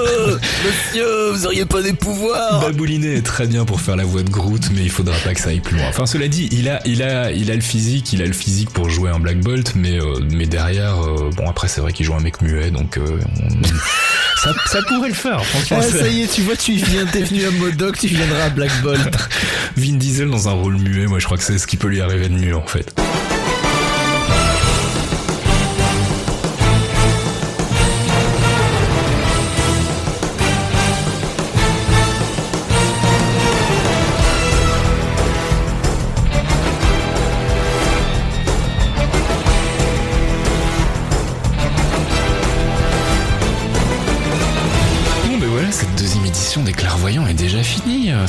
monsieur, 0.64 1.30
vous 1.32 1.46
auriez 1.46 1.64
pas 1.66 1.82
des 1.82 1.92
pouvoirs 1.92 2.60
Babouliner 2.60 3.16
est 3.16 3.26
très 3.26 3.46
bien 3.46 3.64
pour 3.64 3.80
faire 3.80 3.96
la 3.96 4.04
voix 4.04 4.22
de 4.22 4.30
Groot, 4.30 4.70
mais 4.74 4.82
il 4.82 4.90
faudra 4.90 5.16
pas 5.18 5.34
que 5.34 5.40
ça 5.40 5.50
aille 5.50 5.60
plus 5.60 5.76
loin. 5.76 5.86
Enfin, 5.88 6.06
cela 6.06 6.28
dit, 6.28 6.48
il 6.52 6.68
a, 6.68 6.80
il 6.86 7.02
a, 7.02 7.30
il 7.32 7.50
a 7.50 7.54
le 7.54 7.60
physique, 7.60 8.12
il 8.12 8.22
a 8.22 8.26
le 8.26 8.32
physique 8.32 8.70
pour 8.70 8.88
jouer 8.90 9.10
un 9.10 9.18
Black 9.20 9.40
Bolt, 9.40 9.74
mais, 9.74 10.00
euh, 10.00 10.20
mais 10.32 10.46
derrière, 10.46 11.02
euh, 11.02 11.30
bon 11.36 11.48
après 11.48 11.68
c'est 11.68 11.80
vrai 11.80 11.92
qu'il 11.92 12.06
joue 12.06 12.14
un 12.14 12.20
mec 12.20 12.40
muet, 12.42 12.70
donc 12.70 12.96
euh, 12.98 13.18
ça, 14.42 14.52
ça 14.66 14.82
pourrait 14.82 15.08
le 15.08 15.14
faire. 15.14 15.44
Franchement, 15.44 15.78
Ah, 15.80 15.82
ça- 15.82 15.98
ça 16.00 16.08
y 16.08 16.22
est, 16.22 16.26
tu 16.32 16.42
vois, 16.42 16.56
tu 16.56 16.72
viens, 16.72 17.04
t'es 17.06 17.22
venu 17.22 17.44
à 17.44 17.50
Modoc, 17.50 17.98
tu 17.98 18.06
viendras 18.08 18.44
à 18.44 18.50
Black 18.50 18.70
Bolt. 18.82 19.16
Vin 19.76 19.96
Diesel 19.96 20.30
dans 20.30 20.48
un 20.48 20.52
rôle 20.52 20.76
muet, 20.76 21.06
moi 21.06 21.18
je 21.18 21.24
crois 21.26 21.36
que 21.38 21.44
c'est 21.44 21.58
ce 21.58 21.66
qui 21.66 21.76
peut 21.76 21.88
lui 21.88 22.00
arriver 22.00 22.28
de 22.28 22.34
mieux 22.34 22.56
en 22.56 22.66
fait. 22.66 22.94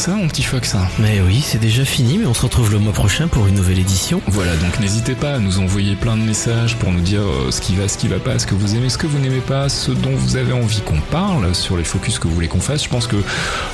Ça 0.02 0.16
mon 0.16 0.28
petit 0.28 0.42
Fox 0.42 0.74
hein 0.74 0.88
Mais 0.98 1.22
oui, 1.22 1.42
c'est 1.46 1.60
déjà 1.60 1.86
fini, 1.86 2.18
mais 2.18 2.26
on 2.26 2.34
se 2.34 2.42
retrouve 2.42 2.72
le 2.72 2.80
mois 2.80 2.92
prochain 2.92 3.28
pour 3.28 3.46
une 3.46 3.54
nouvelle 3.54 3.78
édition. 3.78 4.20
Voilà, 4.28 4.56
donc 4.56 4.80
n'hésitez 4.80 5.14
pas 5.14 5.36
à 5.36 5.38
nous 5.40 5.60
envoyer 5.60 5.96
plein 5.96 6.18
de 6.18 6.24
messages 6.24 6.76
pour 6.78 6.92
nous 6.92 7.02
dire 7.02 7.22
euh, 7.22 7.52
ce 7.52 7.62
qui 7.62 7.76
va, 7.76 7.88
ce 7.88 8.00
qui 8.00 8.08
va 8.08 8.18
pas, 8.18 8.40
ce 8.40 8.48
que 8.48 8.56
vous 8.56 8.74
aimez, 8.76 8.90
ce 8.90 8.98
que 8.98 9.06
vous 9.06 9.20
n'aimez 9.20 9.42
pas, 9.42 9.70
ce 9.70 9.92
dont 9.92 10.16
vous 10.16 10.38
avez 10.38 10.54
envie 10.54 10.82
qu'on 10.82 11.00
parle, 11.12 11.54
sur 11.54 11.78
les 11.78 11.84
focus 11.84 12.18
que 12.18 12.28
vous 12.28 12.34
voulez 12.34 12.48
qu'on 12.48 12.60
fasse. 12.62 12.84
Je 12.84 12.90
pense 12.90 13.06
que 13.06 13.18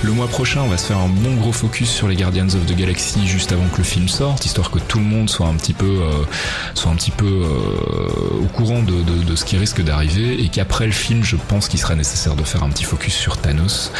le 0.04 0.12
mois 0.12 0.28
prochain, 0.28 0.62
on 0.64 0.68
va 0.68 0.78
se 0.78 0.88
faire 0.88 0.98
un 0.98 1.08
bon 1.08 1.34
gros 1.36 1.54
focus 1.54 1.90
sur 1.90 2.10
les 2.10 2.16
Guardians 2.18 2.48
of 2.48 2.66
the 2.66 2.76
Galaxy 2.76 3.26
juste 3.26 3.54
avant 3.54 3.68
que 3.68 3.78
le 3.78 3.84
film 3.86 4.10
sorte, 4.10 4.46
histoire 4.46 4.70
que 4.70 4.80
tout 4.80 5.00
le 5.00 5.06
monde 5.06 5.30
soit 5.30 5.48
un 5.48 5.56
petit 5.56 5.74
peu, 5.74 5.86
euh, 6.02 6.26
soit 6.74 6.92
un 6.92 6.96
petit 6.96 7.12
peu 7.12 7.26
euh, 7.26 8.42
au 8.42 8.48
courant 8.48 8.82
de, 8.82 8.92
de- 8.92 9.24
de 9.24 9.36
ce 9.38 9.46
qui 9.46 9.58
risque 9.58 9.82
d'arriver, 9.82 10.44
et 10.44 10.50
qu'après 10.50 10.88
le 10.88 10.92
film, 10.92 11.24
je 11.24 11.38
pense 11.38 11.70
qu'il 11.70 11.80
sera 11.80 11.96
nécessaire 11.96 12.36
de 12.36 12.44
faire 12.44 12.64
un 12.64 12.70
petit 12.70 12.84
focus 12.84 13.14
sur 13.16 13.38
Thanos. 13.38 13.92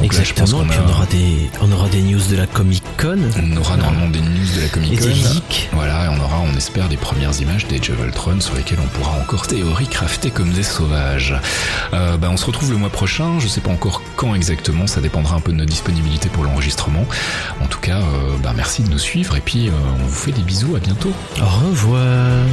Donc 0.00 0.14
là, 0.14 0.22
je 0.22 0.34
pense 0.34 0.50
Exactement, 0.52 0.72
a- 0.72 0.86
on 0.86 0.90
aura 0.90 1.06
des, 1.06 1.50
on 1.62 1.69
aura 1.72 1.88
des 1.88 2.00
news 2.02 2.20
de 2.30 2.36
la 2.36 2.46
Comic 2.46 2.82
Con. 2.98 3.18
on 3.36 3.56
aura 3.56 3.76
normalement 3.76 4.08
des 4.08 4.20
news 4.20 4.46
de 4.56 4.60
la 4.62 4.68
Comic 4.68 4.92
Et 4.92 4.96
Con. 4.96 5.04
des 5.06 5.14
leaks. 5.14 5.68
Voilà, 5.72 6.06
et 6.06 6.08
on 6.08 6.20
aura, 6.22 6.40
on 6.40 6.56
espère, 6.56 6.88
des 6.88 6.96
premières 6.96 7.38
images 7.40 7.66
d'Age 7.66 7.90
of 7.90 8.04
Ultron 8.04 8.40
sur 8.40 8.54
lesquelles 8.54 8.78
on 8.82 8.88
pourra 8.88 9.12
encore 9.18 9.46
théorie 9.46 9.86
crafter 9.86 10.30
comme 10.30 10.50
des 10.52 10.62
sauvages. 10.62 11.34
Euh, 11.92 12.16
bah, 12.16 12.28
on 12.30 12.36
se 12.36 12.46
retrouve 12.46 12.70
le 12.72 12.78
mois 12.78 12.90
prochain. 12.90 13.38
Je 13.38 13.48
sais 13.48 13.60
pas 13.60 13.70
encore 13.70 14.02
quand 14.16 14.34
exactement. 14.34 14.86
Ça 14.86 15.00
dépendra 15.00 15.36
un 15.36 15.40
peu 15.40 15.52
de 15.52 15.56
notre 15.58 15.70
disponibilité 15.70 16.28
pour 16.28 16.44
l'enregistrement. 16.44 17.04
En 17.60 17.66
tout 17.66 17.80
cas, 17.80 17.98
euh, 17.98 18.36
bah, 18.42 18.52
merci 18.56 18.82
de 18.82 18.90
nous 18.90 18.98
suivre 18.98 19.36
et 19.36 19.40
puis 19.40 19.68
euh, 19.68 19.72
on 20.00 20.06
vous 20.06 20.14
fait 20.14 20.32
des 20.32 20.42
bisous. 20.42 20.76
À 20.76 20.80
bientôt. 20.80 21.12
Au 21.40 21.68
revoir. 21.68 22.46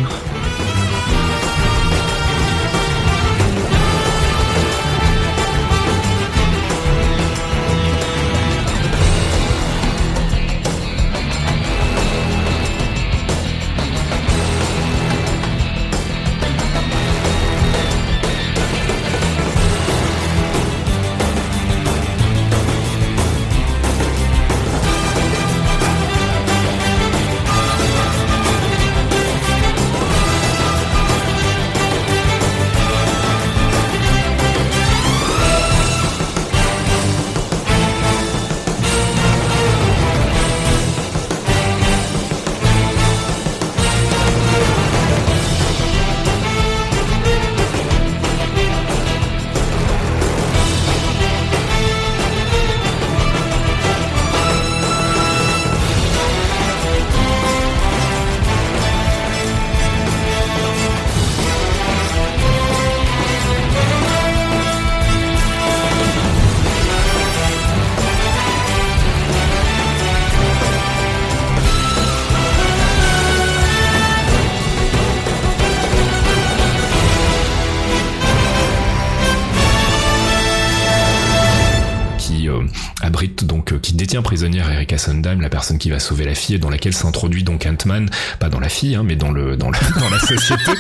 La 85.40 85.50
personne 85.50 85.78
qui 85.78 85.90
va 85.90 86.00
sauver 86.00 86.26
la 86.26 86.36
fille 86.36 86.56
et 86.56 86.60
dans 86.60 86.70
laquelle 86.70 86.94
s'introduit 86.94 87.44
donc 87.44 87.66
Ant-Man, 87.66 88.10
pas 88.40 88.50
dans 88.50 88.60
la 88.60 88.70
fille, 88.70 88.96
hein, 88.96 89.04
mais 89.04 89.16
dans 89.16 89.32
le 89.32 89.56
dans 89.58 89.70
le 89.70 89.78
dans 90.00 90.10
la 90.10 90.20
société. 90.20 90.72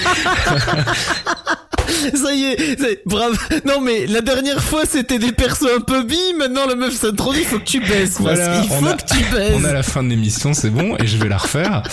Ça 2.13 2.33
y 2.33 2.43
est, 2.43 2.79
ça 2.79 2.89
y 2.89 2.91
est, 2.93 3.01
bravo. 3.05 3.33
Non 3.65 3.79
mais 3.81 4.05
la 4.07 4.19
dernière 4.21 4.61
fois 4.61 4.83
c'était 4.85 5.19
des 5.19 5.31
persos 5.31 5.67
un 5.75 5.79
peu 5.79 6.03
bi, 6.03 6.19
maintenant 6.37 6.67
la 6.67 6.75
meuf 6.75 6.93
s'introduit, 6.93 7.41
il 7.41 7.47
faut 7.47 7.59
que 7.59 7.63
tu 7.63 7.79
baisses. 7.79 8.17
Voilà, 8.19 8.61
il 8.61 8.69
faut 8.69 8.85
a- 8.85 8.93
que 8.93 9.03
tu 9.15 9.23
baisses. 9.33 9.53
On 9.55 9.63
a 9.63 9.71
la 9.73 9.83
fin 9.83 10.03
de 10.03 10.09
l'émission, 10.09 10.53
c'est 10.53 10.69
bon, 10.69 10.95
et 10.97 11.07
je 11.07 11.17
vais 11.17 11.29
la 11.29 11.37
refaire. 11.37 11.83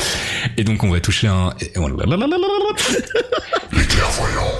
Et 0.57 0.65
donc 0.65 0.83
on 0.83 0.91
va 0.91 0.99
toucher 1.01 1.29
un... 1.29 1.55
Les 3.73 3.85
clairvoyants. 3.85 4.53